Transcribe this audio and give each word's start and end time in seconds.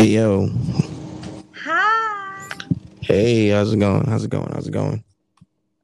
Hey 0.00 0.12
yo. 0.12 0.48
Hi. 1.62 2.48
Hey, 3.02 3.48
how's 3.48 3.74
it 3.74 3.80
going? 3.80 4.06
How's 4.06 4.24
it 4.24 4.30
going? 4.30 4.50
How's 4.50 4.66
it 4.66 4.70
going? 4.70 5.04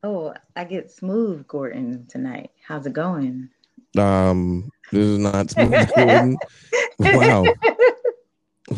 Oh, 0.03 0.33
I 0.57 0.65
get 0.65 0.91
smooth 0.91 1.47
Gordon 1.47 2.07
tonight. 2.09 2.51
How's 2.67 2.87
it 2.87 2.95
going? 2.95 3.51
Um, 3.99 4.71
this 4.91 5.05
is 5.05 5.19
not 5.19 5.51
smooth 5.51 5.87
Gordon. 5.95 6.39
Wow. 6.99 7.45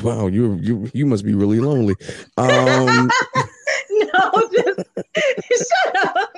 Wow, 0.02 0.27
you 0.27 0.54
you 0.54 0.90
you 0.93 1.06
must 1.06 1.24
be 1.24 1.34
really 1.34 1.61
lonely. 1.61 1.95
Um 2.36 3.09
no, 3.91 4.48
just 4.52 4.80
shut 5.70 6.16
up. 6.16 6.30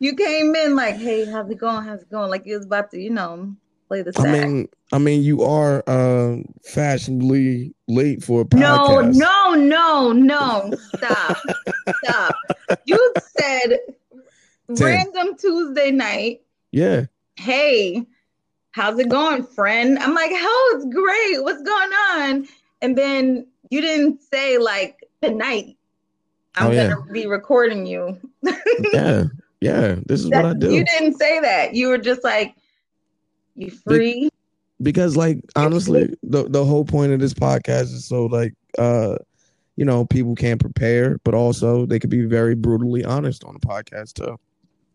you 0.00 0.16
came 0.16 0.56
in 0.56 0.74
like, 0.74 0.96
hey, 0.96 1.24
how's 1.24 1.48
it 1.48 1.58
going? 1.58 1.84
How's 1.84 2.02
it 2.02 2.10
going? 2.10 2.30
Like 2.30 2.46
you 2.46 2.56
was 2.56 2.66
about 2.66 2.90
to, 2.90 3.00
you 3.00 3.10
know, 3.10 3.54
play 3.88 4.02
the 4.02 4.12
I 4.18 4.30
mean 4.32 4.68
I 4.92 4.98
mean 4.98 5.22
you 5.22 5.42
are 5.42 5.82
uh 5.86 6.36
fashionably 6.64 7.74
late 7.88 8.22
for 8.22 8.42
a 8.42 8.44
podcast. 8.44 9.14
no, 9.14 9.54
no, 9.54 10.12
no. 10.12 10.12
no! 10.12 10.76
Stop. 10.96 11.36
Stop. 12.04 12.34
You 12.86 13.12
said 13.38 13.78
random 14.68 15.36
Tuesday 15.38 15.90
night. 15.90 16.42
Yeah. 16.72 17.06
hey, 17.36 18.04
how's 18.72 18.98
it 18.98 19.08
going, 19.08 19.44
friend? 19.44 19.98
I'm 19.98 20.14
like, 20.14 20.30
oh, 20.32 20.74
it's 20.76 20.86
great. 20.94 21.42
What's 21.44 21.62
going 21.62 21.90
on? 21.92 22.48
And 22.82 22.96
then 22.98 23.46
you 23.70 23.80
didn't 23.80 24.22
say 24.22 24.58
like 24.58 25.00
tonight. 25.22 25.76
I'm 26.56 26.68
Oh, 26.68 26.70
yeah. 26.70 26.88
gonna 26.94 27.12
be 27.12 27.26
recording 27.26 27.86
you. 27.86 28.18
Yeah. 28.92 29.24
Yeah. 29.60 29.96
This 30.06 30.20
is 30.20 30.28
what 30.28 30.44
I 30.44 30.54
do. 30.54 30.72
You 30.72 30.84
didn't 30.84 31.14
say 31.18 31.40
that. 31.40 31.74
You 31.74 31.88
were 31.88 31.98
just 31.98 32.22
like, 32.24 32.54
you 33.56 33.70
free? 33.70 34.28
because 34.82 35.16
like 35.16 35.38
honestly 35.54 36.12
the 36.24 36.48
the 36.48 36.64
whole 36.64 36.84
point 36.84 37.12
of 37.12 37.20
this 37.20 37.32
podcast 37.34 37.84
is 37.94 38.04
so 38.06 38.26
like 38.26 38.52
uh 38.78 39.14
you 39.76 39.84
know 39.84 40.04
people 40.04 40.34
can 40.34 40.58
prepare 40.58 41.16
but 41.24 41.32
also 41.32 41.86
they 41.86 41.98
could 42.00 42.10
be 42.10 42.24
very 42.24 42.54
brutally 42.56 43.04
honest 43.04 43.44
on 43.44 43.54
the 43.54 43.60
podcast 43.66 44.14
too 44.14 44.36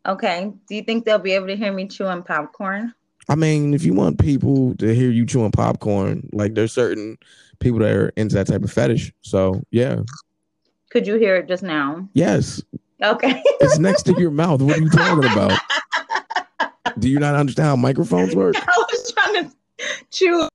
Okay. 0.06 0.52
Do 0.68 0.76
you 0.76 0.82
think 0.82 1.04
they'll 1.06 1.20
be 1.20 1.34
able 1.34 1.48
to 1.48 1.56
hear 1.58 1.72
me 1.74 1.88
chewing 1.88 2.24
popcorn? 2.24 2.94
i 3.30 3.36
mean 3.36 3.74
if 3.74 3.84
you 3.84 3.94
want 3.94 4.20
people 4.20 4.76
to 4.78 4.94
hear 4.94 5.10
you 5.12 5.26
chewing 5.26 5.52
popcorn 5.52 6.28
like 6.34 6.56
there's 6.56 6.74
certain 6.74 7.18
people 7.60 7.80
that 7.80 7.96
are 7.96 8.10
into 8.18 8.36
that 8.36 8.48
type 8.48 8.64
of 8.64 8.72
fetish 8.72 9.14
so 9.22 9.62
yeah 9.72 10.02
Could 10.92 11.06
you 11.08 11.16
hear 11.16 11.36
it 11.38 11.48
just 11.48 11.64
now? 11.64 12.08
yes 12.14 12.62
Okay. 13.02 13.42
it's 13.62 13.80
next 13.80 14.04
to 14.04 14.14
your 14.20 14.32
mouth 14.32 14.62
what 14.62 14.78
are 14.78 14.82
you 14.82 14.90
talking 14.90 15.24
about 15.32 15.58
do 17.00 17.10
you 17.10 17.20
not 17.20 17.36
understand 17.36 17.68
how 17.68 17.76
microphones 17.76 18.36
work 18.36 18.56
I 18.58 18.86
was 18.92 19.14
trying 19.14 19.46
to 19.46 19.52
chew 20.12 20.48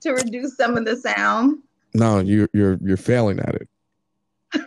to 0.00 0.12
reduce 0.12 0.56
some 0.56 0.76
of 0.76 0.84
the 0.84 0.96
sound. 0.96 1.58
no 1.94 2.18
you're 2.20 2.48
you're 2.52 2.78
you're 2.82 2.96
failing 2.96 3.38
at 3.40 3.54
it 3.54 3.68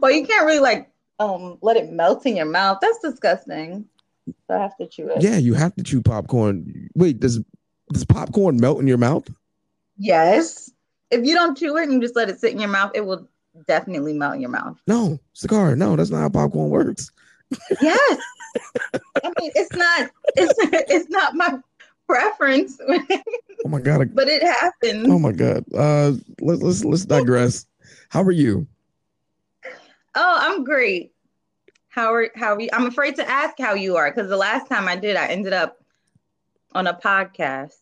well, 0.00 0.10
you 0.10 0.26
can't 0.26 0.44
really 0.44 0.60
like 0.60 0.90
um 1.18 1.58
let 1.62 1.76
it 1.76 1.90
melt 1.90 2.26
in 2.26 2.36
your 2.36 2.44
mouth. 2.46 2.78
That's 2.82 2.98
disgusting. 2.98 3.86
So 4.46 4.54
I 4.54 4.58
have 4.58 4.76
to 4.76 4.86
chew 4.86 5.08
it. 5.08 5.22
yeah 5.22 5.38
you 5.38 5.54
have 5.54 5.74
to 5.76 5.82
chew 5.82 6.02
popcorn 6.02 6.90
wait 6.94 7.18
does 7.18 7.40
does 7.92 8.04
popcorn 8.04 8.60
melt 8.60 8.78
in 8.80 8.86
your 8.86 8.98
mouth 8.98 9.28
Yes. 10.00 10.70
If 11.10 11.24
you 11.26 11.34
don't 11.34 11.58
chew 11.58 11.76
it 11.76 11.84
and 11.84 11.94
you 11.94 12.00
just 12.00 12.14
let 12.14 12.28
it 12.28 12.38
sit 12.38 12.52
in 12.52 12.60
your 12.60 12.68
mouth, 12.68 12.92
it 12.94 13.04
will 13.04 13.28
definitely 13.66 14.12
melt 14.12 14.36
in 14.36 14.40
your 14.40 14.50
mouth. 14.50 14.78
No, 14.86 15.18
cigar. 15.32 15.74
No, 15.74 15.96
that's 15.96 16.10
not 16.10 16.20
how 16.20 16.28
popcorn 16.28 16.70
works. 16.70 17.10
Yes. 17.82 18.20
I 19.24 19.32
mean, 19.40 19.50
it's 19.54 19.74
not. 19.74 20.10
It's 20.36 20.54
it's 20.90 21.08
not 21.10 21.34
my 21.34 21.58
preference, 22.06 22.80
Oh 23.64 23.68
my 23.68 23.80
god. 23.80 24.14
but 24.14 24.28
it 24.28 24.42
happens. 24.42 25.08
Oh 25.08 25.18
my 25.18 25.32
god. 25.32 25.64
Uh, 25.74 26.12
let's 26.40 26.62
let's 26.62 26.84
let's 26.84 27.04
digress. 27.04 27.66
How 28.08 28.22
are 28.22 28.30
you? 28.30 28.66
Oh, 30.14 30.36
I'm 30.38 30.64
great. 30.64 31.12
How 31.88 32.12
are 32.14 32.30
how 32.34 32.54
are 32.54 32.60
you? 32.60 32.68
I'm 32.72 32.86
afraid 32.86 33.16
to 33.16 33.28
ask 33.28 33.58
how 33.58 33.74
you 33.74 33.96
are 33.96 34.10
because 34.10 34.28
the 34.28 34.36
last 34.36 34.68
time 34.68 34.88
I 34.88 34.96
did, 34.96 35.16
I 35.16 35.26
ended 35.28 35.52
up 35.52 35.82
on 36.74 36.86
a 36.86 36.94
podcast. 36.94 37.74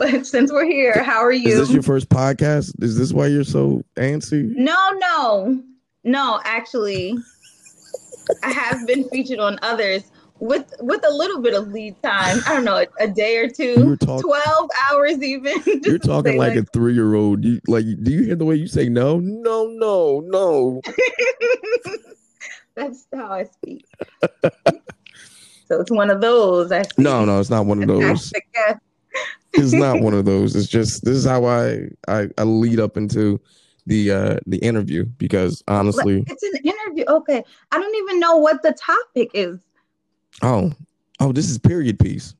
but 0.00 0.26
since 0.26 0.50
we're 0.50 0.64
here, 0.64 1.02
how 1.04 1.18
are 1.18 1.30
you? 1.30 1.50
Is 1.50 1.58
this 1.58 1.70
your 1.70 1.82
first 1.82 2.08
podcast? 2.08 2.72
Is 2.82 2.96
this 2.96 3.12
why 3.12 3.26
you're 3.26 3.44
so 3.44 3.82
antsy? 3.96 4.50
no, 4.56 4.92
no, 4.94 5.62
no. 6.04 6.40
Actually, 6.44 7.18
I 8.42 8.50
have 8.50 8.86
been 8.86 9.06
featured 9.10 9.40
on 9.40 9.58
others 9.60 10.10
with 10.38 10.72
with 10.80 11.04
a 11.06 11.12
little 11.12 11.42
bit 11.42 11.52
of 11.52 11.68
lead 11.68 12.02
time. 12.02 12.38
I 12.46 12.54
don't 12.54 12.64
know, 12.64 12.78
a, 12.78 12.86
a 12.98 13.08
day 13.08 13.36
or 13.36 13.48
two, 13.48 13.94
talking. 13.98 14.22
twelve 14.22 14.70
hours 14.90 15.22
even. 15.22 15.62
You're 15.84 15.98
talking 15.98 16.32
say, 16.32 16.38
like 16.38 16.56
a 16.56 16.64
three 16.72 16.94
year 16.94 17.14
old. 17.14 17.44
You 17.44 17.60
like? 17.68 17.84
Do 18.02 18.10
you 18.10 18.22
hear 18.24 18.36
the 18.36 18.46
way 18.46 18.54
you 18.54 18.68
say 18.68 18.88
no? 18.88 19.20
No, 19.20 19.66
no, 19.66 20.20
no. 20.24 20.80
That's 22.74 23.06
how 23.14 23.32
I 23.32 23.44
speak. 23.44 23.84
so 25.68 25.80
it's 25.80 25.90
one 25.90 26.08
of 26.08 26.22
those. 26.22 26.72
I. 26.72 26.84
No, 26.96 27.26
no. 27.26 27.38
It's 27.38 27.50
not 27.50 27.66
one 27.66 27.82
of 27.82 27.88
those. 27.88 28.32
I. 29.56 29.60
It's 29.60 29.72
not 29.72 30.00
one 30.00 30.14
of 30.14 30.24
those. 30.24 30.56
It's 30.56 30.68
just 30.68 31.04
this 31.04 31.16
is 31.16 31.26
how 31.26 31.44
I 31.44 31.88
I, 32.08 32.28
I 32.38 32.44
lead 32.44 32.80
up 32.80 32.96
into 32.96 33.40
the 33.86 34.10
uh 34.10 34.36
the 34.46 34.58
interview 34.58 35.04
because 35.04 35.62
honestly, 35.68 36.24
It's 36.26 36.42
an 36.42 36.56
interview. 36.62 37.04
Okay. 37.08 37.42
I 37.72 37.78
don't 37.78 37.94
even 37.96 38.20
know 38.20 38.36
what 38.36 38.62
the 38.62 38.72
topic 38.72 39.30
is. 39.34 39.58
oh 40.42 40.72
oh, 41.20 41.32
this 41.32 41.50
is 41.50 41.58
period 41.58 41.98
piece. 41.98 42.34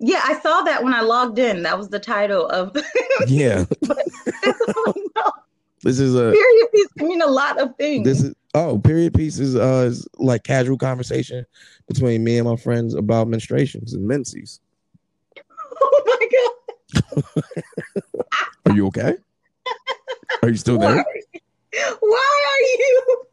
Yeah, 0.00 0.20
I 0.24 0.38
saw 0.40 0.62
that 0.62 0.82
when 0.82 0.92
I 0.92 1.02
logged 1.02 1.38
in. 1.38 1.62
That 1.62 1.78
was 1.78 1.88
the 1.88 2.00
title 2.00 2.48
of 2.48 2.76
Yeah, 3.26 3.64
this 5.82 5.98
is 5.98 6.14
a 6.14 6.32
period 6.32 6.68
piece 6.72 6.88
can 6.98 7.08
mean 7.08 7.22
a 7.22 7.26
lot 7.26 7.60
of 7.60 7.74
things. 7.76 8.04
This 8.04 8.22
is 8.22 8.34
oh, 8.54 8.78
period 8.78 9.14
piece 9.14 9.38
is 9.38 9.56
uh 9.56 9.86
is 9.88 10.06
like 10.18 10.44
casual 10.44 10.78
conversation 10.78 11.44
between 11.86 12.24
me 12.24 12.38
and 12.38 12.48
my 12.48 12.56
friends 12.56 12.94
about 12.94 13.28
menstruations 13.28 13.94
and 13.94 14.06
menses. 14.06 14.60
Are 18.66 18.72
you 18.72 18.86
okay? 18.88 19.16
Are 20.42 20.48
you 20.48 20.56
still 20.56 20.78
there? 20.78 21.04
why 22.00 22.44
are 22.50 22.62
you 22.62 23.24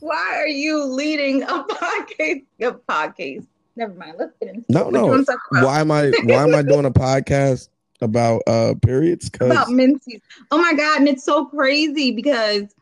why 0.00 0.32
are 0.36 0.48
you 0.48 0.84
leading 0.84 1.42
a 1.42 1.64
podcast 1.64 2.44
a 2.60 2.72
podcast? 2.72 3.46
Never 3.76 3.94
mind. 3.94 4.14
Let's 4.18 4.32
get 4.40 4.54
into 4.54 4.64
No, 4.70 4.88
no. 4.88 5.12
about. 5.12 5.38
Why 5.50 5.80
am 5.80 5.90
I 5.90 6.12
why 6.24 6.42
am 6.42 6.54
I 6.54 6.62
doing 6.62 6.86
a 6.86 6.90
podcast 6.90 7.68
about 8.00 8.42
uh 8.46 8.74
periods? 8.82 9.28
about 9.28 9.68
Because 9.68 9.68
menses. 9.70 10.20
Oh 10.50 10.58
my 10.58 10.72
god, 10.74 11.00
and 11.00 11.08
it's 11.08 11.24
so 11.24 11.46
crazy 11.46 12.12
because 12.12 12.74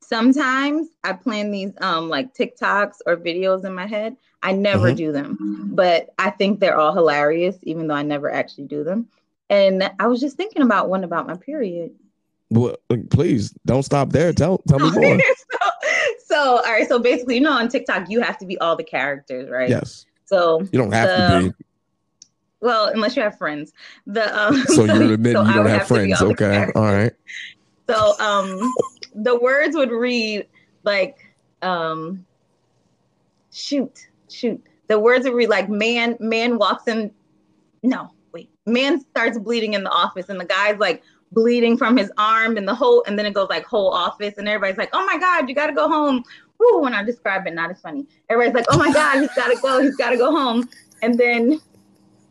sometimes 0.00 0.88
I 1.02 1.14
plan 1.14 1.50
these 1.50 1.72
um 1.80 2.08
like 2.08 2.34
TikToks 2.34 2.96
or 3.06 3.16
videos 3.16 3.64
in 3.64 3.74
my 3.74 3.86
head. 3.86 4.16
I 4.44 4.52
never 4.52 4.92
Mhm. 4.92 4.96
do 4.96 5.10
them, 5.12 5.70
but 5.74 6.10
I 6.18 6.30
think 6.30 6.60
they're 6.60 6.76
all 6.76 6.92
hilarious, 6.94 7.56
even 7.62 7.88
though 7.88 7.94
I 7.94 8.02
never 8.02 8.30
actually 8.30 8.64
do 8.66 8.84
them. 8.84 9.08
And 9.50 9.90
I 9.98 10.06
was 10.06 10.20
just 10.20 10.36
thinking 10.36 10.62
about 10.62 10.88
one 10.88 11.02
about 11.02 11.26
my 11.26 11.36
period. 11.36 11.92
well, 12.50 12.76
please 13.10 13.52
don't 13.66 13.82
stop 13.82 14.10
there. 14.10 14.32
Tell 14.32 14.58
tell 14.68 14.78
me 14.78 14.90
more. 14.94 15.18
so, 15.18 15.58
so 16.26 16.38
all 16.58 16.62
right, 16.62 16.86
so 16.88 16.98
basically, 16.98 17.36
you 17.36 17.40
know, 17.40 17.52
on 17.52 17.68
TikTok, 17.68 18.08
you 18.10 18.20
have 18.20 18.38
to 18.38 18.46
be 18.46 18.58
all 18.58 18.76
the 18.76 18.84
characters, 18.84 19.48
right? 19.50 19.70
Yes, 19.70 20.06
So 20.26 20.60
you 20.60 20.78
don't 20.78 20.92
have 20.92 21.08
to 21.08 21.50
be. 21.58 21.64
well, 22.60 22.86
unless 22.86 23.16
you 23.16 23.22
have 23.22 23.36
friends. 23.38 23.72
The 24.06 24.24
um, 24.38 24.56
So 24.66 24.84
you're 24.84 25.12
admitting 25.14 25.42
so 25.42 25.48
you 25.48 25.54
don't 25.54 25.66
have 25.66 25.82
to 25.88 25.94
friends. 25.94 26.20
Okay, 26.22 26.66
all 26.74 26.92
right. 26.92 27.12
So 27.88 28.14
um 28.20 28.60
the 29.14 29.38
words 29.38 29.74
would 29.76 29.90
read 29.90 30.46
like 30.84 31.16
um 31.62 32.24
shoot, 33.52 34.08
shoot. 34.34 34.62
The 34.88 34.98
words 34.98 35.28
read 35.28 35.48
like 35.48 35.68
man, 35.68 36.16
man 36.20 36.58
walks 36.58 36.88
in 36.88 37.10
no, 37.84 38.10
wait. 38.32 38.50
Man 38.66 39.00
starts 39.00 39.38
bleeding 39.38 39.74
in 39.74 39.84
the 39.84 39.90
office 39.90 40.30
and 40.30 40.40
the 40.40 40.46
guy's 40.46 40.78
like 40.78 41.02
bleeding 41.32 41.76
from 41.76 41.96
his 41.96 42.10
arm 42.16 42.56
and 42.56 42.66
the 42.66 42.74
whole 42.74 43.04
and 43.06 43.18
then 43.18 43.26
it 43.26 43.34
goes 43.34 43.48
like 43.50 43.66
whole 43.66 43.90
office 43.90 44.34
and 44.38 44.48
everybody's 44.48 44.78
like, 44.78 44.90
"Oh 44.92 45.04
my 45.04 45.18
god, 45.18 45.48
you 45.48 45.54
got 45.54 45.66
to 45.66 45.74
go 45.74 45.88
home." 45.88 46.24
Woo, 46.58 46.80
when 46.80 46.94
I 46.94 47.02
describe 47.02 47.46
it 47.46 47.54
not 47.54 47.70
as 47.70 47.80
funny. 47.80 48.06
Everybody's 48.30 48.54
like, 48.54 48.66
"Oh 48.70 48.78
my 48.78 48.92
god, 48.92 49.20
he's 49.20 49.34
got 49.34 49.48
to 49.48 49.60
go. 49.60 49.82
He's 49.82 49.96
got 49.96 50.10
to 50.10 50.16
go 50.16 50.30
home." 50.30 50.68
And 51.02 51.18
then 51.18 51.60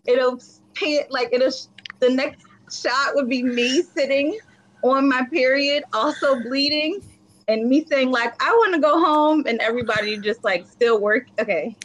it'll 0.06 0.42
pay 0.74 0.96
it 0.96 1.12
like 1.12 1.30
it'll 1.32 1.52
the 2.00 2.10
next 2.10 2.46
shot 2.72 3.14
would 3.14 3.30
be 3.30 3.44
me 3.44 3.84
sitting 3.84 4.40
on 4.84 5.08
my 5.08 5.26
period, 5.32 5.84
also 5.94 6.42
bleeding, 6.42 7.02
and 7.48 7.68
me 7.68 7.86
saying 7.86 8.12
like, 8.12 8.34
"I 8.42 8.51
want 8.51 8.74
to 8.75 8.80
go 8.80 9.04
home," 9.04 9.45
and 9.48 9.60
everybody 9.62 10.18
just 10.18 10.44
like 10.44 10.66
still 10.68 11.00
work. 11.00 11.28
Okay, 11.40 11.75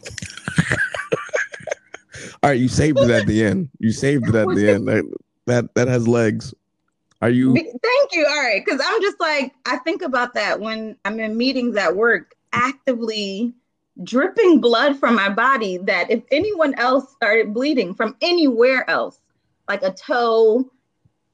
All 2.43 2.50
right, 2.50 2.58
you 2.58 2.69
saved 2.69 2.99
it 3.00 3.10
at 3.10 3.26
the 3.26 3.44
end. 3.44 3.69
You 3.78 3.93
saved 3.93 4.28
it 4.28 4.34
at 4.34 4.49
the 4.49 4.70
end. 4.70 4.88
That 4.88 5.05
that, 5.46 5.75
that 5.75 5.88
has 5.88 6.06
legs. 6.06 6.55
Are 7.20 7.31
you? 7.31 7.55
Thank 7.55 8.12
you. 8.12 8.26
All 8.28 8.43
right, 8.43 8.62
because 8.64 8.81
I'm 8.84 9.02
just 9.02 9.19
like 9.20 9.55
I 9.66 9.78
think 9.78 10.02
about 10.02 10.34
that 10.34 10.60
when 10.60 10.96
I'm 11.05 11.19
in 11.19 11.37
meetings 11.37 11.76
at 11.76 11.96
work, 11.96 12.34
actively 12.52 13.55
dripping 14.05 14.60
blood 14.60 14.96
from 14.99 15.16
my 15.16 15.28
body 15.28 15.78
that 15.78 16.10
if 16.10 16.22
anyone 16.31 16.75
else 16.75 17.10
started 17.12 17.52
bleeding 17.52 17.94
from 17.94 18.16
anywhere 18.20 18.88
else, 18.88 19.19
like 19.69 19.82
a 19.82 19.93
toe, 19.93 20.70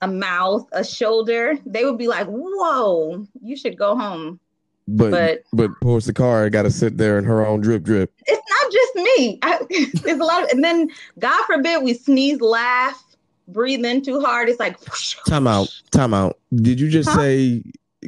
a 0.04 0.08
mouth, 0.08 0.66
a 0.72 0.84
shoulder, 0.84 1.58
they 1.66 1.84
would 1.84 1.98
be 1.98 2.08
like, 2.08 2.26
"Whoa, 2.28 3.26
you 3.42 3.56
should 3.56 3.76
go 3.78 3.96
home." 3.96 4.38
But 4.86 5.10
but, 5.10 5.42
But 5.52 5.70
poor 5.80 6.00
Sakara 6.00 6.52
got 6.52 6.62
to 6.62 6.70
sit 6.70 6.98
there 6.98 7.18
in 7.18 7.24
her 7.24 7.44
own 7.46 7.60
drip 7.62 7.82
drip. 7.84 8.12
it's 8.26 8.42
not 8.62 8.72
just 8.72 8.94
me. 8.96 9.38
I, 9.42 9.60
there's 10.02 10.20
a 10.20 10.24
lot 10.24 10.42
of, 10.44 10.50
and 10.50 10.62
then 10.62 10.90
God 11.18 11.42
forbid 11.46 11.82
we 11.82 11.94
sneeze, 11.94 12.40
laugh, 12.42 13.02
breathe 13.48 13.84
in 13.84 14.02
too 14.02 14.20
hard. 14.20 14.48
It's 14.50 14.60
like 14.60 14.78
whoosh, 14.80 15.16
Time 15.26 15.46
out. 15.46 15.68
Time 15.90 16.12
out. 16.12 16.38
Did 16.54 16.78
you 16.80 16.90
just 16.90 17.08
Huh? 17.08 17.16
say, 17.16 17.62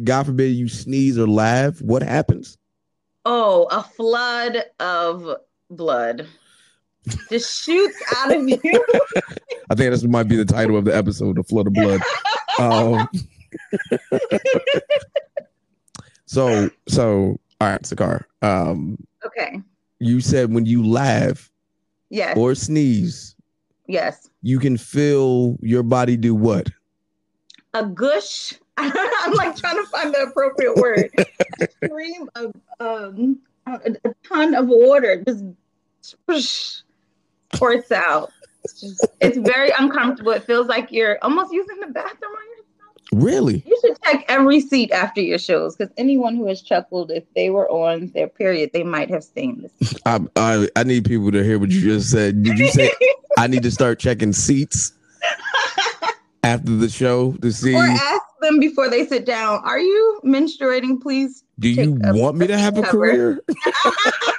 God 0.04 0.26
forbid 0.26 0.48
you 0.54 0.68
sneeze 0.68 1.18
or 1.18 1.26
laugh? 1.26 1.80
What 1.80 2.02
happens? 2.02 2.58
Oh, 3.24 3.66
a 3.70 3.82
flood 3.82 4.62
of 4.78 5.36
blood 5.70 6.26
just 7.30 7.62
shoots 7.64 7.96
out 8.16 8.34
of 8.34 8.48
you. 8.48 8.58
I 9.70 9.74
think 9.74 9.90
this 9.90 10.04
might 10.04 10.28
be 10.28 10.36
the 10.36 10.44
title 10.44 10.76
of 10.76 10.84
the 10.84 10.94
episode, 10.96 11.36
"The 11.36 11.42
Flood 11.42 11.66
of 11.68 11.72
Blood." 11.74 12.00
Um, 12.58 13.08
so, 16.26 16.70
so 16.88 17.38
all 17.60 17.68
right, 17.68 17.82
Sakar. 17.82 18.24
Um, 18.42 18.98
okay. 19.24 19.60
you 19.98 20.20
said 20.20 20.52
when 20.52 20.66
you 20.66 20.86
laugh 20.86 21.50
Yes. 22.10 22.36
or 22.36 22.54
sneeze, 22.54 23.34
yes. 23.88 24.30
you 24.42 24.58
can 24.60 24.76
feel 24.76 25.56
your 25.60 25.82
body 25.82 26.16
do 26.16 26.34
what? 26.34 26.68
A 27.74 27.84
gush. 27.84 28.54
I'm 28.78 29.32
like 29.34 29.56
trying 29.56 29.76
to 29.76 29.86
find 29.90 30.14
the 30.14 30.22
appropriate 30.22 30.76
word. 30.76 31.10
A 31.60 31.66
stream 31.84 32.28
of 32.36 32.54
um 32.78 33.38
a, 33.66 33.96
a 34.04 34.14
ton 34.22 34.54
of 34.54 34.68
water 34.68 35.24
just 35.26 35.44
squirts 37.54 37.92
out. 37.92 38.32
It's 38.64 38.80
just 38.80 39.06
it's 39.20 39.38
very 39.38 39.70
uncomfortable. 39.78 40.32
It 40.32 40.44
feels 40.44 40.66
like 40.66 40.90
you're 40.90 41.18
almost 41.22 41.52
using 41.52 41.78
the 41.80 41.86
bathroom 41.86 42.32
on 42.32 42.50
yourself. 42.50 42.66
Really? 43.12 43.62
You 43.64 43.78
should 43.80 44.02
check 44.02 44.24
every 44.28 44.60
seat 44.60 44.90
after 44.90 45.20
your 45.20 45.38
shows 45.38 45.76
because 45.76 45.92
anyone 45.96 46.34
who 46.34 46.48
has 46.48 46.62
chuckled, 46.62 47.12
if 47.12 47.22
they 47.34 47.50
were 47.50 47.70
on 47.70 48.08
their 48.08 48.26
period, 48.26 48.70
they 48.72 48.82
might 48.82 49.08
have 49.10 49.22
seen 49.22 49.62
this. 49.62 49.94
I, 50.04 50.20
I 50.34 50.68
I 50.74 50.82
need 50.82 51.04
people 51.04 51.30
to 51.30 51.44
hear 51.44 51.58
what 51.58 51.70
you 51.70 51.80
just 51.80 52.10
said. 52.10 52.42
Did 52.42 52.58
you 52.58 52.68
say 52.68 52.90
I 53.38 53.46
need 53.46 53.62
to 53.62 53.70
start 53.70 54.00
checking 54.00 54.32
seats 54.32 54.92
after 56.42 56.72
the 56.72 56.88
show 56.88 57.32
to 57.42 57.52
see? 57.52 57.74
or 57.74 57.84
ask 57.84 58.22
them 58.40 58.58
before 58.58 58.88
they 58.88 59.06
sit 59.06 59.24
down, 59.26 59.62
are 59.64 59.78
you 59.78 60.20
menstruating? 60.24 61.00
Please. 61.00 61.44
Do 61.58 61.68
you 61.68 61.96
want 62.00 62.36
me 62.36 62.46
to 62.48 62.58
have 62.58 62.76
a 62.76 62.82
cover. 62.82 62.92
career? 62.92 63.40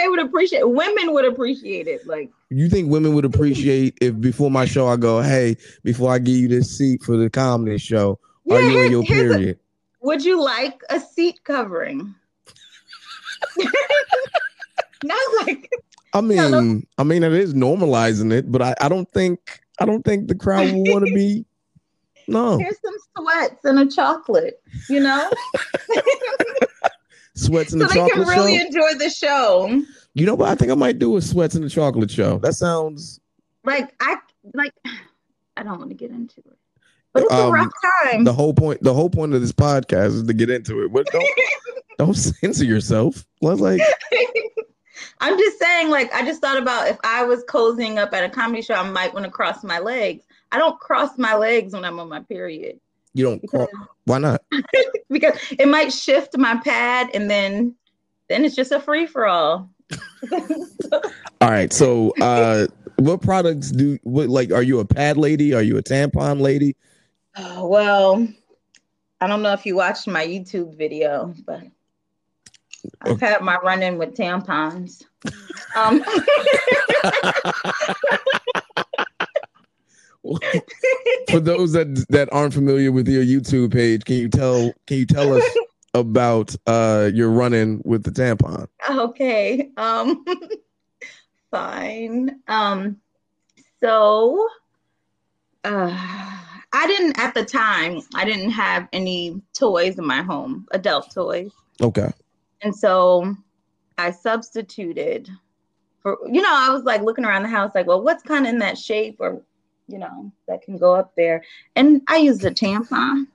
They 0.00 0.08
would 0.08 0.20
appreciate 0.20 0.68
women 0.68 1.12
would 1.12 1.26
appreciate 1.26 1.86
it. 1.86 2.06
Like 2.06 2.30
You 2.48 2.70
think 2.70 2.90
women 2.90 3.14
would 3.14 3.26
appreciate 3.26 3.98
if 4.00 4.18
before 4.18 4.50
my 4.50 4.64
show 4.64 4.88
I 4.88 4.96
go, 4.96 5.20
hey, 5.20 5.56
before 5.82 6.10
I 6.10 6.18
give 6.18 6.36
you 6.36 6.48
this 6.48 6.76
seat 6.76 7.02
for 7.02 7.18
the 7.18 7.28
comedy 7.28 7.76
show, 7.76 8.18
are 8.50 8.60
you 8.62 8.78
on 8.78 8.90
your 8.90 9.02
here's 9.02 9.30
a- 9.30 9.34
period? 9.34 9.58
would 10.00 10.24
you 10.24 10.42
like 10.42 10.80
a 10.88 10.98
seat 10.98 11.44
covering? 11.44 12.14
Not 15.04 15.18
like 15.46 15.68
I 16.14 16.22
mean, 16.22 16.38
Hello? 16.38 16.80
I 16.96 17.02
mean 17.04 17.22
it 17.22 17.32
is 17.34 17.52
normalizing 17.52 18.32
it, 18.32 18.50
but 18.50 18.62
I, 18.62 18.74
I 18.80 18.88
don't 18.88 19.10
think 19.12 19.60
I 19.78 19.84
don't 19.84 20.02
think 20.02 20.28
the 20.28 20.34
crowd 20.34 20.72
will 20.72 20.84
want 20.84 21.06
to 21.06 21.14
be. 21.14 21.44
No, 22.26 22.56
here's 22.60 22.80
some 22.80 22.94
sweats 23.18 23.64
and 23.64 23.78
a 23.80 23.86
chocolate, 23.86 24.62
you 24.88 25.00
know? 25.00 25.30
sweats 27.40 27.72
in 27.72 27.80
so 27.80 27.86
the 27.86 27.88
they 27.94 28.00
can 28.00 28.08
chocolate 28.10 28.28
really 28.28 28.58
show. 28.58 28.66
enjoy 28.66 28.94
the 28.98 29.10
show. 29.10 29.82
You 30.14 30.26
know 30.26 30.34
what? 30.34 30.48
I 30.48 30.54
think 30.54 30.70
I 30.70 30.74
might 30.74 30.98
do 30.98 31.16
a 31.16 31.22
sweats 31.22 31.54
in 31.54 31.62
the 31.62 31.70
chocolate 31.70 32.10
show. 32.10 32.38
That 32.38 32.54
sounds. 32.54 33.20
Like 33.64 33.94
I 34.00 34.16
like 34.54 34.72
I 35.56 35.62
don't 35.62 35.78
want 35.78 35.90
to 35.90 35.96
get 35.96 36.10
into 36.10 36.38
it. 36.40 36.56
But 37.12 37.24
it's 37.24 37.32
a 37.32 37.36
Um, 37.36 37.52
rough 37.52 37.72
time. 38.04 38.24
The 38.24 38.32
whole 38.32 38.54
point. 38.54 38.82
The 38.82 38.94
whole 38.94 39.10
point 39.10 39.34
of 39.34 39.40
this 39.40 39.52
podcast 39.52 40.14
is 40.14 40.22
to 40.24 40.32
get 40.32 40.48
into 40.50 40.82
it. 40.84 40.92
But 40.92 41.06
don't 41.06 41.28
don't 41.98 42.14
censor 42.14 42.64
yourself. 42.64 43.26
Let's 43.40 43.60
like 43.60 43.80
I'm 45.22 45.38
just 45.38 45.58
saying, 45.58 45.90
like, 45.90 46.12
I 46.14 46.24
just 46.24 46.40
thought 46.40 46.56
about 46.60 46.88
if 46.88 46.98
I 47.04 47.24
was 47.24 47.44
cozying 47.44 47.98
up 47.98 48.12
at 48.14 48.24
a 48.24 48.28
comedy 48.30 48.62
show, 48.62 48.74
I 48.74 48.88
might 48.88 49.12
want 49.12 49.24
to 49.26 49.30
cross 49.30 49.62
my 49.62 49.78
legs. 49.78 50.24
I 50.52 50.58
don't 50.58 50.78
cross 50.80 51.16
my 51.18 51.34
legs 51.36 51.72
when 51.74 51.84
I'm 51.84 52.00
on 52.00 52.08
my 52.08 52.20
period 52.20 52.80
you 53.14 53.24
don't. 53.24 53.42
because, 53.42 53.68
Call, 53.68 53.88
why 54.04 54.18
not? 54.18 54.42
because 55.10 55.38
it 55.58 55.68
might 55.68 55.92
shift 55.92 56.36
my 56.36 56.56
pad 56.62 57.10
and 57.14 57.30
then 57.30 57.74
then 58.28 58.44
it's 58.44 58.54
just 58.54 58.72
a 58.72 58.80
free 58.80 59.06
for 59.06 59.26
all. 59.26 59.68
All 61.40 61.50
right. 61.50 61.72
So, 61.72 62.12
uh, 62.20 62.68
what 62.96 63.22
products 63.22 63.72
do? 63.72 63.98
What 64.04 64.28
like? 64.28 64.52
Are 64.52 64.62
you 64.62 64.78
a 64.78 64.84
pad 64.84 65.16
lady? 65.16 65.52
Are 65.52 65.62
you 65.62 65.78
a 65.78 65.82
tampon 65.82 66.40
lady? 66.40 66.76
Oh, 67.36 67.66
well, 67.66 68.28
I 69.20 69.26
don't 69.26 69.42
know 69.42 69.52
if 69.52 69.66
you 69.66 69.74
watched 69.74 70.06
my 70.06 70.24
YouTube 70.24 70.76
video, 70.76 71.34
but 71.44 71.62
I've 73.02 73.20
had 73.20 73.40
my 73.40 73.56
run 73.56 73.82
in 73.82 73.98
with 73.98 74.14
tampons. 74.14 75.04
Um, 75.76 76.02
For 81.30 81.40
those 81.40 81.72
that 81.72 82.04
that 82.10 82.28
aren't 82.32 82.52
familiar 82.54 82.92
with 82.92 83.08
your 83.08 83.24
YouTube 83.24 83.72
page, 83.72 84.04
can 84.04 84.16
you 84.16 84.28
tell 84.28 84.72
can 84.86 84.98
you 84.98 85.06
tell 85.06 85.32
us 85.34 85.44
about 85.94 86.54
uh 86.66 87.10
your 87.14 87.30
run-in 87.30 87.80
with 87.84 88.02
the 88.04 88.10
tampon? 88.10 88.66
okay. 88.90 89.70
Um, 89.76 90.24
fine. 91.50 92.40
Um, 92.48 92.98
so, 93.82 94.46
uh, 95.64 95.88
I 96.72 96.86
didn't 96.86 97.18
at 97.18 97.34
the 97.34 97.44
time. 97.44 98.00
I 98.14 98.24
didn't 98.24 98.50
have 98.50 98.88
any 98.92 99.40
toys 99.54 99.98
in 99.98 100.06
my 100.06 100.22
home, 100.22 100.66
adult 100.72 101.10
toys, 101.12 101.50
Okay. 101.80 102.10
and 102.62 102.74
so 102.76 103.34
I 103.98 104.10
substituted 104.10 105.28
for. 106.02 106.18
You 106.26 106.42
know, 106.42 106.52
I 106.52 106.70
was 106.70 106.84
like 106.84 107.02
looking 107.02 107.24
around 107.24 107.42
the 107.42 107.48
house, 107.48 107.72
like, 107.74 107.86
well, 107.86 108.02
what's 108.02 108.22
kind 108.22 108.46
of 108.46 108.52
in 108.52 108.58
that 108.60 108.76
shape, 108.78 109.16
or 109.18 109.42
you 109.90 109.98
know, 109.98 110.32
that 110.48 110.62
can 110.62 110.78
go 110.78 110.94
up 110.94 111.12
there, 111.16 111.42
and 111.76 112.02
I 112.08 112.18
used 112.18 112.44
a 112.44 112.50
tampon. 112.50 113.26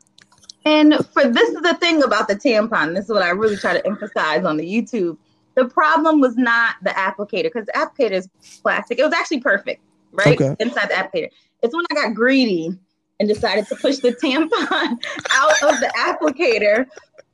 And 0.66 0.96
for 1.14 1.28
this 1.28 1.50
is 1.50 1.62
the 1.62 1.76
thing 1.76 2.04
about 2.04 2.28
the 2.28 2.36
tampon. 2.36 2.96
This 2.96 3.06
is 3.06 3.12
what 3.12 3.22
I 3.22 3.30
really 3.30 3.58
try 3.58 3.74
to 3.74 3.86
emphasize 3.86 4.46
on 4.46 4.58
the 4.58 4.66
YouTube. 4.66 5.18
The 5.56 5.66
problem 5.66 6.20
was 6.20 6.36
not 6.36 6.76
the 6.84 6.90
applicator 6.90 7.44
because 7.44 7.68
the 7.68 7.74
applicator 7.74 8.12
is 8.12 8.30
plastic. 8.62 9.00
It 9.00 9.04
was 9.04 9.14
actually 9.14 9.42
perfect, 9.42 9.82
right? 10.12 10.42
Okay. 10.42 10.56
Inside 10.60 10.90
the 10.90 10.96
applicator. 10.96 11.30
It's 11.62 11.74
when 11.74 11.86
I 11.92 11.96
got 11.96 12.16
greedy 12.16 12.78
and 13.20 13.30
decided 13.30 13.68
to 13.68 13.76
push 13.76 13.98
the 13.98 14.12
tampon 14.14 14.50
out 15.32 15.64
of 15.64 15.80
the 15.80 15.92
applicator, 15.98 16.88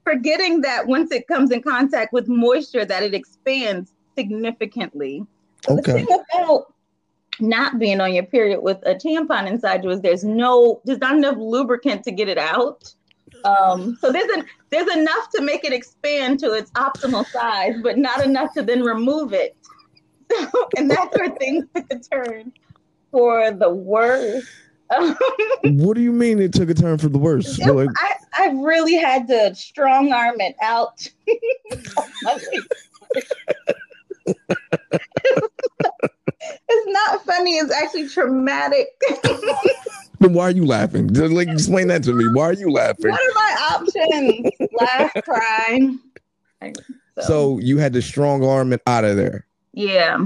forgetting 0.04 0.62
that 0.62 0.86
once 0.86 1.12
it 1.12 1.28
comes 1.28 1.52
in 1.52 1.62
contact 1.62 2.14
with 2.14 2.28
moisture, 2.28 2.86
that 2.86 3.02
it 3.02 3.14
expands 3.14 3.94
significantly. 4.16 5.26
So 5.68 5.76
The 5.76 5.82
Okay. 5.82 6.06
thing 6.06 6.20
about 6.38 6.71
not 7.42 7.80
being 7.80 8.00
on 8.02 8.14
your 8.14 8.26
period 8.26 8.62
with 8.62 8.78
a 8.86 8.96
tampon 8.96 9.48
inside 9.48 9.84
you 9.84 9.90
is 9.90 10.02
there's 10.02 10.24
no 10.24 10.82
there's 10.86 11.00
not 11.00 11.16
enough 11.16 11.38
lubricant 11.38 12.04
to 12.04 12.12
get 12.12 12.30
it 12.30 12.38
out. 12.38 12.94
Um, 13.46 13.98
so 14.02 14.12
there's 14.12 14.30
an 14.32 14.46
there's 14.70 14.94
enough 14.96 15.30
to 15.36 15.42
make 15.42 15.64
it 15.66 15.74
expand 15.74 16.40
to 16.40 16.54
its 16.54 16.72
optimal 16.72 17.26
size, 17.28 17.76
but 17.82 17.98
not 17.98 18.24
enough 18.24 18.54
to 18.54 18.62
then 18.62 18.84
remove 18.84 19.34
it. 19.34 19.56
and 20.78 20.90
that's 20.90 21.18
where 21.18 21.30
things 21.32 21.66
took 21.76 21.86
a 21.92 22.00
turn 22.00 22.54
for 23.12 23.52
the 23.52 23.70
worse. 23.70 24.46
What 25.64 25.96
do 25.96 26.02
you 26.02 26.12
mean 26.12 26.40
it 26.42 26.52
took 26.54 26.70
a 26.70 26.74
turn 26.74 26.98
for 26.98 27.08
the 27.08 27.18
worse? 27.18 27.58
it- 27.60 27.74
Like, 27.74 27.88
I, 27.98 28.14
I 28.38 28.48
really 28.62 28.96
had 28.96 29.26
to 29.30 29.56
strong 29.56 30.12
arm 30.12 30.36
it 30.42 30.56
out. 30.62 31.08
it's 36.70 36.88
not 36.88 37.26
funny, 37.26 37.58
it's 37.58 37.72
actually 37.74 38.08
traumatic. 38.10 38.88
then 40.20 40.34
why 40.34 40.44
are 40.44 40.52
you 40.52 40.66
laughing? 40.66 41.14
Just, 41.14 41.32
Like, 41.34 41.48
explain 41.50 41.88
that 41.88 42.04
to 42.04 42.14
me. 42.14 42.28
Why 42.28 42.46
are 42.50 42.54
you 42.54 42.72
laughing? 42.72 43.12
What 43.12 43.20
are 43.20 43.34
my 43.36 43.78
options? 43.78 44.48
Laugh, 44.72 45.14
cry. 45.24 45.80
So, 47.18 47.22
So 47.22 47.60
you 47.60 47.78
had 47.78 47.94
the 47.94 48.02
strong 48.02 48.44
arm 48.44 48.74
it 48.74 48.82
out 48.88 49.04
of 49.04 49.18
there. 49.18 49.46
yeah, 49.74 50.18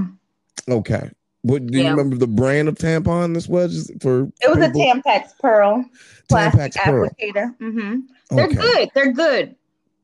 Okay. 0.68 1.10
What 1.42 1.64
do 1.66 1.78
you 1.78 1.88
remember 1.88 2.16
the 2.16 2.26
brand 2.26 2.68
of 2.68 2.74
tampon 2.74 3.34
this 3.34 3.46
was 3.46 3.90
for? 4.00 4.22
it 4.42 4.48
was 4.50 4.58
a 4.58 4.66
people? 4.66 4.80
Tampax 4.82 5.38
Pearl 5.38 5.84
plastic 6.28 6.72
Tampax 6.72 6.76
Pearl. 6.84 7.08
applicator. 7.20 7.56
hmm 7.58 8.00
They're 8.30 8.46
Okay. 8.46 8.56
good. 8.56 8.90
They're 8.94 9.12
good. 9.12 9.54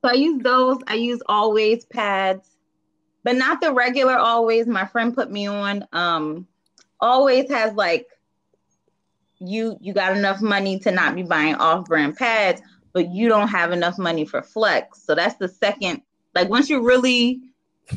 So 0.02 0.10
I 0.10 0.12
use 0.14 0.40
those. 0.42 0.78
I 0.86 0.94
use 0.94 1.20
always 1.28 1.84
pads, 1.86 2.48
but 3.24 3.36
not 3.36 3.60
the 3.60 3.72
regular 3.72 4.16
always. 4.16 4.66
My 4.66 4.86
friend 4.86 5.14
put 5.14 5.30
me 5.30 5.46
on. 5.46 5.86
Um, 5.92 6.46
always 7.00 7.50
has 7.50 7.74
like 7.74 8.06
you 9.38 9.76
you 9.80 9.92
got 9.92 10.16
enough 10.16 10.40
money 10.40 10.78
to 10.80 10.90
not 10.90 11.14
be 11.14 11.22
buying 11.22 11.56
off-brand 11.56 12.16
pads, 12.16 12.62
but 12.92 13.10
you 13.10 13.28
don't 13.28 13.48
have 13.48 13.72
enough 13.72 13.98
money 13.98 14.24
for 14.24 14.42
flex. 14.42 15.02
So 15.02 15.14
that's 15.14 15.36
the 15.36 15.48
second. 15.48 16.02
Like 16.34 16.48
once 16.48 16.70
you 16.70 16.86
really 16.86 17.40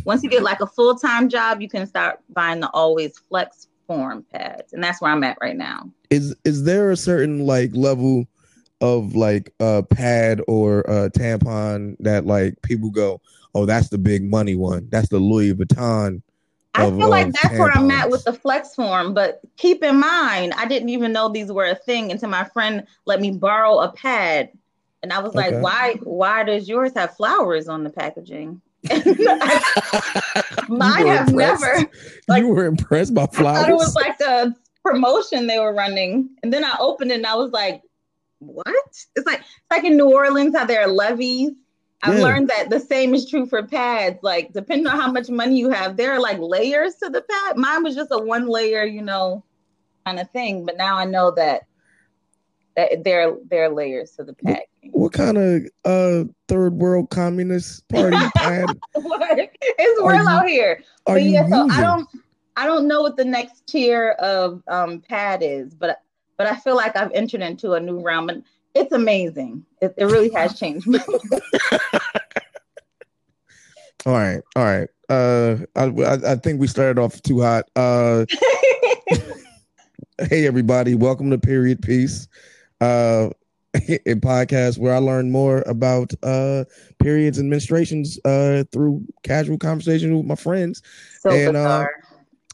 once 0.03 0.23
you 0.23 0.29
get 0.29 0.43
like 0.43 0.61
a 0.61 0.67
full 0.67 0.95
time 0.95 1.29
job, 1.29 1.61
you 1.61 1.69
can 1.69 1.85
start 1.85 2.19
buying 2.29 2.59
the 2.59 2.69
always 2.71 3.17
flex 3.17 3.67
form 3.87 4.25
pads, 4.33 4.73
and 4.73 4.83
that's 4.83 5.01
where 5.01 5.11
I'm 5.11 5.23
at 5.23 5.37
right 5.41 5.55
now. 5.55 5.89
Is 6.09 6.35
is 6.43 6.63
there 6.63 6.91
a 6.91 6.97
certain 6.97 7.45
like 7.45 7.71
level 7.75 8.25
of 8.81 9.15
like 9.15 9.53
a 9.59 9.83
pad 9.83 10.41
or 10.47 10.81
a 10.81 11.09
tampon 11.09 11.95
that 11.99 12.25
like 12.25 12.61
people 12.61 12.89
go, 12.89 13.21
oh, 13.55 13.65
that's 13.65 13.89
the 13.89 13.97
big 13.97 14.29
money 14.29 14.53
one. 14.53 14.87
That's 14.91 15.09
the 15.09 15.17
Louis 15.17 15.53
Vuitton. 15.53 16.21
I 16.75 16.89
feel 16.89 17.09
like 17.09 17.27
of 17.27 17.33
that's 17.41 17.57
where 17.57 17.71
I'm 17.71 17.89
at 17.89 18.09
with 18.09 18.25
the 18.25 18.33
flex 18.33 18.75
form, 18.75 19.13
but 19.13 19.39
keep 19.55 19.81
in 19.81 19.97
mind, 19.97 20.53
I 20.57 20.67
didn't 20.67 20.89
even 20.89 21.13
know 21.13 21.29
these 21.29 21.49
were 21.49 21.65
a 21.65 21.75
thing 21.75 22.11
until 22.11 22.27
my 22.29 22.43
friend 22.43 22.85
let 23.05 23.21
me 23.21 23.31
borrow 23.31 23.79
a 23.79 23.93
pad, 23.93 24.51
and 25.01 25.13
I 25.13 25.19
was 25.19 25.33
like, 25.33 25.53
"Why? 25.61 25.95
Why 26.03 26.43
does 26.43 26.67
yours 26.67 26.91
have 26.95 27.15
flowers 27.15 27.69
on 27.69 27.85
the 27.85 27.89
packaging?" 27.89 28.61
Mine 30.67 31.07
have 31.07 31.29
impressed? 31.29 31.33
never. 31.33 31.89
like- 32.27 32.41
you 32.43 32.49
were 32.49 32.65
impressed 32.65 33.13
by 33.13 33.23
I 33.23 33.25
thought 33.27 33.69
it 33.69 33.73
was 33.73 33.95
like 33.95 34.19
a 34.19 34.53
promotion 34.83 35.47
they 35.47 35.59
were 35.59 35.73
running, 35.73 36.29
and 36.43 36.51
then 36.51 36.65
I 36.65 36.75
opened 36.79 37.11
it 37.11 37.15
and 37.15 37.25
I 37.25 37.35
was 37.35 37.51
like, 37.51 37.83
"What?" 38.39 38.65
It's 39.15 39.25
like 39.25 39.39
it's 39.39 39.71
like 39.71 39.85
in 39.85 39.95
New 39.95 40.11
Orleans 40.11 40.57
how 40.57 40.65
there 40.65 40.81
are 40.81 40.87
levees. 40.89 41.53
I've 42.03 42.17
Yeah. 42.17 42.23
learned 42.23 42.49
that 42.49 42.69
the 42.69 42.79
same 42.79 43.15
is 43.15 43.29
true 43.29 43.45
for 43.45 43.63
pads. 43.63 44.19
Like 44.21 44.53
depending 44.53 44.87
on 44.87 44.99
how 44.99 45.11
much 45.11 45.29
money 45.29 45.57
you 45.57 45.69
have, 45.69 45.97
there 45.97 46.11
are 46.13 46.19
like 46.19 46.37
layers 46.39 46.95
to 46.95 47.09
the 47.09 47.21
pad. 47.21 47.57
Mine 47.57 47.83
was 47.83 47.95
just 47.95 48.11
a 48.11 48.19
one 48.19 48.47
layer, 48.47 48.83
you 48.83 49.01
know, 49.01 49.43
kind 50.05 50.19
of 50.19 50.29
thing. 50.31 50.65
But 50.65 50.77
now 50.77 50.97
I 50.97 51.05
know 51.05 51.31
that 51.31 51.63
that 52.75 53.03
there 53.03 53.35
there 53.49 53.63
are 53.65 53.69
layers 53.69 54.11
to 54.11 54.23
the 54.23 54.33
pad. 54.33 54.59
what 54.91 55.13
kind 55.13 55.37
of 55.37 55.61
uh 55.85 56.25
third 56.47 56.73
world 56.73 57.09
communist 57.09 57.87
party 57.87 58.17
pad 58.35 58.77
it's 58.95 60.01
real 60.01 60.21
you- 60.21 60.27
out 60.29 60.47
here. 60.47 60.83
are 61.07 61.15
but 61.15 61.23
you 61.23 61.31
yeah, 61.31 61.47
so? 61.47 61.67
I 61.71 61.81
don't 61.81 62.07
I 62.57 62.65
don't 62.65 62.87
know 62.87 63.01
what 63.01 63.17
the 63.17 63.25
next 63.25 63.65
tier 63.67 64.11
of 64.19 64.61
um 64.67 64.99
pad 65.01 65.41
is, 65.43 65.73
but 65.73 66.01
but 66.37 66.47
I 66.47 66.55
feel 66.57 66.75
like 66.75 66.97
I've 66.97 67.11
entered 67.13 67.41
into 67.41 67.73
a 67.73 67.79
new 67.79 68.01
realm 68.01 68.27
and 68.29 68.43
it's 68.75 68.91
amazing. 68.91 69.65
It, 69.81 69.93
it 69.97 70.05
really 70.05 70.29
has 70.31 70.59
changed 70.59 70.85
me. 70.85 70.99
All 74.07 74.13
right, 74.13 74.41
all 74.55 74.63
right. 74.63 74.87
Uh, 75.09 75.57
I, 75.75 75.85
I 75.85 76.33
I 76.33 76.35
think 76.35 76.59
we 76.59 76.67
started 76.67 77.01
off 77.01 77.19
too 77.23 77.41
hot. 77.41 77.65
Uh, 77.75 78.25
hey 80.29 80.45
everybody, 80.45 80.93
welcome 80.93 81.31
to 81.31 81.39
Period 81.39 81.81
Piece, 81.81 82.27
uh, 82.81 83.29
a 83.73 84.13
podcast 84.13 84.77
where 84.77 84.93
I 84.93 84.99
learn 84.99 85.31
more 85.31 85.63
about 85.65 86.13
uh 86.21 86.65
periods 86.99 87.39
and 87.39 87.51
menstruations 87.51 88.19
uh 88.25 88.63
through 88.71 89.03
casual 89.23 89.57
conversation 89.57 90.15
with 90.15 90.27
my 90.27 90.35
friends. 90.35 90.83
so 91.21 91.31
And, 91.31 91.57
uh, 91.57 91.63
bizarre. 91.63 91.91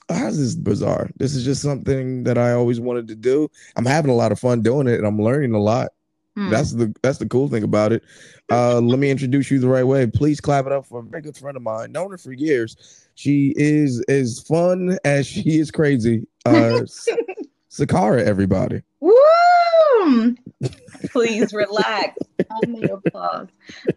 How's 0.10 0.38
this 0.38 0.56
bizarre? 0.56 1.10
This 1.18 1.36
is 1.36 1.44
just 1.44 1.62
something 1.62 2.24
that 2.24 2.38
I 2.38 2.54
always 2.54 2.80
wanted 2.80 3.10
to 3.10 3.16
do. 3.16 3.50
I'm 3.75 3.86
having 3.86 4.12
a 4.12 4.16
lot 4.16 4.32
of 4.32 4.40
fun 4.40 4.62
doing 4.62 4.88
it, 4.88 5.00
and 5.00 5.06
I'm 5.06 5.22
learning 5.22 5.54
a 5.54 5.60
lot. 5.60 5.90
Hmm. 6.36 6.50
That's 6.50 6.72
the 6.72 6.94
that's 7.02 7.18
the 7.18 7.28
cool 7.28 7.50
thing 7.50 7.64
about 7.64 7.92
it. 7.92 8.04
Uh, 8.50 8.80
let 8.80 9.00
me 9.00 9.10
introduce 9.10 9.52
you 9.52 9.60
the 9.60 9.68
right 9.68 9.84
way. 9.84 10.08
Please 10.08 10.40
clap 10.40 10.66
it 10.66 10.72
up 10.72 10.86
for 10.86 11.00
a 11.00 11.04
very 11.04 11.22
good 11.22 11.36
friend 11.36 11.58
of 11.58 11.64
mine. 11.64 11.92
Known 11.92 12.12
her 12.12 12.18
for 12.18 12.32
years. 12.32 13.10
She 13.16 13.54
is 13.58 14.02
as 14.08 14.40
fun 14.40 14.98
as 15.04 15.28
she 15.28 15.60
is 15.60 15.72
crazy. 15.72 16.26
Uh, 16.46 16.82
Sakara, 17.70 18.24
everybody. 18.24 18.82
Woo! 19.02 20.36
Please 21.12 21.54
relax. 21.54 22.18
Applause. 22.40 23.48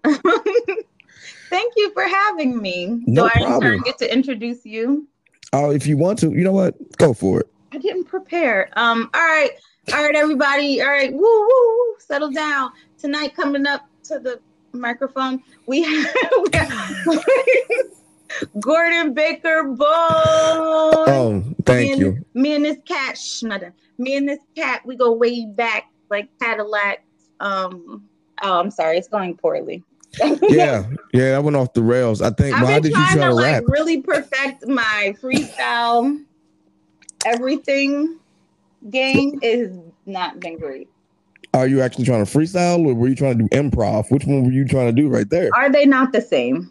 Thank 1.51 1.73
you 1.77 1.93
for 1.93 2.03
having 2.03 2.61
me. 2.61 3.03
No 3.07 3.29
Do 3.29 3.33
I 3.35 3.45
problem. 3.45 3.81
get 3.83 3.99
to 3.99 4.13
introduce 4.13 4.65
you? 4.67 5.07
Oh, 5.53 5.71
if 5.71 5.87
you 5.87 5.97
want 5.97 6.19
to, 6.21 6.31
you 6.33 6.43
know 6.43 6.53
what? 6.53 6.75
Go 6.99 7.15
for 7.15 7.41
it. 7.41 7.47
I 7.73 7.79
didn't 7.79 8.05
prepare. 8.05 8.71
Um, 8.77 9.11
all 9.15 9.21
right, 9.21 9.51
all 9.93 10.03
right, 10.03 10.15
everybody. 10.15 10.81
All 10.81 10.89
right, 10.89 11.13
woo, 11.13 11.21
woo, 11.21 11.49
woo. 11.49 11.95
Settle 11.99 12.31
down. 12.31 12.71
Tonight, 12.99 13.35
coming 13.35 13.67
up 13.67 13.87
to 14.05 14.19
the 14.19 14.41
microphone, 14.73 15.43
we 15.67 15.83
have, 15.83 16.15
we 16.43 16.59
have 16.59 17.19
Gordon 18.61 19.13
Baker 19.13 19.65
Bone. 19.65 19.79
Oh, 19.87 21.45
thank 21.65 21.81
me 21.81 21.93
and, 21.93 22.01
you. 22.01 22.25
Me 22.35 22.55
and 22.55 22.65
this 22.65 22.79
cat, 22.87 23.19
shh. 23.19 23.43
Me 23.99 24.17
and 24.17 24.29
this 24.29 24.41
cat, 24.57 24.85
we 24.85 24.97
go 24.97 25.13
way 25.13 25.45
back 25.45 25.91
like 26.11 26.29
Cadillac. 26.41 27.05
Um, 27.41 28.09
oh, 28.43 28.61
I'm 28.61 28.71
sorry, 28.71 28.99
it's 28.99 29.09
going 29.09 29.37
poorly. 29.37 29.83
Yeah, 30.49 30.85
yeah, 31.13 31.37
I 31.37 31.41
went 31.41 31.57
off 31.57 31.73
the 31.73 31.83
rails. 31.83 32.23
I 32.23 32.31
think. 32.31 32.57
I've 32.57 32.63
Why 32.63 32.79
did 32.79 32.93
you 32.93 33.05
try 33.07 33.15
to 33.15 33.21
to 33.21 33.35
like 33.35 33.53
rap? 33.55 33.65
really 33.67 34.01
perfect 34.01 34.65
my 34.65 35.17
freestyle 35.21 36.25
everything 37.25 38.19
game. 38.91 39.39
Has 39.43 39.71
not 40.07 40.41
been 40.41 40.59
great. 40.59 40.89
Are 41.53 41.67
you 41.69 41.81
actually 41.83 42.05
trying 42.05 42.25
to 42.25 42.31
freestyle, 42.31 42.85
or 42.87 42.95
were 42.95 43.09
you 43.09 43.15
trying 43.15 43.39
to 43.39 43.45
do 43.45 43.49
improv? 43.51 44.11
Which 44.11 44.25
one 44.25 44.45
were 44.45 44.51
you 44.53 44.65
trying 44.67 44.95
to 44.95 45.03
do 45.03 45.09
right 45.09 45.29
there? 45.29 45.51
Are 45.55 45.71
they 45.71 45.87
not 45.87 46.13
the 46.13 46.21
same? 46.21 46.71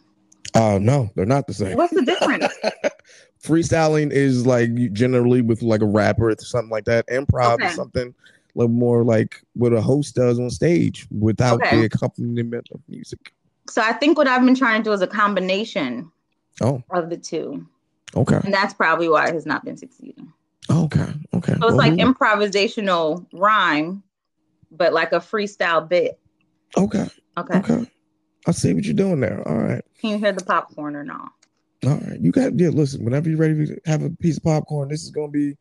Uh 0.55 0.77
no, 0.81 1.09
they're 1.15 1.25
not 1.25 1.47
the 1.47 1.53
same. 1.53 1.77
What's 1.77 1.93
the 1.93 2.03
difference? 2.03 2.53
freestyling 3.43 4.11
is 4.11 4.45
like 4.45 4.73
generally 4.93 5.41
with 5.41 5.61
like 5.61 5.81
a 5.81 5.85
rapper 5.85 6.29
or 6.29 6.35
something 6.39 6.69
like 6.69 6.85
that. 6.85 7.07
Improv 7.07 7.55
Okay. 7.55 7.67
is 7.67 7.75
something 7.75 8.09
a 8.09 8.57
little 8.57 8.71
more 8.73 9.03
like 9.03 9.41
what 9.53 9.73
a 9.73 9.81
host 9.81 10.15
does 10.15 10.39
on 10.39 10.49
stage 10.49 11.07
without 11.11 11.55
Okay. 11.61 11.77
the 11.79 11.85
accompaniment 11.85 12.67
of 12.71 12.79
music. 12.87 13.33
so 13.69 13.81
I 13.81 13.93
think 13.93 14.17
what 14.17 14.27
I've 14.27 14.45
been 14.45 14.55
trying 14.55 14.83
to 14.83 14.89
do 14.89 14.93
is 14.93 15.01
a 15.01 15.07
combination 15.07 16.11
Oh, 16.61 16.83
of 16.91 17.09
the 17.09 17.17
two, 17.17 17.65
okay, 18.15 18.39
and 18.43 18.53
that's 18.53 18.75
probably 18.75 19.09
why 19.09 19.27
it 19.27 19.33
has 19.33 19.45
not 19.47 19.65
been 19.65 19.75
succeeding. 19.75 20.31
Okay, 20.69 21.13
okay. 21.33 21.53
So 21.53 21.53
it's 21.53 21.61
Well, 21.61 21.75
like 21.77 21.93
who- 21.93 22.13
improvisational 22.13 23.25
rhyme, 23.33 24.03
but 24.71 24.93
like 24.93 25.11
a 25.13 25.19
freestyle 25.19 25.87
bit. 25.87 26.19
okay, 26.77 27.07
Okay. 27.37 27.57
okay. 27.59 27.85
I 28.47 28.51
see 28.51 28.73
what 28.73 28.83
you're 28.85 28.93
doing 28.93 29.19
there. 29.21 29.47
All 29.47 29.55
right, 29.57 29.83
Can 29.99 30.09
you 30.11 30.17
hear 30.17 30.31
the 30.33 30.43
popcorn 30.43 30.95
or 30.95 31.03
not? 31.03 31.31
all 31.85 31.97
right. 31.97 32.19
You 32.19 32.31
got 32.31 32.57
yeah. 32.59 32.69
Listen, 32.69 33.03
whenever 33.03 33.29
you're 33.29 33.37
ready 33.39 33.65
to 33.65 33.79
have 33.85 34.01
a 34.03 34.09
piece 34.09 34.37
of 34.37 34.43
popcorn, 34.43 34.89
this 34.89 35.03
is 35.03 35.11
gonna 35.11 35.29
be 35.29 35.55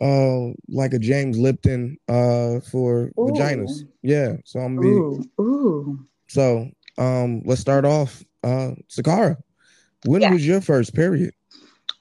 uh 0.00 0.52
like 0.68 0.92
a 0.94 0.98
James 0.98 1.38
Lipton 1.38 1.96
uh 2.08 2.60
for 2.70 3.10
Ooh. 3.18 3.26
vaginas. 3.26 3.84
Yeah. 4.02 4.36
So 4.44 4.60
I'm 4.60 4.76
gonna 4.76 4.80
be 4.80 4.92
Ooh, 4.92 5.24
ooh. 5.40 5.98
So 6.28 6.70
um 6.98 7.42
let's 7.44 7.60
start 7.60 7.84
off. 7.84 8.24
Uh 8.42 8.72
Sakara, 8.88 9.36
when 10.04 10.22
Yeah. 10.22 10.32
was 10.32 10.46
your 10.46 10.60
first 10.60 10.94
period? 10.94 11.34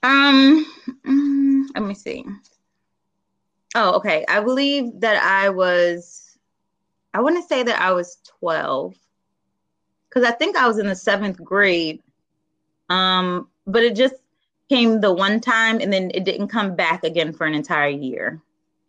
Um, 0.04 0.66
mm, 1.06 1.37
let 1.80 1.88
me 1.88 1.94
see. 1.94 2.26
Oh, 3.76 3.98
okay. 3.98 4.26
I 4.28 4.40
believe 4.40 5.02
that 5.02 5.22
I 5.24 5.50
was, 5.50 6.38
I 7.14 7.22
want 7.22 7.38
to 7.38 7.48
say 7.48 7.64
that 7.64 7.80
I 7.80 7.92
was 7.92 8.18
12 8.40 8.96
because 10.10 10.28
I 10.28 10.32
think 10.32 10.58
I 10.58 10.68
was 10.68 10.80
in 10.80 10.88
the 10.88 10.96
seventh 10.96 11.44
grade. 11.44 12.02
Um, 12.90 13.50
but 13.68 13.84
it 13.84 13.96
just 13.96 14.16
came 14.70 15.02
the 15.02 15.14
one 15.14 15.40
time 15.40 15.80
and 15.80 15.94
then 15.94 16.10
it 16.14 16.24
didn't 16.24 16.48
come 16.48 16.76
back 16.76 17.04
again 17.04 17.32
for 17.34 17.46
an 17.46 17.54
entire 17.54 17.90
year. 17.90 18.42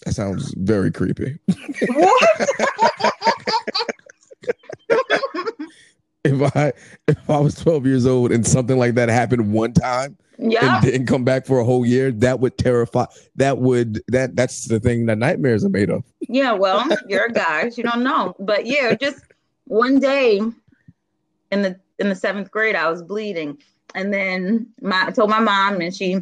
That 0.07 0.15
sounds 0.15 0.55
very 0.57 0.91
creepy. 0.91 1.39
What? 1.89 2.49
If 6.25 6.57
I 6.57 6.73
if 7.07 7.31
I 7.31 7.39
was 7.39 7.55
12 7.57 7.87
years 7.87 8.07
old 8.07 8.33
and 8.33 8.47
something 8.47 8.77
like 8.77 8.95
that 8.95 9.09
happened 9.09 9.53
one 9.53 9.73
time 9.73 10.17
yeah. 10.39 10.77
and 10.77 10.85
didn't 10.85 11.07
come 11.07 11.25
back 11.25 11.47
for 11.47 11.59
a 11.59 11.65
whole 11.65 11.85
year, 11.85 12.11
that 12.13 12.41
would 12.41 12.57
terrify 12.59 13.07
that 13.37 13.59
would 13.59 14.03
that 14.09 14.37
that's 14.37 14.67
the 14.67 14.81
thing 14.81 15.07
that 15.07 15.19
nightmares 15.19 15.65
are 15.65 15.69
made 15.69 15.91
of. 15.91 16.05
Yeah, 16.21 16.53
well, 16.53 16.87
you're 17.09 17.27
a 17.27 17.33
guy, 17.33 17.71
you 17.77 17.83
don't 17.83 18.03
know. 18.03 18.35
But 18.39 18.67
yeah, 18.67 18.95
just 18.95 19.25
one 19.65 20.01
day 20.01 20.41
in 21.51 21.63
the 21.63 21.79
in 21.99 22.09
the 22.09 22.15
seventh 22.15 22.51
grade, 22.51 22.77
I 22.77 22.91
was 22.91 23.03
bleeding, 23.03 23.59
and 23.95 24.13
then 24.13 24.69
my 24.81 25.07
I 25.07 25.11
told 25.11 25.31
my 25.31 25.41
mom, 25.41 25.81
and 25.81 25.95
she 25.95 26.21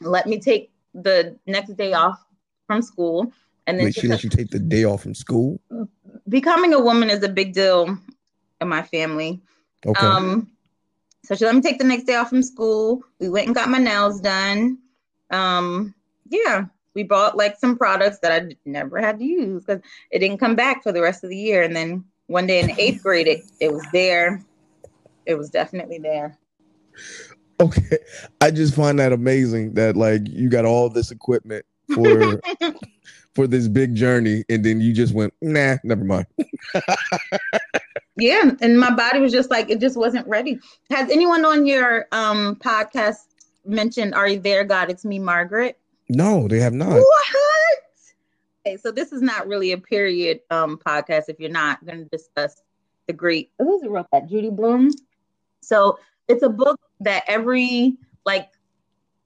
let 0.00 0.26
me 0.26 0.38
take 0.38 0.70
the 0.94 1.36
next 1.46 1.76
day 1.76 1.92
off 1.92 2.24
from 2.66 2.82
school. 2.82 3.32
And 3.66 3.78
then 3.78 3.86
Like 3.86 3.94
she 3.94 4.02
she 4.02 4.08
let 4.08 4.24
you 4.24 4.30
take 4.30 4.50
the 4.50 4.58
day 4.58 4.84
off 4.84 5.02
from 5.02 5.14
school. 5.14 5.60
becoming 6.28 6.72
a 6.72 6.80
woman 6.80 7.10
is 7.10 7.22
a 7.22 7.28
big 7.28 7.52
deal 7.52 7.98
in 8.60 8.68
my 8.68 8.82
family. 8.82 9.40
Okay. 9.84 10.06
Um, 10.06 10.50
so 11.24 11.34
she 11.34 11.44
let 11.44 11.54
me 11.54 11.60
take 11.60 11.78
the 11.78 11.84
next 11.84 12.04
day 12.04 12.14
off 12.14 12.30
from 12.30 12.42
school. 12.42 13.02
We 13.18 13.28
went 13.28 13.46
and 13.46 13.54
got 13.54 13.68
my 13.68 13.78
nails 13.78 14.20
done. 14.20 14.78
Um, 15.30 15.94
yeah, 16.28 16.66
we 16.94 17.02
bought 17.02 17.36
like 17.36 17.58
some 17.58 17.76
products 17.76 18.18
that 18.20 18.32
I 18.32 18.56
never 18.64 19.00
had 19.00 19.18
to 19.18 19.24
use 19.24 19.64
because 19.64 19.82
it 20.10 20.20
didn't 20.20 20.38
come 20.38 20.54
back 20.54 20.82
for 20.82 20.92
the 20.92 21.02
rest 21.02 21.24
of 21.24 21.30
the 21.30 21.36
year. 21.36 21.62
And 21.62 21.74
then 21.74 22.04
one 22.26 22.46
day 22.46 22.60
in 22.60 22.78
eighth 22.78 23.02
grade, 23.02 23.26
it, 23.26 23.42
it 23.60 23.72
was 23.72 23.84
there. 23.92 24.42
It 25.26 25.34
was 25.34 25.50
definitely 25.50 25.98
there. 25.98 26.38
okay. 27.60 27.98
I 28.40 28.50
just 28.50 28.74
find 28.74 28.98
that 28.98 29.12
amazing 29.12 29.74
that 29.74 29.96
like 29.96 30.22
you 30.28 30.48
got 30.48 30.64
all 30.64 30.88
this 30.88 31.10
equipment 31.10 31.66
for 31.92 32.40
for 33.34 33.46
this 33.46 33.68
big 33.68 33.94
journey 33.94 34.44
and 34.48 34.64
then 34.64 34.80
you 34.80 34.92
just 34.92 35.12
went, 35.12 35.34
nah, 35.42 35.76
never 35.84 36.04
mind. 36.04 36.26
Yeah, 38.16 38.50
and 38.60 38.80
my 38.80 38.90
body 38.94 39.20
was 39.20 39.32
just 39.32 39.50
like 39.50 39.70
it 39.70 39.80
just 39.80 39.96
wasn't 39.96 40.26
ready. 40.26 40.58
Has 40.90 41.10
anyone 41.10 41.44
on 41.44 41.66
your 41.66 42.06
um 42.12 42.56
podcast 42.56 43.18
mentioned 43.64 44.14
"Are 44.14 44.28
you 44.28 44.40
there, 44.40 44.64
God? 44.64 44.90
It's 44.90 45.04
me, 45.04 45.18
Margaret"? 45.18 45.78
No, 46.08 46.48
they 46.48 46.60
have 46.60 46.72
not. 46.72 46.92
What? 46.92 47.04
Okay, 48.66 48.76
so 48.78 48.90
this 48.90 49.12
is 49.12 49.22
not 49.22 49.46
really 49.46 49.72
a 49.72 49.78
period 49.78 50.40
um 50.50 50.78
podcast. 50.78 51.24
If 51.28 51.38
you're 51.38 51.50
not 51.50 51.84
going 51.84 51.98
to 51.98 52.04
discuss 52.06 52.62
the 53.06 53.12
great 53.12 53.50
who's 53.58 53.82
it 53.82 53.90
wrote 53.90 54.06
that 54.12 54.28
Judy 54.28 54.50
Blume. 54.50 54.90
So 55.60 55.98
it's 56.28 56.42
a 56.42 56.48
book 56.48 56.80
that 57.00 57.24
every 57.28 57.96
like 58.24 58.48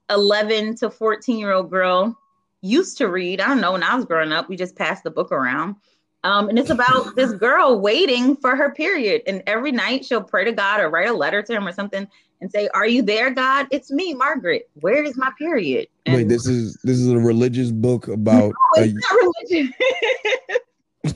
11 0.09 0.75
to 0.77 0.89
14 0.89 1.37
year 1.37 1.53
old 1.53 1.69
girl 1.69 2.17
used 2.61 2.97
to 2.97 3.07
read. 3.07 3.41
I 3.41 3.47
don't 3.47 3.61
know 3.61 3.71
when 3.71 3.83
I 3.83 3.95
was 3.95 4.05
growing 4.05 4.31
up, 4.31 4.49
we 4.49 4.55
just 4.55 4.75
passed 4.75 5.03
the 5.03 5.11
book 5.11 5.31
around. 5.31 5.75
Um, 6.23 6.49
and 6.49 6.59
it's 6.59 6.69
about 6.69 7.15
this 7.15 7.31
girl 7.33 7.79
waiting 7.79 8.35
for 8.35 8.55
her 8.55 8.71
period. 8.71 9.23
And 9.25 9.41
every 9.47 9.71
night 9.71 10.05
she'll 10.05 10.23
pray 10.23 10.45
to 10.45 10.51
God 10.51 10.79
or 10.79 10.89
write 10.89 11.09
a 11.09 11.13
letter 11.13 11.41
to 11.41 11.53
him 11.53 11.67
or 11.67 11.71
something 11.71 12.07
and 12.41 12.51
say, 12.51 12.69
Are 12.73 12.87
you 12.87 13.01
there, 13.01 13.31
God? 13.31 13.67
It's 13.71 13.91
me, 13.91 14.13
Margaret. 14.13 14.69
Where 14.75 15.03
is 15.03 15.17
my 15.17 15.31
period? 15.37 15.87
And 16.05 16.15
Wait, 16.15 16.29
this 16.29 16.45
is 16.45 16.77
this 16.83 16.99
is 16.99 17.09
a 17.09 17.17
religious 17.17 17.71
book 17.71 18.07
about. 18.07 18.53
no, 18.75 18.83
it's 18.83 18.93
not 18.93 19.33
religion. 19.49 19.73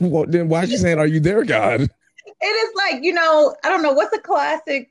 well, 0.00 0.24
then 0.26 0.48
why 0.48 0.64
is 0.64 0.70
she 0.70 0.76
saying, 0.76 0.98
"Are 0.98 1.06
you 1.06 1.20
there, 1.20 1.44
God"? 1.44 1.82
it 1.82 2.44
is 2.44 2.74
like, 2.76 3.02
you 3.02 3.12
know, 3.12 3.54
I 3.64 3.68
don't 3.68 3.82
know, 3.82 3.92
what's 3.92 4.16
a 4.16 4.20
classic 4.20 4.90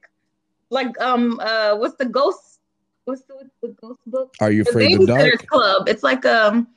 like 0.70 1.00
um 1.00 1.40
uh 1.42 1.76
what's 1.76 1.96
the 1.96 2.06
ghost 2.06 2.60
what's 3.06 3.22
the, 3.24 3.36
what's 3.36 3.50
the 3.62 3.68
ghost 3.80 4.00
book? 4.08 4.34
Are 4.42 4.52
you 4.52 4.64
The 4.64 4.70
afraid 4.70 4.94
of 4.94 5.02
the 5.02 5.06
dark? 5.08 5.48
Club. 5.48 5.88
It's 5.88 6.04
like 6.04 6.26
um 6.26 6.68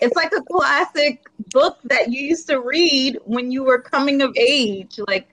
it's 0.00 0.16
like 0.16 0.32
a 0.32 0.42
classic 0.42 1.22
book 1.52 1.78
that 1.84 2.10
you 2.10 2.20
used 2.22 2.48
to 2.48 2.60
read 2.60 3.18
when 3.24 3.50
you 3.52 3.62
were 3.64 3.80
coming 3.80 4.22
of 4.22 4.36
age. 4.36 4.98
Like 5.06 5.28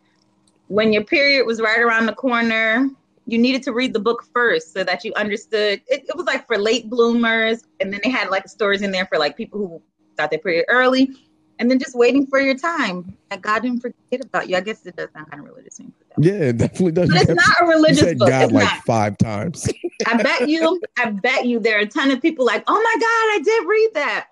when 0.68 0.94
your 0.94 1.04
period 1.04 1.46
was 1.46 1.62
right 1.62 1.80
around 1.80 2.06
the 2.06 2.14
corner, 2.14 2.90
you 3.26 3.38
needed 3.38 3.64
to 3.64 3.74
read 3.74 3.94
the 3.94 4.00
book 4.00 4.26
first 4.34 4.74
so 4.74 4.84
that 4.84 5.04
you 5.04 5.14
understood. 5.16 5.82
It, 5.88 6.06
it 6.08 6.16
was 6.16 6.26
like 6.26 6.48
for 6.48 6.58
late 6.58 6.90
bloomers, 6.90 7.64
and 7.80 7.94
then 7.94 8.02
they 8.04 8.10
had 8.10 8.30
like 8.30 8.48
stories 8.48 8.82
in 8.82 8.92
there 8.92 9.06
for 9.06 9.18
like 9.18 9.38
people 9.38 9.60
who 9.60 9.82
got 10.18 10.30
their 10.32 10.40
period 10.40 10.66
early, 10.68 11.12
and 11.60 11.70
then 11.70 11.78
just 11.80 11.96
waiting 11.96 12.26
for 12.26 12.40
your 12.40 12.58
time. 12.58 13.16
That 13.30 13.42
God 13.42 13.62
didn't 13.62 13.82
forget 13.82 14.24
about 14.24 14.50
you. 14.50 14.58
I 14.58 14.62
guess 14.62 14.86
it 14.86 14.96
does 14.96 15.10
sound 15.14 15.30
kind 15.30 15.42
of 15.44 15.50
religious. 15.50 15.78
when 15.78 15.88
you 15.88 15.94
put 15.94 16.08
it 16.08 16.24
that. 16.24 16.40
Yeah, 16.40 16.48
it 16.48 16.58
definitely 16.58 16.92
does. 16.94 17.10
But 17.10 17.22
it's 17.22 17.30
not 17.30 17.62
a 17.62 17.66
you 17.66 17.70
religious 17.72 18.00
said 18.00 18.18
book. 18.18 18.30
God 18.30 18.44
It's 18.46 18.54
like 18.54 18.64
not. 18.66 18.84
five 18.86 19.18
times. 19.18 19.70
I 20.08 20.22
bet 20.24 20.50
you, 20.50 20.82
I 20.98 21.12
bet 21.12 21.46
you 21.46 21.60
there 21.60 21.78
are 21.78 21.82
a 21.82 21.88
ton 21.88 22.10
of 22.12 22.22
people 22.22 22.46
like, 22.46 22.64
oh 22.68 22.74
my 22.74 22.96
God, 23.00 23.06
I 23.06 23.42
did 23.44 23.68
read 23.68 23.90
that. 23.94 24.28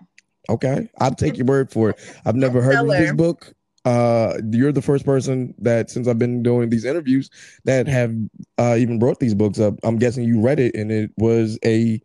Okay, 0.48 0.88
I'll 0.98 1.14
take 1.14 1.36
your 1.36 1.46
word 1.46 1.70
for 1.70 1.90
it. 1.90 2.00
I've 2.24 2.36
never 2.36 2.62
heard 2.62 2.76
of 2.76 2.88
this 2.88 3.12
book. 3.12 3.52
Uh, 3.84 4.38
you're 4.50 4.72
the 4.72 4.82
first 4.82 5.04
person 5.04 5.54
that 5.58 5.90
since 5.90 6.08
I've 6.08 6.18
been 6.18 6.42
doing 6.42 6.68
these 6.68 6.84
interviews 6.84 7.30
that 7.64 7.86
have 7.86 8.14
uh, 8.58 8.76
even 8.78 8.98
brought 8.98 9.20
these 9.20 9.34
books 9.34 9.60
up. 9.60 9.74
I'm 9.82 9.98
guessing 9.98 10.24
you 10.24 10.40
read 10.40 10.60
it 10.60 10.74
and 10.74 10.90
it 10.90 11.10
was 11.16 11.58
a 11.64 12.00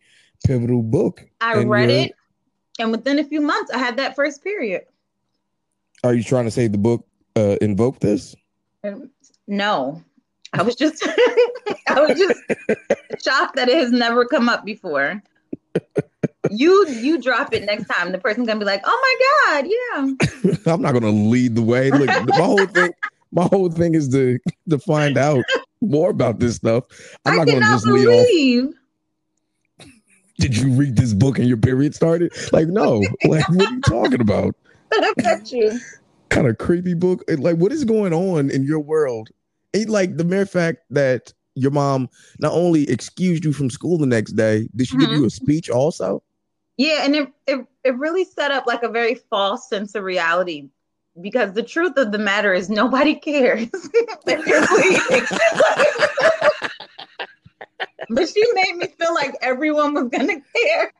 pivotal 0.45 0.81
book. 0.81 1.25
I 1.41 1.63
read 1.63 1.89
it, 1.89 2.13
and 2.79 2.91
within 2.91 3.19
a 3.19 3.23
few 3.23 3.41
months, 3.41 3.71
I 3.71 3.77
had 3.77 3.97
that 3.97 4.15
first 4.15 4.43
period. 4.43 4.83
Are 6.03 6.13
you 6.13 6.23
trying 6.23 6.45
to 6.45 6.51
say 6.51 6.67
the 6.67 6.77
book 6.77 7.05
uh, 7.35 7.57
invoked 7.61 8.01
this? 8.01 8.35
And 8.83 9.09
no, 9.47 10.03
I 10.53 10.61
was 10.63 10.75
just, 10.75 11.05
I 11.87 12.01
was 12.01 12.17
just 12.17 12.39
shocked 13.23 13.55
that 13.55 13.69
it 13.69 13.77
has 13.77 13.91
never 13.91 14.25
come 14.25 14.49
up 14.49 14.65
before. 14.65 15.21
You 16.51 16.87
you 16.89 17.21
drop 17.21 17.53
it 17.53 17.63
next 17.63 17.85
time, 17.87 18.11
the 18.11 18.17
person's 18.17 18.47
gonna 18.47 18.59
be 18.59 18.65
like, 18.65 18.81
"Oh 18.85 19.17
my 19.51 19.61
god, 19.61 19.67
yeah." 19.69 20.55
I'm 20.73 20.81
not 20.81 20.91
to 20.91 21.09
lead 21.09 21.55
the 21.55 21.61
way. 21.61 21.89
Look, 21.89 22.09
my 22.35 22.43
whole 22.45 22.65
thing, 22.67 22.91
my 23.31 23.43
whole 23.43 23.69
thing 23.69 23.95
is 23.95 24.09
to 24.09 24.37
to 24.69 24.77
find 24.79 25.17
out 25.17 25.43
more 25.81 26.09
about 26.09 26.39
this 26.39 26.55
stuff. 26.55 26.83
I'm 27.25 27.33
I 27.33 27.37
not 27.37 27.47
cannot 27.47 27.69
just 27.71 27.87
lead 27.87 28.07
off. 28.07 28.27
Did 30.39 30.57
you 30.57 30.71
read 30.71 30.95
this 30.97 31.13
book 31.13 31.37
and 31.39 31.47
your 31.47 31.57
period 31.57 31.95
started? 31.95 32.33
Like, 32.51 32.67
no. 32.67 33.03
Like, 33.25 33.47
what 33.49 33.69
are 33.69 33.73
you 33.73 33.81
talking 33.81 34.19
about? 34.21 34.55
I 34.93 35.13
bet 35.17 35.51
you. 35.51 35.79
kind 36.29 36.47
of 36.47 36.57
creepy 36.57 36.93
book. 36.93 37.23
Like, 37.29 37.57
what 37.57 37.71
is 37.71 37.85
going 37.85 38.13
on 38.13 38.49
in 38.49 38.63
your 38.63 38.79
world? 38.79 39.29
It, 39.73 39.89
like 39.89 40.17
the 40.17 40.23
mere 40.23 40.45
fact 40.45 40.79
that 40.89 41.31
your 41.55 41.71
mom 41.71 42.09
not 42.39 42.51
only 42.51 42.89
excused 42.89 43.45
you 43.45 43.53
from 43.53 43.69
school 43.69 43.97
the 43.97 44.05
next 44.07 44.33
day, 44.33 44.67
did 44.75 44.87
she 44.87 44.97
give 44.97 45.09
Mhm. 45.09 45.17
you 45.19 45.25
a 45.25 45.29
speech 45.29 45.69
also? 45.69 46.21
Yeah, 46.77 47.05
and 47.05 47.15
it, 47.15 47.29
it 47.47 47.65
it 47.83 47.97
really 47.97 48.25
set 48.25 48.51
up 48.51 48.65
like 48.65 48.83
a 48.83 48.89
very 48.89 49.15
false 49.15 49.69
sense 49.69 49.95
of 49.95 50.03
reality 50.03 50.69
because 51.21 51.53
the 51.53 51.63
truth 51.63 51.97
of 51.97 52.11
the 52.11 52.17
matter 52.17 52.53
is 52.53 52.69
nobody 52.69 53.15
cares 53.19 53.69
bleeding. 54.25 54.31
but 58.09 58.29
she 58.29 58.43
made 58.53 58.75
me 58.77 58.87
feel 58.99 59.13
like 59.13 59.35
everyone 59.41 59.93
was 59.93 60.09
gonna 60.09 60.41
care 60.55 60.91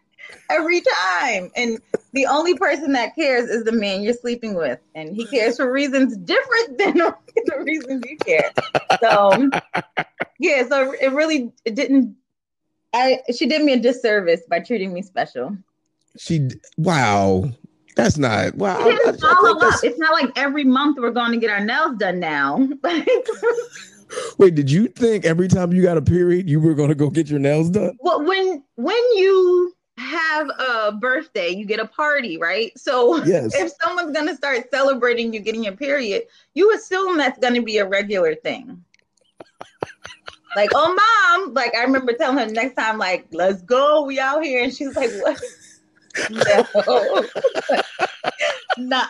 every 0.49 0.81
time. 0.81 1.51
And 1.55 1.79
the 2.13 2.27
only 2.27 2.55
person 2.57 2.93
that 2.93 3.15
cares 3.15 3.49
is 3.49 3.63
the 3.63 3.71
man 3.71 4.01
you're 4.03 4.13
sleeping 4.13 4.55
with. 4.55 4.79
And 4.95 5.15
he 5.15 5.25
cares 5.27 5.57
for 5.57 5.71
reasons 5.71 6.17
different 6.17 6.77
than 6.77 6.97
the 6.97 7.63
reasons 7.65 8.03
you 8.07 8.17
care. 8.17 8.51
So 9.01 9.49
yeah, 10.39 10.67
so 10.67 10.93
it 10.93 11.11
really 11.13 11.51
it 11.65 11.75
didn't 11.75 12.15
I 12.93 13.19
she 13.35 13.45
did 13.47 13.63
me 13.63 13.73
a 13.73 13.79
disservice 13.79 14.41
by 14.49 14.59
treating 14.59 14.93
me 14.93 15.01
special. 15.01 15.57
She, 16.17 16.49
wow, 16.77 17.49
that's 17.95 18.17
not 18.19 18.55
wow. 18.55 18.77
I- 18.79 18.83
I- 19.05 19.09
I 19.09 19.11
follow 19.17 19.57
up. 19.59 19.79
It's 19.83 19.97
not 19.97 20.11
like 20.13 20.31
every 20.37 20.63
month 20.63 20.97
we're 20.99 21.09
going 21.11 21.31
to 21.31 21.37
get 21.37 21.49
our 21.49 21.63
nails 21.63 21.97
done 21.97 22.19
now. 22.19 22.67
Wait, 24.37 24.53
did 24.53 24.69
you 24.69 24.87
think 24.89 25.25
every 25.25 25.47
time 25.47 25.73
you 25.73 25.81
got 25.81 25.97
a 25.97 26.01
period, 26.01 26.47
you 26.47 26.59
were 26.59 26.75
going 26.75 26.89
to 26.89 26.95
go 26.95 27.09
get 27.09 27.29
your 27.31 27.39
nails 27.39 27.69
done? 27.71 27.97
well, 27.99 28.23
when 28.23 28.63
when 28.75 28.95
you 29.15 29.73
have 29.97 30.47
a 30.59 30.91
birthday, 30.91 31.49
you 31.49 31.65
get 31.65 31.79
a 31.79 31.87
party, 31.87 32.37
right? 32.37 32.71
So 32.77 33.23
Yes. 33.25 33.53
if 33.55 33.71
someone's 33.81 34.11
gonna 34.15 34.35
start 34.35 34.69
celebrating 34.71 35.33
you 35.33 35.39
getting 35.39 35.63
your 35.63 35.75
period, 35.75 36.23
you 36.55 36.73
assume 36.75 37.17
that's 37.17 37.37
gonna 37.39 37.61
be 37.61 37.77
a 37.77 37.87
regular 37.87 38.35
thing. 38.35 38.83
Like, 40.55 40.69
oh 40.73 41.41
mom, 41.43 41.53
like 41.53 41.75
I 41.75 41.83
remember 41.83 42.13
telling 42.13 42.37
her 42.37 42.53
next 42.53 42.75
time, 42.75 42.97
like, 42.97 43.27
let's 43.31 43.61
go, 43.61 44.03
we 44.03 44.19
out 44.19 44.43
here. 44.43 44.63
And 44.63 44.73
she's 44.73 44.95
like, 44.95 45.11
What? 45.11 45.41
No. 46.29 46.67
nah, 48.77 49.07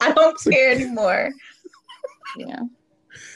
I 0.00 0.12
don't 0.14 0.38
care 0.42 0.70
anymore. 0.70 1.30
Yeah. 2.36 2.60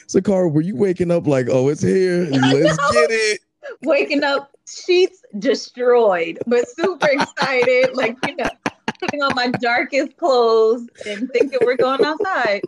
So, 0.07 0.21
Carl, 0.21 0.49
were 0.49 0.61
you 0.61 0.75
waking 0.75 1.11
up 1.11 1.27
like, 1.27 1.47
oh, 1.49 1.69
it's 1.69 1.81
here? 1.81 2.25
Let's 2.29 2.91
get 2.91 3.11
it. 3.11 3.41
Waking 3.81 4.23
up, 4.23 4.51
sheets 4.67 5.21
destroyed, 5.39 6.39
but 6.45 6.67
super 6.69 7.07
excited, 7.09 7.95
like 7.95 8.15
you 8.27 8.35
know, 8.35 8.49
putting 8.99 9.23
on 9.23 9.33
my 9.35 9.47
darkest 9.47 10.15
clothes 10.17 10.87
and 11.07 11.29
thinking 11.31 11.59
we're 11.63 11.75
going 11.75 12.05
outside. 12.05 12.61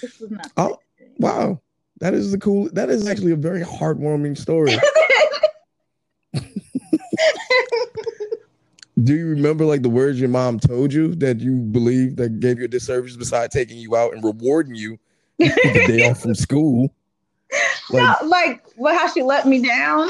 This 0.00 0.18
was 0.18 0.30
not 0.30 0.50
Oh, 0.56 0.78
Wow. 1.18 1.60
That 2.00 2.14
is 2.14 2.32
the 2.32 2.38
cool. 2.38 2.68
That 2.72 2.88
is 2.88 3.06
actually 3.06 3.32
a 3.32 3.36
very 3.36 3.62
heartwarming 3.62 4.36
story. 4.36 4.72
Do 9.02 9.14
you 9.14 9.28
remember 9.28 9.64
like 9.64 9.82
the 9.82 9.88
words 9.88 10.20
your 10.20 10.28
mom 10.28 10.58
told 10.58 10.92
you 10.92 11.14
that 11.16 11.40
you 11.40 11.56
believe 11.56 12.16
that 12.16 12.40
gave 12.40 12.58
you 12.58 12.64
a 12.66 12.68
disservice 12.68 13.16
beside 13.16 13.50
taking 13.50 13.78
you 13.78 13.96
out 13.96 14.12
and 14.12 14.22
rewarding 14.22 14.74
you 14.74 14.98
the 15.38 15.84
day 15.86 16.10
off 16.10 16.20
from 16.20 16.34
school? 16.34 16.92
Like, 17.90 18.20
no, 18.22 18.28
like 18.28 18.64
well, 18.76 18.96
how 18.96 19.10
she 19.12 19.22
let 19.22 19.46
me 19.46 19.62
down. 19.62 20.08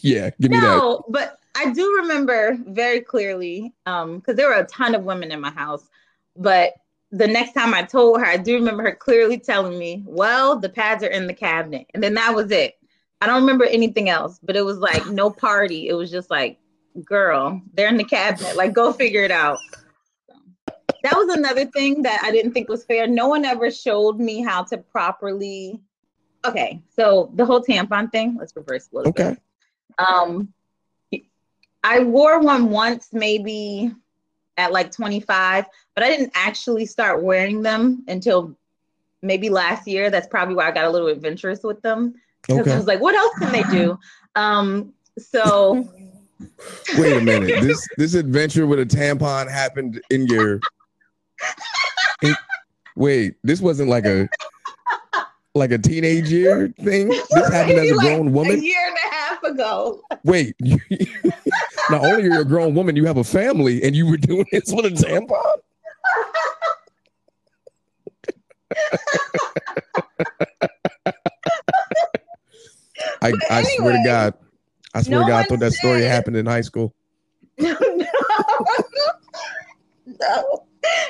yeah, 0.00 0.30
give 0.40 0.50
me 0.50 0.60
that. 0.60 0.66
No, 0.66 1.04
but 1.08 1.38
I 1.56 1.72
do 1.72 1.98
remember 2.02 2.58
very 2.66 3.00
clearly, 3.00 3.74
um, 3.86 4.18
because 4.18 4.36
there 4.36 4.48
were 4.48 4.54
a 4.54 4.66
ton 4.66 4.94
of 4.94 5.04
women 5.04 5.32
in 5.32 5.40
my 5.40 5.50
house. 5.50 5.88
But 6.36 6.74
the 7.10 7.26
next 7.26 7.52
time 7.52 7.72
I 7.72 7.82
told 7.82 8.20
her, 8.20 8.26
I 8.26 8.36
do 8.36 8.54
remember 8.54 8.82
her 8.82 8.94
clearly 8.94 9.38
telling 9.38 9.78
me, 9.78 10.02
"Well, 10.06 10.58
the 10.58 10.68
pads 10.68 11.02
are 11.02 11.08
in 11.08 11.26
the 11.26 11.34
cabinet," 11.34 11.86
and 11.94 12.02
then 12.02 12.14
that 12.14 12.34
was 12.34 12.50
it. 12.50 12.78
I 13.20 13.26
don't 13.26 13.40
remember 13.40 13.64
anything 13.64 14.08
else, 14.08 14.38
but 14.42 14.56
it 14.56 14.64
was 14.64 14.78
like 14.78 15.06
no 15.06 15.30
party. 15.30 15.88
It 15.88 15.94
was 15.94 16.10
just 16.10 16.30
like, 16.30 16.58
"Girl, 17.04 17.60
they're 17.74 17.88
in 17.88 17.96
the 17.96 18.04
cabinet. 18.04 18.56
Like, 18.56 18.72
go 18.74 18.92
figure 18.92 19.22
it 19.22 19.30
out." 19.30 19.58
So, 20.28 20.34
that 21.02 21.16
was 21.16 21.34
another 21.34 21.64
thing 21.66 22.02
that 22.02 22.20
I 22.22 22.30
didn't 22.30 22.52
think 22.52 22.68
was 22.68 22.84
fair. 22.84 23.06
No 23.06 23.28
one 23.28 23.44
ever 23.44 23.70
showed 23.70 24.20
me 24.20 24.42
how 24.42 24.64
to 24.64 24.78
properly. 24.78 25.80
Okay, 26.44 26.82
so 26.94 27.30
the 27.34 27.44
whole 27.44 27.62
tampon 27.62 28.12
thing. 28.12 28.36
Let's 28.38 28.54
reverse 28.54 28.88
a 28.92 28.96
little 28.96 29.12
bit. 29.12 29.26
Okay. 29.26 29.40
Um, 29.98 30.52
I 31.82 32.00
wore 32.00 32.40
one 32.40 32.70
once, 32.70 33.08
maybe 33.12 33.92
at 34.58 34.72
like 34.72 34.90
25, 34.90 35.64
but 35.98 36.04
I 36.04 36.10
didn't 36.10 36.30
actually 36.36 36.86
start 36.86 37.24
wearing 37.24 37.60
them 37.60 38.04
until 38.06 38.56
maybe 39.20 39.50
last 39.50 39.88
year. 39.88 40.10
That's 40.10 40.28
probably 40.28 40.54
why 40.54 40.68
I 40.68 40.70
got 40.70 40.84
a 40.84 40.90
little 40.90 41.08
adventurous 41.08 41.64
with 41.64 41.82
them 41.82 42.14
because 42.46 42.68
I 42.68 42.76
was 42.76 42.86
like, 42.86 43.00
what 43.00 43.16
else 43.16 43.36
can 43.40 43.50
they 43.50 43.64
do? 43.64 43.98
Um, 44.36 44.92
so 45.18 45.88
Wait 46.96 47.16
a 47.16 47.20
minute. 47.20 47.62
This 47.62 47.84
this 47.96 48.14
adventure 48.14 48.64
with 48.64 48.78
a 48.78 48.86
tampon 48.86 49.50
happened 49.50 50.00
in 50.10 50.28
your. 50.28 50.60
in- 52.22 52.36
Wait, 52.94 53.34
this 53.42 53.60
wasn't 53.60 53.88
like 53.88 54.04
a 54.04 54.28
like 55.56 55.72
a 55.72 55.78
teenage 55.78 56.30
year 56.30 56.72
thing. 56.84 57.08
This 57.08 57.28
happened 57.52 57.80
as 57.80 57.90
a 57.90 57.94
like 57.96 58.32
woman. 58.32 58.60
A 58.60 58.62
year 58.62 58.86
and 58.86 58.96
a 59.04 59.14
half 59.16 59.42
ago. 59.42 60.00
Wait, 60.22 60.54
you, 60.60 60.78
not 61.90 62.04
only 62.04 62.22
are 62.22 62.34
you 62.34 62.40
a 62.40 62.44
grown 62.44 62.76
woman, 62.76 62.94
you 62.94 63.04
have 63.06 63.16
a 63.16 63.24
family, 63.24 63.82
and 63.82 63.96
you 63.96 64.06
were 64.06 64.16
doing 64.16 64.46
this 64.52 64.72
with 64.72 64.84
a 64.84 64.90
tampon. 64.90 65.56
I, 73.22 73.30
But 73.32 73.50
I 73.50 73.62
swear 73.62 73.92
to 73.92 74.02
God, 74.04 74.34
I 74.94 75.02
swear 75.02 75.20
no 75.20 75.24
to 75.24 75.30
God, 75.30 75.40
I 75.40 75.42
thought 75.44 75.60
that 75.60 75.72
story 75.72 76.00
said- 76.00 76.10
happened 76.10 76.36
in 76.36 76.46
high 76.46 76.60
school. 76.62 76.94
no. 77.58 77.76
no. 80.06 80.64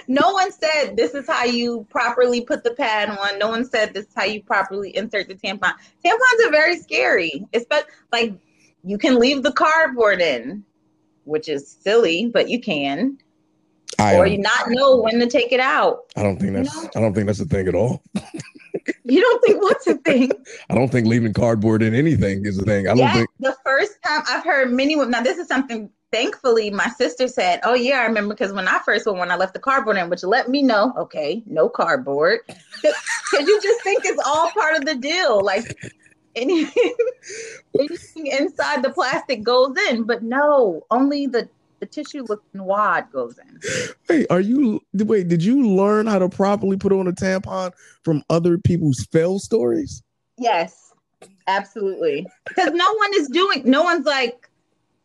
No 0.08 0.32
one 0.32 0.50
said 0.50 0.96
this 0.96 1.14
is 1.14 1.26
how 1.26 1.44
you 1.44 1.86
properly 1.90 2.40
put 2.40 2.64
the 2.64 2.72
pad 2.72 3.10
on. 3.10 3.38
No 3.38 3.48
one 3.48 3.68
said 3.68 3.92
this 3.92 4.06
is 4.06 4.12
how 4.16 4.24
you 4.24 4.42
properly 4.42 4.96
insert 4.96 5.28
the 5.28 5.34
tampon. 5.34 5.74
Tampons 6.04 6.46
are 6.46 6.50
very 6.50 6.78
scary. 6.78 7.44
Especially 7.52 7.90
like 8.10 8.34
you 8.82 8.96
can 8.96 9.18
leave 9.18 9.42
the 9.42 9.52
cardboard 9.52 10.20
in, 10.20 10.64
which 11.24 11.48
is 11.48 11.70
silly, 11.70 12.30
but 12.32 12.48
you 12.48 12.60
can. 12.60 13.18
I, 13.98 14.16
or 14.16 14.26
you 14.26 14.38
not 14.38 14.68
know 14.68 14.96
when 14.96 15.18
to 15.18 15.26
take 15.26 15.52
it 15.52 15.60
out. 15.60 16.04
I 16.16 16.22
don't 16.22 16.38
think 16.38 16.54
that's 16.54 16.74
No. 16.74 16.90
I 16.94 17.00
don't 17.00 17.14
think 17.14 17.26
that's 17.26 17.40
a 17.40 17.44
thing 17.44 17.68
at 17.68 17.74
all. 17.74 18.02
You 19.04 19.20
don't 19.20 19.42
think 19.42 19.62
what's 19.62 19.86
a 19.86 19.94
thing? 19.94 20.30
I 20.70 20.74
don't 20.74 20.90
think 20.90 21.06
leaving 21.06 21.32
cardboard 21.32 21.82
in 21.82 21.94
anything 21.94 22.44
is 22.44 22.58
a 22.58 22.64
thing. 22.64 22.86
I 22.86 22.90
don't 22.90 22.98
yeah, 22.98 23.14
think 23.14 23.28
the 23.40 23.56
first 23.64 24.02
time 24.04 24.22
I've 24.28 24.44
heard 24.44 24.70
many 24.70 24.96
women. 24.96 25.12
Now, 25.12 25.22
this 25.22 25.38
is 25.38 25.48
something. 25.48 25.90
Thankfully, 26.10 26.70
my 26.70 26.88
sister 26.88 27.28
said, 27.28 27.60
"Oh 27.64 27.74
yeah, 27.74 28.00
I 28.00 28.04
remember 28.04 28.34
because 28.34 28.52
when 28.52 28.66
I 28.66 28.78
first 28.78 29.04
went, 29.04 29.18
when 29.18 29.30
I 29.30 29.36
left 29.36 29.52
the 29.52 29.60
cardboard 29.60 29.98
in, 29.98 30.08
which 30.08 30.24
let 30.24 30.48
me 30.48 30.62
know, 30.62 30.94
okay, 30.96 31.42
no 31.46 31.68
cardboard, 31.68 32.40
because 32.46 33.46
you 33.46 33.60
just 33.62 33.82
think 33.82 34.04
it's 34.06 34.22
all 34.26 34.50
part 34.52 34.76
of 34.76 34.86
the 34.86 34.94
deal, 34.94 35.44
like 35.44 35.76
anything, 36.34 36.94
anything 37.78 38.26
inside 38.26 38.82
the 38.82 38.90
plastic 38.90 39.42
goes 39.42 39.76
in, 39.90 40.04
but 40.04 40.22
no, 40.22 40.86
only 40.90 41.26
the 41.26 41.46
the 41.80 41.86
tissue 41.86 42.24
looking 42.28 42.64
wad 42.64 43.10
goes 43.12 43.38
in. 43.38 43.60
Wait, 44.08 44.26
are 44.30 44.40
you 44.40 44.80
wait, 44.94 45.28
did 45.28 45.42
you 45.42 45.68
learn 45.68 46.06
how 46.06 46.18
to 46.18 46.28
properly 46.28 46.76
put 46.76 46.92
on 46.92 47.06
a 47.06 47.12
tampon 47.12 47.72
from 48.02 48.22
other 48.30 48.58
people's 48.58 49.06
fail 49.12 49.38
stories? 49.38 50.02
Yes, 50.38 50.92
absolutely. 51.46 52.26
Because 52.46 52.72
no 52.72 52.92
one 52.94 53.10
is 53.14 53.28
doing, 53.28 53.62
no 53.64 53.82
one's 53.82 54.06
like, 54.06 54.48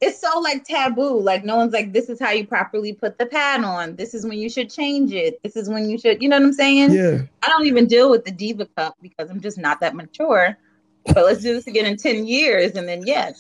it's 0.02 0.20
so 0.20 0.40
like 0.40 0.66
taboo. 0.66 1.20
Like, 1.20 1.46
no 1.46 1.56
one's 1.56 1.74
like, 1.74 1.94
this 1.94 2.10
is 2.10 2.20
how 2.20 2.32
you 2.32 2.46
properly 2.46 2.94
put 2.94 3.18
the 3.18 3.26
pad 3.26 3.64
on. 3.64 3.96
This 3.96 4.14
is 4.14 4.26
when 4.26 4.38
you 4.38 4.50
should 4.50 4.70
change 4.70 5.14
it. 5.14 5.42
This 5.44 5.56
is 5.56 5.70
when 5.70 5.90
you 5.90 5.98
should, 5.98 6.22
you 6.22 6.28
know 6.30 6.38
what 6.38 6.46
I'm 6.46 6.54
saying? 6.54 6.92
Yeah. 6.92 7.22
I 7.42 7.48
don't 7.48 7.66
even 7.66 7.88
deal 7.88 8.10
with 8.12 8.26
the 8.26 8.32
Diva 8.32 8.68
Cup 8.76 8.98
because 9.02 9.30
I'm 9.30 9.40
just 9.40 9.58
not 9.58 9.80
that 9.80 9.96
mature. 9.96 10.58
But 11.06 11.18
let's 11.26 11.42
do 11.42 11.54
this 11.54 11.68
again 11.68 11.86
in 11.86 11.98
10 11.98 12.26
years. 12.26 12.72
And 12.74 12.88
then, 12.88 13.06
yes. 13.06 13.38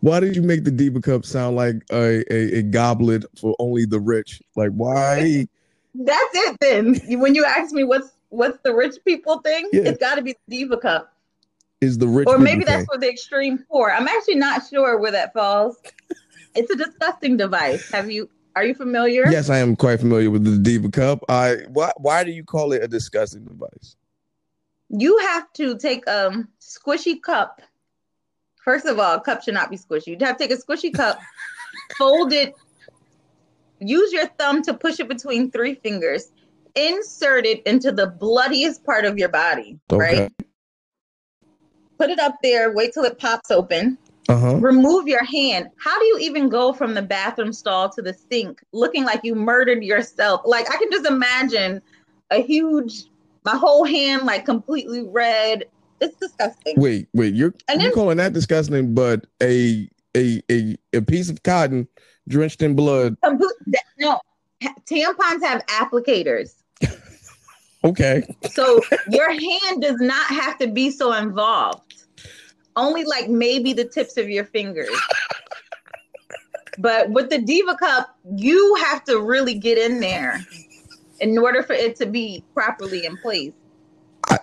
Why 0.00 0.20
did 0.20 0.34
you 0.36 0.42
make 0.42 0.64
the 0.64 0.70
Diva 0.70 1.00
Cup 1.00 1.24
sound 1.24 1.56
like 1.56 1.76
a, 1.92 2.24
a, 2.32 2.58
a 2.58 2.62
goblet 2.62 3.24
for 3.40 3.54
only 3.58 3.84
the 3.84 4.00
rich? 4.00 4.42
Like 4.56 4.70
why? 4.72 5.46
That's 5.94 6.30
it 6.34 6.56
then. 6.60 7.00
When 7.20 7.34
you 7.34 7.44
ask 7.44 7.72
me 7.72 7.84
what's 7.84 8.10
what's 8.30 8.58
the 8.64 8.74
rich 8.74 8.96
people 9.04 9.38
thing, 9.38 9.68
Yeah. 9.72 9.82
it's 9.84 9.98
got 9.98 10.16
to 10.16 10.22
be 10.22 10.32
the 10.48 10.56
Diva 10.58 10.76
Cup. 10.78 11.12
is 11.80 11.96
the 11.98 12.08
rich 12.08 12.26
or 12.28 12.38
maybe 12.38 12.64
that's 12.64 12.78
thing? 12.78 12.86
for 12.92 12.98
the 12.98 13.08
extreme 13.08 13.64
poor. 13.70 13.90
I'm 13.90 14.08
actually 14.08 14.34
not 14.36 14.62
sure 14.68 14.98
where 14.98 15.12
that 15.12 15.32
falls. 15.32 15.76
It's 16.54 16.70
a 16.70 16.76
disgusting 16.76 17.36
device. 17.36 17.90
Have 17.92 18.10
you? 18.10 18.28
Are 18.56 18.64
you 18.64 18.74
familiar? 18.74 19.30
Yes, 19.30 19.50
I 19.50 19.58
am 19.58 19.76
quite 19.76 20.00
familiar 20.00 20.30
with 20.30 20.44
the 20.44 20.56
Diva 20.58 20.90
Cup. 20.90 21.22
I 21.28 21.56
why 21.68 21.92
why 21.98 22.24
do 22.24 22.30
you 22.30 22.44
call 22.44 22.72
it 22.72 22.82
a 22.82 22.88
disgusting 22.88 23.44
device? 23.44 23.95
You 24.88 25.18
have 25.18 25.52
to 25.54 25.76
take 25.78 26.06
a 26.06 26.28
um, 26.28 26.48
squishy 26.60 27.20
cup. 27.20 27.60
First 28.62 28.86
of 28.86 28.98
all, 28.98 29.16
a 29.16 29.20
cup 29.20 29.42
should 29.42 29.54
not 29.54 29.70
be 29.70 29.76
squishy. 29.76 30.08
You 30.08 30.26
have 30.26 30.36
to 30.36 30.46
take 30.46 30.56
a 30.56 30.60
squishy 30.60 30.92
cup, 30.92 31.18
fold 31.98 32.32
it, 32.32 32.54
use 33.80 34.12
your 34.12 34.26
thumb 34.26 34.62
to 34.62 34.74
push 34.74 35.00
it 35.00 35.08
between 35.08 35.50
three 35.50 35.74
fingers, 35.74 36.32
insert 36.74 37.46
it 37.46 37.62
into 37.64 37.92
the 37.92 38.06
bloodiest 38.06 38.84
part 38.84 39.04
of 39.04 39.18
your 39.18 39.28
body. 39.28 39.78
Okay. 39.90 40.20
Right. 40.20 40.32
Put 41.98 42.10
it 42.10 42.18
up 42.18 42.36
there. 42.42 42.74
Wait 42.74 42.92
till 42.92 43.04
it 43.04 43.18
pops 43.18 43.50
open. 43.50 43.98
Uh-huh. 44.28 44.56
remove 44.56 45.06
your 45.06 45.24
hand. 45.24 45.68
How 45.78 45.96
do 46.00 46.04
you 46.04 46.18
even 46.20 46.48
go 46.48 46.72
from 46.72 46.94
the 46.94 47.02
bathroom 47.02 47.52
stall 47.52 47.88
to 47.90 48.02
the 48.02 48.12
sink 48.12 48.60
looking 48.72 49.04
like 49.04 49.20
you 49.22 49.36
murdered 49.36 49.84
yourself? 49.84 50.40
Like 50.44 50.68
I 50.68 50.76
can 50.78 50.90
just 50.90 51.06
imagine 51.06 51.80
a 52.32 52.42
huge, 52.42 53.04
my 53.46 53.56
whole 53.56 53.84
hand 53.84 54.24
like 54.24 54.44
completely 54.44 55.02
red. 55.08 55.64
It's 56.00 56.16
disgusting. 56.16 56.74
Wait, 56.78 57.08
wait, 57.14 57.32
you're 57.32 57.54
And 57.68 57.80
you're 57.80 57.90
then- 57.90 57.94
calling 57.94 58.16
that 58.18 58.34
disgusting, 58.34 58.92
but 58.94 59.24
a 59.42 59.88
a 60.14 60.42
a 60.50 60.76
a 60.92 61.00
piece 61.00 61.30
of 61.30 61.42
cotton 61.42 61.88
drenched 62.28 62.60
in 62.60 62.74
blood. 62.76 63.16
No, 63.98 64.20
tampons 64.62 65.42
have 65.42 65.64
applicators. 65.66 66.54
Okay. 67.84 68.24
So 68.50 68.80
your 69.10 69.30
hand 69.30 69.80
does 69.82 70.00
not 70.00 70.26
have 70.26 70.58
to 70.58 70.66
be 70.66 70.90
so 70.90 71.12
involved. 71.12 71.94
Only 72.74 73.04
like 73.04 73.28
maybe 73.28 73.72
the 73.74 73.84
tips 73.84 74.16
of 74.16 74.28
your 74.28 74.44
fingers. 74.44 74.88
But 76.78 77.10
with 77.10 77.30
the 77.30 77.38
Diva 77.38 77.74
Cup, 77.76 78.14
you 78.36 78.74
have 78.86 79.02
to 79.04 79.20
really 79.22 79.54
get 79.54 79.78
in 79.78 79.98
there 80.00 80.44
in 81.20 81.36
order 81.38 81.62
for 81.62 81.72
it 81.72 81.96
to 81.96 82.06
be 82.06 82.44
properly 82.54 83.06
in 83.06 83.16
place. 83.18 83.52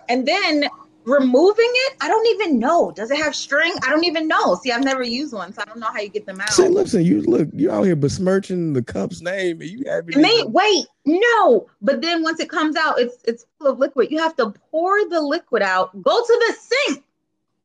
And 0.09 0.27
then 0.27 0.65
removing 1.05 1.69
it, 1.69 1.97
I 2.01 2.07
don't 2.07 2.27
even 2.27 2.59
know. 2.59 2.91
Does 2.91 3.11
it 3.11 3.17
have 3.17 3.35
string? 3.35 3.73
I 3.83 3.89
don't 3.89 4.05
even 4.05 4.27
know. 4.27 4.55
See, 4.55 4.71
I've 4.71 4.83
never 4.83 5.03
used 5.03 5.33
one, 5.33 5.53
so 5.53 5.61
I 5.61 5.65
don't 5.65 5.79
know 5.79 5.91
how 5.91 5.99
you 5.99 6.09
get 6.09 6.25
them 6.25 6.39
out. 6.39 6.49
Say, 6.51 6.69
listen, 6.69 7.03
you 7.03 7.21
look, 7.21 7.49
you 7.53 7.71
out 7.71 7.83
here 7.83 7.95
besmirching 7.95 8.73
the 8.73 8.81
cup's 8.81 9.21
name, 9.21 9.61
and 9.61 9.69
you. 9.69 9.83
And 9.87 10.23
they 10.23 10.43
wait, 10.45 10.85
no. 11.05 11.67
But 11.81 12.01
then 12.01 12.23
once 12.23 12.39
it 12.39 12.49
comes 12.49 12.75
out, 12.75 12.99
it's 12.99 13.17
it's 13.25 13.45
full 13.59 13.67
of 13.67 13.79
liquid. 13.79 14.11
You 14.11 14.19
have 14.19 14.35
to 14.37 14.53
pour 14.71 15.07
the 15.09 15.21
liquid 15.21 15.61
out, 15.61 15.89
go 16.01 16.21
to 16.21 16.45
the 16.47 16.55
sink, 16.59 17.03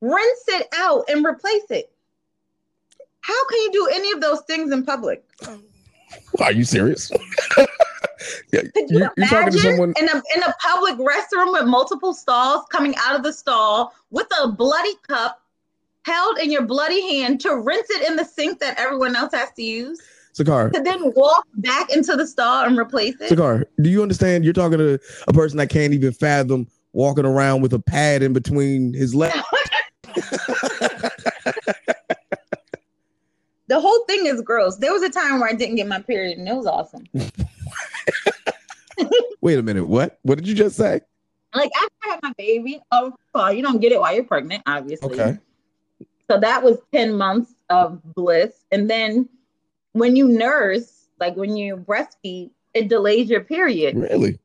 rinse 0.01 0.44
it 0.49 0.68
out, 0.75 1.05
and 1.09 1.25
replace 1.25 1.71
it. 1.71 1.90
How 3.21 3.47
can 3.47 3.59
you 3.59 3.73
do 3.73 3.88
any 3.92 4.12
of 4.12 4.21
those 4.21 4.40
things 4.42 4.73
in 4.73 4.85
public? 4.85 5.23
Oh, 5.47 5.61
Are 6.40 6.53
you 6.53 6.64
serious? 6.64 7.11
yeah, 8.53 8.62
Could 8.75 8.90
you 8.90 8.99
you, 8.99 9.09
you're 9.16 9.27
talking 9.27 9.53
to 9.53 9.59
someone. 9.59 9.94
in 10.01 10.09
a 10.09 10.23
in 10.37 10.42
a 10.42 10.55
public 10.61 10.94
restroom 10.97 11.53
with 11.53 11.64
multiple 11.64 12.14
stalls 12.14 12.64
coming 12.71 12.94
out 12.99 13.16
of 13.16 13.23
the 13.23 13.33
stall 13.33 13.94
with 14.11 14.27
a 14.42 14.49
bloody 14.49 14.94
cup 15.07 15.42
held 16.05 16.38
in 16.38 16.51
your 16.51 16.62
bloody 16.62 17.16
hand 17.16 17.40
to 17.40 17.57
rinse 17.57 17.88
it 17.90 18.09
in 18.09 18.16
the 18.16 18.25
sink 18.25 18.61
that 18.61 18.79
everyone 18.79 19.14
else 19.14 19.35
has 19.35 19.51
to 19.53 19.62
use, 19.62 20.01
Sakar, 20.35 20.73
to 20.73 20.81
then 20.81 21.12
walk 21.14 21.47
back 21.57 21.90
into 21.90 22.16
the 22.16 22.27
stall 22.27 22.64
and 22.64 22.79
replace 22.79 23.21
it? 23.21 23.31
Sakar, 23.31 23.64
do 23.81 23.90
you 23.90 24.03
understand? 24.03 24.44
You're 24.44 24.55
talking 24.55 24.79
to 24.79 24.99
a 25.27 25.33
person 25.33 25.59
that 25.59 25.68
can't 25.68 25.92
even 25.92 26.12
fathom 26.12 26.66
walking 26.92 27.27
around 27.27 27.61
with 27.62 27.73
a 27.75 27.79
pad 27.79 28.23
in 28.23 28.33
between 28.33 28.94
his 28.94 29.14
legs. 29.14 29.37
The 33.68 33.81
whole 33.81 34.04
thing 34.07 34.26
is 34.26 34.40
gross. 34.40 34.76
There 34.76 34.92
was 34.92 35.02
a 35.02 35.11
time 35.11 35.40
where 35.40 35.48
I 35.48 35.52
didn't 35.52 35.76
get 35.76 35.87
my 35.87 36.00
period, 36.00 36.38
and 36.38 36.48
it 36.48 36.54
was 36.54 36.66
awesome. 36.66 37.04
Wait 39.40 39.59
a 39.59 39.62
minute. 39.62 39.87
What? 39.87 40.18
What 40.22 40.38
did 40.38 40.48
you 40.48 40.54
just 40.54 40.76
say? 40.76 41.00
Like 41.54 41.70
after 41.76 41.94
I 42.04 42.09
had 42.11 42.22
my 42.22 42.33
baby, 42.37 42.81
oh, 42.92 43.14
well, 43.35 43.52
you 43.52 43.62
don't 43.62 43.81
get 43.81 43.92
it 43.92 44.00
while 44.00 44.14
you're 44.14 44.24
pregnant, 44.24 44.62
obviously. 44.66 45.20
Okay. 45.20 45.38
So 46.31 46.38
that 46.38 46.62
was 46.62 46.78
10 46.92 47.14
months 47.14 47.54
of 47.70 48.02
bliss. 48.14 48.64
And 48.70 48.90
then 48.90 49.28
when 49.92 50.16
you 50.16 50.28
nurse, 50.28 51.07
like 51.20 51.37
when 51.37 51.57
you 51.57 51.76
breastfeed, 51.76 52.50
it 52.74 52.88
delays 52.88 53.31
your 53.31 53.40
period. 53.40 53.96
Really? 53.96 54.38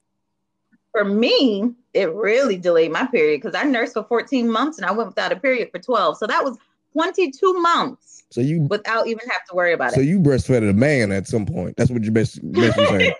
For 0.91 1.03
me, 1.03 1.73
it 1.93 2.13
really 2.13 2.57
delayed 2.57 2.91
my 2.91 3.05
period 3.07 3.41
because 3.41 3.55
I 3.55 3.63
nursed 3.63 3.93
for 3.93 4.03
14 4.03 4.49
months 4.49 4.77
and 4.77 4.86
I 4.86 4.91
went 4.91 5.09
without 5.09 5.31
a 5.31 5.36
period 5.36 5.69
for 5.71 5.79
12. 5.79 6.17
So 6.17 6.27
that 6.27 6.43
was 6.43 6.57
22 6.93 7.53
months 7.60 8.23
So 8.29 8.41
you 8.41 8.62
without 8.62 9.08
even 9.08 9.27
have 9.29 9.45
to 9.49 9.56
worry 9.56 9.73
about 9.73 9.91
so 9.91 9.95
it. 10.01 10.03
So 10.03 10.10
you 10.10 10.19
breastfed 10.19 10.67
a 10.69 10.73
man 10.73 11.12
at 11.12 11.27
some 11.27 11.45
point. 11.45 11.75
That's 11.77 11.91
what 11.91 12.03
you're 12.03 12.13
bas- 12.13 12.39
basically 12.51 12.86
saying. 12.88 13.13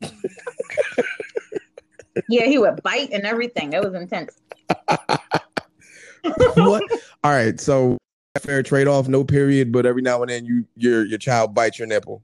yeah, 2.28 2.44
he 2.44 2.58
would 2.58 2.82
bite 2.82 3.10
and 3.12 3.24
everything. 3.24 3.72
It 3.72 3.82
was 3.82 3.94
intense. 3.94 4.40
what? 6.56 6.82
All 7.24 7.32
right. 7.32 7.58
So 7.60 7.96
fair 8.40 8.62
trade 8.62 8.88
off, 8.88 9.08
no 9.08 9.24
period, 9.24 9.72
but 9.72 9.86
every 9.86 10.02
now 10.02 10.22
and 10.22 10.30
then 10.30 10.44
you 10.44 10.64
your 10.76 11.04
your 11.04 11.18
child 11.18 11.54
bites 11.54 11.78
your 11.78 11.88
nipple. 11.88 12.22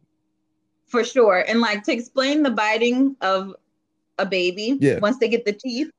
For 0.87 1.05
sure. 1.05 1.45
And 1.47 1.61
like 1.61 1.85
to 1.85 1.93
explain 1.93 2.43
the 2.43 2.51
biting 2.51 3.15
of 3.21 3.55
a 4.19 4.25
baby 4.27 4.79
Yeah. 4.81 4.99
once 5.01 5.19
they 5.19 5.29
get 5.29 5.45
the 5.45 5.53
teeth, 5.53 5.91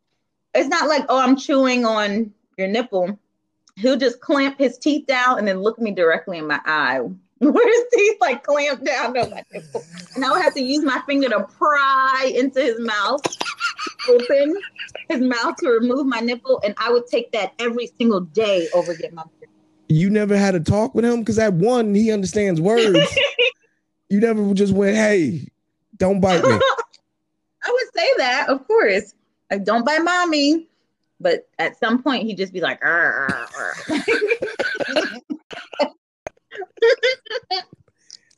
it's 0.55 0.67
not 0.67 0.87
like, 0.87 1.05
oh, 1.09 1.19
I'm 1.19 1.35
chewing 1.35 1.85
on 1.85 2.33
your 2.57 2.67
nipple. 2.67 3.19
He'll 3.79 3.97
just 3.97 4.21
clamp 4.21 4.57
his 4.57 4.77
teeth 4.77 5.07
down 5.07 5.39
and 5.39 5.47
then 5.47 5.61
look 5.61 5.79
me 5.79 5.91
directly 5.91 6.37
in 6.37 6.47
my 6.47 6.59
eye. 6.65 6.99
Where 7.39 7.67
his 7.67 7.85
teeth 7.93 8.17
like 8.19 8.43
clamp 8.43 8.83
down 8.83 9.17
on 9.17 9.29
my 9.29 9.43
nipple. 9.53 9.83
And 10.15 10.25
I 10.25 10.31
would 10.31 10.41
have 10.41 10.53
to 10.55 10.61
use 10.61 10.83
my 10.83 11.01
finger 11.07 11.29
to 11.29 11.45
pry 11.57 12.33
into 12.35 12.59
his 12.59 12.79
mouth 12.79 13.21
open 14.09 14.55
his 15.09 15.21
mouth 15.21 15.55
to 15.57 15.69
remove 15.69 16.05
my 16.05 16.19
nipple, 16.19 16.61
and 16.63 16.73
I 16.77 16.91
would 16.91 17.07
take 17.07 17.31
that 17.31 17.53
every 17.59 17.87
single 17.97 18.21
day 18.21 18.67
over 18.73 18.93
get 18.95 19.13
my. 19.13 19.23
You 19.87 20.09
never 20.09 20.37
had 20.37 20.53
a 20.55 20.59
talk 20.59 20.93
with 20.93 21.03
him 21.03 21.21
because 21.21 21.39
at 21.39 21.53
one 21.53 21.95
he 21.95 22.11
understands 22.11 22.61
words. 22.61 23.17
you 24.09 24.19
never 24.19 24.53
just 24.53 24.73
went, 24.73 24.95
"Hey, 24.95 25.47
don't 25.97 26.19
bite 26.19 26.43
me." 26.43 26.51
I 27.63 27.71
would 27.71 27.87
say 27.95 28.07
that, 28.17 28.49
of 28.49 28.65
course. 28.67 29.13
Like, 29.51 29.63
don't 29.63 29.85
bite 29.85 30.03
mommy. 30.03 30.68
But 31.19 31.47
at 31.59 31.77
some 31.79 32.01
point, 32.01 32.23
he'd 32.23 32.37
just 32.37 32.53
be 32.53 32.61
like, 32.61 32.79
"Arr, 32.83 33.29
arr, 33.29 33.47
arr." 33.57 33.75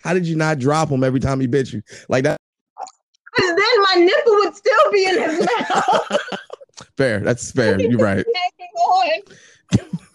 How 0.03 0.13
did 0.13 0.25
you 0.25 0.35
not 0.35 0.59
drop 0.59 0.89
him 0.89 1.03
every 1.03 1.19
time 1.19 1.39
he 1.39 1.47
bit 1.47 1.71
you? 1.71 1.81
Like 2.09 2.23
that. 2.23 2.37
And 3.41 3.57
then 3.57 3.81
my 3.81 3.95
nipple 3.95 4.33
would 4.39 4.55
still 4.55 4.91
be 4.91 5.05
in 5.05 5.21
his 5.21 5.39
mouth. 5.39 6.19
Fair. 6.97 7.21
That's 7.21 7.49
fair. 7.49 7.79
You're 7.79 7.97
right. 7.97 8.25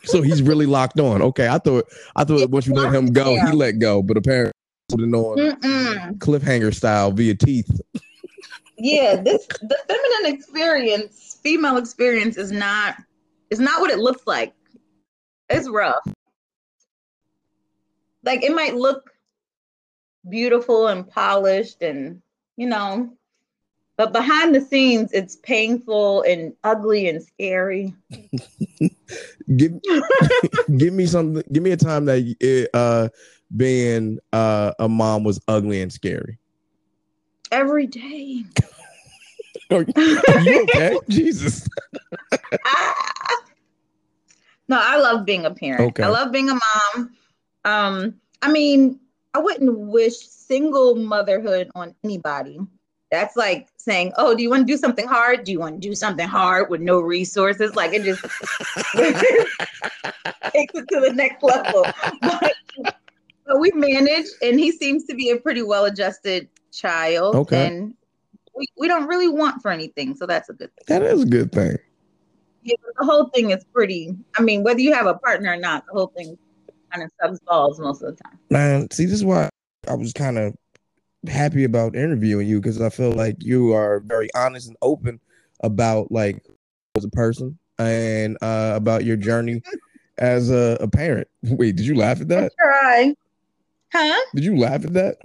So 0.04 0.20
he's 0.20 0.42
really 0.42 0.66
locked 0.66 1.00
on. 1.00 1.22
Okay, 1.22 1.48
I 1.48 1.56
thought 1.56 1.88
I 2.14 2.24
thought 2.24 2.50
once 2.50 2.66
you 2.66 2.74
let 2.74 2.94
him 2.94 3.12
go, 3.12 3.34
he 3.34 3.52
let 3.52 3.78
go, 3.78 4.02
but 4.02 4.18
apparently 4.18 4.52
holding 4.90 5.14
on 5.14 5.38
Mm-mm. 5.38 6.18
cliffhanger 6.18 6.74
style 6.74 7.10
via 7.10 7.34
teeth. 7.34 7.80
Yeah, 8.76 9.16
this 9.16 9.46
the 9.62 9.78
feminine 9.88 10.38
experience, 10.38 11.35
female 11.46 11.76
experience 11.76 12.36
is 12.36 12.50
not 12.50 12.96
is 13.50 13.60
not 13.60 13.80
what 13.80 13.92
it 13.92 14.00
looks 14.00 14.26
like. 14.26 14.52
It's 15.48 15.68
rough. 15.68 16.04
Like 18.24 18.42
it 18.42 18.52
might 18.52 18.74
look 18.74 19.12
beautiful 20.28 20.88
and 20.88 21.08
polished 21.08 21.82
and 21.82 22.20
you 22.56 22.66
know, 22.66 23.12
but 23.96 24.12
behind 24.12 24.56
the 24.56 24.60
scenes 24.60 25.12
it's 25.12 25.36
painful 25.36 26.22
and 26.22 26.52
ugly 26.64 27.08
and 27.08 27.22
scary. 27.22 27.94
Give 29.56 29.80
give 30.76 30.94
me 30.94 31.06
something. 31.06 31.44
Give 31.52 31.62
me 31.62 31.70
a 31.70 31.76
time 31.76 32.06
that 32.06 32.34
it, 32.40 32.70
uh 32.74 33.08
being 33.56 34.18
uh 34.32 34.72
a 34.80 34.88
mom 34.88 35.22
was 35.22 35.38
ugly 35.46 35.80
and 35.80 35.92
scary. 35.92 36.40
Every 37.52 37.86
day. 37.86 38.42
Are 39.70 39.82
you, 39.82 40.22
are 40.28 40.40
you 40.40 40.62
okay? 40.62 40.98
Jesus. 41.08 41.68
No, 44.68 44.80
I 44.82 44.96
love 44.96 45.24
being 45.24 45.44
a 45.44 45.54
parent. 45.54 45.90
Okay. 45.90 46.02
I 46.02 46.08
love 46.08 46.32
being 46.32 46.50
a 46.50 46.54
mom. 46.54 47.14
Um, 47.64 48.20
I 48.42 48.50
mean, 48.50 48.98
I 49.32 49.38
wouldn't 49.38 49.78
wish 49.78 50.18
single 50.18 50.96
motherhood 50.96 51.70
on 51.74 51.94
anybody. 52.02 52.58
That's 53.12 53.36
like 53.36 53.68
saying, 53.76 54.12
"Oh, 54.16 54.34
do 54.34 54.42
you 54.42 54.50
want 54.50 54.66
to 54.66 54.72
do 54.72 54.76
something 54.76 55.06
hard? 55.06 55.44
Do 55.44 55.52
you 55.52 55.60
want 55.60 55.80
to 55.80 55.88
do 55.88 55.94
something 55.94 56.26
hard 56.26 56.68
with 56.68 56.80
no 56.80 56.98
resources?" 57.00 57.76
Like 57.76 57.92
it 57.94 58.02
just 58.02 58.22
takes 60.52 60.74
it 60.74 60.88
to 60.88 61.00
the 61.00 61.12
next 61.14 61.44
level. 61.44 61.86
But, 62.20 62.54
but 63.46 63.60
we 63.60 63.70
manage, 63.72 64.26
and 64.42 64.58
he 64.58 64.72
seems 64.72 65.04
to 65.04 65.14
be 65.14 65.30
a 65.30 65.36
pretty 65.36 65.62
well-adjusted 65.62 66.48
child. 66.72 67.36
Okay. 67.36 67.68
And 67.68 67.94
we, 68.56 68.66
we 68.78 68.88
don't 68.88 69.06
really 69.06 69.28
want 69.28 69.62
for 69.62 69.70
anything, 69.70 70.16
so 70.16 70.26
that's 70.26 70.48
a 70.48 70.52
good 70.52 70.70
thing. 70.74 70.84
That 70.88 71.02
is 71.02 71.22
a 71.22 71.26
good 71.26 71.52
thing. 71.52 71.76
Yeah, 72.62 72.76
the 72.98 73.04
whole 73.04 73.28
thing 73.28 73.50
is 73.50 73.64
pretty. 73.72 74.16
I 74.36 74.42
mean, 74.42 74.62
whether 74.62 74.80
you 74.80 74.92
have 74.92 75.06
a 75.06 75.14
partner 75.14 75.52
or 75.52 75.56
not, 75.56 75.86
the 75.86 75.92
whole 75.92 76.08
thing 76.08 76.36
kind 76.92 77.04
of 77.04 77.10
subs 77.20 77.40
balls 77.40 77.78
most 77.78 78.02
of 78.02 78.16
the 78.16 78.22
time. 78.22 78.38
Man, 78.50 78.90
see, 78.90 79.04
this 79.04 79.14
is 79.14 79.24
why 79.24 79.48
I 79.88 79.94
was 79.94 80.12
kind 80.12 80.38
of 80.38 80.54
happy 81.28 81.64
about 81.64 81.94
interviewing 81.94 82.48
you 82.48 82.60
because 82.60 82.80
I 82.80 82.88
feel 82.88 83.12
like 83.12 83.36
you 83.40 83.72
are 83.72 84.00
very 84.00 84.28
honest 84.34 84.68
and 84.68 84.76
open 84.82 85.20
about 85.60 86.10
like 86.10 86.44
as 86.96 87.04
a 87.04 87.10
person 87.10 87.58
and 87.78 88.38
uh 88.42 88.72
about 88.74 89.04
your 89.04 89.16
journey 89.16 89.62
as 90.18 90.50
a, 90.50 90.76
a 90.80 90.88
parent. 90.88 91.28
Wait, 91.42 91.76
did 91.76 91.86
you 91.86 91.94
laugh 91.94 92.20
at 92.20 92.28
that? 92.28 92.52
Try, 92.58 93.14
huh? 93.92 94.24
Did 94.34 94.44
you 94.44 94.56
laugh 94.56 94.84
at 94.84 94.94
that? 94.94 95.16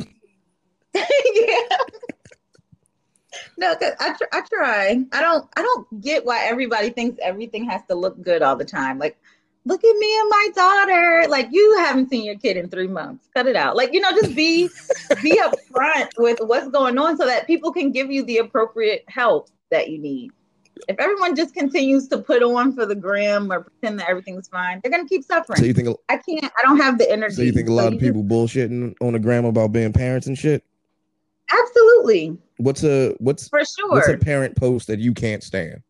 No, 3.62 3.76
'cause 3.76 3.94
I 4.00 4.14
tr- 4.14 4.24
I 4.34 4.42
try. 4.42 5.06
I 5.14 5.22
don't 5.22 5.48
I 5.56 5.62
don't 5.62 6.02
get 6.02 6.26
why 6.26 6.44
everybody 6.46 6.90
thinks 6.90 7.20
everything 7.22 7.64
has 7.70 7.82
to 7.90 7.96
look 7.96 8.20
good 8.22 8.42
all 8.42 8.56
the 8.56 8.66
time. 8.66 8.98
Like, 8.98 9.18
look 9.66 9.84
at 9.84 9.96
me 9.98 10.20
and 10.20 10.30
my 10.30 10.48
daughter. 10.56 11.26
Like, 11.30 11.48
you 11.52 11.78
haven't 11.78 12.10
seen 12.10 12.26
your 12.26 12.38
kid 12.38 12.58
in 12.58 12.70
three 12.70 12.88
months. 12.88 13.30
Cut 13.36 13.46
it 13.46 13.56
out. 13.56 13.76
Like, 13.76 13.94
you 13.94 14.00
know, 14.02 14.10
just 14.12 14.36
be 14.36 14.68
be 15.22 15.40
upfront 15.44 16.10
with 16.18 16.40
what's 16.42 16.70
going 16.70 16.98
on 16.98 17.18
so 17.18 17.26
that 17.28 17.46
people 17.46 17.72
can 17.72 17.92
give 17.92 18.12
you 18.12 18.24
the 18.26 18.38
appropriate 18.40 19.04
help 19.08 19.50
that 19.70 19.90
you 19.90 20.00
need. 20.00 20.32
If 20.88 20.96
everyone 20.98 21.36
just 21.36 21.54
continues 21.54 22.08
to 22.08 22.18
put 22.18 22.42
on 22.42 22.74
for 22.74 22.88
the 22.88 22.96
gram 22.96 23.52
or 23.52 23.62
pretend 23.62 24.00
that 24.00 24.10
everything's 24.10 24.48
fine, 24.48 24.80
they're 24.82 24.92
gonna 24.92 25.08
keep 25.08 25.24
suffering. 25.24 25.60
So 25.60 25.66
you 25.66 25.74
think 25.74 25.90
I 26.10 26.18
can't. 26.18 26.46
I 26.46 26.64
don't 26.64 26.78
have 26.80 26.98
the 26.98 27.08
energy. 27.12 27.36
so 27.36 27.42
you 27.44 27.52
think 27.52 27.70
a 27.70 27.72
lot 27.74 27.88
of 27.88 27.94
you 27.94 28.00
just- 28.00 28.10
people 28.10 28.24
bullshitting 28.24 28.96
on 29.00 29.14
the 29.14 29.20
gram 29.20 29.46
about 29.46 29.72
being 29.72 29.94
parents 29.94 30.26
and 30.26 30.36
shit? 30.36 30.64
Absolutely, 31.52 32.38
What's 32.58 32.84
a 32.84 33.16
what's 33.20 33.48
for 33.50 33.64
sure? 33.66 33.90
what's 33.90 34.08
a 34.08 34.18
parent 34.18 34.56
post 34.56 34.88
that 34.88 35.00
you 35.00 35.14
can't 35.14 35.44
stand? 35.44 35.82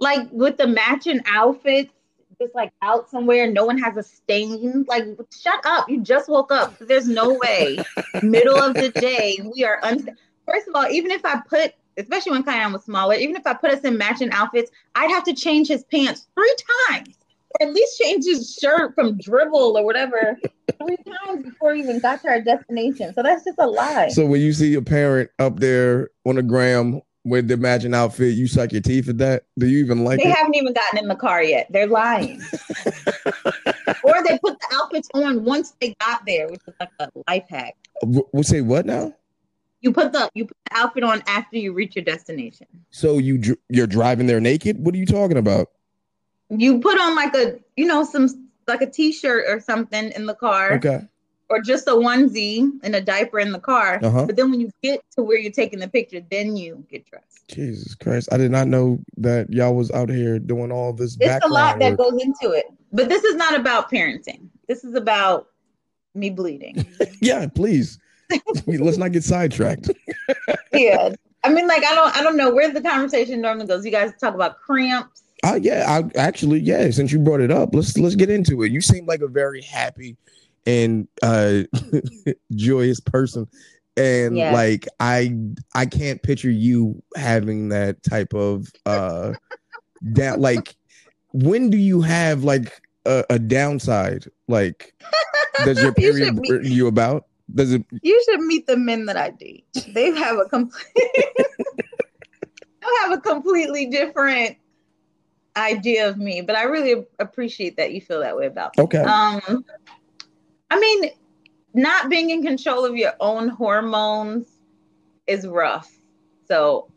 like 0.00 0.26
with 0.32 0.56
the 0.56 0.66
matching 0.66 1.20
outfits, 1.26 1.92
just 2.40 2.54
like 2.56 2.72
out 2.82 3.08
somewhere, 3.08 3.48
no 3.50 3.64
one 3.64 3.78
has 3.78 3.96
a 3.96 4.02
stain. 4.02 4.84
Like, 4.88 5.04
shut 5.32 5.60
up! 5.64 5.88
You 5.88 6.00
just 6.00 6.28
woke 6.28 6.50
up. 6.50 6.76
There's 6.80 7.06
no 7.08 7.38
way. 7.40 7.78
Middle 8.22 8.56
of 8.58 8.74
the 8.74 8.88
day, 8.90 9.38
we 9.54 9.62
are 9.64 9.78
un. 9.84 10.08
First 10.46 10.66
of 10.66 10.74
all, 10.74 10.88
even 10.88 11.12
if 11.12 11.24
I 11.24 11.40
put, 11.48 11.74
especially 11.98 12.32
when 12.32 12.42
Kian 12.42 12.72
was 12.72 12.82
smaller, 12.84 13.14
even 13.14 13.36
if 13.36 13.46
I 13.46 13.54
put 13.54 13.70
us 13.70 13.82
in 13.82 13.96
matching 13.96 14.30
outfits, 14.32 14.72
I'd 14.96 15.10
have 15.10 15.22
to 15.24 15.34
change 15.34 15.68
his 15.68 15.84
pants 15.84 16.26
three 16.34 16.56
times, 16.90 17.14
or 17.60 17.66
at 17.68 17.72
least 17.74 17.98
change 18.00 18.24
his 18.24 18.54
shirt 18.60 18.94
from 18.94 19.18
dribble 19.18 19.76
or 19.76 19.84
whatever 19.84 20.38
three 20.78 20.96
times 21.26 21.44
before 21.44 21.72
we 21.72 21.80
even 21.80 21.98
got 22.00 22.22
to 22.22 22.28
our 22.28 22.40
destination. 22.40 23.12
So 23.14 23.22
that's 23.22 23.44
just 23.44 23.58
a 23.58 23.66
lie. 23.66 24.08
So 24.08 24.26
when 24.26 24.40
you 24.40 24.52
see 24.52 24.74
a 24.74 24.82
parent 24.82 25.30
up 25.38 25.58
there 25.60 26.10
on 26.24 26.36
the 26.36 26.42
gram 26.42 27.00
with 27.24 27.48
the 27.48 27.56
matching 27.56 27.94
outfit, 27.94 28.34
you 28.34 28.48
suck 28.48 28.72
your 28.72 28.80
teeth 28.80 29.08
at 29.08 29.18
that? 29.18 29.44
Do 29.58 29.66
you 29.66 29.78
even 29.84 30.04
like 30.04 30.18
They 30.20 30.28
it? 30.28 30.34
haven't 30.36 30.54
even 30.56 30.72
gotten 30.72 30.98
in 30.98 31.08
the 31.08 31.14
car 31.14 31.42
yet. 31.42 31.68
They're 31.70 31.86
lying. 31.86 32.40
or 34.04 34.14
they 34.24 34.38
put 34.38 34.58
the 34.58 34.66
outfits 34.74 35.08
on 35.14 35.44
once 35.44 35.74
they 35.80 35.94
got 36.00 36.22
there, 36.26 36.48
which 36.48 36.60
is 36.66 36.74
like 36.80 36.88
a 36.98 37.08
life 37.28 37.44
hack. 37.48 37.76
W- 38.02 38.26
We 38.32 38.42
say 38.42 38.60
what 38.60 38.86
now? 38.86 39.14
You 39.80 39.92
put 39.92 40.12
the 40.12 40.28
you 40.34 40.44
put 40.46 40.56
the 40.70 40.76
outfit 40.76 41.02
on 41.02 41.22
after 41.26 41.56
you 41.56 41.72
reach 41.72 41.96
your 41.96 42.04
destination. 42.04 42.66
So 42.90 43.18
you 43.18 43.56
you're 43.68 43.88
driving 43.88 44.26
there 44.28 44.40
naked? 44.40 44.78
What 44.84 44.94
are 44.94 44.98
you 44.98 45.06
talking 45.06 45.36
about? 45.36 45.70
You 46.56 46.80
put 46.80 46.98
on 47.00 47.14
like 47.16 47.34
a 47.34 47.58
you 47.76 47.86
know 47.86 48.04
some 48.04 48.48
like 48.68 48.82
a 48.82 48.90
t-shirt 48.90 49.44
or 49.48 49.60
something 49.60 50.10
in 50.12 50.26
the 50.26 50.34
car, 50.34 50.74
Okay. 50.74 51.00
or 51.48 51.60
just 51.60 51.88
a 51.88 51.92
onesie 51.92 52.70
and 52.84 52.94
a 52.94 53.00
diaper 53.00 53.38
in 53.40 53.52
the 53.52 53.58
car. 53.58 53.98
Uh-huh. 54.02 54.26
But 54.26 54.36
then 54.36 54.50
when 54.50 54.60
you 54.60 54.70
get 54.82 55.00
to 55.16 55.22
where 55.22 55.38
you're 55.38 55.50
taking 55.52 55.80
the 55.80 55.88
picture, 55.88 56.20
then 56.30 56.56
you 56.56 56.84
get 56.90 57.04
dressed. 57.06 57.48
Jesus 57.48 57.94
Christ! 57.94 58.28
I 58.32 58.36
did 58.36 58.50
not 58.50 58.68
know 58.68 58.98
that 59.16 59.52
y'all 59.52 59.74
was 59.74 59.90
out 59.90 60.08
here 60.08 60.38
doing 60.38 60.70
all 60.70 60.92
this 60.92 61.16
It's 61.20 61.44
a 61.44 61.48
lot 61.48 61.78
that 61.80 61.98
work. 61.98 62.10
goes 62.12 62.22
into 62.22 62.52
it. 62.54 62.66
But 62.92 63.08
this 63.08 63.24
is 63.24 63.34
not 63.36 63.58
about 63.58 63.90
parenting. 63.90 64.48
This 64.68 64.84
is 64.84 64.94
about 64.94 65.48
me 66.14 66.30
bleeding. 66.30 66.86
yeah, 67.20 67.46
please. 67.52 67.98
Let's 68.66 68.98
not 68.98 69.12
get 69.12 69.24
sidetracked. 69.24 69.90
yeah. 70.72 71.10
I 71.44 71.52
mean, 71.52 71.66
like 71.66 71.84
I 71.84 71.94
don't 71.94 72.16
I 72.16 72.22
don't 72.22 72.36
know 72.36 72.54
where 72.54 72.70
the 72.72 72.80
conversation 72.80 73.40
normally 73.40 73.66
goes. 73.66 73.84
You 73.84 73.90
guys 73.90 74.12
talk 74.20 74.34
about 74.34 74.58
cramps. 74.60 75.21
Uh, 75.42 75.58
yeah, 75.60 75.84
I 75.88 76.18
actually, 76.18 76.60
yeah. 76.60 76.88
Since 76.90 77.10
you 77.12 77.18
brought 77.18 77.40
it 77.40 77.50
up, 77.50 77.74
let's 77.74 77.98
let's 77.98 78.14
get 78.14 78.30
into 78.30 78.62
it. 78.62 78.70
You 78.72 78.80
seem 78.80 79.06
like 79.06 79.22
a 79.22 79.28
very 79.28 79.60
happy 79.62 80.16
and 80.66 81.08
uh 81.22 81.62
joyous 82.54 83.00
person, 83.00 83.48
and 83.96 84.36
Yeah. 84.36 84.52
like 84.52 84.86
I 85.00 85.36
I 85.74 85.86
can't 85.86 86.22
picture 86.22 86.50
you 86.50 87.02
having 87.16 87.70
that 87.70 88.02
type 88.04 88.34
of 88.34 88.68
uh 88.86 89.32
down. 90.12 90.40
Like, 90.40 90.76
when 91.32 91.70
do 91.70 91.76
you 91.76 92.00
have 92.02 92.44
like 92.44 92.80
a, 93.04 93.24
a 93.30 93.38
downside? 93.40 94.26
Like, 94.46 94.94
does 95.64 95.82
your 95.82 95.88
You 95.98 96.12
period 96.12 96.36
meet- 96.36 96.48
burden 96.48 96.70
you 96.70 96.86
about? 96.86 97.26
Does 97.52 97.72
it? 97.72 97.84
You 98.02 98.22
should 98.24 98.40
meet 98.42 98.66
the 98.68 98.76
men 98.76 99.06
that 99.06 99.16
I 99.16 99.30
date. 99.30 99.66
They 99.88 100.12
have 100.12 100.38
a 100.38 100.44
complete 100.48 100.86
they 100.94 102.88
have 103.02 103.12
a 103.12 103.18
completely 103.20 103.86
different 103.86 104.56
idea 105.56 106.08
of 106.08 106.16
me, 106.16 106.40
but 106.40 106.56
I 106.56 106.64
really 106.64 107.04
appreciate 107.18 107.76
that 107.76 107.92
you 107.92 108.00
feel 108.00 108.20
that 108.20 108.36
way 108.36 108.46
about 108.46 108.76
me. 108.76 108.84
Okay. 108.84 108.98
Um 108.98 109.64
I 110.70 110.80
mean, 110.80 111.10
not 111.74 112.08
being 112.08 112.30
in 112.30 112.42
control 112.42 112.84
of 112.84 112.96
your 112.96 113.12
own 113.20 113.48
hormones 113.48 114.46
is 115.26 115.46
rough. 115.46 115.92
So 116.48 116.88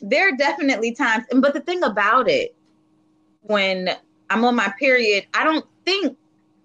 there 0.00 0.28
are 0.28 0.36
definitely 0.36 0.92
times, 0.94 1.24
and 1.30 1.42
but 1.42 1.54
the 1.54 1.60
thing 1.60 1.82
about 1.82 2.28
it, 2.28 2.54
when 3.42 3.90
I'm 4.30 4.44
on 4.44 4.54
my 4.54 4.72
period, 4.78 5.26
I 5.34 5.44
don't 5.44 5.66
think 5.84 6.16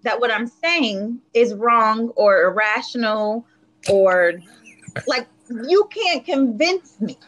that 0.02 0.18
what 0.18 0.30
I'm 0.30 0.46
saying 0.46 1.20
is 1.34 1.54
wrong 1.54 2.08
or 2.10 2.42
irrational 2.44 3.46
or 3.88 4.34
like 5.06 5.28
you 5.50 5.88
can't 5.90 6.24
convince 6.24 7.00
me. 7.00 7.18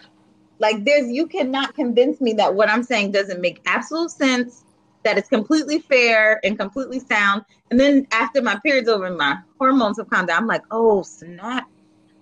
Like 0.62 0.84
there's 0.84 1.10
you 1.10 1.26
cannot 1.26 1.74
convince 1.74 2.20
me 2.20 2.34
that 2.34 2.54
what 2.54 2.70
I'm 2.70 2.84
saying 2.84 3.10
doesn't 3.10 3.40
make 3.40 3.60
absolute 3.66 4.12
sense, 4.12 4.64
that 5.02 5.18
it's 5.18 5.28
completely 5.28 5.80
fair 5.80 6.40
and 6.46 6.56
completely 6.56 7.00
sound. 7.00 7.42
And 7.72 7.80
then 7.80 8.06
after 8.12 8.40
my 8.40 8.56
period's 8.64 8.88
over 8.88 9.06
and 9.06 9.18
my 9.18 9.38
hormones 9.58 9.98
have 9.98 10.08
calmed 10.08 10.28
down, 10.28 10.42
I'm 10.42 10.46
like, 10.46 10.62
oh 10.70 11.02
snap. 11.02 11.68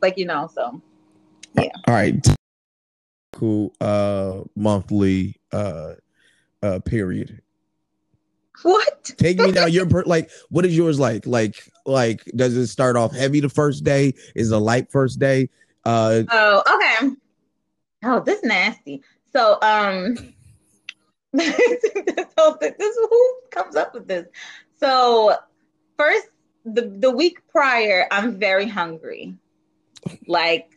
Like, 0.00 0.16
you 0.16 0.24
know, 0.24 0.48
so 0.54 0.80
yeah. 1.54 1.68
All 1.86 1.92
right. 1.92 2.14
Cool. 3.34 3.74
Uh, 3.78 4.40
monthly. 4.56 5.38
Uh, 5.52 5.92
uh, 6.62 6.78
period. 6.78 7.42
what? 8.62 9.10
Take 9.18 9.38
me 9.38 9.52
down. 9.52 9.70
Your 9.70 9.86
per- 9.86 10.04
like, 10.04 10.30
what 10.48 10.64
is 10.64 10.74
yours 10.74 10.98
like? 10.98 11.26
Like, 11.26 11.62
like, 11.84 12.24
does 12.36 12.56
it 12.56 12.68
start 12.68 12.96
off 12.96 13.14
heavy 13.14 13.40
the 13.40 13.50
first 13.50 13.84
day? 13.84 14.14
Is 14.34 14.50
it 14.50 14.54
a 14.54 14.58
light 14.58 14.90
first 14.90 15.18
day? 15.18 15.50
Uh, 15.84 16.22
Oh, 16.30 16.62
okay. 16.74 17.14
Oh, 18.02 18.20
this 18.20 18.42
nasty. 18.42 19.02
So, 19.32 19.58
um, 19.62 20.16
this 21.32 22.26
whole 22.38 22.54
thing, 22.54 22.74
this 22.78 22.96
who 22.96 23.34
comes 23.50 23.76
up 23.76 23.94
with 23.94 24.08
this? 24.08 24.26
So, 24.76 25.36
first, 25.96 26.28
the 26.64 26.82
the 26.98 27.10
week 27.10 27.40
prior, 27.48 28.06
I'm 28.10 28.38
very 28.38 28.66
hungry. 28.66 29.34
Like, 30.26 30.70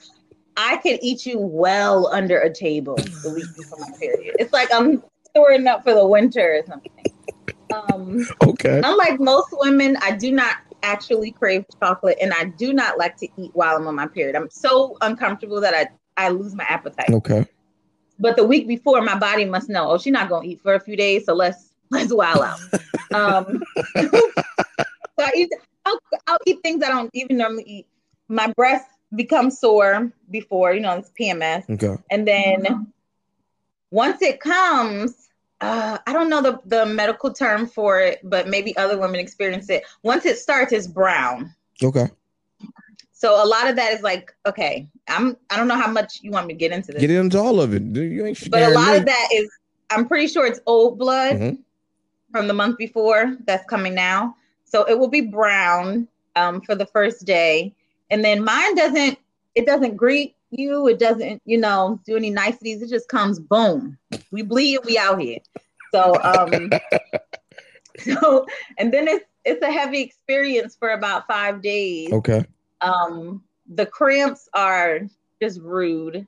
I 0.58 0.78
could 0.78 1.00
eat 1.02 1.26
you 1.26 1.40
well 1.40 2.08
under 2.08 2.40
a 2.40 2.54
table 2.54 2.96
the 2.96 3.34
week 3.34 3.56
before 3.56 3.80
my 3.80 3.98
period. 3.98 4.36
It's 4.40 4.54
like 4.54 4.70
I'm 4.74 5.04
storing 5.30 5.68
up 5.68 5.84
for 5.84 5.94
the 5.94 6.06
winter 6.06 6.60
or 6.60 6.66
something. 6.68 6.92
Um, 7.74 8.28
okay. 8.44 8.82
Unlike 8.84 9.20
most 9.20 9.50
women, 9.54 9.98
I 10.02 10.12
do 10.12 10.32
not 10.32 10.58
actually 10.84 11.32
crave 11.32 11.66
chocolate 11.80 12.18
and 12.22 12.34
I 12.34 12.46
do 12.46 12.74
not 12.74 12.98
like 12.98 13.18
to 13.18 13.28
eat 13.38 13.52
while 13.54 13.76
I'm 13.76 13.88
on 13.88 13.96
my 13.96 14.08
period. 14.08 14.36
I'm 14.36 14.50
so 14.50 14.98
uncomfortable 15.02 15.62
that 15.62 15.74
I, 15.74 15.88
I 16.18 16.30
lose 16.30 16.56
my 16.56 16.66
appetite. 16.66 17.10
Okay. 17.10 17.46
But 18.20 18.36
the 18.36 18.46
week 18.46 18.68
before, 18.68 19.02
my 19.02 19.18
body 19.18 19.46
must 19.46 19.70
know, 19.70 19.92
oh, 19.92 19.98
she's 19.98 20.14
not 20.14 20.30
gonna 20.30 20.48
eat 20.48 20.62
for 20.62 20.76
a 20.76 20.80
few 20.80 20.96
days, 20.96 21.26
so 21.26 21.34
let's 21.34 21.74
let's 21.90 22.14
wow 22.14 22.42
out. 22.42 22.60
um, 23.14 23.64
so 23.98 24.32
I 25.20 25.32
eat, 25.36 25.50
I'll, 25.86 26.00
I'll 26.28 26.38
eat 26.46 26.60
things 26.64 26.84
I 26.84 26.90
don't 26.90 27.10
even 27.14 27.38
normally 27.38 27.64
eat. 27.64 27.88
My 28.28 28.52
breast 28.56 28.86
becomes 29.16 29.60
sore 29.60 30.12
before, 30.32 30.74
you 30.74 30.80
know, 30.80 30.98
it's 30.98 31.12
PMS. 31.20 31.70
Okay. 31.70 32.02
And 32.10 32.28
then 32.28 32.92
once 33.92 34.22
it 34.22 34.40
comes, 34.40 35.30
uh, 35.62 35.98
I 36.06 36.14
don't 36.14 36.30
know 36.30 36.42
the, 36.42 36.60
the 36.66 36.86
medical 36.86 37.32
term 37.32 37.68
for 37.68 38.00
it, 38.00 38.20
but 38.24 38.48
maybe 38.48 38.76
other 38.76 39.00
women 39.00 39.20
experience 39.20 39.70
it. 39.70 39.84
Once 40.02 40.26
it 40.26 40.38
starts, 40.38 40.74
it's 40.74 40.88
brown. 40.88 41.54
Okay. 41.82 42.08
So 43.24 43.42
a 43.42 43.48
lot 43.48 43.70
of 43.70 43.78
that 43.78 43.94
is 43.94 44.02
like, 44.02 44.36
okay, 44.46 44.86
I'm 45.08 45.38
I 45.50 45.56
don't 45.56 45.70
know 45.70 45.78
how 45.78 45.90
much 45.90 46.20
you 46.24 46.32
want 46.32 46.46
me 46.46 46.56
to 46.56 46.58
get 46.58 46.74
into 46.74 46.92
this, 46.92 47.00
Get 47.00 47.10
into 47.10 47.40
all 47.40 47.62
of 47.62 47.74
it. 47.74 47.82
You 47.82 48.26
ain't 48.26 48.52
but 48.52 48.64
a 48.64 48.72
lot 48.72 48.92
me. 48.92 48.98
of 48.98 49.06
that 49.06 49.30
is 49.34 49.50
I'm 49.92 50.10
pretty 50.10 50.28
sure 50.28 50.46
it's 50.46 50.60
old 50.66 51.00
blood 51.00 51.38
Mhm. 51.38 51.58
from 52.34 52.50
the 52.50 52.54
month 52.54 52.78
before 52.78 53.38
that's 53.46 53.66
coming 53.70 53.96
now. 53.96 54.36
So 54.66 54.84
it 54.90 55.00
will 55.00 55.08
be 55.08 55.22
brown 55.22 56.10
um, 56.36 56.60
for 56.60 56.76
the 56.76 56.86
first 56.86 57.24
day, 57.24 57.74
and 58.10 58.26
then 58.26 58.44
mine 58.44 58.76
doesn't. 58.76 59.18
It 59.56 59.66
doesn't 59.66 59.96
greet 59.96 60.36
you. 60.52 60.90
It 60.90 61.00
doesn't, 61.00 61.42
you 61.46 61.58
know, 61.58 62.02
do 62.06 62.18
any 62.18 62.30
niceties. 62.30 62.82
It 62.82 62.90
just 62.90 63.08
comes 63.08 63.40
boom. 63.40 63.98
We 64.32 64.42
bleed. 64.42 64.80
We 64.84 64.98
out 64.98 65.22
here. 65.22 65.40
So 65.94 66.22
um, 66.24 66.72
so 68.00 68.46
and 68.78 68.94
then 68.94 69.08
it's 69.08 69.26
it's 69.46 69.64
a 69.64 69.72
heavy 69.72 70.02
experience 70.02 70.76
for 70.76 70.90
about 70.90 71.26
five 71.26 71.62
days. 71.62 72.12
Okay. 72.12 72.44
Um, 72.84 73.44
the 73.74 73.86
cramps 73.86 74.50
are 74.54 75.02
just 75.42 75.60
rude. 75.62 76.28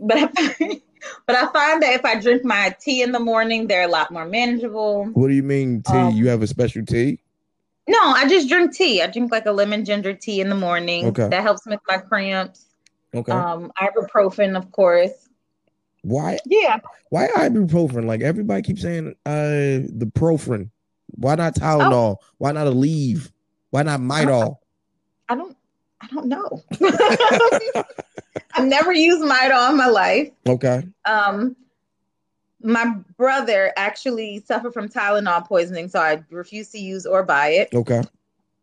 but 0.00 0.16
I 0.16 0.26
find, 0.28 0.80
but 1.26 1.36
I 1.36 1.52
find 1.52 1.82
that 1.82 1.94
if 1.94 2.04
I 2.04 2.20
drink 2.20 2.44
my 2.44 2.74
tea 2.80 3.02
in 3.02 3.12
the 3.12 3.20
morning, 3.20 3.66
they're 3.66 3.84
a 3.84 3.88
lot 3.90 4.10
more 4.10 4.24
manageable. 4.26 5.06
What 5.12 5.28
do 5.28 5.34
you 5.34 5.42
mean 5.42 5.82
tea? 5.82 5.92
Um, 5.96 6.14
you 6.14 6.28
have 6.28 6.42
a 6.42 6.46
special 6.46 6.84
tea? 6.84 7.20
No, 7.88 7.98
I 8.00 8.28
just 8.28 8.48
drink 8.48 8.74
tea. 8.74 9.02
I 9.02 9.08
drink 9.08 9.32
like 9.32 9.46
a 9.46 9.52
lemon 9.52 9.84
ginger 9.84 10.14
tea 10.14 10.40
in 10.40 10.48
the 10.48 10.54
morning. 10.54 11.06
Okay. 11.06 11.28
That 11.28 11.42
helps 11.42 11.66
with 11.66 11.80
my 11.88 11.98
cramps. 11.98 12.66
Okay. 13.12 13.32
Um, 13.32 13.72
ibuprofen, 13.80 14.56
of 14.56 14.70
course. 14.70 15.28
why? 16.02 16.38
Yeah. 16.46 16.78
Why 17.08 17.26
ibuprofen? 17.28 18.04
Like 18.06 18.20
everybody 18.20 18.62
keeps 18.62 18.82
saying, 18.82 19.14
uh, 19.26 19.82
the 19.90 20.10
Profren. 20.14 20.70
Why 21.16 21.34
not 21.34 21.58
Oh. 21.58 21.60
Tylenol? 21.60 22.16
Why 22.38 22.52
not 22.52 22.68
Aleve? 22.68 23.32
Why 23.70 23.82
not 23.82 23.98
Midol? 24.00 24.58
I 25.30 25.36
don't 25.36 25.56
I 26.00 26.06
don't 26.08 26.26
know. 26.26 26.62
I've 28.54 28.66
never 28.66 28.92
used 28.92 29.22
Midol 29.22 29.70
in 29.70 29.76
my 29.76 29.86
life. 29.86 30.30
Okay. 30.46 30.82
Um, 31.04 31.56
my 32.62 32.96
brother 33.16 33.72
actually 33.76 34.40
suffered 34.40 34.72
from 34.72 34.88
Tylenol 34.88 35.46
poisoning, 35.46 35.88
so 35.88 36.00
I 36.00 36.22
refuse 36.30 36.70
to 36.70 36.78
use 36.78 37.06
or 37.06 37.22
buy 37.22 37.48
it. 37.48 37.68
Okay. 37.72 38.02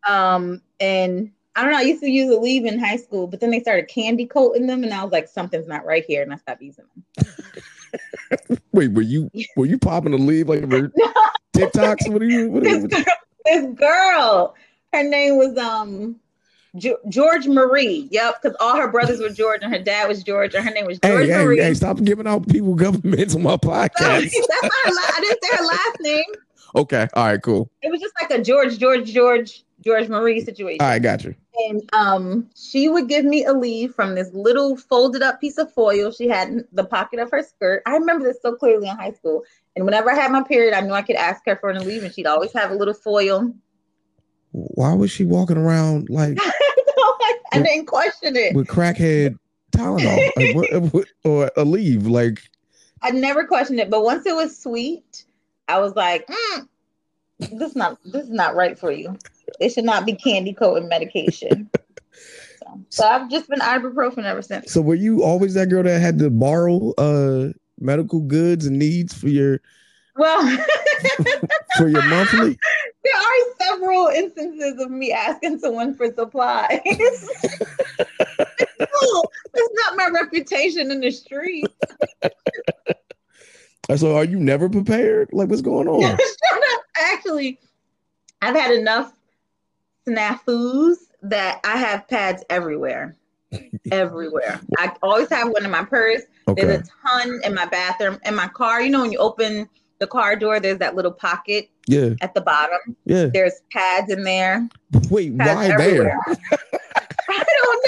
Um, 0.07 0.61
and 0.79 1.31
I 1.55 1.63
don't 1.63 1.71
know, 1.71 1.79
I 1.79 1.83
used 1.83 2.01
to 2.01 2.09
use 2.09 2.35
Aleve 2.35 2.65
in 2.65 2.79
high 2.79 2.97
school, 2.97 3.27
but 3.27 3.39
then 3.39 3.51
they 3.51 3.61
started 3.61 3.87
candy 3.87 4.25
coating 4.25 4.67
them, 4.67 4.83
and 4.83 4.93
I 4.93 5.03
was 5.03 5.11
like, 5.11 5.27
something's 5.27 5.67
not 5.67 5.85
right 5.85 6.03
here, 6.07 6.21
and 6.21 6.33
I 6.33 6.37
stopped 6.37 6.61
using 6.61 6.85
them. 7.15 8.57
Wait, 8.73 8.91
were 8.91 9.01
you 9.01 9.31
were 9.55 9.65
you 9.65 9.77
popping 9.77 10.11
Aleve 10.11 10.47
like 10.47 10.61
TikToks? 11.55 12.11
What 12.11 12.21
are 12.21 12.25
you? 12.25 12.49
What 12.49 12.63
are 12.63 12.65
this, 12.65 12.83
you 12.83 12.89
girl, 12.89 13.15
this 13.45 13.79
girl, 13.79 14.55
her 14.93 15.03
name 15.03 15.37
was 15.37 15.57
um 15.57 16.19
Jo- 16.77 16.97
George 17.09 17.47
Marie. 17.47 18.07
Yep, 18.11 18.41
because 18.41 18.57
all 18.59 18.77
her 18.77 18.89
brothers 18.91 19.19
were 19.19 19.29
George, 19.29 19.61
and 19.63 19.73
her 19.73 19.81
dad 19.81 20.07
was 20.07 20.23
George, 20.23 20.53
and 20.55 20.63
her 20.67 20.73
name 20.73 20.85
was 20.85 20.99
George 20.99 21.27
hey, 21.27 21.33
hey, 21.33 21.43
Marie. 21.45 21.59
hey, 21.59 21.73
stop 21.73 21.97
giving 22.03 22.27
out 22.27 22.47
people 22.47 22.75
governments 22.75 23.35
on 23.35 23.43
my 23.43 23.57
podcast. 23.57 24.29
that's 24.31 24.63
not 24.63 24.71
her 24.85 24.91
la- 24.91 25.11
I 25.15 25.19
didn't 25.21 25.43
say 25.43 25.57
her 25.57 25.65
last 25.65 25.97
name. 26.01 26.25
okay. 26.75 27.07
All 27.13 27.25
right, 27.25 27.41
cool. 27.41 27.69
It 27.81 27.91
was 27.91 28.01
just 28.01 28.13
like 28.21 28.31
a 28.31 28.41
George, 28.41 28.77
George, 28.77 29.11
George, 29.11 29.63
George 29.83 30.09
Marie 30.09 30.41
situation. 30.41 30.81
All 30.81 30.87
right, 30.87 31.01
got 31.01 31.23
you. 31.23 31.35
And 31.69 31.89
um, 31.93 32.49
she 32.55 32.87
would 32.87 33.07
give 33.09 33.25
me 33.25 33.43
Aleve 33.45 33.93
from 33.95 34.13
this 34.13 34.29
little 34.33 34.77
folded 34.77 35.23
up 35.23 35.41
piece 35.41 35.57
of 35.57 35.71
foil 35.73 36.11
she 36.11 36.27
had 36.27 36.49
in 36.49 36.67
the 36.71 36.83
pocket 36.83 37.19
of 37.19 37.31
her 37.31 37.41
skirt. 37.41 37.81
I 37.87 37.93
remember 37.93 38.25
this 38.27 38.37
so 38.43 38.53
clearly 38.53 38.87
in 38.87 38.95
high 38.95 39.11
school. 39.13 39.43
And 39.75 39.83
whenever 39.85 40.11
I 40.11 40.15
had 40.15 40.31
my 40.31 40.43
period, 40.43 40.75
I 40.75 40.81
knew 40.81 40.93
I 40.93 41.01
could 41.01 41.15
ask 41.15 41.41
her 41.47 41.55
for 41.55 41.69
an 41.69 41.77
Aleve, 41.81 42.03
and 42.03 42.13
she'd 42.13 42.27
always 42.27 42.53
have 42.53 42.69
a 42.71 42.75
little 42.75 42.93
foil. 42.93 43.51
Why 44.51 44.93
was 44.93 45.11
she 45.11 45.25
walking 45.25 45.57
around 45.57 46.09
like 46.09 46.37
I 47.53 47.61
didn't 47.61 47.85
question 47.85 48.35
it. 48.35 48.55
with 48.55 48.67
crackhead 48.67 49.37
Tylenol 49.71 50.31
like, 50.35 50.55
what, 50.55 50.93
what, 50.93 51.07
or 51.23 51.51
Aleve? 51.57 52.09
Like, 52.09 52.41
I 53.01 53.11
never 53.11 53.45
questioned 53.45 53.79
it. 53.79 53.89
But 53.89 54.03
once 54.03 54.25
it 54.25 54.35
was 54.35 54.57
sweet, 54.57 55.25
I 55.67 55.79
was 55.79 55.95
like, 55.95 56.27
mm, 56.27 56.67
"This 57.39 57.75
not 57.75 57.97
this 58.05 58.23
is 58.23 58.29
not 58.29 58.55
right 58.55 58.77
for 58.77 58.91
you. 58.91 59.17
It 59.59 59.69
should 59.69 59.85
not 59.85 60.05
be 60.05 60.13
candy 60.13 60.53
coated 60.53 60.89
medication." 60.89 61.69
so, 62.13 62.81
so 62.89 63.07
I've 63.07 63.29
just 63.29 63.49
been 63.49 63.59
ibuprofen 63.59 64.23
ever 64.23 64.41
since. 64.41 64.71
so 64.71 64.81
were 64.81 64.95
you 64.95 65.23
always 65.23 65.53
that 65.53 65.69
girl 65.69 65.83
that 65.83 65.99
had 65.99 66.19
to 66.19 66.29
borrow 66.29 66.91
uh 66.97 67.49
medical 67.79 68.21
goods 68.21 68.65
and 68.65 68.79
needs 68.79 69.13
for 69.13 69.27
your 69.27 69.61
Well, 70.17 70.41
for 71.77 71.87
your 71.87 72.03
monthly? 72.05 72.57
there 73.03 73.15
are 73.15 73.53
several 73.59 74.07
instances 74.07 74.81
of 74.81 74.89
me 74.89 75.11
asking 75.11 75.59
someone 75.59 75.93
for 75.95 76.11
supplies. 76.13 76.81
no, 78.79 79.23
that's 79.53 79.73
not 79.73 79.95
my 79.95 80.09
reputation 80.13 80.91
in 80.91 80.99
the 80.99 81.11
street. 81.11 81.67
So 83.95 84.17
are 84.17 84.25
you 84.25 84.37
never 84.37 84.67
prepared? 84.67 85.29
Like, 85.31 85.47
what's 85.47 85.61
going 85.61 85.87
on? 85.87 86.17
Actually, 86.99 87.57
I've 88.41 88.53
had 88.53 88.71
enough 88.71 89.13
snafus 90.05 90.97
that 91.21 91.61
I 91.63 91.77
have 91.77 92.05
pads 92.09 92.43
everywhere. 92.49 93.15
everywhere. 93.89 94.59
I 94.77 94.91
always 95.01 95.29
have 95.29 95.47
one 95.51 95.63
in 95.63 95.71
my 95.71 95.85
purse. 95.85 96.23
Okay. 96.49 96.65
There's 96.65 96.81
a 96.81 96.91
ton 97.07 97.39
in 97.45 97.53
my 97.53 97.65
bathroom. 97.65 98.19
In 98.25 98.35
my 98.35 98.49
car, 98.49 98.81
you 98.81 98.89
know, 98.89 99.03
when 99.03 99.13
you 99.13 99.19
open 99.19 99.69
the 99.99 100.07
car 100.07 100.35
door, 100.35 100.59
there's 100.59 100.77
that 100.79 100.95
little 100.95 101.11
pocket 101.11 101.69
Yeah. 101.87 102.11
at 102.21 102.33
the 102.33 102.41
bottom. 102.41 102.95
Yeah. 103.05 103.25
There's 103.33 103.53
pads 103.71 104.11
in 104.11 104.23
there. 104.23 104.67
Wait, 105.09 105.37
Pads 105.37 105.55
why 105.55 105.65
everywhere. 105.67 106.19
there? 106.27 106.37
I 107.29 107.43
don't 107.63 107.85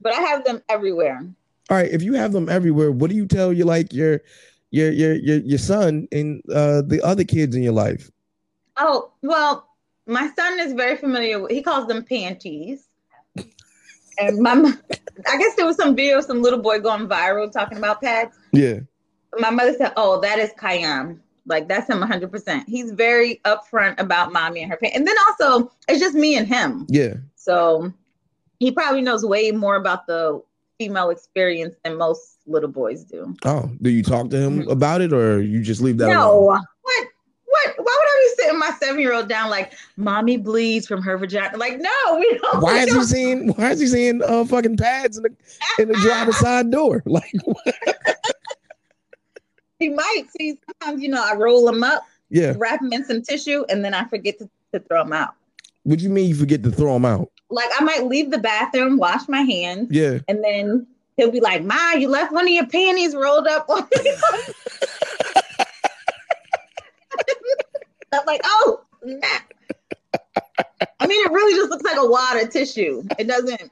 but 0.00 0.12
I 0.14 0.20
have 0.20 0.44
them 0.44 0.62
everywhere. 0.68 1.26
All 1.70 1.76
right. 1.76 1.90
If 1.90 2.02
you 2.02 2.14
have 2.14 2.32
them 2.32 2.48
everywhere, 2.48 2.90
what 2.90 3.10
do 3.10 3.16
you 3.16 3.26
tell 3.26 3.52
your 3.52 3.66
like 3.66 3.92
your 3.92 4.20
your 4.70 4.90
your 4.90 5.14
your, 5.14 5.38
your 5.38 5.58
son 5.58 6.08
and 6.12 6.42
uh 6.54 6.82
the 6.82 7.00
other 7.04 7.24
kids 7.24 7.54
in 7.56 7.62
your 7.62 7.72
life? 7.72 8.10
Oh, 8.76 9.10
well, 9.22 9.68
my 10.06 10.30
son 10.36 10.60
is 10.60 10.72
very 10.72 10.96
familiar 10.96 11.40
with, 11.40 11.50
he 11.50 11.62
calls 11.62 11.86
them 11.88 12.04
panties. 12.04 12.86
And 14.20 14.38
my, 14.40 14.50
I 15.28 15.38
guess 15.38 15.54
there 15.54 15.64
was 15.66 15.76
some 15.76 15.94
video 15.94 16.20
some 16.20 16.42
little 16.42 16.60
boy 16.60 16.80
going 16.80 17.06
viral 17.08 17.50
talking 17.52 17.78
about 17.78 18.02
pads. 18.02 18.36
Yeah. 18.52 18.80
My 19.38 19.50
mother 19.50 19.74
said, 19.74 19.92
"Oh, 19.96 20.20
that 20.20 20.38
is 20.38 20.50
Kayam. 20.58 21.18
Like 21.46 21.66
that's 21.68 21.88
him 21.88 22.00
100. 22.00 22.30
percent 22.30 22.68
He's 22.68 22.92
very 22.92 23.40
upfront 23.44 23.98
about 23.98 24.32
mommy 24.32 24.62
and 24.62 24.70
her 24.70 24.76
pain. 24.76 24.92
And 24.94 25.06
then 25.06 25.16
also, 25.28 25.70
it's 25.88 25.98
just 26.00 26.14
me 26.14 26.36
and 26.36 26.46
him. 26.46 26.86
Yeah. 26.88 27.14
So 27.36 27.92
he 28.58 28.70
probably 28.70 29.00
knows 29.02 29.24
way 29.24 29.50
more 29.50 29.76
about 29.76 30.06
the 30.06 30.42
female 30.78 31.10
experience 31.10 31.74
than 31.84 31.96
most 31.96 32.38
little 32.46 32.68
boys 32.68 33.02
do. 33.04 33.34
Oh, 33.44 33.70
do 33.82 33.90
you 33.90 34.02
talk 34.02 34.30
to 34.30 34.36
him 34.38 34.62
Mhm. 34.64 34.70
about 34.70 35.00
it, 35.00 35.12
or 35.12 35.40
you 35.42 35.60
just 35.62 35.80
leave 35.80 35.98
that? 35.98 36.08
No, 36.08 36.32
alone? 36.32 36.44
what? 36.46 36.64
What? 36.82 37.74
Why 37.78 37.82
would 37.82 37.86
I 37.88 38.28
be 38.36 38.42
sitting 38.42 38.58
my 38.58 38.70
seven 38.78 39.00
year 39.00 39.14
old 39.14 39.28
down 39.28 39.48
like, 39.50 39.72
mommy 39.96 40.36
bleeds 40.36 40.86
from 40.86 41.00
her 41.02 41.16
vagina? 41.16 41.56
Like, 41.56 41.78
no, 41.80 42.18
we 42.18 42.38
don't. 42.42 42.60
Why 42.62 42.84
we 42.84 42.90
is 42.90 42.94
he 42.94 43.02
seeing? 43.14 43.48
Why 43.54 43.70
is 43.70 43.80
he 43.80 43.86
seeing 43.86 44.22
uh, 44.22 44.44
fucking 44.44 44.76
pads 44.76 45.16
in 45.16 45.22
the 45.24 45.30
in 45.82 45.88
the 45.88 45.94
driver's 46.02 46.36
side 46.38 46.70
door? 46.70 47.02
Like, 47.06 47.32
He 49.78 49.88
might 49.88 50.24
see. 50.36 50.58
Sometimes, 50.80 51.02
you 51.02 51.08
know, 51.08 51.22
I 51.24 51.34
roll 51.34 51.64
them 51.66 51.82
up, 51.84 52.04
yeah. 52.30 52.54
wrap 52.56 52.80
them 52.80 52.92
in 52.92 53.04
some 53.04 53.22
tissue, 53.22 53.64
and 53.68 53.84
then 53.84 53.94
I 53.94 54.04
forget 54.08 54.38
to, 54.38 54.48
to 54.72 54.80
throw 54.80 55.04
them 55.04 55.12
out. 55.12 55.34
What 55.84 55.98
do 55.98 56.04
you 56.04 56.10
mean 56.10 56.28
you 56.28 56.34
forget 56.34 56.62
to 56.64 56.70
throw 56.70 56.94
them 56.94 57.04
out? 57.04 57.30
Like, 57.50 57.70
I 57.78 57.84
might 57.84 58.04
leave 58.06 58.30
the 58.30 58.38
bathroom, 58.38 58.98
wash 58.98 59.28
my 59.28 59.42
hands, 59.42 59.88
Yeah. 59.90 60.18
and 60.28 60.42
then 60.44 60.86
he'll 61.16 61.30
be 61.30 61.40
like, 61.40 61.64
"Ma, 61.64 61.92
you 61.92 62.08
left 62.08 62.32
one 62.32 62.44
of 62.44 62.50
your 62.50 62.66
panties 62.66 63.14
rolled 63.14 63.46
up 63.46 63.68
on 63.70 63.86
me." 63.96 64.12
I'm 68.12 68.26
like, 68.26 68.40
"Oh, 68.44 68.80
snap." 69.02 69.52
I 71.00 71.06
mean, 71.06 71.24
it 71.24 71.30
really 71.32 71.54
just 71.56 71.70
looks 71.70 71.84
like 71.84 71.96
a 71.98 72.06
wad 72.06 72.42
of 72.42 72.50
tissue. 72.50 73.02
It 73.18 73.28
doesn't. 73.28 73.70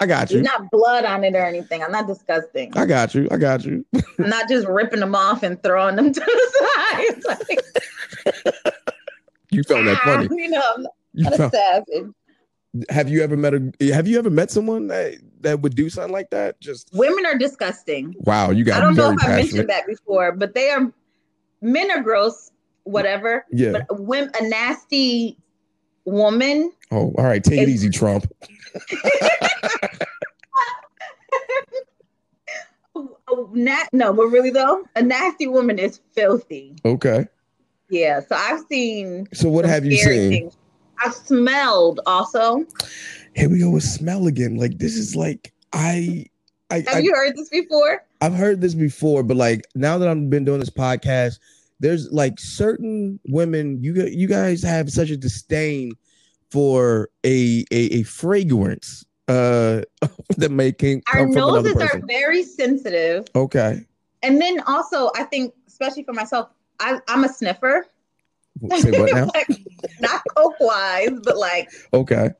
I 0.00 0.06
got 0.06 0.28
There's 0.28 0.38
you. 0.38 0.42
not 0.42 0.70
blood 0.70 1.04
on 1.04 1.22
it 1.24 1.34
or 1.34 1.44
anything. 1.44 1.82
I'm 1.82 1.92
not 1.92 2.06
disgusting. 2.06 2.76
I 2.76 2.84
got 2.86 3.14
you. 3.14 3.28
I 3.30 3.36
got 3.36 3.64
you. 3.64 3.84
I'm 4.18 4.28
not 4.28 4.48
just 4.48 4.66
ripping 4.66 5.00
them 5.00 5.14
off 5.14 5.42
and 5.42 5.62
throwing 5.62 5.96
them 5.96 6.12
to 6.12 6.20
the 6.20 6.52
side. 6.58 7.22
Like, 8.26 8.64
You 9.50 9.62
found 9.62 9.86
that 9.88 9.98
funny. 9.98 10.28
You 10.30 10.50
know, 10.50 10.62
I'm 10.76 10.86
You 11.12 11.24
not 11.24 11.36
found, 11.36 11.52
savage. 11.52 12.10
have 12.90 13.08
you 13.08 13.22
ever 13.22 13.36
met 13.36 13.54
a? 13.54 13.72
Have 13.92 14.08
you 14.08 14.18
ever 14.18 14.30
met 14.30 14.50
someone 14.50 14.88
that 14.88 15.14
that 15.40 15.60
would 15.60 15.76
do 15.76 15.88
something 15.90 16.12
like 16.12 16.30
that? 16.30 16.60
Just 16.60 16.90
Women 16.92 17.24
are 17.26 17.38
disgusting. 17.38 18.14
wow, 18.18 18.50
you 18.50 18.64
got 18.64 18.78
I 18.78 18.80
don't 18.80 18.96
know 18.96 19.12
if 19.12 19.22
I 19.24 19.28
mentioned 19.36 19.68
that 19.70 19.86
before, 19.86 20.32
but 20.32 20.54
they 20.54 20.70
are 20.70 20.92
men 21.60 21.90
are 21.92 22.02
gross, 22.02 22.50
whatever. 22.82 23.44
Yeah. 23.52 23.72
But 23.72 23.86
a, 23.90 24.28
a 24.40 24.48
nasty 24.48 25.38
woman, 26.04 26.72
Oh, 26.90 27.14
all 27.16 27.24
right. 27.24 27.42
Take 27.42 27.60
it 27.62 27.68
easy, 27.68 27.90
Trump. 27.90 28.26
Na- 33.52 33.86
no, 33.92 34.12
but 34.12 34.26
really 34.26 34.50
though, 34.50 34.84
a 34.96 35.02
nasty 35.02 35.46
woman 35.46 35.78
is 35.78 36.00
filthy. 36.12 36.76
Okay. 36.84 37.26
Yeah. 37.90 38.20
So 38.20 38.34
I've 38.36 38.64
seen. 38.68 39.28
So 39.32 39.48
what 39.48 39.64
have 39.64 39.84
you 39.84 39.96
seen? 39.96 40.30
things. 40.30 40.56
I've 41.04 41.14
smelled 41.14 42.00
also. 42.06 42.64
Here 43.34 43.48
we 43.48 43.58
go 43.58 43.70
with 43.70 43.82
smell 43.82 44.26
again. 44.26 44.56
Like 44.56 44.78
this 44.78 44.96
is 44.96 45.16
like 45.16 45.52
I. 45.72 46.26
I, 46.70 46.76
Have 46.76 46.96
I 46.96 46.98
you 47.00 47.14
heard 47.14 47.36
this 47.36 47.50
before? 47.50 48.04
I've 48.22 48.34
heard 48.34 48.60
this 48.62 48.74
before, 48.74 49.22
but 49.22 49.36
like 49.36 49.66
now 49.74 49.98
that 49.98 50.08
I've 50.08 50.30
been 50.30 50.44
doing 50.46 50.60
this 50.60 50.70
podcast, 50.70 51.38
there's 51.78 52.10
like 52.10 52.40
certain 52.40 53.20
women 53.26 53.82
you 53.82 53.92
you 54.06 54.26
guys 54.26 54.62
have 54.62 54.90
such 54.90 55.10
a 55.10 55.16
disdain 55.16 55.92
for 56.54 57.08
a 57.26 57.64
a, 57.72 57.76
a 57.98 58.02
fragrance 58.04 59.04
uh 59.26 59.80
that 60.36 60.52
may 60.52 60.70
came 60.70 61.02
Our 61.12 61.26
noses 61.26 61.74
are 61.82 62.00
very 62.06 62.44
sensitive. 62.44 63.26
Okay. 63.34 63.84
And 64.22 64.40
then 64.40 64.60
also, 64.60 65.10
I 65.16 65.24
think, 65.24 65.52
especially 65.66 66.04
for 66.04 66.12
myself, 66.12 66.50
I, 66.78 67.00
I'm 67.08 67.24
a 67.24 67.28
sniffer. 67.28 67.88
Say 68.78 68.92
what 68.92 69.12
now? 69.14 69.28
Like, 69.34 69.48
not 70.00 70.22
coke 70.36 70.54
wise, 70.60 71.18
but 71.24 71.36
like 71.36 71.68
Okay. 71.92 72.30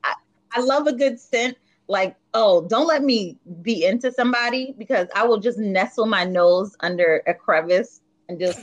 I 0.53 0.61
love 0.61 0.87
a 0.87 0.93
good 0.93 1.19
scent. 1.19 1.57
Like, 1.89 2.15
oh, 2.33 2.65
don't 2.69 2.87
let 2.87 3.03
me 3.03 3.37
be 3.61 3.83
into 3.83 4.13
somebody 4.13 4.73
because 4.77 5.09
I 5.13 5.25
will 5.25 5.39
just 5.41 5.59
nestle 5.59 6.05
my 6.05 6.23
nose 6.23 6.73
under 6.79 7.21
a 7.27 7.33
crevice 7.33 7.99
and 8.29 8.39
just 8.39 8.59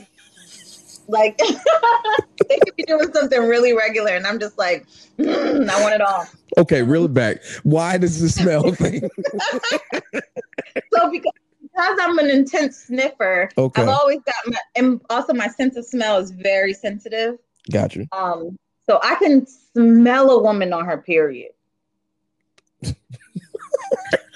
like 1.07 1.37
they 2.49 2.59
could 2.59 2.75
be 2.75 2.83
doing 2.83 3.11
something 3.13 3.41
really 3.41 3.73
regular, 3.73 4.11
and 4.11 4.25
I'm 4.25 4.39
just 4.39 4.57
like, 4.57 4.85
"Mm, 5.17 5.69
I 5.69 5.81
want 5.81 5.95
it 5.95 6.01
all. 6.01 6.25
Okay, 6.57 6.81
reel 6.81 7.05
it 7.05 7.13
back. 7.13 7.43
Why 7.63 7.97
does 7.97 8.21
the 8.21 8.29
smell 8.29 8.71
thing? 8.73 9.09
So 10.91 11.09
because 11.11 11.33
because 11.61 11.97
I'm 12.01 12.19
an 12.19 12.29
intense 12.29 12.77
sniffer, 12.77 13.49
Okay. 13.57 13.81
I've 13.81 13.89
always 13.89 14.19
got 14.25 14.35
my 14.45 14.57
and 14.75 15.01
also 15.09 15.33
my 15.33 15.47
sense 15.47 15.75
of 15.75 15.85
smell 15.85 16.17
is 16.17 16.31
very 16.31 16.73
sensitive. 16.73 17.37
Gotcha. 17.71 18.07
Um, 18.11 18.57
so 18.87 18.99
I 19.01 19.15
can 19.15 19.45
smell 19.47 20.29
a 20.31 20.41
woman 20.41 20.73
on 20.73 20.85
her 20.85 20.97
period. 20.97 21.51
and 22.83 22.95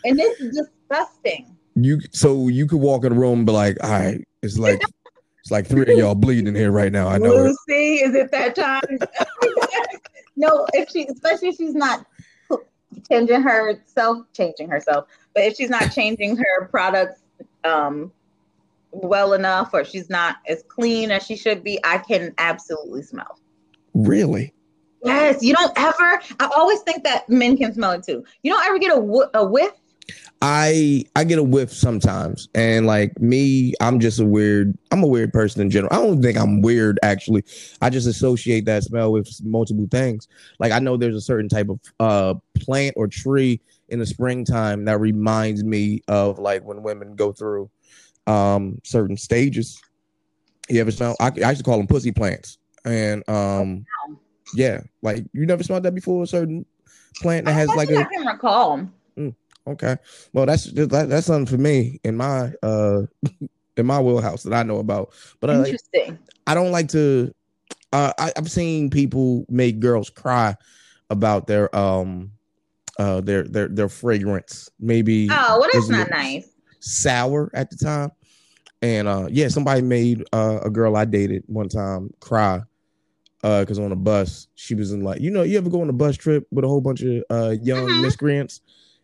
it's 0.04 0.40
disgusting. 0.40 1.56
You 1.76 2.00
so 2.12 2.48
you 2.48 2.66
could 2.66 2.80
walk 2.80 3.06
in 3.06 3.12
a 3.12 3.16
room 3.16 3.40
and 3.40 3.46
be 3.46 3.52
like, 3.52 3.78
all 3.84 3.92
right, 3.92 4.26
it's 4.42 4.58
like 4.58 4.82
it's 5.48 5.52
like 5.54 5.66
three 5.66 5.84
of 5.84 5.98
y'all 5.98 6.14
bleeding 6.14 6.56
here 6.56 6.74
right 6.74 6.92
now. 6.92 7.08
I 7.08 7.18
know 7.20 7.32
it. 7.32 7.56
Lucy, 7.70 8.04
is 8.04 8.14
it 8.14 8.32
that 8.32 8.54
time? 8.54 9.00
no, 10.36 10.68
if 10.74 10.90
she, 10.90 11.06
especially 11.06 11.48
if 11.48 11.56
she's 11.56 11.74
not 11.74 12.06
changing 13.10 13.42
herself, 13.42 14.26
changing 14.34 14.68
herself, 14.70 15.08
but 15.34 15.44
if 15.44 15.56
she's 15.56 15.70
not 15.70 15.94
changing 15.94 16.36
her 16.36 16.66
products 16.66 17.22
um, 17.64 18.12
well 18.92 19.32
enough, 19.32 19.70
or 19.72 19.86
she's 19.86 20.10
not 20.10 20.36
as 20.50 20.66
clean 20.68 21.12
as 21.12 21.26
she 21.26 21.38
should 21.38 21.64
be, 21.64 21.80
I 21.86 22.00
can 22.00 22.34
absolutely 22.40 23.04
smell. 23.04 23.40
Really? 23.94 24.54
Yes, 25.06 25.42
you 25.42 25.54
don't 25.54 25.72
ever. 25.78 26.22
I 26.42 26.52
always 26.58 26.82
think 26.82 27.06
that 27.06 27.30
men 27.30 27.56
can 27.56 27.74
smell 27.74 27.92
it 27.92 28.04
too. 28.04 28.26
You 28.44 28.52
don't 28.52 28.66
ever 28.66 28.80
get 28.80 28.98
a, 28.98 29.00
wh- 29.02 29.30
a 29.34 29.46
whiff. 29.46 29.72
I 30.42 31.04
I 31.16 31.24
get 31.24 31.40
a 31.40 31.44
whiff 31.44 31.74
sometimes, 31.74 32.48
and 32.54 32.86
like 32.86 33.20
me, 33.20 33.74
I'm 33.82 34.00
just 34.00 34.20
a 34.20 34.26
weird. 34.26 34.78
I'm 34.92 35.04
a 35.04 35.08
weird 35.08 35.34
person 35.34 35.62
in 35.62 35.72
general. 35.72 35.92
I 35.92 36.02
don't 36.02 36.22
think 36.22 36.38
I'm 36.38 36.62
weird 36.62 37.00
actually. 37.02 37.44
I 37.82 37.90
just 37.90 38.08
associate 38.08 38.66
that 38.66 38.84
smell 38.84 39.12
with 39.12 39.30
multiple 39.44 39.88
things. 39.90 40.28
Like 40.60 40.72
I 40.72 40.80
know 40.80 40.96
there's 40.96 41.16
a 41.16 41.22
certain 41.22 41.50
type 41.50 41.70
of 41.70 41.80
uh 42.00 42.36
plant 42.60 42.94
or 42.98 43.08
tree 43.08 43.62
in 43.90 44.00
the 44.00 44.06
springtime 44.06 44.86
that 44.86 45.00
reminds 45.00 45.64
me 45.64 46.02
of 46.08 46.38
like 46.38 46.64
when 46.64 46.84
women 46.84 47.16
go 47.16 47.32
through 47.32 47.70
um 48.28 48.80
certain 48.84 49.18
stages. 49.18 49.82
You 50.70 50.82
ever 50.82 50.92
smell? 50.92 51.16
I, 51.20 51.32
I 51.44 51.50
used 51.50 51.60
to 51.60 51.64
call 51.64 51.78
them 51.78 51.88
pussy 51.88 52.12
plants, 52.12 52.60
and 52.86 53.28
um 53.28 53.86
yeah, 54.54 54.82
like 55.02 55.26
you 55.34 55.46
never 55.48 55.64
smelled 55.64 55.84
that 55.84 55.96
before. 55.96 56.24
A 56.24 56.28
certain 56.28 56.66
plant 57.22 57.46
that 57.46 57.54
has 57.54 57.70
like 57.70 57.90
a 57.90 58.02
I 58.02 58.04
can 58.04 58.28
recall. 58.28 58.88
Okay. 59.68 59.98
Well, 60.34 60.46
that's 60.46 60.72
that, 60.74 61.08
that's 61.10 61.28
something 61.28 61.46
for 61.46 61.62
me 61.62 62.00
in 62.04 62.16
my 62.16 62.54
uh 62.64 63.02
in 63.78 63.86
my 63.86 64.00
wheelhouse 64.00 64.44
that 64.44 64.54
I 64.54 64.64
know 64.64 64.78
about. 64.78 65.14
But 65.40 65.50
I 65.50 65.58
like, 65.58 65.68
Interesting. 65.68 66.20
I 66.46 66.54
don't 66.54 66.72
like 66.72 66.90
to. 66.90 67.34
Uh, 67.94 68.12
I, 68.18 68.32
I've 68.38 68.52
seen 68.52 68.90
people 68.90 69.46
make 69.50 69.80
girls 69.80 70.10
cry 70.10 70.56
about 71.10 71.48
their 71.48 71.74
um 71.76 72.32
uh 73.00 73.22
their 73.22 73.44
their 73.44 73.68
their 73.68 73.90
fragrance. 73.90 74.70
Maybe 74.80 75.30
Oh, 75.32 75.60
well, 75.60 75.70
that's 75.74 75.90
not 75.90 76.10
nice. 76.10 76.50
sour 76.80 77.50
at 77.54 77.70
the 77.70 77.78
time. 77.78 78.12
And 78.82 79.08
uh 79.08 79.28
yeah, 79.30 79.48
somebody 79.50 79.82
made 79.82 80.24
uh, 80.34 80.60
a 80.64 80.70
girl 80.70 80.96
I 80.96 81.06
dated 81.06 81.44
one 81.48 81.70
time 81.70 82.12
cry 82.20 82.62
uh 83.44 83.62
because 83.62 83.80
on 83.80 83.92
a 83.92 83.96
bus 83.96 84.48
she 84.56 84.76
was 84.76 84.92
in 84.92 85.04
like 85.04 85.22
you 85.22 85.30
know 85.30 85.44
you 85.44 85.58
ever 85.58 85.70
go 85.70 85.82
on 85.82 85.90
a 85.90 85.94
bus 85.94 86.18
trip 86.18 86.46
with 86.52 86.66
a 86.66 86.68
whole 86.68 86.82
bunch 86.82 87.04
of 87.04 87.24
uh 87.30 87.56
young 87.62 87.88
Mhm. 87.90 88.02
miscreants 88.02 88.62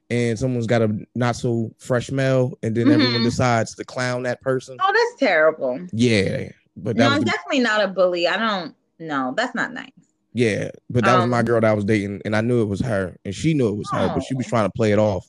and 0.09 0.37
someone's 0.37 0.67
got 0.67 0.81
a 0.81 0.95
not 1.15 1.35
so 1.35 1.71
fresh 1.79 2.07
smell 2.07 2.57
and 2.63 2.75
then 2.75 2.91
everyone 2.91 3.21
Mhm. 3.21 3.23
decides 3.23 3.73
to 3.75 3.83
clown 3.85 4.23
that 4.23 4.41
person 4.41 4.77
Oh, 4.81 4.91
that's 4.93 5.19
terrible. 5.19 5.79
yeah 5.91 6.49
but 6.75 6.95
No, 6.97 7.09
I'm 7.09 7.19
the- 7.19 7.25
definitely 7.25 7.59
not 7.59 7.83
a 7.83 7.87
bully. 7.87 8.27
I 8.27 8.35
don't. 8.37 8.75
No, 8.99 9.33
that's 9.37 9.53
not 9.55 9.73
nice. 9.73 9.91
yeah 10.33 10.69
but 10.89 11.03
that 11.05 11.17
was 11.17 11.27
my 11.27 11.39
Um, 11.39 11.45
girl 11.45 11.61
that 11.61 11.69
I 11.69 11.73
was 11.73 11.85
dating 11.85 12.21
and 12.25 12.35
I 12.35 12.41
knew 12.41 12.61
it 12.61 12.65
was 12.65 12.79
her 12.81 13.15
and 13.25 13.33
she 13.35 13.53
knew 13.53 13.67
it 13.69 13.75
was 13.77 13.89
her 13.91 14.07
but 14.13 14.23
she 14.23 14.33
was 14.35 14.45
Oh. 14.47 14.49
trying 14.49 14.65
to 14.67 14.71
play 14.75 14.91
it 14.91 14.99
off 14.99 15.27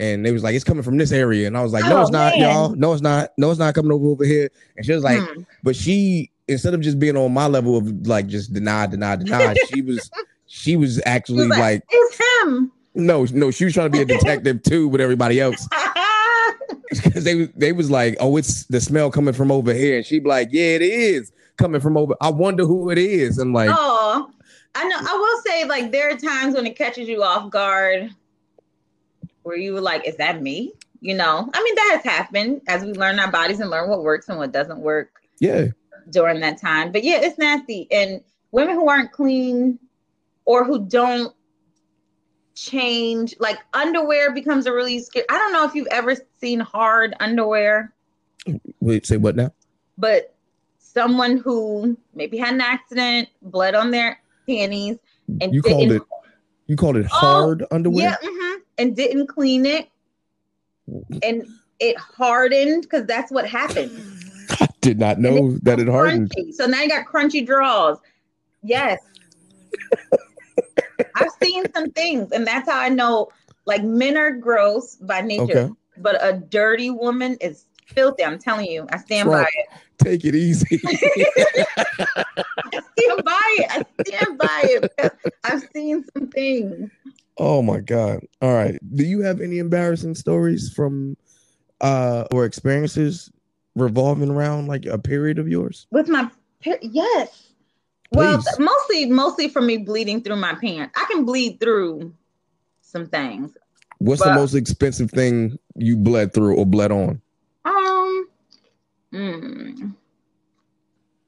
and 0.00 0.24
they 0.26 0.32
was 0.32 0.42
like 0.42 0.54
it's 0.54 0.64
coming 0.64 0.82
from 0.82 0.98
this 0.98 1.12
area 1.12 1.46
and 1.46 1.56
I 1.56 1.62
was 1.62 1.72
like 1.72 1.84
no 1.84 1.98
Oh, 1.98 2.02
it's 2.02 2.10
not 2.10 2.32
man. 2.32 2.40
y'all 2.40 2.74
no 2.74 2.92
it's 2.92 3.02
not 3.02 3.30
no 3.38 3.50
it's 3.50 3.60
not 3.60 3.74
coming 3.74 3.92
over 3.92 4.06
over 4.08 4.24
here 4.24 4.50
and 4.76 4.84
she 4.84 4.92
was 4.92 5.04
like 5.04 5.20
Hmm. 5.20 5.42
but 5.62 5.76
she 5.76 6.30
instead 6.48 6.74
of 6.74 6.80
just 6.80 6.98
being 6.98 7.16
on 7.16 7.32
my 7.32 7.46
level 7.46 7.76
of 7.76 8.06
like 8.06 8.26
just 8.26 8.52
deny, 8.52 8.86
deny, 8.86 9.14
deny, 9.16 9.54
she 9.72 9.80
was 9.82 10.10
she 10.46 10.76
was 10.76 11.00
actually 11.06 11.46
was 11.46 11.50
like, 11.50 11.60
like, 11.60 11.82
it's 11.90 12.18
him. 12.42 12.72
No, 12.94 13.24
no, 13.32 13.50
she 13.50 13.64
was 13.64 13.74
trying 13.74 13.90
to 13.90 13.96
be 13.96 14.02
a 14.02 14.04
detective 14.04 14.62
too 14.62 14.88
with 14.88 15.00
everybody 15.00 15.40
else 15.40 15.68
because 16.90 17.24
they 17.24 17.34
was 17.34 17.48
they 17.56 17.72
was 17.72 17.90
like, 17.90 18.16
oh, 18.20 18.36
it's 18.36 18.64
the 18.66 18.80
smell 18.80 19.10
coming 19.10 19.34
from 19.34 19.50
over 19.50 19.72
here, 19.72 19.96
and 19.96 20.06
she'd 20.06 20.24
be 20.24 20.28
like, 20.28 20.48
yeah, 20.52 20.76
it 20.76 20.82
is 20.82 21.32
coming 21.56 21.80
from 21.80 21.96
over. 21.96 22.14
I 22.20 22.30
wonder 22.30 22.66
who 22.66 22.90
it 22.90 22.98
is. 22.98 23.38
I'm 23.38 23.52
like, 23.52 23.70
oh, 23.72 24.30
I 24.74 24.84
know. 24.84 24.96
I 24.98 25.16
will 25.16 25.42
say, 25.42 25.64
like, 25.64 25.92
there 25.92 26.10
are 26.10 26.18
times 26.18 26.54
when 26.54 26.66
it 26.66 26.76
catches 26.76 27.08
you 27.08 27.22
off 27.22 27.50
guard, 27.50 28.10
where 29.42 29.56
you 29.56 29.74
were 29.74 29.80
like, 29.80 30.06
"Is 30.06 30.16
that 30.16 30.42
me?" 30.42 30.72
You 31.00 31.14
know. 31.14 31.50
I 31.52 31.62
mean, 31.62 31.74
that 31.74 32.00
has 32.02 32.04
happened 32.04 32.62
as 32.68 32.84
we 32.84 32.92
learn 32.92 33.18
our 33.18 33.30
bodies 33.30 33.60
and 33.60 33.70
learn 33.70 33.88
what 33.88 34.02
works 34.02 34.28
and 34.28 34.38
what 34.38 34.52
doesn't 34.52 34.78
work 34.78 35.22
yeah, 35.40 35.66
during 36.10 36.40
that 36.40 36.60
time. 36.60 36.92
But 36.92 37.04
yeah, 37.04 37.20
it's 37.22 37.38
nasty. 37.38 37.88
And 37.90 38.22
women 38.50 38.74
who 38.74 38.88
aren't 38.88 39.12
clean 39.12 39.78
or 40.44 40.64
who 40.64 40.84
don't 40.86 41.34
change. 42.54 43.34
Like 43.38 43.58
underwear 43.74 44.32
becomes 44.32 44.66
a 44.66 44.72
really 44.72 44.98
scary. 45.00 45.26
I 45.30 45.38
don't 45.38 45.52
know 45.52 45.64
if 45.64 45.74
you've 45.74 45.88
ever 45.90 46.14
seen 46.40 46.60
hard 46.60 47.14
underwear, 47.20 47.92
Wait, 48.80 49.06
say 49.06 49.16
what 49.16 49.36
now? 49.36 49.52
but 49.98 50.34
someone 50.78 51.36
who 51.38 51.96
maybe 52.14 52.36
had 52.36 52.54
an 52.54 52.60
accident, 52.60 53.28
bled 53.40 53.74
on 53.74 53.90
their 53.90 54.20
panties, 54.48 54.98
and 55.40 55.54
You 55.54 55.62
called 55.62 55.90
it. 55.92 56.02
You 56.66 56.76
called 56.76 56.96
it 56.96 57.06
Oh, 57.06 57.08
hard 57.08 57.64
underwear. 57.70 58.04
Yeah, 58.22 58.28
mhm, 58.28 58.56
and 58.78 58.96
didn't 58.96 59.26
clean 59.28 59.64
it, 59.66 59.88
and 61.22 61.46
it 61.80 61.96
hardened 61.98 62.82
because 62.82 63.06
that's 63.06 63.30
what 63.32 63.46
happened. 63.48 64.02
I 64.60 64.68
did 64.80 64.98
not 64.98 65.18
know 65.18 65.56
that 65.62 65.80
it 65.80 65.88
hardened. 65.88 66.30
Crunchy. 66.30 66.52
So 66.52 66.66
now 66.66 66.82
you 66.82 66.88
got 66.88 67.06
crunchy 67.06 67.44
draws. 67.46 67.98
Yes. 68.62 69.00
I've 71.22 71.46
seen 71.48 71.64
some 71.74 71.90
things, 71.90 72.32
and 72.32 72.46
that's 72.46 72.68
how 72.68 72.78
I 72.78 72.88
know 72.88 73.28
like 73.66 73.82
men 73.84 74.16
are 74.16 74.32
gross 74.32 74.96
by 74.96 75.20
nature, 75.20 75.42
Okay. 75.42 75.70
but 75.98 76.16
a 76.24 76.32
dirty 76.34 76.90
woman 76.90 77.36
is 77.40 77.64
filthy. 77.86 78.24
I'm 78.24 78.38
telling 78.38 78.66
you, 78.66 78.86
I 78.90 78.98
stand 78.98 79.28
Right. 79.28 79.42
by 79.44 79.48
it. 79.76 79.80
Take 79.98 80.24
it 80.24 80.34
easy. 80.34 80.80
I 80.86 82.80
stand 82.80 83.24
by 83.24 83.56
it. 83.58 83.70
I 83.70 83.84
stand 84.04 84.38
by 84.38 84.60
it. 84.64 85.12
I've 85.44 85.62
seen 85.74 86.04
some 86.16 86.28
things. 86.28 86.90
oh 87.38 87.62
my 87.62 87.80
god. 87.80 88.20
All 88.40 88.52
right. 88.54 88.78
Do 88.94 89.04
you 89.04 89.20
have 89.22 89.40
any 89.40 89.58
embarrassing 89.58 90.14
stories 90.14 90.72
from 90.72 91.16
uh 91.80 92.24
or 92.32 92.44
experiences 92.44 93.30
revolving 93.74 94.30
around 94.30 94.66
like 94.68 94.86
a 94.86 94.98
period 94.98 95.38
of 95.38 95.48
yours? 95.48 95.86
with 95.90 96.08
my 96.08 96.28
per- 96.64 96.78
yes. 96.82 97.51
Well, 98.12 98.42
mostly 98.58 99.06
mostly 99.06 99.48
for 99.48 99.60
me 99.62 99.78
bleeding 99.78 100.22
through 100.22 100.36
my 100.36 100.54
pants. 100.54 100.92
I 100.96 101.06
can 101.10 101.24
bleed 101.24 101.60
through 101.60 102.12
some 102.82 103.06
things. 103.06 103.52
What's 103.98 104.22
the 104.22 104.34
most 104.34 104.54
expensive 104.54 105.10
thing 105.10 105.58
you 105.76 105.96
bled 105.96 106.34
through 106.34 106.56
or 106.56 106.66
bled 106.66 106.90
on? 106.90 107.22
Um, 107.64 108.26
hmm. 109.12 109.90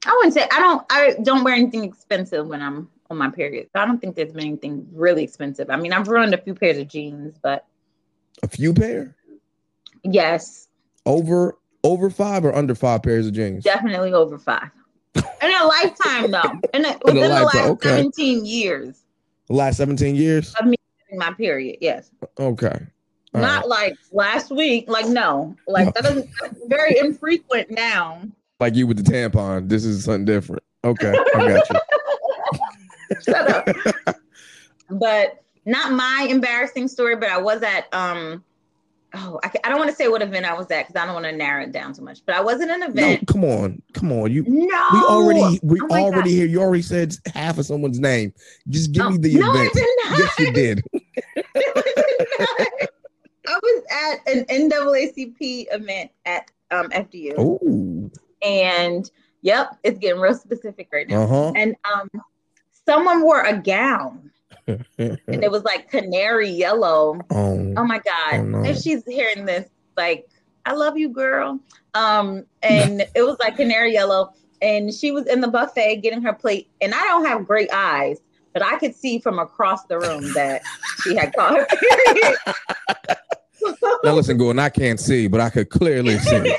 I 0.06 0.12
wouldn't 0.16 0.34
say 0.34 0.46
I 0.52 0.58
don't. 0.60 0.84
I 0.90 1.14
don't 1.22 1.44
wear 1.44 1.54
anything 1.54 1.84
expensive 1.84 2.46
when 2.46 2.60
I'm 2.60 2.88
on 3.10 3.16
my 3.18 3.30
period. 3.30 3.68
So 3.72 3.80
I 3.80 3.86
don't 3.86 3.98
think 4.00 4.16
there's 4.16 4.32
been 4.32 4.44
anything 4.46 4.86
really 4.92 5.22
expensive. 5.24 5.70
I 5.70 5.76
mean, 5.76 5.92
I've 5.92 6.08
ruined 6.08 6.34
a 6.34 6.38
few 6.38 6.54
pairs 6.54 6.78
of 6.78 6.88
jeans, 6.88 7.34
but 7.42 7.64
A 8.42 8.48
few 8.48 8.74
pair? 8.74 9.14
yes, 10.02 10.68
Over 11.06 11.56
over 11.84 12.10
five 12.10 12.44
or 12.44 12.54
under 12.54 12.74
five 12.74 13.02
pairs 13.02 13.26
of 13.26 13.32
jeans? 13.34 13.62
definitely 13.64 14.12
over 14.12 14.38
five. 14.38 14.70
In 15.14 15.22
a 15.54 15.64
lifetime, 15.66 16.30
though, 16.30 16.60
in 16.72 16.84
a, 16.84 16.98
within 17.04 17.22
the 17.22 17.28
last 17.28 17.56
okay. 17.56 17.88
17 17.88 18.44
years, 18.44 19.02
The 19.48 19.54
last 19.54 19.76
17 19.76 20.16
years? 20.16 20.54
in 21.10 21.18
my 21.18 21.32
period, 21.34 21.78
yes. 21.80 22.10
Okay. 22.38 22.86
All 23.34 23.40
Not 23.40 23.62
right. 23.62 23.68
like 23.68 23.96
last 24.12 24.50
week. 24.50 24.88
Like 24.88 25.06
no, 25.06 25.56
like 25.66 25.86
No. 25.86 25.92
that 25.94 26.02
doesn't 26.04 26.30
that's 26.40 26.60
very 26.66 26.98
infrequent 26.98 27.70
now. 27.70 28.22
Like 28.60 28.74
you 28.76 28.86
with 28.86 29.04
the 29.04 29.10
tampon. 29.12 29.68
This 29.68 29.84
is 29.84 30.04
something 30.04 30.24
different. 30.24 30.62
Okay. 30.84 31.12
I 31.34 31.48
got 31.48 31.70
you. 31.70 33.20
Shut 33.24 33.50
up. 33.50 34.16
but 34.90 35.42
not 35.64 35.92
my 35.92 36.26
embarrassing 36.30 36.86
story. 36.88 37.16
But 37.16 37.28
I 37.30 37.38
was 37.38 37.62
at 37.62 37.92
um. 37.92 38.44
Oh, 39.16 39.38
I, 39.44 39.50
I 39.64 39.68
don't 39.68 39.78
want 39.78 39.90
to 39.90 39.96
say 39.96 40.08
what 40.08 40.22
event 40.22 40.44
I 40.44 40.54
was 40.54 40.70
at 40.70 40.86
because 40.88 41.00
I 41.00 41.04
don't 41.06 41.14
want 41.14 41.26
to 41.26 41.32
narrow 41.32 41.62
it 41.62 41.72
down 41.72 41.92
too 41.94 42.02
much. 42.02 42.20
But 42.26 42.34
I 42.34 42.40
was 42.40 42.60
at 42.60 42.68
an 42.68 42.80
No, 42.80 42.86
event. 42.88 43.26
come 43.28 43.44
on. 43.44 43.80
Come 43.92 44.10
on. 44.12 44.32
You 44.32 44.42
No, 44.46 44.88
we 44.92 45.04
already 45.04 45.60
we 45.62 45.80
Oh 45.82 45.86
my 45.88 45.98
God. 46.00 46.12
already 46.14 46.30
here. 46.32 46.46
You 46.46 46.60
already 46.60 46.82
said 46.82 47.14
half 47.32 47.58
of 47.58 47.66
someone's 47.66 48.00
name. 48.00 48.32
Just 48.68 48.92
give 48.92 49.04
Oh, 49.06 49.10
me 49.10 49.18
the 49.18 49.34
no, 49.38 49.46
I 49.52 49.56
event. 49.62 49.72
did 49.74 49.88
not. 50.04 50.18
Yes, 50.18 50.38
you 50.40 50.52
did. 50.52 50.84
I 53.46 53.58
was 53.62 53.82
at 53.92 54.34
an 54.34 54.44
NAACP 54.46 55.66
event 55.70 56.10
at 56.24 56.50
um, 56.70 56.88
FDU, 56.90 57.34
Oh. 57.38 58.10
and 58.42 59.10
yep, 59.42 59.76
it's 59.84 59.98
getting 59.98 60.20
real 60.20 60.34
specific 60.34 60.88
right 60.92 61.08
now. 61.08 61.22
Uh-huh. 61.22 61.52
And 61.54 61.76
um, 61.92 62.08
someone 62.86 63.22
wore 63.22 63.42
a 63.42 63.56
gown, 63.56 64.30
and 64.66 65.18
it 65.28 65.50
was 65.50 65.64
like 65.64 65.90
canary 65.90 66.48
yellow. 66.48 67.20
oh. 67.30 67.74
Oh 67.76 67.84
my 67.84 67.98
god! 67.98 68.34
Oh, 68.34 68.42
no. 68.42 68.64
If 68.64 68.78
she's 68.78 69.04
hearing 69.06 69.44
this, 69.44 69.68
like, 69.96 70.26
I 70.66 70.72
love 70.72 70.96
you, 70.96 71.08
girl. 71.08 71.60
Um, 71.94 72.44
and 72.62 73.02
it 73.14 73.22
was 73.22 73.36
like 73.40 73.56
canary 73.56 73.92
yellow, 73.92 74.32
and 74.62 74.92
she 74.92 75.10
was 75.10 75.26
in 75.26 75.40
the 75.40 75.48
buffet 75.48 75.96
getting 75.96 76.22
her 76.22 76.32
plate, 76.32 76.68
and 76.80 76.94
I 76.94 77.02
don't 77.04 77.24
have 77.26 77.46
great 77.46 77.70
eyes, 77.72 78.20
but 78.52 78.62
I 78.62 78.78
could 78.78 78.94
see 78.94 79.18
from 79.18 79.38
across 79.38 79.84
the 79.84 79.98
room 79.98 80.32
that 80.34 80.62
she 81.02 81.14
had 81.14 81.34
caught 81.34 81.56
her 81.56 81.66
period. 81.66 82.36
Now 84.02 84.12
listen, 84.12 84.36
Gordon, 84.36 84.58
I 84.60 84.68
can't 84.68 85.00
see, 85.00 85.26
but 85.26 85.40
I 85.40 85.48
could 85.50 85.70
clearly 85.70 86.18
see. 86.18 86.28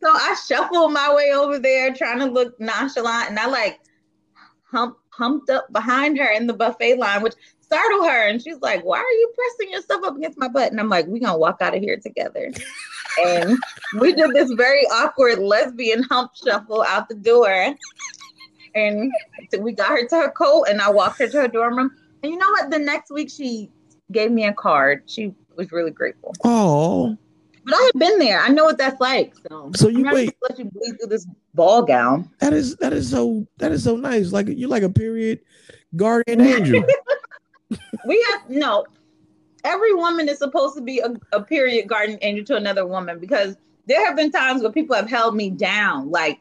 so 0.00 0.08
I 0.08 0.36
shuffled 0.46 0.92
my 0.92 1.12
way 1.14 1.32
over 1.32 1.58
there, 1.58 1.92
trying 1.92 2.20
to 2.20 2.26
look 2.26 2.58
nonchalant, 2.60 3.30
and 3.30 3.38
I 3.38 3.46
like 3.46 3.80
hump, 4.70 4.96
humped 5.18 5.50
up 5.50 5.72
behind 5.72 6.18
her 6.18 6.30
in 6.30 6.46
the 6.46 6.54
buffet 6.54 6.96
line, 6.96 7.22
which 7.22 7.34
startled 7.60 8.06
her. 8.06 8.28
And 8.28 8.42
she's 8.42 8.60
like, 8.60 8.84
"Why 8.84 8.98
are 8.98 9.02
you 9.02 9.32
pressing 9.34 9.72
yourself 9.72 10.04
up 10.04 10.16
against 10.16 10.38
my 10.38 10.48
butt?" 10.48 10.70
And 10.70 10.80
I'm 10.80 10.88
like, 10.88 11.06
We're 11.06 11.20
gonna 11.20 11.38
walk 11.38 11.58
out 11.60 11.74
of 11.74 11.82
here 11.82 11.96
together." 11.96 12.50
and 13.24 13.58
we 13.98 14.12
did 14.12 14.30
this 14.30 14.50
very 14.52 14.86
awkward 14.92 15.38
lesbian 15.38 16.02
hump 16.04 16.32
shuffle 16.34 16.82
out 16.82 17.08
the 17.08 17.14
door. 17.14 17.74
And 18.74 19.10
we 19.58 19.72
got 19.72 19.90
her 19.90 20.06
to 20.06 20.16
her 20.16 20.30
coat, 20.30 20.66
and 20.68 20.80
I 20.80 20.90
walked 20.90 21.18
her 21.18 21.28
to 21.28 21.40
her 21.42 21.48
dorm 21.48 21.76
room. 21.76 21.90
And 22.22 22.32
you 22.32 22.38
know 22.38 22.50
what? 22.50 22.70
The 22.70 22.78
next 22.78 23.10
week, 23.10 23.30
she 23.30 23.70
gave 24.12 24.30
me 24.30 24.44
a 24.44 24.52
card. 24.52 25.02
She 25.06 25.34
was 25.56 25.72
really 25.72 25.90
grateful. 25.90 26.34
Oh. 26.44 27.16
But 27.68 27.76
I 27.76 27.90
have 27.92 28.00
been 28.00 28.18
there. 28.18 28.40
I 28.40 28.48
know 28.48 28.64
what 28.64 28.78
that's 28.78 29.00
like. 29.00 29.34
So, 29.48 29.70
So 29.76 29.88
you 29.88 30.06
I'm 30.06 30.14
wait. 30.14 30.34
let 30.48 30.58
you 30.58 30.64
bleed 30.66 30.96
through 30.98 31.08
this 31.08 31.26
ball 31.54 31.82
gown. 31.82 32.30
That 32.40 32.54
is 32.54 32.76
that 32.76 32.92
is 32.94 33.10
so 33.10 33.46
that 33.58 33.72
is 33.72 33.84
so 33.84 33.96
nice. 33.96 34.32
Like 34.32 34.46
you're 34.48 34.70
like 34.70 34.82
a 34.82 34.90
period 34.90 35.40
guardian 35.96 36.40
angel. 36.40 36.82
We 38.06 38.24
have 38.30 38.48
no. 38.48 38.86
Every 39.64 39.92
woman 39.92 40.26
is 40.28 40.38
supposed 40.38 40.74
to 40.76 40.80
be 40.80 41.00
a, 41.00 41.12
a 41.32 41.42
period 41.42 41.86
guardian 41.86 42.18
angel 42.22 42.44
to 42.46 42.56
another 42.56 42.86
woman 42.86 43.18
because 43.18 43.56
there 43.86 44.06
have 44.06 44.16
been 44.16 44.30
times 44.30 44.62
where 44.62 44.72
people 44.72 44.96
have 44.96 45.10
held 45.10 45.36
me 45.36 45.50
down, 45.50 46.10
like, 46.10 46.38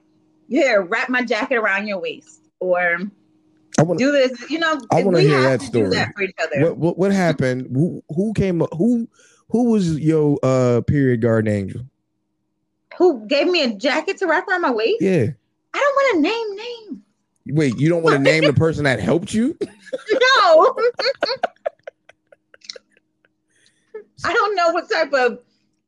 here, 0.48 0.84
wrap 0.84 1.10
my 1.10 1.24
jacket 1.24 1.56
around 1.56 1.88
your 1.88 2.00
waist, 2.00 2.44
or 2.62 3.00
I 3.78 3.84
wanna, 3.84 4.00
do 4.00 4.14
this. 4.14 4.50
You 4.50 4.60
know, 4.60 4.80
I 4.92 5.04
wanna 5.04 5.20
hear 5.20 5.42
that 5.42 5.62
story. 5.62 5.90
that 5.90 6.14
for 6.16 6.24
each 6.24 6.36
other. 6.42 6.62
what, 6.62 6.78
what 6.78 6.98
what 6.98 7.12
happened? 7.12 7.68
Who 7.74 8.02
who 8.16 8.32
came 8.34 8.62
up 8.62 8.70
who 8.78 9.10
who 9.50 9.72
was 9.72 10.00
your 10.00 10.38
uh 10.44 10.82
period 10.88 11.22
guardian 11.22 11.56
angel? 11.56 11.82
Who 12.98 13.26
gave 13.28 13.48
me 13.48 13.64
a 13.64 13.74
jacket 13.76 14.18
to 14.18 14.28
wrap 14.28 14.48
around 14.48 14.62
my 14.62 14.72
waist? 14.72 15.02
Yeah. 15.02 15.28
I 15.74 15.78
don't 15.78 15.96
want 15.96 16.16
to 16.16 16.22
name 16.22 16.56
names. 16.56 17.04
Wait, 17.50 17.78
you 17.80 17.90
don't 17.90 18.04
want 18.04 18.16
to 18.18 18.22
name 18.22 18.44
the 18.44 18.54
person 18.54 18.84
that 18.86 19.00
helped 19.00 19.34
you? 19.34 19.58
No. 20.44 20.76
I 24.26 24.34
don't 24.34 24.56
know 24.56 24.72
what 24.72 24.90
type 24.92 25.14
of 25.14 25.40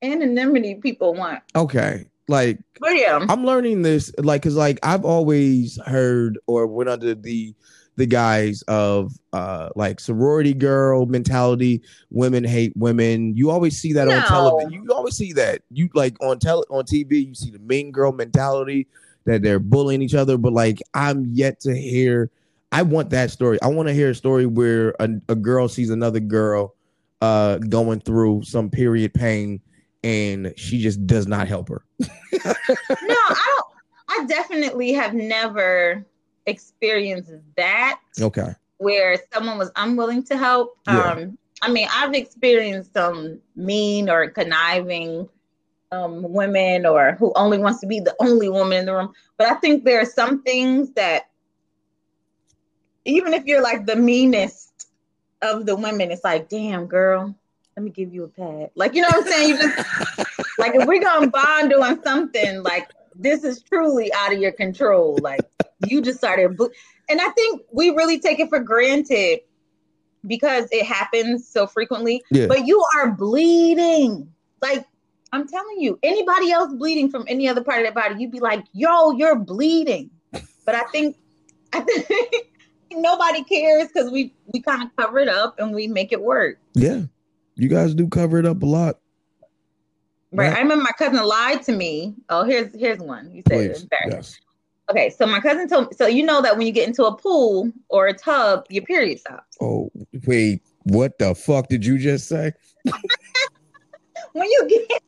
anonymity 0.01 0.76
people 0.76 1.14
want. 1.14 1.41
Okay. 1.55 2.05
Like 2.30 2.60
But 2.80 2.95
yeah. 2.95 3.26
I'm 3.28 3.45
learning 3.45 3.82
this 3.82 4.14
like 4.20 4.41
cuz 4.43 4.55
like 4.55 4.80
I've 4.84 5.03
always 5.03 5.78
heard 5.86 6.39
or 6.47 6.66
went 6.68 6.89
under 6.89 7.14
the 7.14 7.53
the 7.99 8.05
guise 8.05 8.61
of 8.69 9.11
uh 9.33 9.67
like 9.75 9.99
sorority 9.99 10.53
girl 10.53 11.05
mentality, 11.05 11.81
women 12.09 12.45
hate 12.45 12.71
women. 12.77 13.35
You 13.35 13.51
always 13.51 13.77
see 13.77 13.91
that 13.91 14.07
on 14.07 14.25
television. 14.25 14.71
You 14.71 14.93
always 14.93 15.17
see 15.17 15.33
that. 15.33 15.61
You 15.69 15.89
like 15.93 16.15
on 16.23 16.39
tele 16.39 16.63
on 16.69 16.85
TV, 16.85 17.27
you 17.27 17.35
see 17.35 17.51
the 17.51 17.59
mean 17.59 17.91
girl 17.91 18.13
mentality 18.13 18.87
that 19.25 19.41
they're 19.41 19.59
bullying 19.59 20.01
each 20.01 20.15
other, 20.15 20.37
but 20.37 20.53
like 20.53 20.79
I'm 20.93 21.25
yet 21.25 21.59
to 21.61 21.75
hear 21.75 22.31
I 22.71 22.83
want 22.83 23.09
that 23.09 23.31
story. 23.31 23.61
I 23.61 23.67
want 23.67 23.89
to 23.89 23.93
hear 23.93 24.11
a 24.11 24.15
story 24.15 24.45
where 24.45 24.95
a, 25.01 25.09
a 25.27 25.35
girl 25.35 25.67
sees 25.67 25.89
another 25.89 26.21
girl 26.21 26.75
uh 27.21 27.57
going 27.57 27.99
through 27.99 28.43
some 28.43 28.69
period 28.69 29.13
pain 29.13 29.59
and 30.05 30.53
she 30.55 30.81
just 30.81 31.05
does 31.05 31.27
not 31.27 31.49
help 31.49 31.67
her. 31.67 31.83
no, 31.99 32.07
I 32.39 33.57
don't. 33.57 33.65
I 34.11 34.25
definitely 34.25 34.93
have 34.93 35.13
never 35.13 36.05
experienced 36.49 37.31
that 37.55 37.99
Okay. 38.19 38.53
where 38.77 39.17
someone 39.33 39.57
was 39.57 39.71
unwilling 39.75 40.23
to 40.23 40.37
help. 40.37 40.77
Yeah. 40.87 41.11
Um, 41.11 41.37
I 41.61 41.69
mean, 41.71 41.87
I've 41.91 42.13
experienced 42.13 42.93
some 42.93 43.39
mean 43.55 44.09
or 44.09 44.29
conniving 44.29 45.29
um, 45.91 46.23
women 46.31 46.85
or 46.85 47.13
who 47.13 47.33
only 47.35 47.57
wants 47.57 47.79
to 47.81 47.87
be 47.87 47.99
the 47.99 48.15
only 48.19 48.49
woman 48.49 48.79
in 48.79 48.85
the 48.85 48.93
room. 48.93 49.13
But 49.37 49.47
I 49.47 49.55
think 49.55 49.83
there 49.83 50.01
are 50.01 50.05
some 50.05 50.43
things 50.43 50.91
that, 50.91 51.29
even 53.05 53.33
if 53.33 53.45
you're 53.45 53.63
like 53.63 53.85
the 53.85 53.95
meanest 53.95 54.87
of 55.41 55.65
the 55.65 55.75
women, 55.75 56.11
it's 56.11 56.23
like, 56.23 56.49
damn, 56.49 56.85
girl, 56.85 57.35
let 57.75 57.83
me 57.83 57.89
give 57.89 58.13
you 58.13 58.25
a 58.25 58.27
pad. 58.27 58.71
Like, 58.75 58.93
you 58.93 59.01
know 59.01 59.09
what 59.09 59.25
I'm 59.25 59.31
saying? 59.31 59.49
You 59.49 59.57
just 59.57 59.77
like 60.59 60.75
if 60.75 60.85
we're 60.85 61.01
gonna 61.01 61.27
bond 61.27 61.71
doing 61.71 61.99
something, 62.03 62.61
like 62.61 62.89
this 63.15 63.43
is 63.43 63.61
truly 63.63 64.11
out 64.13 64.33
of 64.33 64.39
your 64.39 64.51
control. 64.51 65.17
Like 65.21 65.45
you 65.88 66.01
just 66.01 66.17
started, 66.17 66.57
bo- 66.57 66.71
and 67.09 67.21
I 67.21 67.30
think 67.30 67.61
we 67.71 67.89
really 67.91 68.19
take 68.19 68.39
it 68.39 68.49
for 68.49 68.59
granted 68.59 69.39
because 70.27 70.67
it 70.71 70.86
happens 70.86 71.47
so 71.47 71.67
frequently. 71.67 72.23
Yeah. 72.32 72.47
But 72.47 72.65
you 72.67 72.84
are 72.97 73.11
bleeding. 73.11 74.32
Like 74.61 74.86
I'm 75.32 75.47
telling 75.47 75.80
you, 75.80 75.99
anybody 76.03 76.51
else 76.51 76.73
bleeding 76.73 77.09
from 77.09 77.25
any 77.27 77.47
other 77.47 77.63
part 77.63 77.80
of 77.80 77.84
their 77.86 77.93
body, 77.93 78.21
you'd 78.21 78.32
be 78.32 78.39
like, 78.39 78.65
"Yo, 78.73 79.11
you're 79.11 79.36
bleeding." 79.38 80.09
But 80.65 80.75
I 80.75 80.84
think, 80.91 81.17
I 81.73 81.82
think 81.82 82.34
nobody 82.91 83.43
cares 83.43 83.88
because 83.88 84.11
we 84.11 84.34
we 84.53 84.61
kind 84.61 84.84
of 84.84 84.89
cover 84.97 85.19
it 85.19 85.30
up 85.30 85.59
and 85.59 85.73
we 85.73 85.88
make 85.88 86.11
it 86.11 86.21
work. 86.21 86.59
Yeah. 86.73 87.03
You 87.55 87.67
guys 87.67 87.93
do 87.93 88.07
cover 88.07 88.39
it 88.39 88.45
up 88.45 88.63
a 88.63 88.65
lot. 88.65 88.99
Right. 90.32 90.49
Right. 90.49 90.57
I 90.57 90.61
remember 90.61 90.84
my 90.84 90.91
cousin 90.97 91.23
lied 91.25 91.63
to 91.63 91.71
me. 91.71 92.15
Oh, 92.30 92.43
here's 92.43 92.73
here's 92.73 92.99
one. 92.99 93.32
You 93.32 93.43
said 93.47 93.57
Please. 93.73 93.82
embarrassing. 93.84 94.11
Yes. 94.11 94.39
Okay, 94.89 95.09
so 95.11 95.27
my 95.27 95.39
cousin 95.39 95.67
told 95.67 95.87
me. 95.87 95.93
So 95.95 96.07
you 96.07 96.23
know 96.23 96.41
that 96.41 96.57
when 96.57 96.65
you 96.65 96.73
get 96.73 96.87
into 96.87 97.05
a 97.05 97.15
pool 97.15 97.71
or 97.89 98.07
a 98.07 98.13
tub, 98.13 98.65
your 98.69 98.83
period 98.83 99.19
stops. 99.19 99.57
Oh, 99.61 99.91
wait. 100.25 100.61
What 100.83 101.19
the 101.19 101.35
fuck 101.35 101.67
did 101.67 101.85
you 101.85 101.97
just 101.97 102.27
say? 102.27 102.53
When 104.33 104.47
you 104.47 104.67
get 104.69 105.01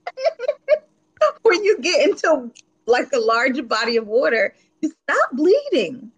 when 1.43 1.63
you 1.63 1.77
get 1.79 2.09
into 2.09 2.51
like 2.87 3.11
a 3.13 3.19
large 3.19 3.67
body 3.67 3.97
of 3.97 4.07
water, 4.07 4.55
you 4.81 4.91
stop 5.03 5.31
bleeding. 5.33 6.11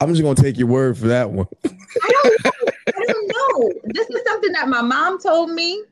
I'm 0.00 0.10
just 0.10 0.22
gonna 0.22 0.34
take 0.34 0.58
your 0.58 0.68
word 0.68 0.96
for 0.96 1.08
that 1.08 1.30
one. 1.30 1.48
I 1.64 2.22
don't 2.22 2.44
know. 2.44 2.50
I 2.88 3.04
don't 3.06 3.28
know. 3.28 3.72
This 3.84 4.08
is 4.08 4.22
something 4.26 4.52
that 4.52 4.68
my 4.68 4.82
mom 4.82 5.18
told 5.20 5.50
me. 5.50 5.82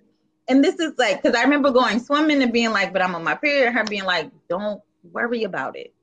And 0.46 0.62
this 0.62 0.78
is 0.78 0.92
like, 0.98 1.22
because 1.22 1.34
I 1.34 1.42
remember 1.42 1.70
going 1.70 1.98
swimming 2.00 2.42
and 2.42 2.52
being 2.52 2.70
like, 2.70 2.92
but 2.92 3.00
I'm 3.00 3.14
on 3.14 3.24
my 3.24 3.34
period. 3.34 3.72
Her 3.72 3.82
being 3.84 4.04
like, 4.04 4.30
don't 4.48 4.82
worry 5.12 5.44
about 5.44 5.76
it. 5.76 5.94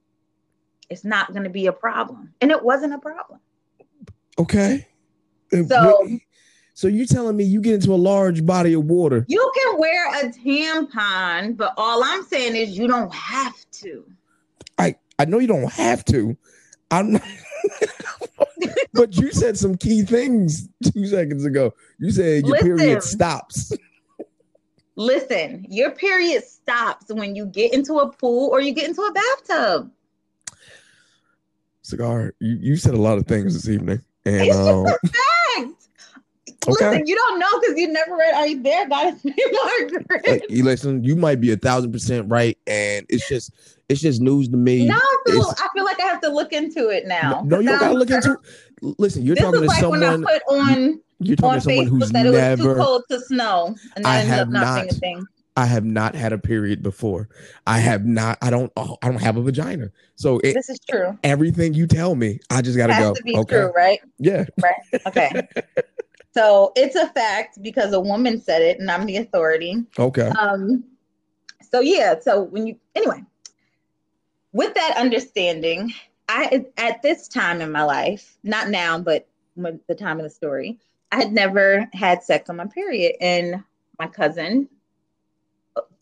It's 0.90 1.04
not 1.06 1.32
going 1.32 1.44
to 1.44 1.50
be 1.50 1.68
a 1.68 1.72
problem. 1.74 2.34
And 2.42 2.52
it 2.52 2.64
wasn't 2.64 2.94
a 2.94 2.98
problem. 3.00 3.40
Okay. 4.38 4.88
So- 5.68 6.08
so 6.74 6.88
you 6.88 7.06
telling 7.06 7.36
me 7.36 7.44
you 7.44 7.62
get 7.62 7.76
into 7.76 7.94
a 7.94 7.96
large 7.98 8.44
body 8.46 8.74
of 8.74 8.86
water? 8.86 9.26
You 9.28 9.52
can 9.56 9.78
wear 9.78 10.26
a 10.26 10.30
tampon, 10.30 11.56
but 11.56 11.74
all 11.78 12.04
I'm 12.04 12.24
saying 12.24 12.56
is 12.56 12.76
you 12.78 12.88
don't 12.88 13.14
have 13.14 13.54
to. 13.74 14.06
I 14.80 14.96
I 15.20 15.26
know 15.26 15.38
you 15.40 15.48
don't 15.48 15.72
have 15.74 16.04
to. 16.06 16.36
I'm 16.90 17.12
not, 17.14 17.22
but 18.94 19.16
you 19.18 19.32
said 19.32 19.58
some 19.58 19.76
key 19.76 20.02
things 20.04 20.68
two 20.94 21.06
seconds 21.08 21.46
ago. 21.46 21.74
You 22.00 22.10
said 22.12 22.48
your 22.48 22.58
period 22.58 23.04
stops. 23.04 23.74
Listen, 25.02 25.66
your 25.68 25.90
period 25.90 26.44
stops 26.44 27.12
when 27.12 27.36
you 27.36 27.48
get 27.48 27.74
into 27.74 27.96
a 27.96 28.12
pool 28.12 28.50
or 28.52 28.62
you 28.62 28.72
get 28.72 28.88
into 28.88 29.02
a 29.02 29.12
bathtub. 29.12 29.92
Cigar, 31.82 32.36
you, 32.40 32.58
you 32.62 32.76
said 32.78 32.94
a 32.94 33.02
lot 33.02 33.18
of 33.18 33.26
things 33.26 33.56
this 33.56 33.68
evening. 33.68 34.00
And 34.26 34.42
It's 34.42 34.56
um, 34.56 34.86
just 34.86 35.04
a 35.04 35.08
fact. 35.08 35.82
Okay. 36.68 36.90
Listen, 36.90 37.08
you 37.08 37.16
don't 37.16 37.40
know 37.40 37.60
because 37.60 37.80
you 37.80 37.88
never 37.92 38.16
read 38.16 38.36
Are 38.36 38.46
You 38.46 38.62
There, 38.62 38.88
God 38.88 39.16
is 39.16 39.26
Me, 39.26 39.34
Margaret. 39.80 40.06
like, 40.28 40.46
you 40.50 40.64
listen, 40.64 41.04
you 41.04 41.16
might 41.16 41.42
be 41.42 41.52
a 41.52 41.58
thousand 41.58 41.92
percent 41.92 42.30
right, 42.30 42.56
and 42.68 43.04
it's 43.10 43.28
just 43.28 43.52
it's 43.90 44.00
just 44.00 44.22
news 44.22 44.50
to 44.50 44.58
me. 44.58 44.86
Now 44.86 45.00
I 45.00 45.18
feel, 45.26 45.42
I 45.42 45.68
feel 45.74 45.84
like 45.84 46.00
I 46.00 46.06
have 46.06 46.22
to 46.22 46.30
look 46.30 46.54
into 46.54 46.90
it 46.90 47.08
now. 47.08 47.42
no, 47.44 47.60
you 47.60 47.70
don't 47.70 47.80
gotta 47.80 47.98
look 47.98 48.12
into. 48.12 48.38
Listen, 48.82 49.24
you're 49.24 49.36
This 49.36 49.44
talking 49.44 49.62
to 49.62 49.68
like 49.68 49.82
when 49.84 50.04
I 50.04 50.12
someone. 50.12 50.24
put 50.24 50.42
on 50.50 51.02
You're 51.20 51.36
talking 51.38 51.60
to 51.60 51.62
someone 51.62 51.86
Facebook 51.86 51.90
who's 51.90 52.12
that 52.12 52.26
it 52.26 52.30
was 52.30 52.38
too 52.40 52.66
never. 52.68 52.76
cold 52.76 53.04
to 53.10 53.20
snow, 53.20 53.76
and 53.96 54.08
I 54.08 54.18
ended 54.20 54.30
have 54.34 54.48
up 54.48 54.54
not 54.54 54.86
not. 54.88 54.96
thing. 54.96 55.26
I 55.58 55.66
have 55.66 55.84
not 55.84 56.16
had 56.16 56.32
a 56.34 56.38
period 56.38 56.82
before. 56.82 57.28
I 57.68 57.80
have 57.80 58.06
not. 58.06 58.38
I 58.42 58.50
don't. 58.50 58.72
Oh, 58.78 58.98
I 59.04 59.10
don't 59.10 59.22
have 59.22 59.38
a 59.38 59.42
vagina. 59.42 59.92
So 60.16 60.40
it, 60.40 60.54
This 60.54 60.70
is 60.70 60.80
true. 60.90 61.18
everything 61.24 61.74
you 61.74 61.86
tell 61.88 62.16
me, 62.16 62.40
I 62.50 62.62
just 62.62 62.78
gotta 62.78 62.94
go. 62.94 63.14
to 63.14 63.24
be 63.24 63.36
okay. 63.38 63.56
true, 63.58 63.72
right? 63.76 64.00
Yeah. 64.18 64.46
Right. 64.64 65.02
Okay. 65.08 65.48
so 66.34 66.72
it's 66.76 66.96
a 66.96 67.08
fact 67.10 67.62
because 67.62 67.92
a 67.94 68.00
woman 68.00 68.40
said 68.42 68.62
it, 68.62 68.80
and 68.80 68.90
I'm 68.90 69.06
the 69.06 69.18
authority. 69.18 69.84
Okay. 70.00 70.28
Um, 70.40 70.86
so 71.70 71.82
yeah, 71.82 72.16
so 72.20 72.44
when 72.44 72.66
you 72.68 72.78
anyway, 72.96 73.22
with 74.54 74.74
that 74.74 74.96
understanding, 74.98 75.94
I 76.30 76.66
at 76.78 77.02
this 77.02 77.28
time 77.28 77.62
in 77.62 77.72
my 77.72 77.84
life, 77.84 78.38
not 78.44 78.70
now, 78.70 79.00
but 79.00 79.28
when 79.56 79.80
the 79.88 79.96
time 79.96 80.18
of 80.18 80.24
the 80.24 80.30
story, 80.30 80.80
I 81.12 81.18
had 81.18 81.32
never 81.34 81.88
had 81.94 82.24
sex 82.24 82.50
on 82.50 82.56
my 82.58 82.68
period, 82.68 83.16
and 83.20 83.64
my 84.00 84.08
cousin, 84.08 84.70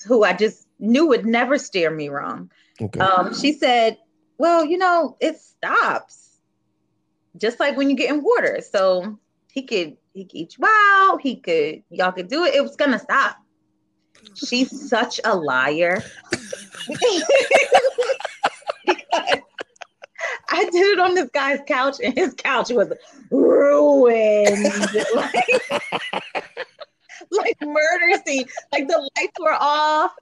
who 0.05 0.23
I 0.23 0.33
just 0.33 0.67
knew 0.79 1.07
would 1.07 1.25
never 1.25 1.57
steer 1.57 1.89
me 1.89 2.09
wrong, 2.09 2.51
Okay. 2.81 2.99
um, 2.99 3.33
she 3.33 3.53
said, 3.53 3.97
"Well, 4.37 4.63
you 4.65 4.77
know, 4.77 5.17
it 5.19 5.37
stops, 5.37 6.37
just 7.37 7.59
like 7.59 7.75
when 7.75 7.89
you 7.89 7.95
get 7.95 8.09
in 8.13 8.23
water. 8.23 8.59
So 8.69 9.17
he 9.51 9.63
could 9.63 9.97
he 10.13 10.25
could 10.25 10.35
eat 10.35 10.57
you 10.57 10.65
out. 10.67 11.21
He 11.21 11.37
could 11.37 11.83
y'all 11.89 12.11
could 12.11 12.27
do 12.27 12.43
it. 12.45 12.53
It 12.55 12.61
was 12.61 12.75
gonna 12.75 12.99
stop." 12.99 13.37
She's 14.35 14.89
such 14.89 15.19
a 15.23 15.35
liar. 15.35 16.03
Because 18.85 19.39
I 20.51 20.65
did 20.65 20.93
it 20.93 20.99
on 20.99 21.13
this 21.13 21.29
guy's 21.29 21.59
couch, 21.67 21.97
and 22.03 22.13
his 22.13 22.33
couch 22.33 22.69
was 22.71 22.91
ruined, 23.29 24.63
like, 25.15 25.71
like 27.31 27.57
murder 27.61 28.21
scene. 28.25 28.45
Like 28.71 28.87
the 28.87 29.09
lights 29.17 29.39
were 29.39 29.57
off, 29.59 30.13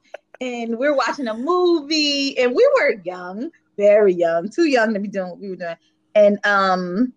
and 0.42 0.78
we're 0.78 0.96
watching 0.96 1.28
a 1.28 1.34
movie, 1.34 2.38
and 2.38 2.54
we 2.54 2.70
were 2.76 3.02
young, 3.04 3.52
very 3.78 4.14
young, 4.14 4.50
too 4.50 4.66
young 4.66 4.94
to 4.94 5.00
be 5.00 5.08
doing 5.08 5.30
what 5.30 5.40
we 5.40 5.50
were 5.50 5.56
doing. 5.56 5.76
And 6.16 6.46
um, 6.46 7.14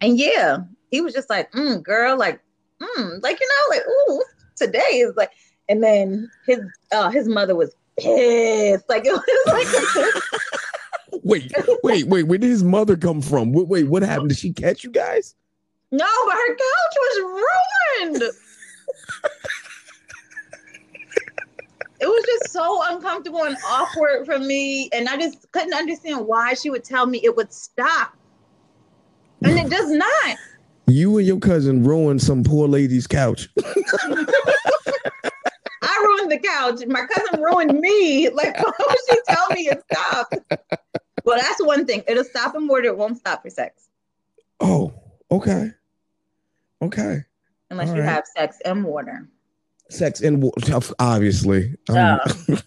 and 0.00 0.18
yeah, 0.18 0.58
he 0.90 1.00
was 1.00 1.14
just 1.14 1.30
like, 1.30 1.50
mm, 1.52 1.82
"Girl, 1.82 2.18
like, 2.18 2.40
mm, 2.80 3.22
like 3.22 3.40
you 3.40 3.48
know, 3.48 3.76
like, 3.76 3.82
ooh, 3.88 4.22
today 4.56 4.98
is 4.98 5.16
like." 5.16 5.32
And 5.70 5.82
then 5.82 6.30
his 6.46 6.60
uh 6.92 7.10
his 7.10 7.28
mother 7.28 7.54
was 7.54 7.74
pissed, 7.98 8.88
like 8.88 9.04
it 9.04 9.12
was 9.12 9.22
like. 9.46 10.22
wait, 11.28 11.52
wait, 11.82 12.06
wait. 12.08 12.22
Where 12.24 12.38
did 12.38 12.50
his 12.50 12.64
mother 12.64 12.96
come 12.96 13.22
from? 13.22 13.52
Wait, 13.52 13.68
wait. 13.68 13.88
What 13.88 14.02
happened? 14.02 14.30
Did 14.30 14.38
she 14.38 14.52
catch 14.52 14.82
you 14.82 14.90
guys? 14.90 15.36
No, 15.90 16.06
but 16.26 16.34
her 16.34 16.54
couch 16.54 16.96
was 16.96 17.42
ruined. 18.00 18.22
it 22.00 22.06
was 22.06 22.24
just 22.26 22.52
so 22.52 22.80
uncomfortable 22.92 23.42
and 23.44 23.56
awkward 23.66 24.26
for 24.26 24.38
me. 24.38 24.90
And 24.92 25.08
I 25.08 25.16
just 25.16 25.50
couldn't 25.52 25.72
understand 25.74 26.26
why 26.26 26.52
she 26.54 26.70
would 26.70 26.84
tell 26.84 27.06
me 27.06 27.20
it 27.22 27.36
would 27.36 27.52
stop. 27.52 28.14
And 29.42 29.58
it 29.58 29.70
does 29.70 29.90
not. 29.90 30.36
You 30.86 31.18
and 31.18 31.26
your 31.26 31.38
cousin 31.38 31.84
ruined 31.84 32.22
some 32.22 32.42
poor 32.42 32.66
lady's 32.66 33.06
couch. 33.06 33.50
I 33.58 33.62
ruined 36.06 36.32
the 36.32 36.40
couch. 36.42 36.80
My 36.86 37.06
cousin 37.14 37.42
ruined 37.42 37.78
me. 37.78 38.30
Like, 38.30 38.56
why 38.56 38.72
would 38.78 38.96
she 39.10 39.18
tell 39.28 39.46
me 39.50 39.68
it 39.68 39.82
stopped? 39.92 40.36
Well, 41.28 41.38
that's 41.38 41.62
one 41.64 41.84
thing. 41.84 42.02
It'll 42.08 42.24
stop 42.24 42.54
in 42.54 42.66
water. 42.68 42.84
It 42.86 42.96
won't 42.96 43.18
stop 43.18 43.42
for 43.42 43.50
sex 43.50 43.88
Oh, 44.60 44.94
okay. 45.30 45.70
Okay. 46.82 47.22
unless 47.70 47.90
All 47.90 47.96
you 47.96 48.00
right. 48.02 48.08
have 48.10 48.24
sex 48.26 48.56
and 48.64 48.82
water. 48.84 49.28
Sex 49.90 50.20
and 50.22 50.42
wa- 50.42 50.52
obviously. 50.98 51.74
Um, 51.90 52.18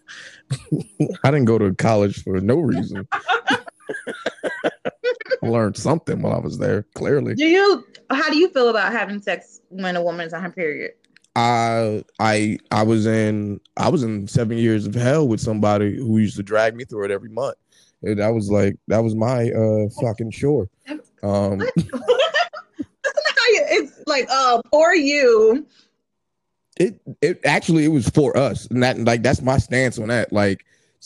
I 1.23 1.31
didn't 1.31 1.45
go 1.45 1.57
to 1.57 1.73
college 1.75 2.23
for 2.23 2.39
no 2.39 2.59
reason. 2.59 3.07
I 5.43 5.47
learned 5.47 5.75
something 5.77 6.21
while 6.21 6.33
I 6.33 6.39
was 6.39 6.57
there, 6.57 6.83
clearly. 6.93 7.33
Do 7.35 7.45
you? 7.45 7.85
How 8.11 8.29
do 8.29 8.37
you 8.37 8.49
feel 8.49 8.69
about 8.69 8.91
having 8.91 9.21
sex 9.21 9.61
when 9.69 9.95
a 9.95 10.03
woman's 10.03 10.33
on 10.33 10.43
her 10.43 10.51
period? 10.51 10.91
I 11.35 12.03
I 12.19 12.57
I 12.71 12.83
was 12.83 13.05
in 13.05 13.59
I 13.77 13.89
was 13.89 14.03
in 14.03 14.27
seven 14.27 14.57
years 14.57 14.85
of 14.85 14.93
hell 14.93 15.27
with 15.27 15.39
somebody 15.39 15.95
who 15.97 16.17
used 16.17 16.35
to 16.37 16.43
drag 16.43 16.75
me 16.75 16.83
through 16.83 17.05
it 17.05 17.11
every 17.11 17.29
month. 17.29 17.55
And 18.03 18.19
that 18.19 18.33
was 18.33 18.49
like 18.49 18.75
that 18.87 18.99
was 18.99 19.15
my 19.15 19.49
uh 19.51 19.89
fucking 20.01 20.31
chore. 20.31 20.69
Um 21.23 21.59
That's 23.03 23.15
not 23.15 23.35
how 23.37 23.47
you, 23.53 23.65
it's 23.69 24.03
like, 24.07 24.27
oh, 24.29 24.61
poor 24.71 24.93
you. 24.93 25.65
it 26.77 26.99
it 27.21 27.39
actually 27.45 27.85
it 27.85 27.89
was 27.89 28.09
for 28.09 28.35
us. 28.37 28.65
And 28.67 28.81
that 28.83 28.97
like 28.99 29.23
that's 29.23 29.41
my 29.41 29.57
stance 29.57 29.99
on 29.99 30.07
that. 30.07 30.31
Like 30.33 30.65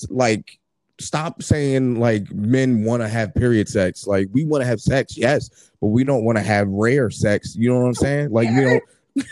like 0.09 0.59
stop 0.99 1.43
saying 1.43 1.99
like 1.99 2.31
men 2.31 2.83
want 2.83 3.01
to 3.01 3.09
have 3.09 3.33
period 3.35 3.67
sex. 3.67 4.07
Like 4.07 4.27
we 4.31 4.45
want 4.45 4.61
to 4.61 4.67
have 4.67 4.79
sex, 4.79 5.17
yes, 5.17 5.71
but 5.81 5.87
we 5.87 6.03
don't 6.03 6.23
want 6.23 6.37
to 6.37 6.43
have 6.43 6.67
rare 6.69 7.09
sex. 7.09 7.55
You 7.55 7.69
know 7.69 7.79
what 7.79 7.87
I'm 7.87 7.93
saying? 7.95 8.31
Like 8.31 8.49
we 8.49 8.61
don't 8.61 8.83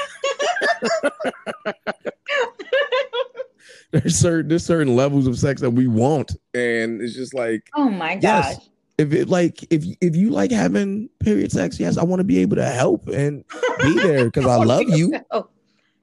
there's 3.94 4.18
certain 4.18 4.50
there's 4.50 4.66
certain 4.66 4.96
levels 4.96 5.28
of 5.28 5.38
sex 5.40 5.62
that 5.62 5.70
we 5.72 5.88
want. 5.88 6.36
And 6.54 7.02
it's 7.02 7.14
just 7.16 7.34
like 7.34 7.70
Oh 7.76 7.90
my 7.90 8.16
gosh. 8.16 8.56
Yes. 8.56 8.70
if 8.98 9.14
it 9.14 9.30
like 9.30 9.64
if 9.72 9.86
if 10.02 10.16
you 10.16 10.30
like 10.32 10.52
having 10.52 11.10
period 11.20 11.52
sex, 11.52 11.80
yes, 11.80 11.98
I 11.98 12.04
want 12.04 12.20
to 12.20 12.24
be 12.26 12.40
able 12.40 12.58
to 12.58 12.66
help 12.66 13.08
and 13.08 13.44
be 13.82 13.94
there 13.96 14.26
because 14.26 14.46
I 14.46 14.56
oh, 14.58 14.62
love 14.62 14.90
you. 14.90 15.14
Oh, 15.32 15.48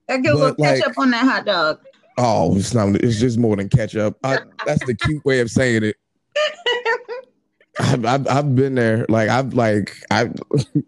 I 0.08 0.16
get 0.18 0.32
a 0.32 0.36
little 0.36 0.50
But, 0.54 0.58
like- 0.58 0.80
ketchup 0.80 0.98
on 0.98 1.10
that 1.10 1.24
hot 1.24 1.44
dog. 1.44 1.80
Oh, 2.18 2.56
it's 2.56 2.74
not. 2.74 2.94
It's 2.96 3.18
just 3.18 3.38
more 3.38 3.56
than 3.56 3.68
ketchup. 3.70 4.18
I, 4.24 4.38
that's 4.66 4.84
the 4.84 4.94
cute 4.94 5.24
way 5.24 5.40
of 5.40 5.50
saying 5.50 5.84
it. 5.84 5.96
I've, 7.90 8.04
I've 8.04 8.28
I've 8.28 8.54
been 8.54 8.74
there. 8.74 9.06
Like 9.08 9.28
I've 9.28 9.54
like 9.54 9.96
I 10.10 10.30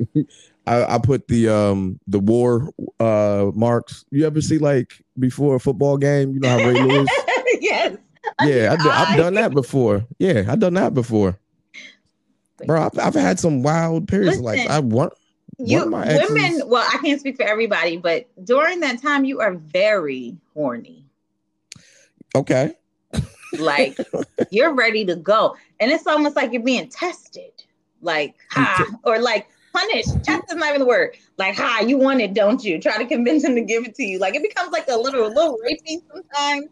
I, 0.66 0.94
I 0.94 0.98
put 0.98 1.28
the 1.28 1.48
um 1.48 1.98
the 2.06 2.18
war 2.18 2.72
uh 3.00 3.50
marks. 3.54 4.04
You 4.10 4.26
ever 4.26 4.40
see 4.40 4.58
like 4.58 4.92
before 5.18 5.56
a 5.56 5.60
football 5.60 5.96
game? 5.96 6.32
You 6.34 6.40
know 6.40 6.48
how 6.48 6.56
Ray 6.58 6.80
Lewis? 6.80 7.08
yes. 7.60 7.96
yeah, 8.42 8.76
I, 8.78 9.04
have 9.06 9.16
done 9.16 9.34
that 9.34 9.52
before. 9.52 10.06
Yeah, 10.18 10.44
I've 10.48 10.60
done 10.60 10.74
that 10.74 10.94
before. 10.94 11.38
Bro, 12.64 12.82
I've, 12.82 12.98
I've 12.98 13.14
had 13.14 13.40
some 13.40 13.62
wild 13.62 14.06
periods. 14.06 14.40
Listen, 14.40 14.44
like 14.44 14.70
I 14.70 14.78
want 14.78 15.12
you 15.58 15.84
women. 15.84 16.62
Well, 16.66 16.86
I 16.88 16.98
can't 16.98 17.20
speak 17.20 17.36
for 17.36 17.44
everybody, 17.44 17.96
but 17.96 18.28
during 18.44 18.80
that 18.80 19.02
time, 19.02 19.24
you 19.24 19.40
are 19.40 19.54
very 19.54 20.36
horny. 20.54 21.04
Okay. 22.34 22.74
Like 23.58 23.98
you're 24.50 24.72
ready 24.74 25.04
to 25.04 25.16
go, 25.16 25.56
and 25.82 25.90
it's 25.90 26.06
almost 26.06 26.36
like 26.36 26.52
you're 26.52 26.62
being 26.62 26.88
tested. 26.88 27.50
Like 28.00 28.36
ha, 28.50 28.86
or 29.04 29.20
like 29.20 29.48
punished. 29.72 30.22
Test 30.24 30.44
is 30.50 30.56
not 30.56 30.68
even 30.68 30.80
the 30.80 30.86
word. 30.86 31.16
Like 31.38 31.56
ha, 31.56 31.80
you 31.84 31.98
want 31.98 32.20
it, 32.20 32.34
don't 32.34 32.62
you? 32.62 32.80
Try 32.80 32.98
to 32.98 33.06
convince 33.06 33.44
him 33.44 33.56
to 33.56 33.62
give 33.62 33.84
it 33.84 33.94
to 33.96 34.04
you. 34.04 34.18
Like 34.18 34.36
it 34.36 34.42
becomes 34.42 34.70
like 34.70 34.88
a 34.88 34.96
little, 34.96 35.28
little 35.28 35.58
rapey 35.58 36.00
sometimes. 36.08 36.68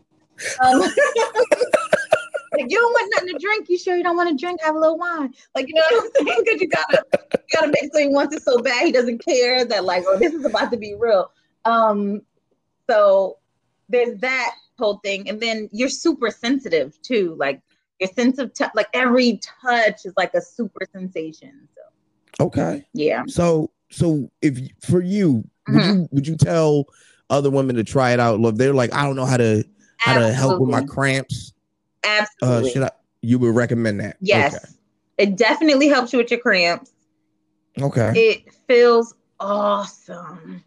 Um, 0.64 0.80
like 2.52 2.70
you 2.70 2.78
don't 2.78 2.92
want 2.92 3.12
nothing 3.16 3.32
to 3.34 3.38
drink. 3.38 3.68
You 3.68 3.78
sure 3.78 3.96
you 3.96 4.04
don't 4.04 4.16
want 4.16 4.30
to 4.30 4.36
drink? 4.36 4.60
Have 4.62 4.76
a 4.76 4.78
little 4.78 4.98
wine. 4.98 5.34
Like 5.54 5.66
you 5.68 5.74
know 5.74 5.82
what 5.90 6.04
I'm 6.04 6.10
saying? 6.26 6.42
Because 6.44 6.60
you 6.60 6.68
gotta 6.68 7.04
you 7.32 7.58
gotta 7.60 7.68
make 7.68 7.92
sure 7.92 8.00
he 8.00 8.08
wants 8.08 8.36
it 8.36 8.42
so 8.42 8.60
bad 8.62 8.86
he 8.86 8.92
doesn't 8.92 9.24
care 9.24 9.64
that 9.64 9.84
like 9.84 10.04
oh 10.06 10.18
this 10.18 10.32
is 10.32 10.44
about 10.44 10.70
to 10.70 10.76
be 10.76 10.94
real. 10.94 11.32
Um, 11.64 12.22
so 12.88 13.38
there's 13.88 14.18
that 14.20 14.54
whole 14.78 14.98
thing, 15.04 15.28
and 15.28 15.40
then 15.40 15.68
you're 15.72 15.88
super 15.88 16.30
sensitive 16.30 17.00
too. 17.02 17.36
Like 17.38 17.60
your 18.00 18.08
sense 18.08 18.38
of 18.38 18.52
touch, 18.54 18.70
like 18.74 18.88
every 18.94 19.40
touch 19.62 20.04
is 20.04 20.12
like 20.16 20.34
a 20.34 20.40
super 20.40 20.86
sensation. 20.92 21.68
So 21.74 22.46
okay, 22.46 22.86
yeah. 22.92 23.24
So 23.26 23.70
so 23.90 24.30
if 24.42 24.58
for 24.80 25.02
you, 25.02 25.44
mm-hmm. 25.68 25.74
would 25.74 25.84
you 25.84 26.08
would 26.12 26.26
you 26.26 26.36
tell 26.36 26.86
other 27.28 27.50
women 27.50 27.76
to 27.76 27.84
try 27.84 28.12
it 28.12 28.20
out? 28.20 28.40
Love, 28.40 28.58
they're 28.58 28.74
like 28.74 28.92
I 28.94 29.04
don't 29.04 29.16
know 29.16 29.26
how 29.26 29.36
to 29.36 29.64
how 29.98 30.12
Absolutely. 30.12 30.30
to 30.30 30.34
help 30.34 30.60
with 30.60 30.70
my 30.70 30.84
cramps 30.84 31.52
Absolutely. 32.04 32.70
Uh, 32.70 32.72
should 32.72 32.82
I? 32.84 32.90
You 33.22 33.38
would 33.38 33.54
recommend 33.54 34.00
that? 34.00 34.16
Yes. 34.20 34.54
Okay. 34.54 34.64
It 35.18 35.36
definitely 35.36 35.88
helps 35.88 36.12
you 36.12 36.18
with 36.18 36.30
your 36.30 36.40
cramps. 36.40 36.92
Okay. 37.80 38.12
It 38.16 38.54
feels 38.66 39.14
awesome. 39.38 40.64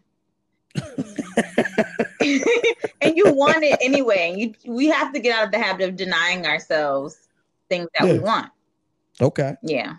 And 3.00 3.16
you 3.16 3.32
want 3.32 3.62
it 3.62 3.78
anyway. 3.80 4.30
And 4.30 4.40
you 4.40 4.54
we 4.72 4.86
have 4.88 5.12
to 5.12 5.20
get 5.20 5.36
out 5.36 5.44
of 5.46 5.52
the 5.52 5.58
habit 5.58 5.88
of 5.88 5.96
denying 5.96 6.46
ourselves 6.46 7.28
things 7.68 7.88
that 7.98 8.06
yeah. 8.06 8.12
we 8.14 8.18
want. 8.18 8.50
Okay. 9.20 9.54
Yeah. 9.62 9.96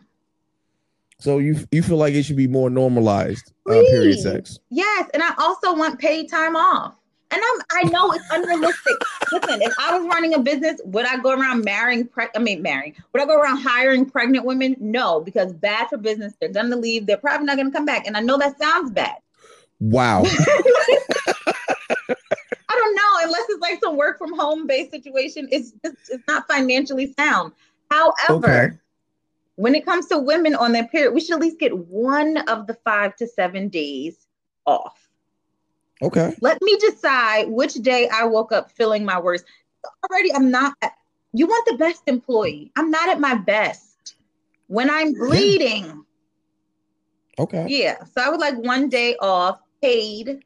So 1.19 1.39
you 1.39 1.57
you 1.71 1.82
feel 1.82 1.97
like 1.97 2.13
it 2.13 2.23
should 2.23 2.36
be 2.36 2.47
more 2.47 2.69
normalized 2.69 3.53
uh, 3.67 3.71
period 3.71 4.19
sex? 4.19 4.59
Yes, 4.69 5.09
and 5.13 5.23
I 5.23 5.34
also 5.38 5.76
want 5.76 5.99
paid 5.99 6.30
time 6.30 6.55
off. 6.55 6.95
And 7.32 7.41
I'm, 7.43 7.61
I 7.71 7.89
know 7.89 8.11
it's 8.11 8.23
unrealistic. 8.32 8.95
Listen, 9.32 9.61
if 9.61 9.73
I 9.80 9.97
was 9.97 10.07
running 10.07 10.36
a 10.36 10.39
business, 10.39 10.80
would 10.86 11.05
I 11.05 11.17
go 11.17 11.32
around 11.32 11.65
marrying? 11.65 12.07
Pre- 12.07 12.28
I 12.36 12.39
mean, 12.39 12.61
marrying. 12.61 12.95
Would 13.11 13.23
I 13.23 13.26
go 13.26 13.39
around 13.39 13.57
hiring 13.57 14.07
pregnant 14.07 14.45
women? 14.45 14.76
No, 14.80 15.21
because 15.21 15.51
bad 15.51 15.89
for 15.89 15.97
business. 15.97 16.34
They're 16.39 16.49
gonna 16.49 16.76
leave. 16.76 17.07
They're 17.07 17.17
probably 17.17 17.45
not 17.45 17.57
gonna 17.57 17.71
come 17.71 17.86
back. 17.86 18.05
And 18.05 18.15
I 18.15 18.19
know 18.19 18.38
that 18.38 18.59
sounds 18.59 18.91
bad. 18.91 19.17
Wow. 19.86 20.23
I 20.25 20.33
don't 22.69 22.95
know. 22.95 23.01
Unless 23.23 23.45
it's 23.49 23.61
like 23.61 23.79
some 23.83 23.97
work 23.97 24.17
from 24.17 24.38
home 24.38 24.65
based 24.65 24.91
situation, 24.91 25.47
it's 25.51 25.73
just, 25.83 25.95
it's 26.11 26.27
not 26.27 26.47
financially 26.47 27.13
sound. 27.13 27.53
However. 27.91 28.13
Okay. 28.29 28.69
When 29.57 29.73
it 29.73 29.86
comes 29.86 30.07
to 30.07 30.17
women 30.17 30.53
on 30.53 30.73
their 30.73 30.86
period, 30.86 31.13
we 31.13 31.21
should 31.21 31.36
at 31.36 31.39
least 31.39 31.59
get 31.59 31.77
one 31.77 32.38
of 32.49 32.67
the 32.67 32.73
five 32.83 33.15
to 33.17 33.27
seven 33.27 33.69
days 33.69 34.27
off. 34.65 35.07
Okay. 36.01 36.36
Let 36.41 36.61
me 36.61 36.75
decide 36.77 37.47
which 37.47 37.75
day 37.75 38.09
I 38.13 38.25
woke 38.25 38.51
up 38.51 38.69
feeling 38.71 39.05
my 39.05 39.17
worst. 39.17 39.45
Already, 40.11 40.33
I'm 40.33 40.51
not. 40.51 40.75
You 41.31 41.47
want 41.47 41.65
the 41.67 41.77
best 41.77 42.01
employee. 42.07 42.73
I'm 42.75 42.91
not 42.91 43.07
at 43.07 43.21
my 43.21 43.36
best 43.36 44.15
when 44.67 44.89
I'm 44.89 45.13
bleeding. 45.13 46.03
Okay. 47.39 47.65
Yeah. 47.69 48.03
So 48.03 48.21
I 48.21 48.29
would 48.29 48.41
like 48.41 48.57
one 48.57 48.89
day 48.89 49.15
off, 49.21 49.61
paid. 49.86 50.43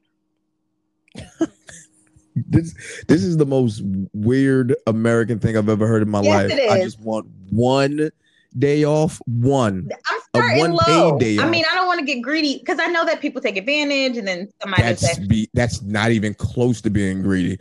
this 2.35 2.73
this 3.07 3.23
is 3.23 3.37
the 3.37 3.45
most 3.45 3.81
weird 4.13 4.75
American 4.87 5.39
thing 5.39 5.57
I've 5.57 5.69
ever 5.69 5.87
heard 5.87 6.01
in 6.01 6.09
my 6.09 6.21
yes, 6.21 6.51
life. 6.51 6.71
I 6.71 6.81
just 6.81 6.99
want 6.99 7.27
one 7.49 8.11
day 8.57 8.83
off. 8.83 9.21
One. 9.25 9.89
I'm 10.07 10.19
starting 10.29 10.71
low. 10.71 11.17
I 11.17 11.49
mean, 11.49 11.65
I 11.71 11.75
don't 11.75 11.87
want 11.87 11.99
to 11.99 12.05
get 12.05 12.21
greedy 12.21 12.59
because 12.59 12.79
I 12.79 12.87
know 12.87 13.05
that 13.05 13.21
people 13.21 13.41
take 13.41 13.57
advantage, 13.57 14.17
and 14.17 14.27
then 14.27 14.49
somebody 14.61 14.83
that's 14.83 15.15
say, 15.15 15.25
be, 15.25 15.49
that's 15.53 15.81
not 15.81 16.11
even 16.11 16.33
close 16.33 16.81
to 16.81 16.89
being 16.89 17.21
greedy. 17.21 17.59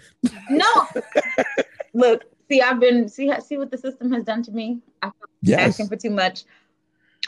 No. 0.51 0.66
Look, 1.95 2.24
see, 2.49 2.61
I've 2.61 2.81
been 2.81 3.09
see 3.09 3.33
see 3.41 3.57
what 3.57 3.70
the 3.70 3.79
system 3.79 4.12
has 4.12 4.24
done 4.24 4.43
to 4.45 4.53
me. 4.53 4.81
I'm 5.03 5.12
yes. 5.43 5.61
asking 5.61 5.89
for 5.89 5.97
too 5.97 6.11
much. 6.11 6.45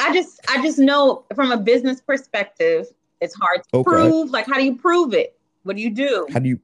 I 0.00 0.14
just 0.14 0.40
I 0.48 0.62
just 0.62 0.78
know 0.78 1.24
from 1.34 1.50
a 1.50 1.56
business 1.56 2.00
perspective, 2.00 2.86
it's 3.20 3.34
hard 3.34 3.62
to 3.64 3.78
okay. 3.78 3.90
prove. 3.90 4.30
Like, 4.30 4.46
how 4.46 4.54
do 4.54 4.64
you 4.64 4.76
prove 4.76 5.14
it? 5.14 5.38
What 5.62 5.76
do 5.76 5.82
you 5.82 5.90
do? 5.90 6.26
How 6.32 6.38
do 6.38 6.48
you? 6.48 6.60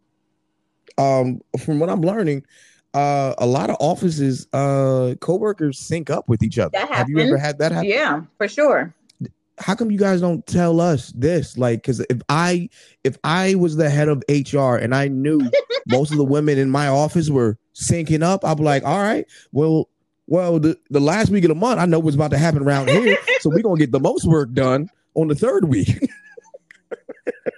Um, 0.98 1.42
from 1.58 1.78
what 1.78 1.90
I'm 1.90 2.00
learning, 2.00 2.44
uh, 2.94 3.34
a 3.38 3.46
lot 3.46 3.68
of 3.68 3.76
offices, 3.78 4.46
uh, 4.54 5.14
coworkers 5.20 5.78
sync 5.78 6.08
up 6.08 6.28
with 6.28 6.42
each 6.42 6.58
other. 6.58 6.78
Have 6.78 7.10
you 7.10 7.18
ever 7.18 7.36
had 7.36 7.58
that 7.58 7.72
happen? 7.72 7.90
Yeah, 7.90 8.22
for 8.38 8.48
sure. 8.48 8.94
How 9.58 9.74
come 9.74 9.90
you 9.90 9.98
guys 9.98 10.20
don't 10.20 10.46
tell 10.46 10.80
us 10.80 11.12
this? 11.14 11.58
Like, 11.58 11.82
because 11.82 12.00
if 12.00 12.20
I 12.28 12.68
if 13.04 13.18
I 13.24 13.54
was 13.54 13.76
the 13.76 13.90
head 13.90 14.08
of 14.08 14.22
HR 14.28 14.76
and 14.76 14.94
I 14.94 15.08
knew 15.08 15.40
most 15.86 16.10
of 16.10 16.16
the 16.16 16.24
women 16.24 16.58
in 16.58 16.70
my 16.70 16.88
office 16.88 17.28
were 17.28 17.58
syncing 17.74 18.22
up, 18.22 18.44
I'd 18.44 18.56
be 18.56 18.62
like, 18.62 18.84
all 18.84 18.98
right, 18.98 19.26
well, 19.52 19.88
well, 20.26 20.58
the, 20.58 20.78
the 20.90 21.00
last 21.00 21.30
week 21.30 21.44
of 21.44 21.48
the 21.48 21.54
month, 21.54 21.80
I 21.80 21.86
know 21.86 21.98
what's 21.98 22.16
about 22.16 22.32
to 22.32 22.38
happen 22.38 22.62
around 22.62 22.88
here, 22.88 23.16
so 23.40 23.50
we're 23.50 23.62
gonna 23.62 23.78
get 23.78 23.92
the 23.92 24.00
most 24.00 24.26
work 24.26 24.52
done 24.52 24.88
on 25.14 25.28
the 25.28 25.34
third 25.34 25.64
week. 25.66 26.10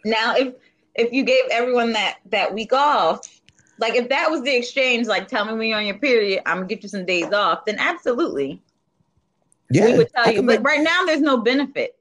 now, 0.05 0.35
if 0.37 0.55
if 0.95 1.12
you 1.12 1.23
gave 1.23 1.45
everyone 1.51 1.93
that 1.93 2.19
that 2.27 2.53
week 2.53 2.73
off, 2.73 3.41
like 3.79 3.95
if 3.95 4.09
that 4.09 4.31
was 4.31 4.43
the 4.43 4.55
exchange, 4.55 5.07
like 5.07 5.29
tell 5.29 5.45
me 5.45 5.55
when 5.55 5.69
you're 5.69 5.79
on 5.79 5.87
your 5.87 5.99
period, 5.99 6.43
I'm 6.47 6.59
gonna 6.59 6.66
get 6.66 6.83
you 6.83 6.89
some 6.89 7.07
days 7.07 7.33
off, 7.33 7.64
then 7.64 7.79
absolutely. 7.79 8.61
Yeah, 9.71 9.87
we 9.87 9.99
would 9.99 10.11
tell 10.14 10.33
you. 10.33 10.43
But 10.43 10.62
right 10.62 10.81
now 10.81 11.05
there's 11.05 11.21
no 11.21 11.39
benefit. 11.39 11.97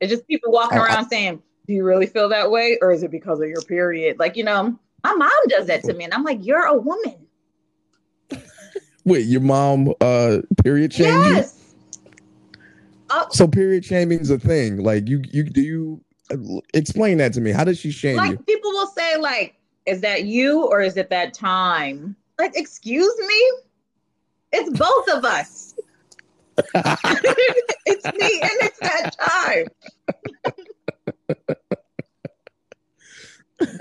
It's 0.00 0.10
just 0.10 0.26
people 0.26 0.52
walking 0.52 0.78
I, 0.78 0.86
around 0.86 1.04
I, 1.04 1.08
saying, 1.08 1.42
Do 1.66 1.72
you 1.72 1.84
really 1.84 2.06
feel 2.06 2.28
that 2.30 2.50
way? 2.50 2.78
Or 2.82 2.92
is 2.92 3.02
it 3.02 3.10
because 3.10 3.40
of 3.40 3.48
your 3.48 3.62
period? 3.62 4.18
Like, 4.18 4.36
you 4.36 4.44
know, 4.44 4.76
my 5.04 5.14
mom 5.14 5.30
does 5.48 5.66
that 5.68 5.84
to 5.84 5.94
me, 5.94 6.04
and 6.04 6.12
I'm 6.12 6.24
like, 6.24 6.44
You're 6.44 6.64
a 6.64 6.76
woman. 6.76 7.26
Wait, 9.04 9.26
your 9.26 9.40
mom 9.40 9.92
uh 10.00 10.38
period 10.62 10.92
changing? 10.92 11.34
Yes. 11.34 11.58
Uh, 13.10 13.28
so 13.30 13.46
period 13.46 13.84
shaming 13.84 14.20
is 14.20 14.30
a 14.30 14.38
thing. 14.38 14.82
Like 14.82 15.08
you 15.08 15.22
you 15.30 15.44
do 15.44 15.60
you 15.60 16.04
explain 16.74 17.18
that 17.18 17.32
to 17.34 17.40
me. 17.40 17.50
How 17.52 17.64
does 17.64 17.78
she 17.78 17.90
shame 17.90 18.16
like, 18.16 18.30
you? 18.32 18.38
People 18.38 18.70
will 18.72 18.88
say 18.88 19.16
like 19.16 19.56
is 19.86 20.00
that 20.00 20.24
you 20.24 20.64
or 20.64 20.80
is 20.80 20.96
it 20.96 21.10
that 21.10 21.34
time? 21.34 22.16
Like, 22.38 22.56
excuse 22.56 23.14
me? 23.18 23.52
It's 24.52 24.78
both 24.78 25.08
of 25.08 25.24
us. 25.24 25.74
it's 26.74 28.04
me 28.04 28.40
and 28.42 28.50
it's 28.60 28.78
that 28.80 29.16
time. 29.18 29.66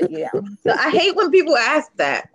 yeah. 0.09 0.29
So 0.63 0.71
I 0.71 0.89
hate 0.91 1.15
when 1.15 1.31
people 1.31 1.55
ask 1.57 1.93
that. 1.97 2.29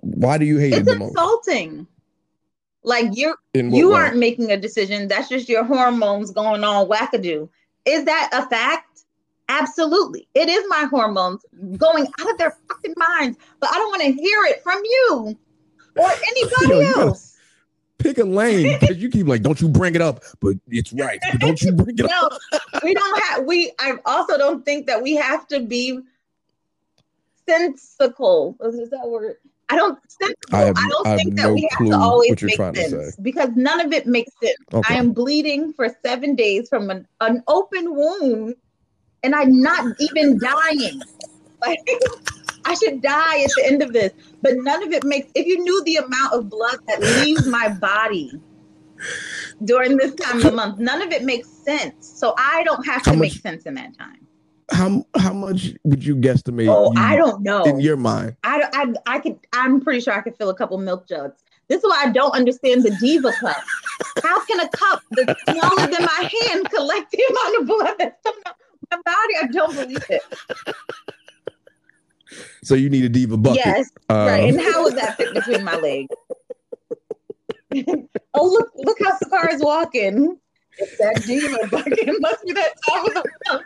Why 0.00 0.38
do 0.38 0.44
you 0.44 0.58
hate 0.58 0.74
it's 0.74 0.88
it? 0.88 0.96
It's 0.96 1.00
insulting. 1.00 1.86
Like 2.84 3.08
you're 3.12 3.36
you 3.54 3.90
way? 3.90 3.96
aren't 3.96 4.16
making 4.16 4.50
a 4.52 4.56
decision. 4.56 5.08
That's 5.08 5.28
just 5.28 5.48
your 5.48 5.64
hormones 5.64 6.30
going 6.30 6.62
on 6.64 6.88
wackadoo. 6.88 7.48
Is 7.88 8.04
that 8.04 8.30
a 8.32 8.46
fact? 8.48 9.04
Absolutely. 9.48 10.28
It 10.34 10.48
is 10.48 10.64
my 10.68 10.86
hormones 10.90 11.44
going 11.76 12.06
out 12.20 12.30
of 12.30 12.38
their 12.38 12.56
fucking 12.68 12.94
minds, 12.96 13.38
but 13.60 13.70
I 13.72 13.74
don't 13.74 13.88
want 13.88 14.02
to 14.02 14.12
hear 14.12 14.44
it 14.44 14.62
from 14.62 14.80
you 14.84 15.38
or 15.96 16.10
anybody 16.28 16.84
Yo, 16.84 17.00
else. 17.00 17.36
Pick 17.96 18.18
a 18.18 18.24
lane 18.24 18.78
because 18.78 18.98
you 18.98 19.08
keep 19.10 19.26
like, 19.26 19.42
don't 19.42 19.60
you 19.60 19.68
bring 19.68 19.94
it 19.94 20.02
up, 20.02 20.22
but 20.40 20.56
it's 20.68 20.92
right. 20.92 21.18
But 21.32 21.40
don't 21.40 21.60
you 21.62 21.72
bring 21.72 21.98
it 21.98 22.06
no, 22.06 22.28
up? 22.52 22.84
we 22.84 22.94
don't 22.94 23.22
have. 23.22 23.44
We. 23.44 23.72
I 23.80 23.94
also 24.04 24.38
don't 24.38 24.64
think 24.64 24.86
that 24.86 25.02
we 25.02 25.16
have 25.16 25.48
to 25.48 25.60
be 25.60 25.98
sensical. 27.48 28.56
Is 28.60 28.90
that 28.90 29.08
word? 29.08 29.38
I 29.70 29.76
don't. 29.76 29.98
I, 30.52 30.60
have, 30.62 30.76
I 30.76 30.88
don't 30.88 31.06
I 31.06 31.16
think 31.16 31.36
that 31.36 31.46
no 31.46 31.54
we 31.54 31.68
have 31.70 31.86
to 31.86 31.96
always 31.96 32.42
make 32.42 32.56
sense 32.56 33.16
because 33.16 33.50
none 33.54 33.80
of 33.80 33.92
it 33.92 34.06
makes 34.06 34.32
sense. 34.42 34.56
Okay. 34.72 34.94
I 34.94 34.98
am 34.98 35.12
bleeding 35.12 35.72
for 35.72 35.94
seven 36.04 36.34
days 36.34 36.68
from 36.68 36.90
an, 36.90 37.06
an 37.20 37.42
open 37.46 37.94
wound 37.94 38.54
and 39.22 39.34
I'm 39.34 39.60
not 39.60 39.94
even 40.00 40.38
dying. 40.38 41.00
Like 41.60 41.80
I 42.66 42.74
should 42.74 43.02
die 43.02 43.42
at 43.42 43.50
the 43.56 43.64
end 43.66 43.82
of 43.82 43.92
this, 43.92 44.12
but 44.42 44.52
none 44.58 44.80
of 44.84 44.92
it 44.92 45.02
makes. 45.02 45.28
If 45.34 45.44
you 45.44 45.58
knew 45.58 45.82
the 45.82 45.96
amount 45.96 46.32
of 46.34 46.48
blood 46.48 46.78
that 46.86 47.00
leaves 47.00 47.48
my 47.48 47.68
body 47.68 48.30
during 49.64 49.96
this 49.96 50.14
time 50.14 50.36
of 50.36 50.42
the 50.44 50.52
month. 50.52 50.78
None 50.78 51.02
of 51.02 51.10
it 51.10 51.24
makes 51.24 51.48
sense. 51.48 52.06
So 52.06 52.34
I 52.38 52.62
don't 52.64 52.84
have 52.86 53.02
to 53.04 53.16
make 53.16 53.32
sense 53.32 53.64
in 53.64 53.74
that 53.74 53.98
time. 53.98 54.26
How 54.70 55.06
how 55.16 55.32
much 55.32 55.72
would 55.84 56.04
you 56.04 56.14
guesstimate? 56.14 56.68
Oh, 56.68 56.92
you, 56.92 57.00
I 57.00 57.16
don't 57.16 57.42
know. 57.42 57.64
In 57.64 57.80
your 57.80 57.96
mind, 57.96 58.36
I, 58.44 58.68
I 58.72 59.14
I 59.14 59.18
could. 59.18 59.38
I'm 59.52 59.80
pretty 59.80 60.00
sure 60.00 60.12
I 60.12 60.20
could 60.20 60.36
fill 60.36 60.50
a 60.50 60.54
couple 60.54 60.76
milk 60.78 61.08
jugs. 61.08 61.42
This 61.68 61.78
is 61.78 61.84
why 61.84 62.04
I 62.04 62.10
don't 62.10 62.34
understand 62.34 62.82
the 62.82 62.96
diva 63.00 63.32
cup. 63.32 63.56
How 64.22 64.44
can 64.46 64.60
a 64.60 64.68
cup 64.68 65.02
that's 65.10 65.42
smaller 65.44 65.86
than 65.86 66.02
my 66.02 66.30
hand 66.42 66.70
collect 66.70 67.10
the 67.10 67.22
amount 67.30 67.60
of 67.60 67.66
blood 67.66 67.94
that's 67.98 68.22
coming 68.22 68.42
out 68.46 68.56
my 68.90 68.96
body? 69.04 69.34
I 69.42 69.46
don't 69.50 69.74
believe 69.74 70.04
it. 70.08 70.22
So 72.62 72.74
you 72.74 72.90
need 72.90 73.04
a 73.04 73.08
diva 73.08 73.36
bucket. 73.36 73.62
Yes, 73.64 73.90
uh, 74.10 74.26
right. 74.28 74.50
And 74.50 74.60
how 74.60 74.82
would 74.84 74.96
that 74.96 75.16
fit 75.16 75.32
between 75.34 75.64
my 75.64 75.76
legs? 75.76 76.14
oh 78.34 78.44
look! 78.44 78.70
Look 78.76 78.98
how 79.02 79.16
Sakar 79.18 79.52
is 79.52 79.62
walking. 79.62 80.38
It's 80.78 80.98
that 80.98 81.22
diva 81.26 81.66
bucket. 81.70 81.98
It 81.98 82.20
must 82.20 82.44
be 82.44 82.52
that 82.52 82.74
top 82.86 83.06
of 83.06 83.14
the 83.14 83.64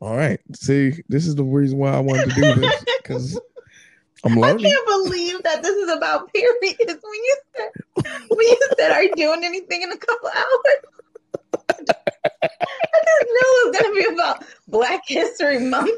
All 0.00 0.16
right. 0.16 0.40
See, 0.54 1.02
this 1.08 1.26
is 1.26 1.34
the 1.34 1.42
reason 1.44 1.78
why 1.78 1.90
I 1.90 2.00
wanted 2.00 2.30
to 2.30 2.34
do 2.36 2.54
this 2.54 2.84
because 3.02 3.40
I'm 4.24 4.36
learning. 4.36 4.66
I 4.66 4.68
can't 4.68 4.86
believe 4.86 5.42
that 5.42 5.62
this 5.62 5.76
is 5.76 5.90
about 5.90 6.32
periods. 6.32 6.78
When 6.78 6.98
you 7.14 7.36
said, 7.56 7.70
when 8.28 8.46
you 8.46 8.58
said, 8.78 8.92
"Are 8.92 9.02
you 9.02 9.14
doing 9.16 9.44
anything 9.44 9.82
in 9.82 9.90
a 9.90 9.96
couple 9.96 10.28
hours?" 10.28 10.82
I 11.70 11.74
just 13.04 13.26
knew 13.26 13.48
it 13.48 13.66
was 13.66 13.76
gonna 13.80 13.94
be 13.94 14.04
about 14.14 14.44
Black 14.68 15.02
History 15.06 15.58
Month 15.58 15.90
or 15.90 15.94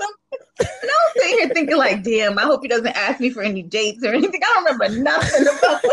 something. 0.00 0.17
And 0.60 0.68
I 0.82 0.86
was 0.86 1.12
sitting 1.22 1.38
here 1.38 1.48
thinking, 1.54 1.76
like, 1.76 2.02
damn, 2.02 2.38
I 2.38 2.42
hope 2.42 2.62
he 2.62 2.68
doesn't 2.68 2.96
ask 2.96 3.20
me 3.20 3.30
for 3.30 3.42
any 3.42 3.62
dates 3.62 4.04
or 4.04 4.08
anything. 4.14 4.40
I 4.42 4.54
don't 4.54 4.64
remember 4.64 5.00
nothing 5.00 5.46
about 5.46 5.84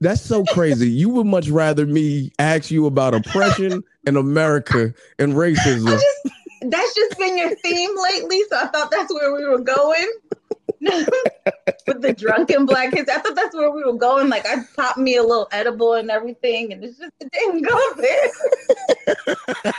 That's 0.00 0.20
so 0.20 0.44
crazy. 0.44 0.88
You 0.88 1.08
would 1.10 1.26
much 1.26 1.48
rather 1.48 1.84
me 1.84 2.30
ask 2.38 2.70
you 2.70 2.86
about 2.86 3.14
oppression 3.14 3.82
in 4.06 4.16
America 4.16 4.94
and 5.18 5.32
racism. 5.32 5.88
Just, 5.88 6.06
that's 6.70 6.94
just 6.94 7.18
been 7.18 7.38
your 7.38 7.54
theme 7.56 7.90
lately, 8.10 8.42
so 8.50 8.58
I 8.58 8.66
thought 8.66 8.90
that's 8.90 9.12
where 9.12 9.34
we 9.34 9.46
were 9.46 9.60
going. 9.60 10.10
with 11.86 12.02
the 12.02 12.14
drunken 12.16 12.66
black 12.66 12.92
kids. 12.92 13.10
I 13.10 13.18
thought 13.18 13.34
that's 13.34 13.54
where 13.54 13.70
we 13.70 13.84
were 13.84 13.94
going. 13.94 14.28
Like 14.28 14.46
I 14.46 14.56
popped 14.76 14.98
me 14.98 15.16
a 15.16 15.22
little 15.22 15.48
edible 15.50 15.94
and 15.94 16.10
everything, 16.10 16.72
and 16.72 16.84
it's 16.84 16.98
just 16.98 17.12
it 17.20 17.32
didn't 17.32 17.62
go 17.62 17.94
there. 17.96 18.28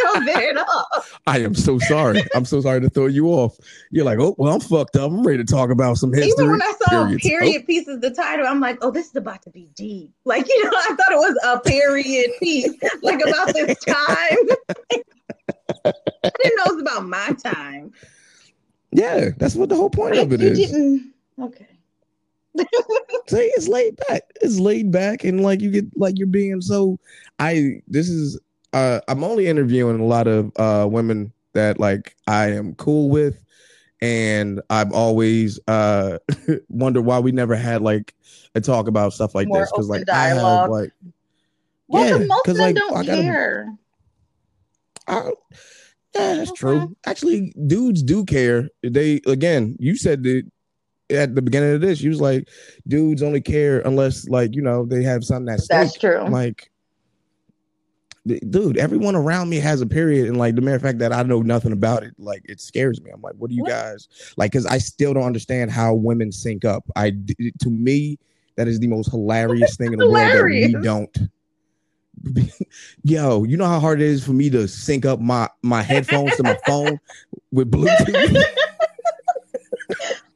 go 0.00 0.24
there 0.24 0.50
at 0.50 0.58
all. 0.58 0.86
I 1.26 1.40
am 1.40 1.54
so 1.54 1.78
sorry. 1.80 2.22
I'm 2.34 2.44
so 2.44 2.60
sorry 2.60 2.80
to 2.80 2.90
throw 2.90 3.06
you 3.06 3.28
off. 3.28 3.56
You're 3.90 4.04
like, 4.04 4.18
oh 4.20 4.34
well, 4.38 4.54
I'm 4.54 4.60
fucked 4.60 4.96
up. 4.96 5.10
I'm 5.10 5.26
ready 5.26 5.38
to 5.38 5.44
talk 5.44 5.70
about 5.70 5.96
some 5.96 6.12
history. 6.12 6.32
Even 6.32 6.50
when 6.52 6.62
I 6.62 6.72
saw 6.82 7.04
Periods. 7.06 7.26
period 7.26 7.62
oh. 7.62 7.66
pieces, 7.66 8.00
the 8.00 8.10
title, 8.10 8.46
I'm 8.46 8.60
like, 8.60 8.78
oh, 8.82 8.90
this 8.90 9.06
is 9.06 9.16
about 9.16 9.42
to 9.42 9.50
be 9.50 9.68
deep. 9.74 10.12
Like 10.24 10.46
you 10.48 10.64
know, 10.64 10.70
I 10.70 10.94
thought 10.94 11.12
it 11.12 11.16
was 11.16 11.38
a 11.44 11.60
period 11.60 12.30
piece, 12.38 12.74
like 13.02 13.20
about 13.26 13.52
this 13.52 13.78
time. 13.84 15.02
I 15.84 15.92
didn't 16.22 16.56
know 16.56 16.64
it 16.66 16.74
was 16.74 16.82
about 16.82 17.06
my 17.06 17.36
time. 17.42 17.92
Yeah, 18.92 19.30
that's 19.36 19.54
what 19.54 19.68
the 19.68 19.76
whole 19.76 19.90
point 19.90 20.16
of 20.16 20.32
it 20.32 20.40
is. 20.40 20.58
it 20.58 20.58
you 20.58 20.64
is. 20.64 20.70
Didn't... 20.72 21.14
Okay. 21.40 21.66
See, 23.28 23.52
it's 23.56 23.68
laid 23.68 23.96
back. 24.08 24.22
It's 24.40 24.58
laid 24.58 24.90
back, 24.90 25.24
and 25.24 25.42
like 25.42 25.60
you 25.60 25.70
get 25.70 25.84
like 25.96 26.18
you're 26.18 26.26
being 26.26 26.60
so. 26.60 26.98
I 27.38 27.82
this 27.88 28.08
is. 28.08 28.38
uh 28.72 29.00
I'm 29.08 29.22
only 29.22 29.46
interviewing 29.46 30.00
a 30.00 30.04
lot 30.06 30.26
of 30.26 30.52
uh 30.56 30.88
women 30.88 31.32
that 31.52 31.78
like 31.78 32.16
I 32.26 32.52
am 32.52 32.74
cool 32.76 33.10
with, 33.10 33.38
and 34.00 34.62
I've 34.70 34.92
always 34.92 35.60
uh 35.68 36.18
wondered 36.68 37.02
why 37.02 37.18
we 37.18 37.32
never 37.32 37.56
had 37.56 37.82
like 37.82 38.14
a 38.54 38.60
talk 38.60 38.88
about 38.88 39.12
stuff 39.12 39.34
like 39.34 39.48
More 39.48 39.60
this 39.60 39.72
because 39.72 39.88
like 39.88 40.06
dialogue. 40.06 40.46
I 40.46 40.60
have 40.60 40.70
like. 40.70 40.92
Well, 41.88 42.20
yeah, 42.20 42.26
most 42.26 42.48
of 42.48 42.56
them 42.56 42.64
like, 42.64 42.74
don't 42.74 42.96
I 42.96 43.04
gotta, 43.04 43.22
care. 43.22 43.78
I, 45.08 45.32
yeah, 46.16 46.32
oh, 46.32 46.36
that's 46.36 46.50
okay. 46.50 46.58
true. 46.58 46.96
Actually, 47.06 47.54
dudes 47.66 48.02
do 48.02 48.24
care. 48.24 48.68
They 48.82 49.20
again, 49.26 49.76
you 49.78 49.96
said 49.96 50.22
that 50.24 50.50
at 51.10 51.34
the 51.34 51.42
beginning 51.42 51.74
of 51.74 51.80
this, 51.80 52.00
you 52.00 52.10
was 52.10 52.20
like, 52.20 52.48
dudes 52.88 53.22
only 53.22 53.40
care 53.40 53.80
unless 53.80 54.28
like 54.28 54.54
you 54.54 54.62
know 54.62 54.86
they 54.86 55.02
have 55.02 55.24
something 55.24 55.46
that's 55.46 55.68
that's 55.68 55.98
true. 55.98 56.26
Like, 56.28 56.70
dude, 58.26 58.78
everyone 58.78 59.14
around 59.14 59.50
me 59.50 59.56
has 59.56 59.80
a 59.80 59.86
period, 59.86 60.28
and 60.28 60.38
like 60.38 60.54
the 60.54 60.62
mere 60.62 60.78
fact 60.78 60.98
that 60.98 61.12
I 61.12 61.22
know 61.22 61.42
nothing 61.42 61.72
about 61.72 62.02
it, 62.02 62.14
like 62.18 62.42
it 62.46 62.60
scares 62.60 63.00
me. 63.02 63.10
I'm 63.10 63.22
like, 63.22 63.34
what 63.34 63.50
do 63.50 63.56
you 63.56 63.62
what? 63.62 63.70
guys 63.70 64.08
like? 64.36 64.52
Because 64.52 64.66
I 64.66 64.78
still 64.78 65.14
don't 65.14 65.24
understand 65.24 65.70
how 65.70 65.94
women 65.94 66.32
sync 66.32 66.64
up. 66.64 66.84
I 66.96 67.10
to 67.10 67.70
me, 67.70 68.18
that 68.56 68.68
is 68.68 68.80
the 68.80 68.88
most 68.88 69.10
hilarious 69.10 69.76
thing 69.76 69.92
in 69.92 69.98
the 69.98 70.10
world 70.10 70.32
that 70.32 70.44
we 70.44 70.72
don't 70.82 71.16
yo, 73.02 73.44
you 73.44 73.56
know 73.56 73.66
how 73.66 73.80
hard 73.80 74.00
it 74.00 74.06
is 74.06 74.24
for 74.24 74.32
me 74.32 74.50
to 74.50 74.66
sync 74.68 75.04
up 75.04 75.20
my 75.20 75.48
my 75.62 75.82
headphones 75.82 76.36
to 76.36 76.42
my 76.42 76.56
phone 76.66 76.98
with 77.52 77.70
Bluetooth. 77.70 78.32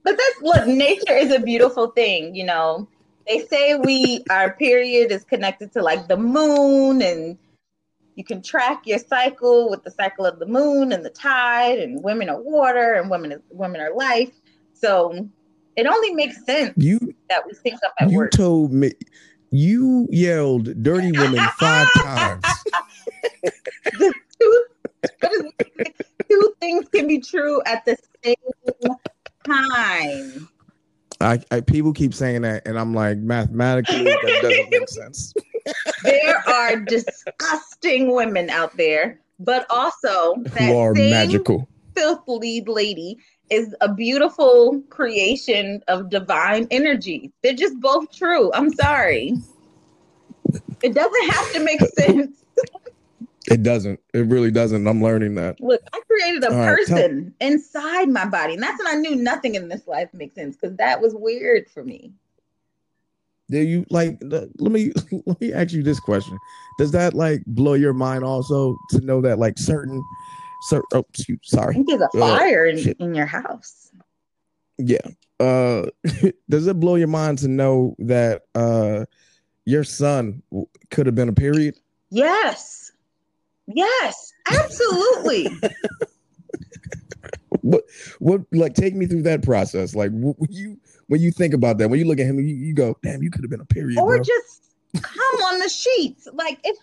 but 0.04 0.16
that's 0.16 0.42
look, 0.42 0.66
nature 0.66 1.16
is 1.16 1.32
a 1.32 1.40
beautiful 1.40 1.88
thing, 1.88 2.34
you 2.34 2.44
know. 2.44 2.88
They 3.26 3.46
say 3.46 3.76
we 3.76 4.24
our 4.30 4.54
period 4.54 5.12
is 5.12 5.24
connected 5.24 5.72
to 5.72 5.82
like 5.82 6.08
the 6.08 6.16
moon 6.16 7.02
and 7.02 7.38
you 8.16 8.24
can 8.24 8.42
track 8.42 8.86
your 8.86 8.98
cycle 8.98 9.70
with 9.70 9.84
the 9.84 9.90
cycle 9.90 10.26
of 10.26 10.38
the 10.38 10.46
moon 10.46 10.92
and 10.92 11.04
the 11.04 11.10
tide 11.10 11.78
and 11.78 12.02
women 12.02 12.28
are 12.28 12.40
water 12.40 12.94
and 12.94 13.10
women 13.10 13.32
is, 13.32 13.40
women 13.50 13.80
are 13.80 13.94
life. 13.94 14.32
So 14.74 15.28
it 15.76 15.86
only 15.86 16.14
makes 16.14 16.44
sense 16.44 16.74
you 16.76 16.98
that 17.28 17.46
we 17.46 17.54
sync 17.54 17.82
up 17.84 17.94
at 18.00 18.10
you 18.10 18.18
work. 18.18 18.32
told 18.32 18.72
me 18.72 18.92
you 19.50 20.06
yelled 20.10 20.82
dirty 20.82 21.12
woman 21.12 21.40
five 21.58 21.88
times. 21.96 22.44
two, 23.98 24.12
two 26.28 26.54
things 26.60 26.88
can 26.88 27.06
be 27.06 27.20
true 27.20 27.60
at 27.66 27.84
the 27.84 27.96
same 28.24 28.36
time. 29.44 30.48
I, 31.20 31.38
I, 31.50 31.60
people 31.60 31.92
keep 31.92 32.14
saying 32.14 32.42
that, 32.42 32.66
and 32.66 32.78
I'm 32.78 32.94
like, 32.94 33.18
mathematically, 33.18 34.04
that 34.04 34.38
doesn't 34.42 34.70
make 34.70 34.88
sense. 34.88 35.34
there 36.02 36.42
are 36.48 36.76
disgusting 36.76 38.14
women 38.14 38.48
out 38.48 38.74
there, 38.76 39.20
but 39.38 39.66
also 39.68 40.36
that 40.44 40.62
who 40.62 40.78
are 40.78 40.94
magical 40.94 41.68
filth 41.94 42.22
lead 42.26 42.68
lady 42.68 43.18
is 43.50 43.74
a 43.80 43.92
beautiful 43.92 44.80
creation 44.90 45.82
of 45.88 46.08
divine 46.10 46.66
energy. 46.70 47.32
They're 47.42 47.52
just 47.52 47.78
both 47.80 48.14
true. 48.14 48.52
I'm 48.52 48.72
sorry. 48.72 49.34
It 50.82 50.94
doesn't 50.94 51.30
have 51.30 51.52
to 51.52 51.60
make 51.60 51.80
sense. 51.98 52.44
It 53.50 53.62
doesn't. 53.62 53.98
It 54.14 54.26
really 54.26 54.50
doesn't. 54.50 54.86
I'm 54.86 55.02
learning 55.02 55.34
that. 55.34 55.60
Look, 55.60 55.80
I 55.92 56.00
created 56.06 56.44
a 56.44 56.52
All 56.52 56.64
person 56.64 57.24
right, 57.24 57.48
inside 57.48 58.08
my 58.08 58.24
body. 58.24 58.54
And 58.54 58.62
that's 58.62 58.82
when 58.82 58.94
I 58.94 58.98
knew 58.98 59.16
nothing 59.16 59.56
in 59.56 59.68
this 59.68 59.86
life 59.86 60.08
makes 60.12 60.34
sense 60.34 60.56
because 60.56 60.76
that 60.76 61.00
was 61.00 61.14
weird 61.14 61.68
for 61.68 61.82
me. 61.82 62.12
Do 63.50 63.58
you 63.58 63.84
like 63.90 64.18
let 64.20 64.56
me 64.58 64.92
let 65.26 65.40
me 65.40 65.52
ask 65.52 65.72
you 65.72 65.82
this 65.82 65.98
question. 65.98 66.38
Does 66.78 66.92
that 66.92 67.14
like 67.14 67.42
blow 67.46 67.74
your 67.74 67.92
mind 67.92 68.22
also 68.22 68.76
to 68.90 69.00
know 69.00 69.20
that 69.22 69.40
like 69.40 69.58
certain 69.58 70.00
so, 70.62 70.82
oh, 70.92 71.04
shoot, 71.14 71.40
sorry. 71.44 71.82
there's 71.86 72.00
a 72.00 72.06
uh, 72.06 72.18
fire 72.18 72.66
uh, 72.66 72.70
in, 72.70 72.94
in 72.98 73.14
your 73.14 73.26
house. 73.26 73.90
Yeah. 74.78 74.98
Uh, 75.38 75.86
does 76.48 76.66
it 76.66 76.78
blow 76.78 76.96
your 76.96 77.08
mind 77.08 77.38
to 77.38 77.48
know 77.48 77.96
that 77.98 78.42
uh, 78.54 79.04
your 79.64 79.84
son 79.84 80.42
could 80.90 81.06
have 81.06 81.14
been 81.14 81.28
a 81.28 81.34
period? 81.34 81.76
Yes. 82.10 82.92
Yes, 83.66 84.32
absolutely. 84.50 85.48
what 87.62 87.84
what 88.18 88.40
like 88.52 88.74
take 88.74 88.94
me 88.94 89.06
through 89.06 89.22
that 89.22 89.42
process 89.42 89.94
like 89.94 90.10
when 90.12 90.34
you 90.48 90.78
when 91.08 91.20
you 91.20 91.30
think 91.30 91.52
about 91.52 91.78
that 91.78 91.90
when 91.90 91.98
you 91.98 92.06
look 92.06 92.18
at 92.18 92.26
him 92.26 92.38
you, 92.38 92.54
you 92.54 92.72
go 92.72 92.96
damn 93.02 93.22
you 93.22 93.30
could 93.30 93.42
have 93.42 93.50
been 93.50 93.60
a 93.60 93.66
period 93.66 93.98
or 93.98 94.16
bro. 94.16 94.22
just 94.22 94.72
come 95.02 95.42
on 95.42 95.58
the 95.58 95.68
sheets 95.68 96.28
like 96.32 96.58
it's 96.64 96.80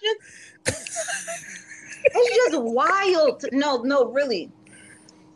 just 0.65 1.61
it's 2.15 2.51
just 2.51 2.63
wild. 2.63 3.45
No, 3.51 3.81
no, 3.81 4.05
really. 4.05 4.51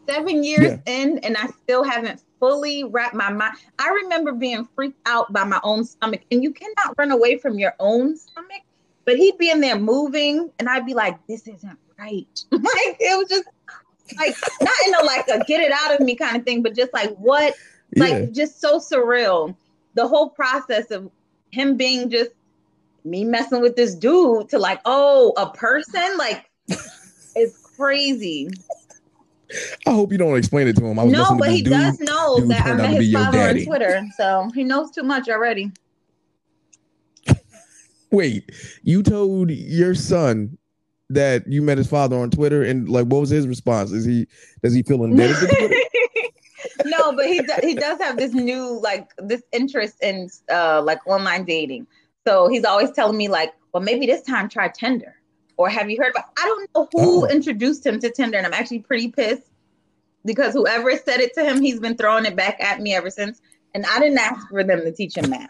Seven 0.07 0.43
years 0.43 0.79
yeah. 0.85 0.93
in, 0.93 1.19
and 1.19 1.37
I 1.37 1.47
still 1.63 1.83
haven't 1.83 2.23
fully 2.39 2.83
wrapped 2.83 3.13
my 3.13 3.31
mind. 3.31 3.55
I 3.79 3.89
remember 3.89 4.33
being 4.33 4.67
freaked 4.75 4.99
out 5.05 5.31
by 5.31 5.43
my 5.43 5.59
own 5.63 5.85
stomach, 5.85 6.21
and 6.31 6.43
you 6.43 6.51
cannot 6.51 6.97
run 6.97 7.11
away 7.11 7.37
from 7.37 7.59
your 7.59 7.75
own 7.79 8.17
stomach. 8.17 8.63
But 9.05 9.17
he'd 9.17 9.37
be 9.37 9.49
in 9.49 9.61
there 9.61 9.79
moving, 9.79 10.51
and 10.59 10.67
I'd 10.67 10.85
be 10.85 10.93
like, 10.93 11.17
"This 11.27 11.47
isn't 11.47 11.77
right." 11.97 12.45
like 12.51 12.97
it 12.99 13.17
was 13.17 13.29
just 13.29 13.47
like 14.17 14.35
not 14.61 14.73
in 14.87 14.93
a 14.95 15.03
like 15.05 15.27
a 15.27 15.43
get 15.45 15.61
it 15.61 15.71
out 15.71 15.93
of 15.93 16.01
me 16.01 16.15
kind 16.15 16.35
of 16.35 16.43
thing, 16.43 16.61
but 16.61 16.75
just 16.75 16.93
like 16.93 17.15
what, 17.15 17.53
yeah. 17.93 18.03
like 18.03 18.31
just 18.31 18.59
so 18.59 18.79
surreal. 18.79 19.55
The 19.93 20.07
whole 20.07 20.29
process 20.29 20.91
of 20.91 21.11
him 21.51 21.77
being 21.77 22.09
just 22.09 22.31
me 23.03 23.23
messing 23.23 23.61
with 23.61 23.75
this 23.75 23.95
dude 23.95 24.49
to 24.49 24.59
like, 24.59 24.79
oh, 24.85 25.33
a 25.37 25.49
person, 25.49 26.17
like 26.17 26.49
it's 27.35 27.57
crazy. 27.75 28.49
I 29.85 29.91
hope 29.91 30.11
you 30.11 30.17
don't 30.17 30.37
explain 30.37 30.67
it 30.67 30.75
to 30.77 30.85
him. 30.85 30.97
I 30.97 31.03
was 31.03 31.11
No, 31.11 31.37
but 31.37 31.51
he 31.51 31.61
dude. 31.61 31.73
does 31.73 31.99
know 31.99 32.39
that 32.47 32.65
I 32.65 32.73
met 32.75 32.93
his 32.93 33.13
father 33.13 33.39
on. 33.39 33.65
Twitter, 33.65 34.05
so 34.15 34.49
he 34.55 34.63
knows 34.63 34.91
too 34.91 35.03
much 35.03 35.27
already. 35.29 35.71
Wait, 38.11 38.49
you 38.83 39.03
told 39.03 39.51
your 39.51 39.95
son 39.95 40.57
that 41.09 41.45
you 41.47 41.61
met 41.61 41.77
his 41.77 41.87
father 41.87 42.17
on 42.17 42.29
Twitter, 42.29 42.63
and 42.63 42.87
like, 42.89 43.05
what 43.07 43.19
was 43.19 43.29
his 43.29 43.47
response? 43.47 43.91
Is 43.91 44.05
he 44.05 44.27
does 44.63 44.73
he 44.73 44.83
feel 44.83 45.03
indebted 45.03 45.37
to 45.37 45.47
Twitter? 45.47 45.75
no, 46.85 47.13
but 47.13 47.25
he 47.27 47.41
do, 47.41 47.53
he 47.61 47.73
does 47.75 47.99
have 47.99 48.17
this 48.17 48.33
new 48.33 48.79
like 48.81 49.11
this 49.17 49.43
interest 49.51 50.01
in 50.01 50.29
uh 50.51 50.81
like 50.83 51.05
online 51.07 51.45
dating. 51.45 51.87
So 52.27 52.47
he's 52.47 52.65
always 52.65 52.91
telling 52.91 53.17
me 53.17 53.27
like, 53.27 53.53
well, 53.73 53.83
maybe 53.83 54.05
this 54.05 54.21
time 54.23 54.47
try 54.47 54.67
Tinder. 54.69 55.15
Or 55.57 55.69
have 55.69 55.89
you 55.89 55.97
heard 56.01 56.11
about 56.11 56.25
I 56.37 56.45
don't 56.45 56.69
know 56.75 56.89
who 56.91 57.25
Oh. 57.25 57.27
introduced 57.27 57.85
him 57.85 57.99
to 57.99 58.09
Tinder, 58.09 58.37
and 58.37 58.47
I'm 58.47 58.53
actually 58.53 58.79
pretty 58.79 59.09
pissed 59.09 59.43
because 60.25 60.53
whoever 60.53 60.95
said 60.97 61.19
it 61.19 61.33
to 61.35 61.43
him, 61.43 61.61
he's 61.61 61.79
been 61.79 61.97
throwing 61.97 62.25
it 62.25 62.35
back 62.35 62.61
at 62.63 62.79
me 62.79 62.95
ever 62.95 63.09
since. 63.09 63.41
And 63.73 63.85
I 63.85 63.99
didn't 63.99 64.17
ask 64.17 64.49
for 64.49 64.63
them 64.63 64.81
to 64.81 64.91
teach 64.91 65.15
him 65.15 65.29
that. 65.29 65.49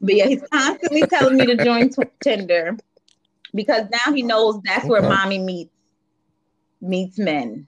But 0.00 0.16
yeah, 0.16 0.26
he's 0.26 0.42
constantly 0.52 1.02
telling 1.02 1.36
me 1.36 1.46
to 1.46 1.64
join 1.64 1.88
t- 1.90 2.02
Tinder 2.22 2.76
because 3.54 3.86
now 3.90 4.12
he 4.12 4.22
knows 4.22 4.60
that's 4.62 4.86
where 4.86 5.02
mommy 5.02 5.38
meets 5.38 5.70
meets 6.80 7.18
men. 7.18 7.66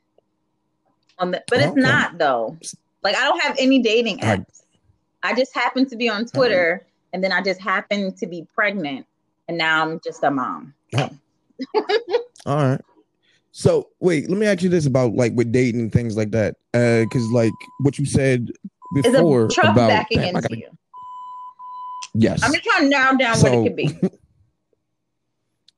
On 1.18 1.30
the, 1.30 1.42
but 1.48 1.60
it's 1.60 1.76
not 1.76 2.18
though. 2.18 2.58
Like 3.02 3.16
I 3.16 3.24
don't 3.24 3.42
have 3.42 3.56
any 3.58 3.80
dating 3.80 4.18
apps. 4.18 4.62
I 5.22 5.34
just 5.34 5.54
happen 5.54 5.88
to 5.88 5.96
be 5.96 6.08
on 6.08 6.22
uh-huh. 6.22 6.30
Twitter, 6.34 6.86
and 7.12 7.24
then 7.24 7.32
I 7.32 7.42
just 7.42 7.60
happen 7.60 8.14
to 8.16 8.26
be 8.26 8.46
pregnant, 8.54 9.06
and 9.48 9.56
now 9.56 9.82
I'm 9.82 10.00
just 10.00 10.22
a 10.22 10.30
mom. 10.30 10.74
All 12.46 12.56
right. 12.56 12.80
So 13.52 13.88
wait, 14.00 14.28
let 14.28 14.38
me 14.38 14.46
ask 14.46 14.62
you 14.62 14.68
this 14.68 14.86
about 14.86 15.14
like 15.14 15.32
with 15.34 15.50
dating 15.52 15.80
and 15.80 15.92
things 15.92 16.16
like 16.16 16.30
that, 16.32 16.56
because 16.72 17.26
like 17.32 17.52
what 17.80 17.98
you 17.98 18.04
said 18.04 18.50
Is 18.96 19.02
before 19.12 19.46
a 19.46 19.48
truck 19.48 19.72
about 19.72 19.88
backing 19.88 20.18
Damn, 20.18 20.24
I 20.36 20.38
into 20.38 20.42
gotta- 20.42 20.58
you? 20.58 20.68
yes. 22.14 22.42
I'm 22.42 22.52
just 22.52 22.64
trying 22.64 22.82
to 22.82 22.88
narrow 22.90 23.16
down 23.16 23.38
what 23.40 23.52
it 23.52 23.62
could 23.64 23.76
be. 23.76 23.98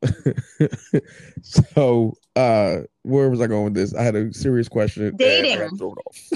so 1.43 2.15
uh 2.37 2.79
where 3.03 3.31
was 3.31 3.41
I 3.41 3.47
going 3.47 3.65
with 3.65 3.75
this? 3.75 3.95
I 3.95 4.03
had 4.03 4.15
a 4.17 4.33
serious 4.33 4.69
question. 4.69 5.15
Dating. 5.17 5.59
got 5.59 5.77
thrown 5.79 5.95
off. 6.07 6.31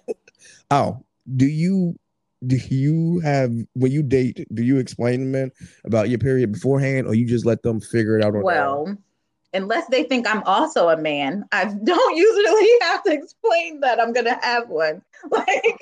oh, 0.70 1.04
do 1.36 1.46
you 1.46 1.98
do 2.46 2.56
you 2.56 3.20
have 3.20 3.52
when 3.74 3.92
you 3.92 4.02
date, 4.02 4.46
do 4.54 4.62
you 4.62 4.78
explain 4.78 5.20
to 5.20 5.26
men 5.26 5.52
about 5.84 6.08
your 6.08 6.18
period 6.18 6.52
beforehand 6.52 7.06
or 7.06 7.14
you 7.14 7.26
just 7.26 7.44
let 7.44 7.62
them 7.62 7.80
figure 7.80 8.18
it 8.18 8.24
out 8.24 8.34
on 8.34 8.44
their 8.44 8.66
own? 8.66 8.84
Well, 8.84 8.98
unless 9.52 9.86
they 9.88 10.04
think 10.04 10.26
I'm 10.26 10.42
also 10.44 10.88
a 10.88 10.96
man, 10.96 11.44
I 11.52 11.64
don't 11.84 12.16
usually 12.16 12.70
have 12.82 13.02
to 13.04 13.12
explain 13.12 13.80
that 13.80 14.00
I'm 14.00 14.12
gonna 14.12 14.38
have 14.42 14.68
one. 14.68 15.02
Like, 15.30 15.76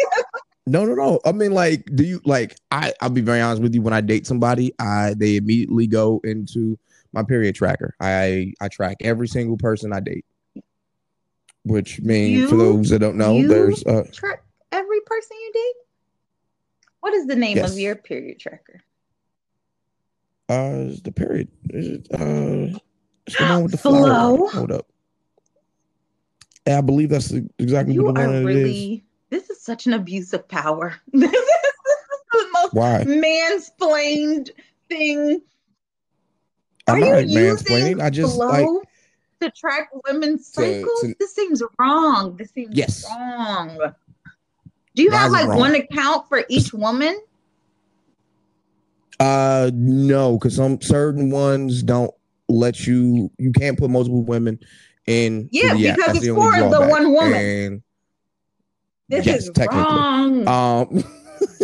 No, 0.66 0.84
no, 0.84 0.94
no. 0.94 1.20
I 1.24 1.30
mean, 1.30 1.52
like, 1.52 1.84
do 1.94 2.02
you 2.02 2.20
like? 2.24 2.56
I 2.72 2.92
I'll 3.00 3.08
be 3.08 3.20
very 3.20 3.40
honest 3.40 3.62
with 3.62 3.72
you. 3.72 3.82
When 3.82 3.94
I 3.94 4.00
date 4.00 4.26
somebody, 4.26 4.72
I 4.80 5.14
they 5.16 5.36
immediately 5.36 5.86
go 5.86 6.20
into 6.24 6.76
my 7.12 7.22
period 7.22 7.54
tracker. 7.54 7.94
I 8.00 8.52
I 8.60 8.66
track 8.68 8.96
every 9.00 9.28
single 9.28 9.56
person 9.56 9.92
I 9.92 10.00
date. 10.00 10.24
Which 11.64 12.00
means, 12.00 12.50
for 12.50 12.56
those 12.56 12.90
that 12.90 12.98
don't 12.98 13.16
know, 13.16 13.46
there's 13.46 13.84
uh 13.84 14.04
track 14.12 14.42
every 14.72 15.00
person 15.06 15.36
you 15.36 15.52
date. 15.54 15.87
What 17.08 17.14
is 17.16 17.26
the 17.26 17.36
name 17.36 17.56
Yes. 17.56 17.72
of 17.72 17.78
your 17.78 17.96
period 17.96 18.38
tracker? 18.38 18.82
uh 20.50 20.92
the 21.02 21.10
period. 21.14 21.48
Is 21.70 21.86
it, 21.88 22.06
uh, 22.12 22.78
it's 23.26 23.38
the 23.38 23.44
one 23.46 23.62
with 23.62 23.72
the. 23.72 23.78
Flo. 23.78 24.44
it. 24.46 24.52
Hold 24.52 24.72
up. 24.72 24.86
Yeah, 26.66 26.76
I 26.78 26.80
believe 26.82 27.08
that's 27.08 27.32
exactly 27.58 27.94
You 27.94 28.04
what 28.04 28.16
the 28.16 28.20
are 28.20 28.26
one 28.26 28.34
is. 28.36 28.44
really. 28.44 29.04
This 29.30 29.48
is 29.48 29.62
such 29.62 29.86
an 29.86 29.94
abuse 29.94 30.34
of 30.34 30.46
power. 30.48 30.96
This 31.14 31.32
is, 31.32 31.32
this 31.32 32.42
is 32.42 32.44
the 32.44 32.48
most 32.52 32.74
Why? 32.74 33.04
mansplained 33.06 34.50
thing. 34.90 35.40
I'm 36.86 36.96
Are 36.96 37.00
not 37.22 37.28
you 37.28 37.40
using 37.40 37.66
mansplaining. 37.66 38.02
I 38.02 38.10
just 38.10 38.34
flow 38.36 38.48
like 38.48 38.66
to 39.40 39.50
track 39.50 39.88
women's 40.06 40.50
To- 40.52 40.60
cycles? 40.60 41.00
to- 41.00 41.14
this 41.18 41.34
seems 41.34 41.62
wrong. 41.78 42.36
This 42.36 42.50
seems 42.50 42.74
Yes. 42.76 43.06
wrong. 43.08 43.78
Do 44.98 45.04
you 45.04 45.12
have 45.12 45.30
like 45.30 45.46
wrong? 45.46 45.58
one 45.58 45.74
account 45.76 46.28
for 46.28 46.44
each 46.48 46.72
woman? 46.72 47.20
Uh, 49.20 49.70
no, 49.72 50.36
because 50.36 50.56
some 50.56 50.80
certain 50.80 51.30
ones 51.30 51.84
don't 51.84 52.10
let 52.48 52.84
you. 52.84 53.30
You 53.38 53.52
can't 53.52 53.78
put 53.78 53.90
multiple 53.90 54.24
women 54.24 54.58
in. 55.06 55.48
Yeah, 55.52 55.74
the 55.74 55.92
because 55.92 56.16
it's 56.16 56.26
the 56.26 56.34
for 56.34 56.50
the 56.50 56.80
one 56.90 57.12
woman. 57.12 57.32
And 57.32 57.82
This 59.08 59.24
Yes, 59.24 59.44
is 59.44 59.50
technically. 59.50 59.84
wrong. 59.86 60.48
um, 60.48 61.04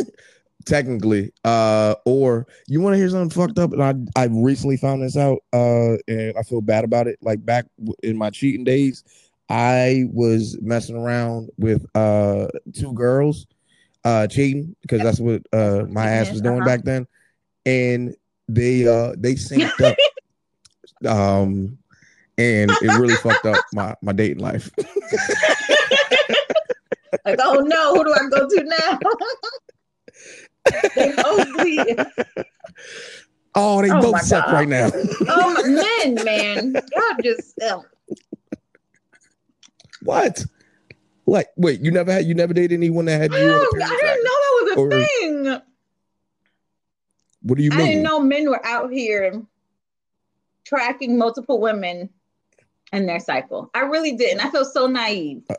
technically, 0.64 1.32
uh, 1.42 1.96
or 2.04 2.46
you 2.68 2.80
want 2.80 2.94
to 2.94 2.98
hear 2.98 3.08
something 3.08 3.30
fucked 3.30 3.58
up? 3.58 3.72
And 3.72 3.82
I 3.82 4.22
I 4.22 4.26
recently 4.30 4.76
found 4.76 5.02
this 5.02 5.16
out. 5.16 5.40
Uh, 5.52 5.96
and 6.06 6.38
I 6.38 6.42
feel 6.44 6.60
bad 6.60 6.84
about 6.84 7.08
it. 7.08 7.18
Like 7.20 7.44
back 7.44 7.66
in 8.04 8.16
my 8.16 8.30
cheating 8.30 8.62
days, 8.62 9.02
I 9.48 10.04
was 10.12 10.58
messing 10.62 10.96
around 10.96 11.50
with 11.58 11.84
uh 11.94 12.46
two 12.74 12.92
girls, 12.94 13.46
uh, 14.04 14.26
cheating 14.26 14.74
because 14.82 15.02
that's 15.02 15.20
what 15.20 15.42
uh 15.52 15.84
my 15.88 16.06
ass 16.08 16.30
was 16.30 16.40
doing 16.40 16.56
Uh-huh. 16.58 16.64
back 16.64 16.82
then, 16.84 17.06
and 17.66 18.14
they 18.48 18.86
uh 18.86 19.14
they 19.18 19.34
synced 19.34 19.80
up. 19.84 19.96
Um, 21.06 21.76
and 22.38 22.70
it 22.70 22.98
really 22.98 23.16
fucked 23.16 23.44
up 23.44 23.60
my 23.74 23.94
my 24.00 24.12
dating 24.12 24.38
life. 24.38 24.70
like, 27.26 27.38
oh 27.42 27.60
no, 27.60 27.94
who 27.94 28.04
do 28.04 28.12
I 28.14 28.28
go 28.30 28.48
to 28.48 28.64
now? 28.64 28.98
they 30.94 31.12
both 31.12 31.52
bleeding. 31.58 31.98
Oh, 33.54 33.82
they 33.82 33.90
Oh 33.90 34.00
both 34.00 34.22
suck 34.22 34.46
God. 34.46 34.52
right 34.54 34.68
now. 34.68 34.90
Oh, 35.28 35.62
men, 35.66 36.14
man, 36.24 36.72
y'all 36.74 37.18
just 37.22 37.54
oh, 37.62 37.84
What? 40.04 40.44
Like, 41.26 41.48
wait, 41.56 41.80
you 41.80 41.90
never 41.90 42.12
had 42.12 42.26
you 42.26 42.34
never 42.34 42.52
dated 42.52 42.72
anyone 42.72 43.06
that 43.06 43.20
had 43.20 43.32
you 43.32 43.38
I 43.38 43.42
didn't 43.42 44.24
know 44.24 44.38
that 44.40 44.62
was 44.62 44.76
a 44.76 44.80
Or- 44.80 44.90
thing. 44.90 45.60
What 47.42 47.58
do 47.58 47.64
you 47.64 47.70
I 47.72 47.76
mean? 47.76 47.86
didn't 47.86 48.02
know 48.04 48.20
men 48.20 48.48
were 48.48 48.64
out 48.64 48.90
here 48.92 49.42
tracking 50.64 51.18
multiple 51.18 51.60
women 51.60 52.08
and 52.92 53.08
their 53.08 53.20
cycle. 53.20 53.70
I 53.74 53.80
really 53.80 54.12
didn't. 54.16 54.40
I 54.44 54.50
feel 54.50 54.64
so 54.64 54.86
naive. 54.86 55.42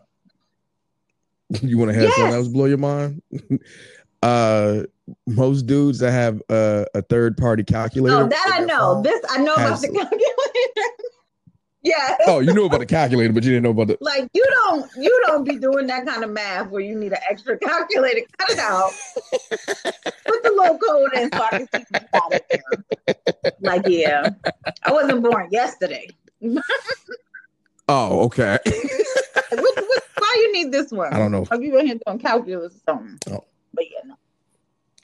You 1.61 1.77
want 1.77 1.91
to 1.91 1.95
have 1.95 2.05
something 2.09 2.25
Yes. 2.25 2.33
else 2.33 2.47
blow 2.47 2.65
your 2.65 2.79
mind? 2.79 3.21
uh, 4.23 4.81
most 5.27 5.67
dudes 5.67 5.99
that 5.99 6.11
have 6.11 6.41
a, 6.49 6.87
a 6.95 7.03
third 7.03 7.37
party 7.37 7.63
calculator. 7.63 8.17
Oh, 8.23 8.27
that 8.27 8.51
I 8.51 8.61
know. 8.65 9.03
This 9.03 9.21
I 9.29 9.37
know 9.37 9.53
about 9.53 9.79
the 9.79 9.87
calculator. 9.93 11.13
Yeah. 11.85 12.17
Oh, 12.27 12.39
you 12.39 12.53
knew 12.53 12.65
about 12.65 12.79
the 12.79 12.85
calculator, 12.85 13.31
but 13.31 13.43
you 13.43 13.51
didn't 13.51 13.63
know 13.63 13.69
about 13.69 13.87
the. 13.87 13.97
Like 14.01 14.27
you 14.33 14.43
don't 14.43 14.89
you 14.97 15.23
don't 15.27 15.43
be 15.43 15.57
doing 15.57 15.87
that 15.87 16.05
kind 16.05 16.23
of 16.23 16.31
math 16.31 16.69
where 16.69 16.81
you 16.81 16.95
need 16.95 17.13
an 17.13 17.19
extra 17.29 17.57
calculator. 17.57 18.21
Cut 18.37 18.49
it 18.49 18.59
out. 18.59 18.91
Put 20.25 20.43
the 20.43 20.51
little 20.55 20.77
code 20.79 21.13
in 21.13 21.31
so 21.31 21.41
I 21.41 21.49
can 21.49 21.67
see 21.73 21.85
you 21.93 21.99
got 22.11 22.33
it 22.33 22.45
there. 22.49 23.53
Like, 23.61 23.87
yeah. 23.87 24.29
I 24.83 24.91
wasn't 24.91 25.23
born 25.23 25.49
yesterday. 25.51 26.09
Oh, 27.87 28.21
okay. 28.21 28.57
What, 29.51 29.75
what, 29.75 30.03
why 30.17 30.37
you 30.41 30.53
need 30.53 30.71
this 30.71 30.91
one? 30.91 31.13
I 31.13 31.19
don't 31.19 31.31
know. 31.31 31.45
Are 31.51 31.61
you 31.61 31.77
in 31.77 31.85
here 31.85 31.99
doing 32.05 32.19
calculus 32.19 32.73
or 32.73 32.79
something? 32.83 33.19
Oh. 33.31 33.45
But 33.73 33.85
yeah, 33.85 34.15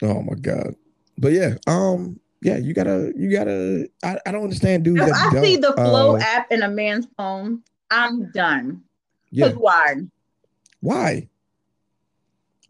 no. 0.02 0.08
oh 0.08 0.22
my 0.22 0.34
god. 0.34 0.74
But 1.16 1.32
yeah, 1.32 1.54
um, 1.66 2.18
yeah, 2.42 2.58
you 2.58 2.74
gotta, 2.74 3.12
you 3.16 3.30
gotta. 3.30 3.88
I, 4.04 4.18
I 4.26 4.32
don't 4.32 4.42
understand 4.42 4.84
dudes 4.84 5.00
If 5.00 5.12
I 5.14 5.30
don't. 5.30 5.44
see 5.44 5.56
the 5.56 5.72
Flo 5.72 6.16
uh, 6.16 6.20
app 6.20 6.50
in 6.52 6.62
a 6.62 6.68
man's 6.68 7.06
phone, 7.16 7.62
I'm 7.90 8.30
done. 8.32 8.82
yeah. 9.30 9.50
Why? 9.52 9.96
Why? 10.80 11.28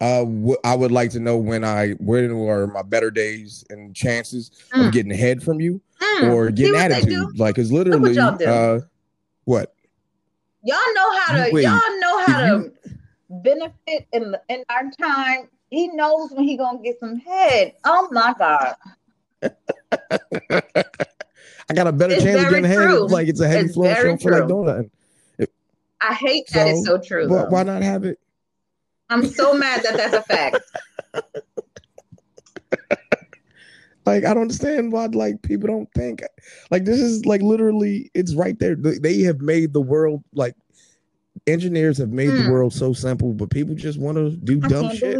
Uh, 0.01 0.25
wh- 0.25 0.59
I 0.67 0.75
would 0.75 0.91
like 0.91 1.11
to 1.11 1.19
know 1.19 1.37
when 1.37 1.63
I 1.63 1.91
when 1.93 2.29
are 2.49 2.67
my 2.67 2.81
better 2.81 3.09
days 3.09 3.63
and 3.69 3.95
chances 3.95 4.51
Mm. 4.73 4.87
of 4.87 4.93
getting 4.93 5.11
ahead 5.11 5.41
from 5.41 5.59
you 5.61 5.81
Mm. 6.01 6.31
or 6.31 6.49
getting 6.51 6.75
attitude. 6.75 7.39
Like, 7.39 7.57
it's 7.57 7.71
literally, 7.71 8.13
y'all 8.13 8.37
uh, 8.45 8.79
what? 9.45 9.73
Y'all 10.63 10.77
know 10.93 11.19
how 11.19 11.45
to. 11.45 11.51
Wait, 11.51 11.63
y'all 11.63 11.99
know 11.99 12.25
how 12.25 12.39
to 12.41 12.71
benefit 13.29 14.07
in 14.11 14.35
in 14.49 14.63
our 14.69 14.89
time. 15.01 15.49
He 15.69 15.87
knows 15.87 16.31
when 16.31 16.43
he 16.43 16.57
gonna 16.57 16.79
get 16.83 16.99
some 16.99 17.17
head. 17.17 17.73
Oh 17.85 18.07
my 18.11 18.33
god! 18.37 18.75
I 21.69 21.73
got 21.73 21.87
a 21.87 21.91
better 21.91 22.13
It's 22.13 22.23
chance 22.23 22.41
of 22.43 22.49
getting 22.49 22.65
ahead. 22.65 22.77
true. 22.89 23.07
Like 23.07 23.27
it's 23.27 23.39
a 23.39 23.47
heavy 23.47 23.65
It's 23.65 23.73
flow 23.75 23.93
show 23.93 24.01
very 24.01 24.17
for 24.17 24.31
like 24.31 24.47
doing 24.47 24.65
nothing. 24.65 24.91
I 26.01 26.13
hate 26.13 26.47
that 26.53 26.67
it's 26.67 26.85
so 26.85 26.97
true. 26.97 27.29
But 27.29 27.49
why 27.49 27.63
not 27.63 27.81
have 27.81 28.03
it? 28.03 28.19
I'm 29.09 29.25
so 29.25 29.53
mad 29.53 29.83
that 29.83 29.95
that's 29.95 30.13
a 30.13 30.21
fact. 30.23 30.59
Like 34.05 34.25
I 34.25 34.33
don't 34.33 34.41
understand 34.43 34.91
why 34.91 35.05
like 35.05 35.41
people 35.43 35.67
don't 35.67 35.87
think 35.95 36.21
like 36.71 36.83
this 36.83 36.99
is 36.99 37.25
like 37.25 37.41
literally 37.41 38.11
it's 38.13 38.35
right 38.35 38.59
there. 38.59 38.75
They- 38.75 39.21
have 39.21 39.39
made 39.39 39.71
the 39.71 39.79
world 39.79 40.21
like 40.33 40.55
engineers 41.47 41.99
have 41.99 42.09
made 42.09 42.31
the 42.31 42.43
Hmm. 42.43 42.51
world 42.51 42.73
so 42.73 42.91
simple, 42.91 43.31
but 43.33 43.49
people 43.49 43.75
just 43.75 43.97
want 43.97 44.17
to 44.17 44.31
do 44.31 44.59
I 44.61 44.67
dumb 44.67 44.93
shit. 44.93 45.17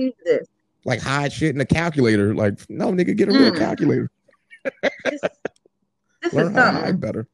Like 0.85 1.01
hide 1.01 1.31
shit 1.33 1.55
in 1.55 1.61
a 1.61 1.65
calculator. 1.65 2.33
Like, 2.33 2.59
no, 2.69 2.91
nigga, 2.91 3.15
get 3.15 3.29
a 3.29 3.33
real 3.33 3.51
Hmm. 3.51 3.57
calculator. 3.57 4.09
This, 5.05 5.21
this 6.21 6.33
Learn 6.33 6.47
is 6.47 6.53
how 6.57 6.71
to 6.71 6.71
hide 6.71 6.99
better. 6.99 7.27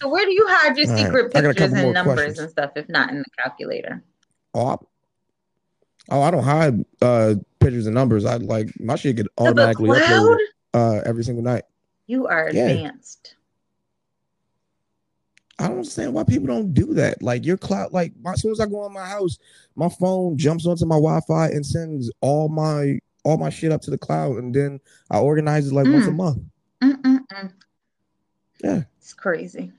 So 0.00 0.08
where 0.08 0.24
do 0.24 0.32
you 0.32 0.46
hide 0.48 0.76
your 0.76 0.86
All 0.88 0.92
right, 0.94 1.04
secret 1.06 1.26
a 1.26 1.28
pictures 1.30 1.72
and 1.72 1.94
numbers 1.94 2.14
questions. 2.14 2.38
and 2.40 2.50
stuff 2.50 2.70
if 2.76 2.88
not 2.88 3.10
in 3.10 3.18
the 3.18 3.24
calculator? 3.42 4.02
Oh, 4.54 4.66
I, 4.66 4.76
oh, 6.10 6.22
I 6.22 6.30
don't 6.30 6.42
hide 6.42 6.84
uh 7.00 7.34
pictures 7.60 7.86
and 7.86 7.94
numbers. 7.94 8.24
I 8.24 8.36
like 8.36 8.68
my 8.80 8.96
shit 8.96 9.16
get 9.16 9.26
automatically 9.38 9.88
to 9.88 9.94
the 9.94 10.00
cloud? 10.00 10.20
uploaded 10.20 10.38
uh 10.74 11.00
every 11.06 11.24
single 11.24 11.44
night. 11.44 11.64
You 12.06 12.26
are 12.26 12.50
Yeah. 12.50 12.66
advanced. 12.68 13.33
I 15.64 15.68
don't 15.68 15.78
understand 15.78 16.12
why 16.12 16.24
people 16.24 16.46
don't 16.46 16.74
do 16.74 16.92
that. 16.94 17.22
Like 17.22 17.46
your 17.46 17.56
cloud, 17.56 17.92
like 17.92 18.12
my, 18.20 18.32
as 18.32 18.42
soon 18.42 18.52
as 18.52 18.60
I 18.60 18.66
go 18.66 18.80
on 18.80 18.92
my 18.92 19.06
house, 19.06 19.38
my 19.76 19.88
phone 19.88 20.36
jumps 20.36 20.66
onto 20.66 20.84
my 20.84 20.96
Wi-Fi 20.96 21.46
and 21.48 21.64
sends 21.64 22.12
all 22.20 22.48
my 22.48 22.98
all 23.24 23.38
my 23.38 23.48
shit 23.48 23.72
up 23.72 23.80
to 23.80 23.90
the 23.90 23.96
cloud, 23.96 24.36
and 24.36 24.54
then 24.54 24.78
I 25.10 25.18
organize 25.18 25.66
it 25.68 25.72
like 25.72 25.86
once 25.86 26.06
a 26.06 26.10
Mm. 26.10 26.16
month. 26.16 26.42
Mm-mm-mm. 26.82 27.52
Yeah. 28.62 28.82
It's 28.98 29.14
crazy. 29.14 29.72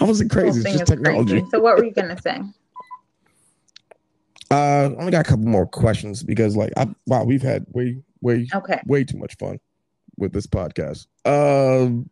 How 0.00 0.06
was 0.06 0.20
it 0.20 0.28
crazy? 0.30 0.60
It's 0.60 0.72
just 0.72 0.86
technology. 0.86 1.34
crazy. 1.34 1.46
So 1.50 1.60
what 1.60 1.76
were 1.78 1.84
you 1.84 1.92
gonna 1.92 2.20
say? 2.20 2.40
Uh, 4.50 4.54
I 4.54 4.84
only 4.98 5.10
got 5.12 5.26
a 5.26 5.28
couple 5.28 5.44
more 5.44 5.66
questions 5.66 6.22
because, 6.22 6.56
like, 6.56 6.72
I 6.74 6.88
wow, 7.06 7.22
we've 7.22 7.42
had 7.42 7.66
way, 7.72 7.98
way, 8.22 8.48
Okay. 8.54 8.80
way 8.86 9.04
too 9.04 9.18
much 9.18 9.36
fun 9.36 9.60
with 10.16 10.32
this 10.32 10.46
podcast. 10.46 11.06
Um, 11.26 12.08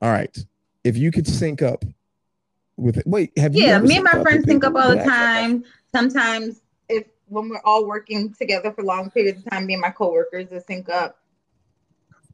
all 0.00 0.12
right, 0.12 0.38
if 0.84 0.96
you 0.96 1.10
could 1.10 1.26
sync 1.26 1.62
up 1.62 1.84
with 2.76 2.98
it. 2.98 3.06
wait, 3.06 3.36
have 3.38 3.54
you? 3.54 3.64
Yeah, 3.64 3.78
me 3.78 3.96
and 3.96 4.04
my 4.04 4.22
friends 4.22 4.44
sync 4.44 4.64
up 4.64 4.74
all 4.76 4.88
the 4.88 4.96
Did 4.96 4.98
I 4.98 5.02
ask 5.02 5.10
that 5.10 5.32
question? 5.32 5.62
time. 5.62 5.64
Sometimes 5.92 6.60
if 6.88 7.06
when 7.28 7.48
we're 7.48 7.60
all 7.64 7.86
working 7.86 8.32
together 8.34 8.72
for 8.72 8.82
long 8.82 9.10
periods 9.10 9.38
of 9.44 9.50
time, 9.50 9.66
me 9.66 9.74
and 9.74 9.80
my 9.80 9.90
coworkers 9.90 10.50
will 10.50 10.60
sync 10.60 10.88
up. 10.88 11.18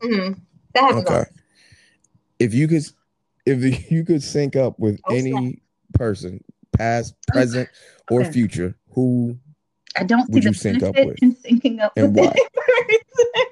hmm 0.02 0.32
That 0.74 0.82
happens 0.82 1.08
Okay. 1.08 1.24
If 2.38 2.54
you 2.54 2.66
could, 2.68 2.82
if 3.46 3.90
you 3.90 4.04
could 4.04 4.22
sync 4.22 4.56
up 4.56 4.78
with 4.78 5.00
Oh, 5.06 5.14
any 5.14 5.30
snap. 5.32 5.54
person, 5.94 6.44
past, 6.76 7.14
present, 7.26 7.68
or 8.10 8.22
Okay. 8.22 8.32
future, 8.32 8.76
who 8.92 9.38
I 9.96 10.04
don't 10.04 10.26
see 10.26 10.32
Would 10.34 10.44
you 10.44 10.52
sync 10.54 10.82
up 10.82 10.96
with? 10.96 11.18
in 11.22 11.34
syncing 11.34 11.80
up 11.80 11.92
And 11.96 12.14
with 12.14 12.24
why? 12.24 12.34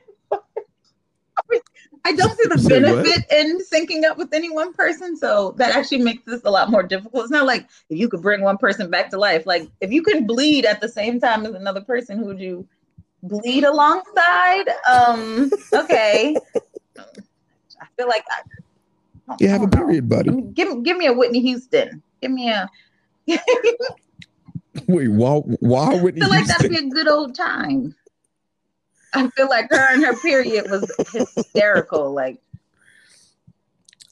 I 2.08 2.12
don't 2.12 2.38
see 2.38 2.48
the 2.48 2.68
benefit 2.68 3.26
in 3.30 3.58
syncing 3.60 4.04
up 4.04 4.16
with 4.16 4.32
any 4.32 4.48
one 4.50 4.72
person, 4.72 5.14
so 5.16 5.54
that 5.58 5.76
actually 5.76 5.98
makes 5.98 6.24
this 6.24 6.42
a 6.44 6.50
lot 6.50 6.70
more 6.70 6.82
difficult. 6.82 7.24
It's 7.24 7.30
not 7.30 7.46
like 7.46 7.68
if 7.90 7.98
you 7.98 8.08
could 8.08 8.22
bring 8.22 8.40
one 8.40 8.56
person 8.56 8.90
back 8.90 9.10
to 9.10 9.18
life. 9.18 9.44
Like 9.44 9.68
if 9.80 9.92
you 9.92 10.02
could 10.02 10.26
bleed 10.26 10.64
at 10.64 10.80
the 10.80 10.88
same 10.88 11.20
time 11.20 11.44
as 11.44 11.54
another 11.54 11.82
person, 11.82 12.18
who 12.18 12.24
would 12.26 12.40
you 12.40 12.66
bleed 13.22 13.64
alongside? 13.64 14.68
Um, 14.90 15.50
okay. 15.72 16.34
I 16.98 17.86
feel 17.96 18.08
like 18.08 18.24
I, 18.30 19.36
you 19.38 19.48
have 19.48 19.62
a 19.62 19.68
period, 19.68 20.08
buddy. 20.08 20.30
Give 20.30 20.68
me 20.68 20.82
give 20.82 20.96
me 20.96 21.06
a 21.06 21.12
Whitney 21.12 21.40
Houston. 21.40 22.02
Give 22.22 22.30
me 22.30 22.48
a. 22.48 22.70
Wait, 24.86 25.08
why? 25.08 25.38
Why 25.60 25.94
I 25.94 25.98
feel 25.98 26.28
like 26.28 26.46
that'd 26.46 26.70
be 26.70 26.78
a 26.78 26.88
good 26.88 27.08
old 27.08 27.34
time. 27.34 27.94
I 29.14 29.28
feel 29.30 29.48
like 29.48 29.70
her 29.70 29.94
and 29.94 30.04
her 30.04 30.16
period 30.16 30.70
was 30.70 30.90
hysterical. 31.12 32.12
Like, 32.12 32.38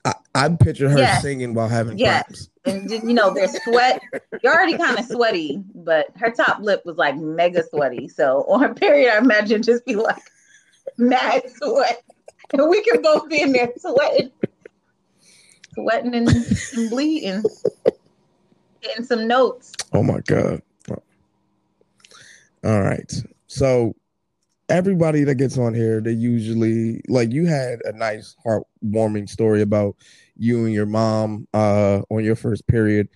I, 0.04 0.14
I 0.34 0.48
picture 0.50 0.88
her 0.88 0.98
Yes. 0.98 1.22
singing 1.22 1.54
while 1.54 1.68
having 1.68 1.98
Yes. 1.98 2.24
cramps. 2.24 2.50
and 2.64 2.90
you 2.90 3.14
know, 3.14 3.32
their 3.34 3.48
sweat. 3.48 4.02
You're 4.42 4.52
already 4.54 4.76
kind 4.76 4.98
of 4.98 5.04
sweaty, 5.04 5.62
but 5.74 6.06
her 6.16 6.30
top 6.30 6.60
lip 6.60 6.82
was 6.84 6.96
like 6.96 7.16
mega 7.16 7.62
sweaty. 7.68 8.08
So 8.08 8.44
on 8.48 8.60
her 8.60 8.74
period, 8.74 9.12
I 9.12 9.18
imagine 9.18 9.62
just 9.62 9.84
be 9.84 9.94
like 9.96 10.22
mad 10.98 11.42
sweat, 11.50 12.02
and 12.52 12.68
we 12.68 12.82
can 12.82 13.02
both 13.02 13.28
be 13.28 13.40
in 13.42 13.52
there 13.52 13.72
sweating, 13.78 14.30
sweating 15.74 16.14
and, 16.14 16.28
and 16.28 16.90
bleeding, 16.90 17.44
getting 18.82 19.04
some 19.04 19.26
notes. 19.28 19.72
Oh 19.92 20.02
my 20.02 20.20
god. 20.20 20.62
All 22.64 22.82
right. 22.82 23.12
So 23.46 23.94
everybody 24.68 25.24
that 25.24 25.36
gets 25.36 25.58
on 25.58 25.74
here, 25.74 26.00
they 26.00 26.12
usually 26.12 27.00
like 27.08 27.32
you 27.32 27.46
had 27.46 27.80
a 27.84 27.92
nice 27.92 28.34
heartwarming 28.44 29.28
story 29.28 29.62
about 29.62 29.96
you 30.36 30.64
and 30.64 30.72
your 30.74 30.86
mom 30.86 31.46
uh 31.54 32.00
on 32.10 32.24
your 32.24 32.36
first 32.36 32.66
period. 32.66 33.08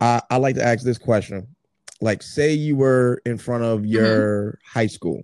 I, 0.00 0.22
I 0.30 0.36
like 0.36 0.54
to 0.56 0.64
ask 0.64 0.84
this 0.84 0.98
question. 0.98 1.46
Like 2.00 2.22
say 2.22 2.52
you 2.52 2.76
were 2.76 3.20
in 3.26 3.38
front 3.38 3.64
of 3.64 3.84
your 3.84 4.58
high 4.64 4.86
school, 4.86 5.22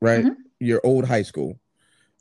right? 0.00 0.24
Mhm. 0.24 0.36
Your 0.60 0.80
old 0.84 1.04
high 1.06 1.22
school. 1.22 1.58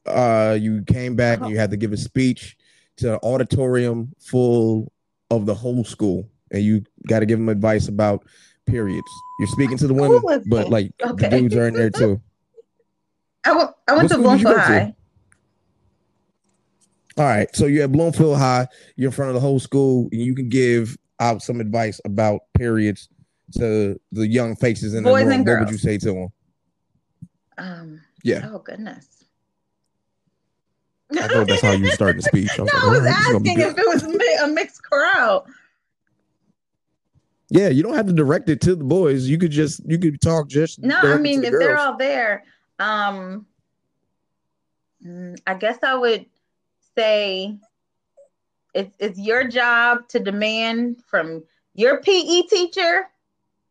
Uh 0.05 0.57
you 0.59 0.83
came 0.83 1.15
back 1.15 1.39
and 1.39 1.49
you 1.49 1.57
had 1.57 1.71
to 1.71 1.77
give 1.77 1.93
a 1.93 1.97
speech 1.97 2.57
to 2.97 3.13
an 3.13 3.19
auditorium 3.23 4.11
full 4.19 4.91
of 5.29 5.45
the 5.45 5.55
whole 5.55 5.83
school 5.83 6.27
and 6.51 6.61
you 6.61 6.83
got 7.07 7.19
to 7.19 7.25
give 7.25 7.39
them 7.39 7.49
advice 7.49 7.87
about 7.87 8.25
periods. 8.65 9.07
You're 9.39 9.47
speaking 9.47 9.77
to 9.77 9.87
the 9.87 9.93
women, 9.93 10.21
but 10.47 10.69
like 10.69 10.91
Okay. 11.01 11.29
the 11.29 11.37
dudes 11.37 11.55
are 11.55 11.67
in 11.67 11.73
there 11.73 11.89
too. 11.89 12.21
I 13.45 13.53
went, 13.55 13.69
What 13.87 14.01
to 14.03 14.09
school 14.09 14.31
did 14.31 14.39
you 14.41 14.43
Bloomfield 14.43 14.43
go 14.43 14.53
to? 14.53 14.59
High. 14.61 14.95
All 17.17 17.25
right, 17.25 17.53
so 17.55 17.65
you're 17.65 17.83
at 17.83 17.91
Bloomfield 17.91 18.37
High. 18.37 18.67
You're 18.95 19.09
in 19.09 19.13
front 19.15 19.29
of 19.29 19.35
the 19.35 19.41
whole 19.41 19.59
school, 19.59 20.07
and 20.11 20.21
you 20.21 20.33
can 20.33 20.49
give 20.49 20.97
out 21.19 21.41
some 21.41 21.59
advice 21.59 21.99
about 22.05 22.41
periods 22.57 23.09
to 23.57 23.99
the 24.11 24.27
young 24.27 24.55
faces 24.55 24.93
in 24.93 25.03
the 25.03 25.13
room. 25.13 25.45
What 25.45 25.59
would 25.59 25.69
you 25.69 25.77
say 25.77 25.97
to 25.97 26.05
them? 26.13 26.27
Um, 27.57 28.01
Yeah. 28.23 28.49
Oh 28.51 28.59
goodness. 28.59 29.07
I 31.11 31.27
thought 31.27 31.47
that's 31.47 31.61
how 31.61 31.71
you 31.73 31.87
starting 31.91 32.17
the 32.17 32.21
speech. 32.27 32.49
I 32.53 32.57
No, 32.59 32.63
was 32.63 32.73
I 32.73 32.85
like, 32.87 32.91
was 32.91 32.99
all 32.99 33.03
right, 33.03 33.13
this 33.13 33.25
is 33.25 33.31
gonna 33.33 33.39
be 33.43 33.49
asking 33.49 33.61
if 33.61 33.77
it 33.77 33.87
was 33.87 34.03
a 34.43 34.47
mixed 34.47 34.83
crowd. 34.83 35.43
Yeah, 37.49 37.67
you 37.67 37.83
don't 37.83 37.95
have 37.95 38.07
to 38.07 38.13
direct 38.13 38.47
it 38.49 38.61
to 38.61 38.75
the 38.77 38.85
boys. 38.85 39.27
You 39.27 39.37
could 39.37 39.51
just 39.51 39.81
you 39.85 39.99
could 39.99 40.21
talk 40.21 40.47
just. 40.47 40.81
No, 40.81 40.97
I 41.03 41.17
mean 41.17 41.43
if 41.43 41.51
they're 41.51 41.77
all 41.77 41.97
there, 41.97 42.45
um, 42.81 43.45
mm, 45.05 45.39
I 45.45 45.53
guess 45.53 45.77
I 45.83 45.95
would 45.95 46.25
say 46.97 47.57
it's 48.73 48.95
it's 48.99 49.19
your 49.19 49.47
job 49.47 50.07
to 50.09 50.19
demand 50.19 51.03
from 51.07 51.43
your 51.73 52.01
PE 52.01 52.43
teacher 52.43 53.07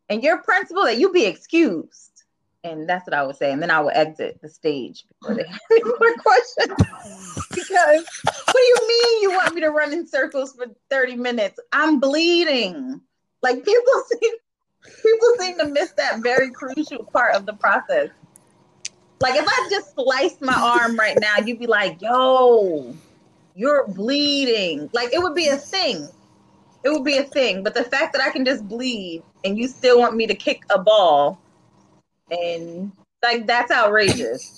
and 0.08 0.22
your 0.22 0.38
principal 0.42 0.84
that 0.84 0.98
you 0.98 1.12
be 1.12 1.26
excused. 1.26 2.24
And 2.62 2.86
that's 2.86 3.06
what 3.06 3.14
I 3.14 3.24
would 3.24 3.36
say. 3.36 3.52
And 3.52 3.62
then 3.62 3.70
I 3.70 3.80
would 3.80 3.94
exit 3.94 4.38
the 4.42 4.48
stage 4.48 5.04
before 5.08 5.34
they 5.34 5.44
any 5.70 5.82
more 5.82 6.14
questions. 6.18 6.74
because 7.50 8.04
what 8.22 8.54
do 8.54 8.62
you 8.62 8.76
mean 8.88 9.22
you 9.22 9.30
want 9.30 9.54
me 9.54 9.62
to 9.62 9.70
run 9.70 9.94
in 9.94 10.06
circles 10.06 10.52
for 10.52 10.66
30 10.90 11.16
minutes? 11.16 11.58
I'm 11.72 12.00
bleeding. 12.00 13.00
Like 13.42 13.64
people 13.64 14.02
seem 14.08 14.32
people 14.84 15.28
seem 15.38 15.58
to 15.58 15.66
miss 15.68 15.92
that 15.92 16.20
very 16.22 16.50
crucial 16.50 17.04
part 17.04 17.34
of 17.34 17.46
the 17.46 17.54
process. 17.54 18.10
Like 19.20 19.34
if 19.34 19.46
I 19.46 19.68
just 19.70 19.94
sliced 19.94 20.40
my 20.40 20.54
arm 20.54 20.96
right 20.96 21.18
now, 21.20 21.36
you'd 21.44 21.58
be 21.58 21.66
like, 21.66 22.00
yo, 22.00 22.94
you're 23.54 23.86
bleeding. 23.88 24.88
Like 24.94 25.12
it 25.12 25.22
would 25.22 25.34
be 25.34 25.48
a 25.48 25.56
thing. 25.56 26.08
It 26.84 26.88
would 26.88 27.04
be 27.04 27.18
a 27.18 27.24
thing. 27.24 27.62
But 27.62 27.74
the 27.74 27.84
fact 27.84 28.14
that 28.14 28.22
I 28.22 28.30
can 28.30 28.46
just 28.46 28.66
bleed 28.66 29.22
and 29.44 29.58
you 29.58 29.68
still 29.68 29.98
want 29.98 30.16
me 30.16 30.26
to 30.26 30.34
kick 30.34 30.62
a 30.70 30.78
ball 30.78 31.38
and 32.30 32.92
like 33.22 33.46
that's 33.46 33.70
outrageous. 33.70 34.56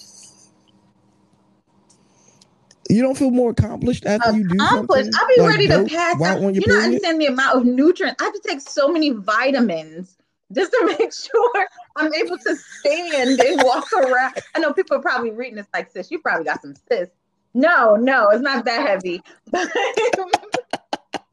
You 2.89 3.02
don't 3.02 3.16
feel 3.16 3.30
more 3.30 3.51
accomplished 3.51 4.06
after 4.06 4.32
you 4.32 4.47
do 4.47 4.55
Accomplished. 4.55 5.10
I'll 5.18 5.28
be 5.28 5.40
like 5.40 5.51
ready 5.51 5.66
dope 5.66 5.89
to 5.89 5.94
pass 5.94 6.22
out. 6.22 6.55
You 6.55 6.60
don't 6.60 6.84
understand 6.84 7.20
the 7.20 7.26
amount 7.26 7.56
of 7.56 7.64
nutrients. 7.64 8.22
I 8.22 8.26
have 8.26 8.34
to 8.34 8.40
take 8.40 8.60
so 8.60 8.89
many 8.89 9.10
vitamins 9.10 10.18
just 10.53 10.73
to 10.73 10.97
make 10.99 11.12
sure 11.15 11.66
I'm 11.97 12.12
able 12.15 12.39
to 12.39 12.57
stand 12.57 13.41
and 13.41 13.62
walk 13.62 13.93
around. 13.93 14.35
I 14.55 14.61
know 14.61 14.73
people 14.73 14.97
are 14.97 15.03
probably 15.03 15.31
reading 15.31 15.57
this 15.57 15.66
like, 15.74 15.91
sis, 15.91 16.11
you 16.11 16.19
probably 16.20 16.45
got 16.45 16.62
some 16.62 16.74
sis. 16.91 17.09
No, 17.55 17.97
no, 17.97 18.31
it's 18.31 18.43
not 18.43 18.65
that 18.65 18.87
heavy. 18.87 19.23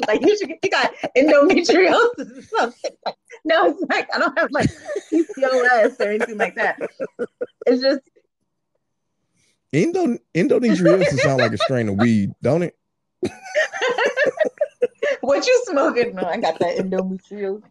like 0.08 0.22
you 0.22 0.38
should 0.38 0.50
you 0.50 0.70
got 0.70 0.94
endometriosis 1.16 2.38
or 2.38 2.42
something. 2.42 2.92
No, 3.46 3.68
it's 3.70 3.82
like 3.90 4.14
I 4.14 4.20
don't 4.20 4.38
have 4.38 4.52
like 4.52 4.70
PCOS 5.12 6.00
or 6.00 6.10
anything 6.10 6.38
like 6.38 6.56
that. 6.56 6.80
It's 7.66 7.82
just 7.82 8.02
Indo- 9.72 10.18
endometriosis 10.34 11.20
sound 11.20 11.40
like 11.40 11.54
a 11.54 11.58
strain 11.58 11.90
of 11.90 11.98
weed, 11.98 12.32
don't 12.42 12.64
it? 12.64 12.76
what 15.22 15.46
you 15.46 15.64
smoking? 15.68 16.16
No, 16.16 16.24
I 16.24 16.38
got 16.38 16.58
that 16.60 16.78
endometriosis. 16.78 17.62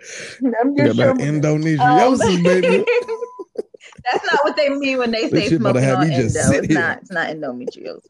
I'm 0.60 0.76
just 0.76 0.96
showing- 0.96 1.18
endometriosis, 1.18 2.36
Um, 2.36 2.42
baby. 2.42 2.84
That's 4.10 4.24
not 4.32 4.40
what 4.44 4.56
they 4.56 4.68
mean 4.70 4.98
when 4.98 5.10
they 5.10 5.28
say 5.28 5.48
smoking 5.48 5.84
on 5.84 6.10
endo. 6.10 6.24
It's 6.26 6.70
not. 6.72 6.98
It's 6.98 7.10
not 7.10 7.28
endometriosis. 7.28 8.06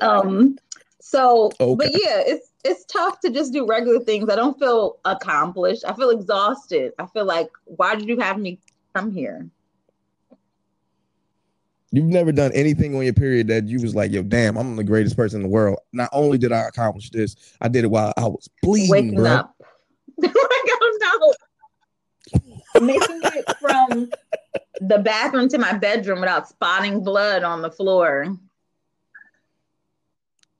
Um. 0.00 0.58
So, 1.00 1.50
Okay. 1.60 1.74
but 1.76 1.92
yeah, 1.92 2.22
it's 2.26 2.50
it's 2.64 2.84
tough 2.86 3.20
to 3.20 3.30
just 3.30 3.52
do 3.52 3.66
regular 3.66 4.00
things. 4.00 4.28
I 4.30 4.36
don't 4.36 4.58
feel 4.58 4.98
accomplished. 5.04 5.84
I 5.86 5.94
feel 5.94 6.10
exhausted. 6.10 6.92
I 6.98 7.06
feel 7.06 7.24
like, 7.24 7.48
why 7.64 7.94
did 7.96 8.08
you 8.08 8.18
have 8.20 8.38
me 8.38 8.58
come 8.94 9.10
here? 9.12 9.48
You've 11.90 12.06
never 12.06 12.32
done 12.32 12.52
anything 12.52 12.94
on 12.96 13.02
your 13.04 13.12
period 13.12 13.48
that 13.48 13.66
you 13.66 13.80
was 13.80 13.94
like, 13.94 14.12
yo, 14.12 14.22
damn, 14.22 14.56
I'm 14.56 14.76
the 14.76 14.84
greatest 14.84 15.14
person 15.16 15.38
in 15.38 15.42
the 15.42 15.48
world. 15.48 15.78
Not 15.92 16.08
only 16.12 16.38
did 16.38 16.50
I 16.52 16.62
accomplish 16.68 17.10
this, 17.10 17.36
I 17.60 17.68
did 17.68 17.84
it 17.84 17.90
while 17.90 18.14
I 18.16 18.26
was 18.28 18.48
bleeding, 18.62 18.90
Waking 18.90 19.14
bro. 19.16 19.30
up. 19.30 19.54
I. 21.12 21.32
Making 22.80 23.20
it 23.22 23.56
from 23.60 24.10
the 24.80 24.98
bathroom 24.98 25.48
to 25.48 25.58
my 25.58 25.74
bedroom 25.74 26.20
without 26.20 26.48
spotting 26.48 27.04
blood 27.04 27.42
on 27.42 27.62
the 27.62 27.70
floor. 27.70 28.36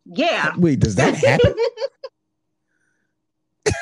Yeah. 0.04 0.52
Wait, 0.56 0.80
does 0.80 0.96
that 0.96 1.14
happen? 1.14 1.54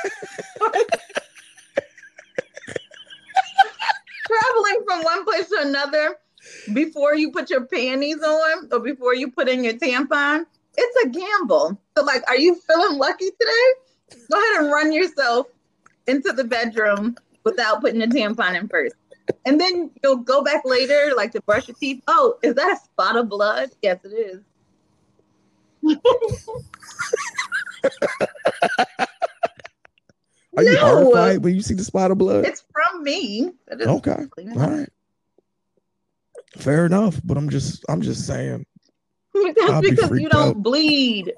Traveling 4.27 4.85
from 4.87 5.03
one 5.03 5.25
place 5.25 5.49
to 5.49 5.59
another 5.63 6.17
before 6.73 7.15
you 7.17 7.33
put 7.33 7.51
your 7.51 7.67
panties 7.67 8.23
on 8.23 8.69
or 8.73 8.81
before 8.81 9.15
you 9.15 9.31
put 9.31 9.49
in 9.49 9.65
your 9.65 9.75
tampon, 9.75 10.45
it's 10.77 11.05
a 11.05 11.09
gamble. 11.09 11.81
So, 11.97 12.05
like, 12.05 12.23
are 12.29 12.37
you 12.37 12.55
feeling 12.55 12.99
lucky 12.99 13.31
today? 13.31 14.21
Go 14.31 14.39
ahead 14.39 14.63
and 14.63 14.73
run 14.73 14.93
yourself 14.93 15.47
into 16.07 16.33
the 16.33 16.45
bedroom 16.45 17.17
without 17.45 17.81
putting 17.81 18.03
a 18.03 18.07
tampon 18.07 18.59
in 18.59 18.69
first. 18.69 18.95
And 19.47 19.61
then 19.61 19.91
you'll 20.03 20.17
go 20.17 20.43
back 20.43 20.63
later, 20.65 21.13
like 21.17 21.33
to 21.33 21.43
brush 21.43 21.69
your 21.69 21.77
teeth. 21.77 22.03
Oh, 22.09 22.39
is 22.43 22.55
that 22.55 22.73
a 22.73 22.77
spot 22.77 23.17
of 23.17 23.29
blood? 23.29 23.71
Yes, 23.83 23.99
it 24.05 24.09
is. 24.09 24.41
Are 30.57 30.65
you 30.65 30.75
No. 30.75 30.81
horrified 30.81 31.45
when 31.45 31.55
you 31.55 31.63
see 31.63 31.75
the 31.75 31.85
spot 31.85 32.11
of 32.11 32.19
blood? 32.19 32.45
It's 32.45 32.65
from 32.73 33.03
me. 33.03 33.51
Okay. 33.73 34.27
All 34.39 34.53
right. 34.55 34.89
Fair 36.57 36.87
enough, 36.87 37.21
but 37.25 37.37
I'm 37.37 37.49
just 37.49 37.85
I'm 37.89 38.03
just 38.03 38.27
saying. 38.27 38.67
That's 39.33 39.81
because 39.89 40.11
you 40.19 40.29
don't 40.29 40.49
out. 40.49 40.63
bleed. 40.63 41.33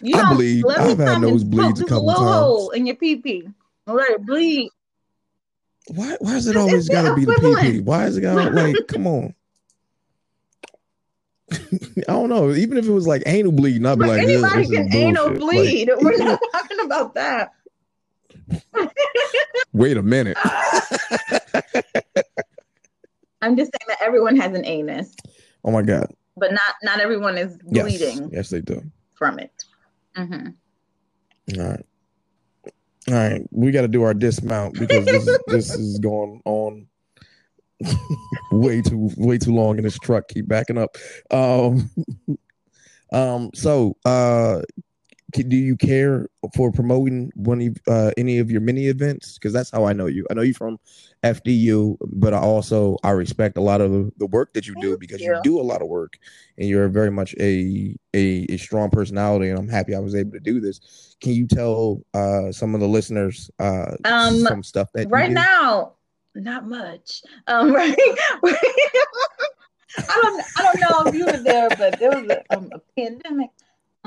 You 0.00 0.20
I 0.20 0.34
bleed. 0.34 0.64
me 0.64 0.74
I've 0.74 0.98
had 0.98 1.18
nosebleeds 1.18 1.80
a 1.80 1.84
couple 1.84 2.12
times. 2.14 2.26
hole 2.28 2.70
in 2.70 2.86
your 2.86 2.96
pee 2.96 3.16
pee. 3.16 3.48
Let 3.86 4.10
it 4.10 4.26
bleed. 4.26 4.70
Why 5.88 6.16
why 6.20 6.36
is 6.36 6.46
it 6.48 6.56
always 6.56 6.86
the 6.86 6.92
gotta 6.92 7.14
be 7.14 7.24
the 7.24 7.32
pee 7.34 7.72
pee? 7.72 7.80
Why 7.80 8.06
is 8.06 8.16
it 8.16 8.22
gotta 8.22 8.50
like 8.54 8.76
come 8.88 9.06
on? 9.06 9.34
I 11.52 12.02
don't 12.08 12.28
know. 12.28 12.50
Even 12.52 12.76
if 12.78 12.86
it 12.86 12.90
was 12.92 13.06
like 13.06 13.22
anal 13.26 13.52
bleeding, 13.52 13.86
I'd 13.86 13.98
be 13.98 14.06
like, 14.06 14.22
anybody 14.22 14.62
this 14.62 14.68
is 14.70 14.74
can 14.74 14.92
anal 14.92 15.24
bullshit." 15.28 15.42
Like, 15.42 15.50
bleed. 15.50 15.90
We're 16.00 16.16
not 16.18 16.40
talking 16.52 16.80
about 16.80 17.14
that. 17.14 17.52
wait 19.72 19.96
a 19.96 20.02
minute. 20.02 20.36
I'm 23.42 23.56
just 23.56 23.70
saying 23.72 23.86
that 23.88 23.98
everyone 24.02 24.36
has 24.36 24.54
an 24.56 24.64
anus, 24.64 25.14
Oh 25.64 25.70
my 25.70 25.82
god. 25.82 26.12
but 26.36 26.50
not 26.52 26.74
not 26.82 27.00
everyone 27.00 27.38
is 27.38 27.56
Yes. 27.70 27.84
bleeding 27.84 28.30
Yes, 28.32 28.50
they 28.50 28.60
do. 28.60 28.82
from 29.14 29.38
it. 29.38 29.52
Hmm 30.16 30.48
All 31.58 31.64
right. 31.64 31.86
All 33.08 33.14
right. 33.14 33.42
We 33.52 33.70
got 33.70 33.82
to 33.82 33.88
do 33.88 34.02
our 34.02 34.14
dismount 34.14 34.78
because 34.78 35.08
this 35.10 35.26
is, 35.26 35.38
this 35.46 35.76
is 35.76 35.98
going 35.98 36.42
on 36.44 36.88
way 38.52 38.82
too 38.82 39.10
way 39.16 39.38
too 39.38 39.52
long 39.54 39.78
in 39.78 39.84
this 39.84 39.98
truck. 39.98 40.28
Keep 40.28 40.48
backing 40.48 40.78
up. 40.78 40.96
Um, 41.30 41.90
um. 43.12 43.50
So, 43.54 43.96
uh, 44.04 44.62
do 45.42 45.56
you 45.56 45.76
care 45.76 46.28
for 46.54 46.70
promoting 46.72 47.30
one 47.34 47.60
of 47.60 47.76
uh, 47.88 48.10
any 48.16 48.38
of 48.38 48.50
your 48.50 48.60
mini 48.60 48.86
events? 48.86 49.34
Because 49.34 49.52
that's 49.52 49.70
how 49.70 49.84
I 49.84 49.92
know 49.92 50.06
you. 50.06 50.26
I 50.30 50.34
know 50.34 50.42
you 50.42 50.54
from 50.54 50.78
FDU, 51.22 51.96
but 52.00 52.34
I 52.34 52.38
also 52.38 52.96
I 53.02 53.10
respect 53.10 53.56
a 53.56 53.60
lot 53.60 53.80
of 53.80 54.12
the, 54.18 54.26
work 54.26 54.52
that 54.54 54.66
you 54.66 54.74
do 54.80 54.98
because 54.98 55.20
you 55.20 55.34
you. 55.34 55.40
do 55.42 55.60
a 55.60 55.62
lot 55.62 55.82
of 55.82 55.88
work 55.88 56.18
and 56.58 56.68
you're 56.68 56.88
very 56.88 57.10
much 57.10 57.34
a, 57.38 57.96
a 58.14 58.46
a 58.48 58.56
strong 58.56 58.90
personality. 58.90 59.48
And 59.48 59.58
I'm 59.58 59.68
happy 59.68 59.94
I 59.94 60.00
was 60.00 60.14
able 60.14 60.32
to 60.32 60.40
do 60.40 60.60
this. 60.60 61.16
Can 61.20 61.32
you 61.32 61.46
tell 61.46 62.02
uh, 62.14 62.52
some 62.52 62.74
of 62.74 62.80
the 62.80 62.88
listeners 62.88 63.50
uh, 63.58 63.96
Um, 64.04 64.40
some 64.40 64.62
stuff 64.62 64.88
that 64.94 65.04
you 65.04 65.10
Right 65.10 65.30
now, 65.30 65.94
not 66.34 66.66
much. 66.66 67.22
Um, 67.46 67.72
right. 67.74 67.96
I 69.98 70.20
don't. 70.22 70.44
I 70.58 70.62
don't 70.62 70.80
know 70.80 71.10
if 71.10 71.14
you 71.14 71.24
were 71.24 71.42
there, 71.42 71.68
but 71.70 71.98
there 71.98 72.10
was 72.10 72.28
a, 72.28 72.56
um, 72.56 72.70
a 72.72 72.80
pandemic. 72.96 73.50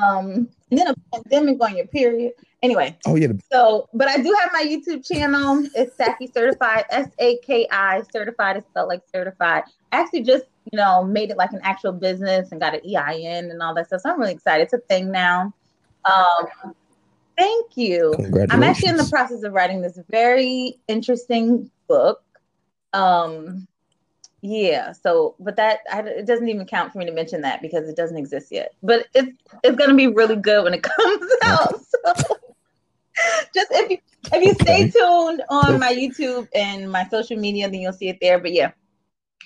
Um, 0.02 0.50
and 0.72 0.80
then 0.80 0.88
a 0.88 0.96
pandemic 1.12 1.62
on 1.62 1.76
your 1.76 1.88
period. 1.88 2.34
Anyway, 2.62 2.98
Oh 3.06 3.16
yeah, 3.16 3.28
So, 3.52 3.88
but 3.94 4.08
I 4.08 4.18
do 4.18 4.36
have 4.42 4.52
my 4.52 4.64
YouTube 4.64 5.06
channel. 5.08 5.66
It's 5.76 5.96
Saki 5.96 6.28
Certified, 6.28 6.86
S 6.90 7.10
A 7.20 7.38
K 7.38 7.68
I 7.72 8.04
Certified 8.12 8.58
is 8.58 8.64
spelled 8.66 8.90
like 8.90 9.02
certified. 9.14 9.64
I 9.92 10.02
actually 10.02 10.24
just, 10.24 10.46
you 10.72 10.78
know, 10.78 11.04
made 11.04 11.32
it 11.32 11.38
like 11.38 11.52
an 11.54 11.62
actual 11.64 11.94
business 11.94 12.52
and 12.52 12.60
got 12.60 12.76
an 12.76 12.82
EIN 12.86 13.50
and 13.50 13.62
all 13.62 13.74
that 13.76 13.88
stuff. 13.88 14.02
So 14.02 14.12
I'm 14.12 14.20
really 14.20 14.34
excited. 14.34 14.64
It's 14.64 14.74
a 14.74 14.80
thing 14.80 15.12
now. 15.12 15.54
Um, 16.06 16.76
thank 17.38 17.78
you. 17.78 18.14
I'm 18.50 18.64
actually 18.64 18.90
in 18.90 18.98
the 18.98 19.08
process 19.10 19.44
of 19.44 19.54
writing 19.54 19.82
this 19.82 19.98
very 20.10 20.76
interesting 20.88 21.72
book. 21.88 22.22
Um, 22.92 23.69
yeah. 24.42 24.94
So, 24.94 25.36
but 25.40 25.56
that 25.58 25.80
I, 25.92 26.02
it 26.02 26.26
doesn't 26.26 26.48
even 26.48 26.66
count 26.66 26.92
for 26.92 27.00
me 27.00 27.06
to 27.06 27.12
mention 27.12 27.42
that 27.42 27.62
because 27.62 27.90
it 27.90 27.96
doesn't 27.96 28.18
exist 28.18 28.52
yet. 28.52 28.74
But 28.82 29.08
it's 29.14 29.38
it's 29.64 29.76
gonna 29.76 29.96
be 29.96 30.08
really 30.08 30.36
good 30.36 30.64
when 30.64 30.74
it 30.74 30.84
comes 30.98 31.32
out. 31.44 31.76
So, 32.06 32.14
just 33.54 33.70
if 33.72 33.90
you 33.92 33.98
if 34.32 34.46
you 34.46 34.54
stay 34.54 34.90
tuned 34.90 35.44
on 35.50 35.78
my 35.78 35.94
YouTube 35.94 36.48
and 36.56 36.90
my 36.90 37.06
social 37.10 37.38
media, 37.38 37.70
then 37.70 37.82
you'll 37.82 37.92
see 37.92 38.08
it 38.08 38.18
there. 38.22 38.40
But 38.40 38.54
yeah. 38.54 38.72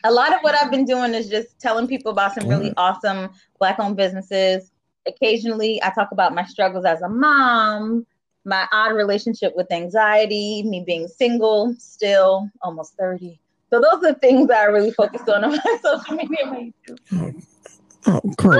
A 0.04 0.12
lot 0.12 0.32
of 0.34 0.42
what 0.42 0.54
I've 0.54 0.70
been 0.70 0.86
doing 0.86 1.16
is 1.16 1.30
just 1.30 1.60
telling 1.60 1.88
people 1.88 2.12
about 2.12 2.36
some 2.36 2.48
really 2.48 2.72
Alright. 2.78 2.98
awesome 3.04 3.30
black 3.58 3.80
owned 3.80 3.98
businesses. 3.98 4.72
Occasionally, 5.08 5.82
I 5.82 5.90
talk 5.90 6.12
about 6.12 6.36
my 6.36 6.44
struggles 6.46 6.86
as 6.86 7.02
a 7.02 7.10
mom, 7.10 8.06
my 8.46 8.68
odd 8.72 8.94
relationship 8.94 9.56
with 9.56 9.72
anxiety, 9.72 10.62
me 10.64 10.84
being 10.86 11.08
single, 11.08 11.74
still 11.80 12.50
almost 12.62 12.96
30. 12.98 13.40
So 13.74 13.82
those 13.82 14.04
are 14.04 14.14
the 14.14 14.20
things 14.20 14.48
that 14.50 14.60
I 14.60 14.66
really 14.66 14.92
focused 14.92 15.28
on 15.28 15.44
on 15.44 15.50
my 15.66 15.78
social 15.82 16.16
media. 16.16 16.46
my 16.46 16.72
YouTube. 16.88 17.00
Oh, 18.06 18.22
oh, 18.24 18.32
grow, 18.38 18.60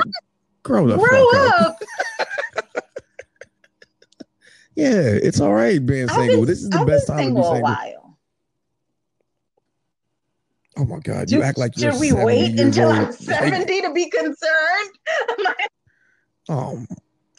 grow 0.64 0.88
the 0.88 0.98
Grow 0.98 1.28
up. 1.36 1.78
up. 2.20 2.28
Yeah, 4.76 4.90
it's 5.04 5.40
all 5.40 5.54
right 5.54 5.86
being 5.86 6.10
I've 6.10 6.16
single. 6.16 6.38
been- 6.40 6.46
this 6.48 6.64
is 6.64 6.70
the 6.72 6.80
I've 6.80 6.88
best 6.88 7.06
time 7.06 7.18
to 7.18 7.22
be 7.22 7.28
single 7.44 7.54
a 7.54 7.60
while. 7.62 8.18
Oh 10.78 10.86
my 10.86 10.98
god, 10.98 11.30
you 11.30 11.38
Should, 11.38 11.46
act 11.46 11.60
like 11.60 11.78
you're 11.78 11.92
should 11.92 12.02
we 12.02 12.12
wait 12.12 12.60
until 12.60 12.88
old. 12.88 12.98
I'm 12.98 13.04
Like, 13.06 13.14
70 13.14 13.82
to 13.82 13.94
be 13.94 14.10
concerned? 14.10 14.38
oh, 16.50 16.84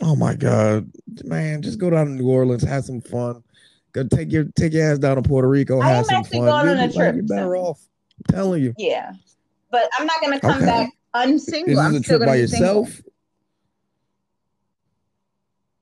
oh 0.00 0.14
my 0.14 0.36
god, 0.36 0.88
man, 1.24 1.60
just 1.60 1.80
go 1.80 1.90
down 1.90 2.06
to 2.06 2.12
New 2.12 2.28
Orleans, 2.30 2.62
have 2.62 2.84
some 2.84 3.00
fun. 3.00 3.42
Go 3.94 4.02
take 4.04 4.32
your 4.32 4.44
take 4.56 4.72
your 4.72 4.90
ass 4.90 4.98
down 4.98 5.16
to 5.16 5.22
Puerto 5.22 5.48
Rico, 5.48 5.80
I 5.80 5.88
have 5.88 5.98
am 5.98 6.04
some 6.04 6.14
actually 6.16 6.38
fun. 6.40 6.46
going 6.48 6.68
on 6.68 6.76
You'll 6.78 6.90
a 6.90 6.92
trip 6.92 7.14
You're 7.14 7.24
better 7.24 7.54
soon. 7.54 7.64
off. 7.64 7.80
I'm 8.28 8.34
telling 8.34 8.62
you. 8.62 8.74
yeah. 8.76 9.12
But 9.70 9.88
I'm 9.98 10.06
not 10.06 10.20
going 10.20 10.32
to 10.34 10.40
come 10.40 10.56
Okay. 10.56 10.66
back 10.66 10.88
Is 10.88 10.92
unsingle. 11.14 11.76
this 11.76 11.78
I'm 11.78 11.94
a 11.94 12.02
still 12.02 12.18
trip 12.18 12.28
by 12.28 12.44
single. 12.46 12.76
yourself? 12.84 13.00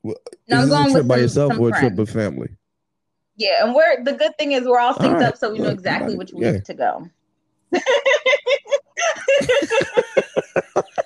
No, 0.05 0.13
Is 0.49 0.51
I'm 0.51 0.69
going 0.69 0.89
a 0.89 0.93
trip 0.93 1.07
by 1.07 1.15
some- 1.17 1.23
yourself 1.23 1.53
some 1.55 1.63
or 1.63 1.69
a 1.71 1.79
trip 1.79 1.95
with 1.95 2.11
family? 2.11 2.49
Yeah, 3.37 3.65
and 3.65 3.75
we're 3.75 4.05
the 4.05 4.13
good 4.13 4.37
thing 4.39 4.53
is 4.53 4.65
we're 4.67 4.79
all 4.79 4.95
synced 4.95 5.05
All 5.07 5.13
right. 5.15 5.23
up, 5.25 5.37
so 5.39 5.51
we 5.53 5.59
know 5.59 5.71
exactly 5.71 6.13
everybody- 6.15 6.35
which 6.35 6.45
yeah. 6.55 6.61
to 6.61 6.75
go. 6.75 7.09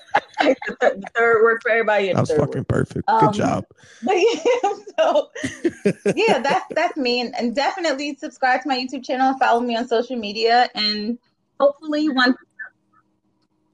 the, 0.67 0.77
third, 0.81 1.01
the 1.03 1.07
third 1.15 1.43
work 1.43 1.63
for 1.63 1.71
everybody. 1.71 2.13
That 2.13 2.21
was 2.21 2.31
fucking 2.31 2.59
work. 2.59 2.69
perfect. 2.69 3.09
Um, 3.09 3.27
Good 3.27 3.35
job. 3.35 3.65
But 4.03 4.15
yeah, 4.17 4.73
so 4.99 5.31
yeah, 6.17 6.39
that's 6.41 6.65
that's 6.71 6.97
me, 6.97 7.21
and, 7.23 7.35
and 7.37 7.55
definitely 7.55 8.15
subscribe 8.17 8.63
to 8.63 8.69
my 8.69 8.77
YouTube 8.79 9.05
channel 9.05 9.31
and 9.31 9.39
follow 9.39 9.61
me 9.61 9.77
on 9.77 9.89
social 9.89 10.17
media, 10.17 10.69
and 10.75 11.19
hopefully 11.61 12.09
once. 12.09 12.37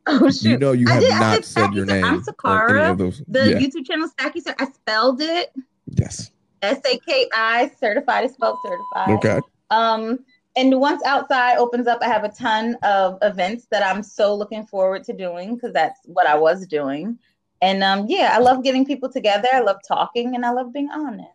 Oh 0.04 0.28
shoot! 0.30 0.44
You 0.44 0.58
know 0.58 0.72
you 0.72 0.86
I 0.88 0.94
have 0.94 1.00
did- 1.02 1.10
not 1.10 1.44
said 1.44 1.74
your 1.74 1.86
name. 1.86 2.04
I'm 2.04 2.22
Sakara. 2.24 2.96
The 3.28 3.50
yeah. 3.50 3.58
YouTube 3.58 3.86
channel 3.86 4.08
Saki, 4.18 4.40
Cer- 4.40 4.56
I 4.58 4.64
spelled 4.66 5.20
it 5.20 5.52
Yes. 5.86 6.32
S 6.60 6.80
A 6.84 6.98
K 6.98 7.28
I 7.32 7.70
certified 7.78 8.24
is 8.24 8.32
spelled 8.32 8.58
certified. 8.64 9.16
Okay. 9.18 9.40
Um, 9.70 10.18
and 10.56 10.78
once 10.78 11.02
outside 11.04 11.56
opens 11.56 11.86
up, 11.86 12.00
I 12.02 12.08
have 12.08 12.24
a 12.24 12.28
ton 12.28 12.76
of 12.82 13.18
events 13.22 13.66
that 13.70 13.84
I'm 13.84 14.02
so 14.02 14.34
looking 14.34 14.66
forward 14.66 15.04
to 15.04 15.12
doing 15.12 15.54
because 15.54 15.72
that's 15.72 16.00
what 16.04 16.26
I 16.26 16.36
was 16.36 16.66
doing. 16.66 17.18
And 17.62 17.82
um, 17.82 18.06
yeah, 18.08 18.30
I 18.34 18.38
love 18.38 18.62
getting 18.62 18.84
people 18.84 19.08
together. 19.08 19.48
I 19.52 19.60
love 19.60 19.78
talking, 19.86 20.34
and 20.34 20.44
I 20.44 20.50
love 20.50 20.72
being 20.72 20.90
honest. 20.90 21.30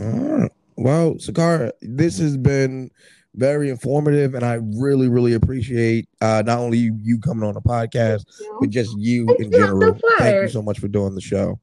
All 0.00 0.10
right. 0.10 0.50
Well, 0.76 1.14
Sakara, 1.14 1.70
this 1.82 2.18
has 2.18 2.36
been 2.36 2.90
very 3.34 3.68
informative, 3.68 4.34
and 4.34 4.44
I 4.44 4.54
really, 4.76 5.08
really 5.08 5.34
appreciate 5.34 6.08
uh, 6.20 6.42
not 6.44 6.58
only 6.58 6.90
you, 7.02 7.18
coming 7.18 7.46
on 7.46 7.54
the 7.54 7.60
podcast, 7.60 8.24
but 8.60 8.70
just 8.70 8.96
you 8.98 9.26
in 9.38 9.46
I'm 9.46 9.52
so 9.52 9.58
general. 9.58 9.98
Thank 10.18 10.42
you 10.42 10.48
so 10.48 10.62
much 10.62 10.78
for 10.80 10.88
doing 10.88 11.14
the 11.14 11.20
show. 11.20 11.60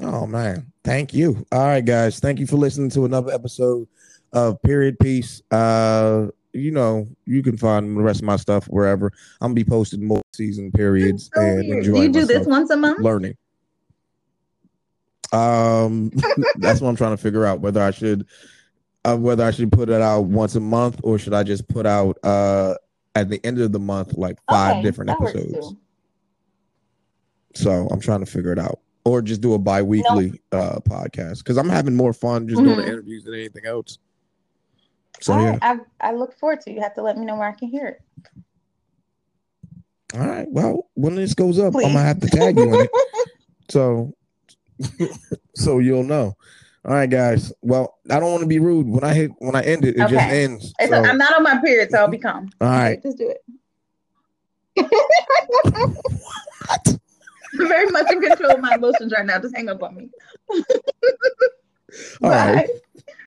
Oh 0.00 0.26
man, 0.26 0.72
thank 0.82 1.14
you. 1.14 1.46
All 1.52 1.66
right, 1.66 1.84
guys, 1.84 2.18
thank 2.18 2.40
you 2.40 2.46
for 2.46 2.56
listening 2.56 2.90
to 2.90 3.04
another 3.04 3.32
episode 3.32 3.86
of 4.32 4.60
Period 4.62 4.98
Piece. 4.98 5.42
Uh, 5.50 6.28
you 6.52 6.70
know, 6.70 7.06
you 7.26 7.42
can 7.42 7.56
find 7.56 7.96
the 7.96 8.02
rest 8.02 8.20
of 8.20 8.26
my 8.26 8.36
stuff 8.36 8.66
wherever. 8.66 9.12
I'm 9.40 9.48
gonna 9.48 9.54
be 9.54 9.64
posting 9.64 10.04
more 10.04 10.22
season 10.32 10.72
periods 10.72 11.30
So 11.34 11.40
and 11.40 11.68
weird. 11.68 11.84
Do 11.84 12.02
you 12.02 12.12
do 12.12 12.24
this 12.24 12.46
once 12.46 12.70
a 12.70 12.76
month? 12.76 13.00
learning. 13.00 13.36
Um, 15.32 16.10
that's 16.56 16.80
what 16.80 16.88
I'm 16.88 16.96
trying 16.96 17.16
to 17.16 17.22
figure 17.22 17.44
out 17.44 17.60
whether 17.60 17.82
I 17.82 17.90
should, 17.90 18.26
uh, 19.04 19.16
whether 19.16 19.44
I 19.44 19.50
should 19.50 19.72
put 19.72 19.88
it 19.88 20.00
out 20.00 20.22
once 20.22 20.54
a 20.54 20.60
month 20.60 21.00
or 21.02 21.18
should 21.18 21.34
I 21.34 21.42
just 21.42 21.68
put 21.68 21.86
out 21.86 22.18
uh 22.22 22.74
at 23.16 23.28
the 23.28 23.44
end 23.44 23.60
of 23.60 23.72
the 23.72 23.78
month 23.78 24.14
like 24.14 24.38
five 24.50 24.76
Okay, 24.76 24.82
different 24.82 25.10
episodes. 25.10 25.74
So 27.54 27.88
I'm 27.90 28.00
trying 28.00 28.20
to 28.20 28.26
figure 28.26 28.52
it 28.52 28.58
out, 28.58 28.80
or 29.04 29.20
just 29.22 29.40
do 29.40 29.54
a 29.54 29.58
bi-weekly 29.58 30.40
uh 30.52 30.80
podcast 30.80 31.38
because 31.38 31.56
I'm 31.58 31.68
having 31.68 31.94
more 31.94 32.12
fun 32.12 32.48
just 32.48 32.62
doing 32.62 32.76
the 32.76 32.82
Mhm. 32.82 32.88
interviews 32.88 33.24
than 33.24 33.34
anything 33.34 33.66
else. 33.66 33.98
So 35.20 35.38
yeah, 35.38 35.58
I, 35.62 35.78
I 36.00 36.12
look 36.12 36.34
forward 36.38 36.60
to. 36.62 36.70
it. 36.70 36.74
You 36.74 36.80
have 36.82 36.94
to 36.94 37.02
let 37.02 37.16
me 37.16 37.24
know 37.24 37.36
where 37.36 37.48
I 37.48 37.52
can 37.52 37.68
hear 37.68 37.86
it. 37.86 38.00
all 40.14 40.20
right. 40.26 40.46
Well, 40.50 40.88
when 40.94 41.14
this 41.14 41.34
goes 41.34 41.58
up, 41.58 41.74
I'm 41.74 41.80
gonna 41.82 42.00
have 42.00 42.20
to 42.20 42.28
tag 42.28 42.56
you 42.58 42.72
in 42.74 42.80
it. 42.80 42.90
So, 43.70 44.12
so 45.56 45.78
you'll 45.78 46.02
know. 46.04 46.36
All 46.84 46.92
right, 46.92 47.08
guys. 47.08 47.50
Well, 47.62 47.96
I 48.10 48.20
don't 48.20 48.30
want 48.30 48.42
to 48.42 48.46
be 48.46 48.58
rude. 48.58 48.86
When 48.86 49.02
I 49.02 49.14
hit, 49.14 49.30
when 49.38 49.56
I 49.56 49.62
end 49.62 49.86
it, 49.86 49.96
it 49.96 50.06
just 50.06 50.28
ends. 50.28 50.74
So, 50.86 51.02
I'm 51.02 51.16
not 51.16 51.34
on 51.34 51.42
my 51.42 51.56
period, 51.62 51.90
so 51.90 51.96
I'll 52.00 52.08
be 52.08 52.18
calm. 52.18 52.50
all 52.60 52.68
right. 52.68 53.02
Just 53.02 53.16
do 53.16 53.32
it. 54.76 54.86
What? 56.66 56.98
Very 57.54 57.86
much 57.90 58.10
in 58.10 58.20
control 58.20 58.52
of 58.52 58.60
my 58.60 58.74
emotions 58.74 59.12
right 59.16 59.26
now. 59.26 59.38
Just 59.38 59.54
hang 59.56 59.68
up 59.68 59.82
on 59.82 59.96
me. 59.96 60.10
All 62.22 62.30
right. 62.30 62.68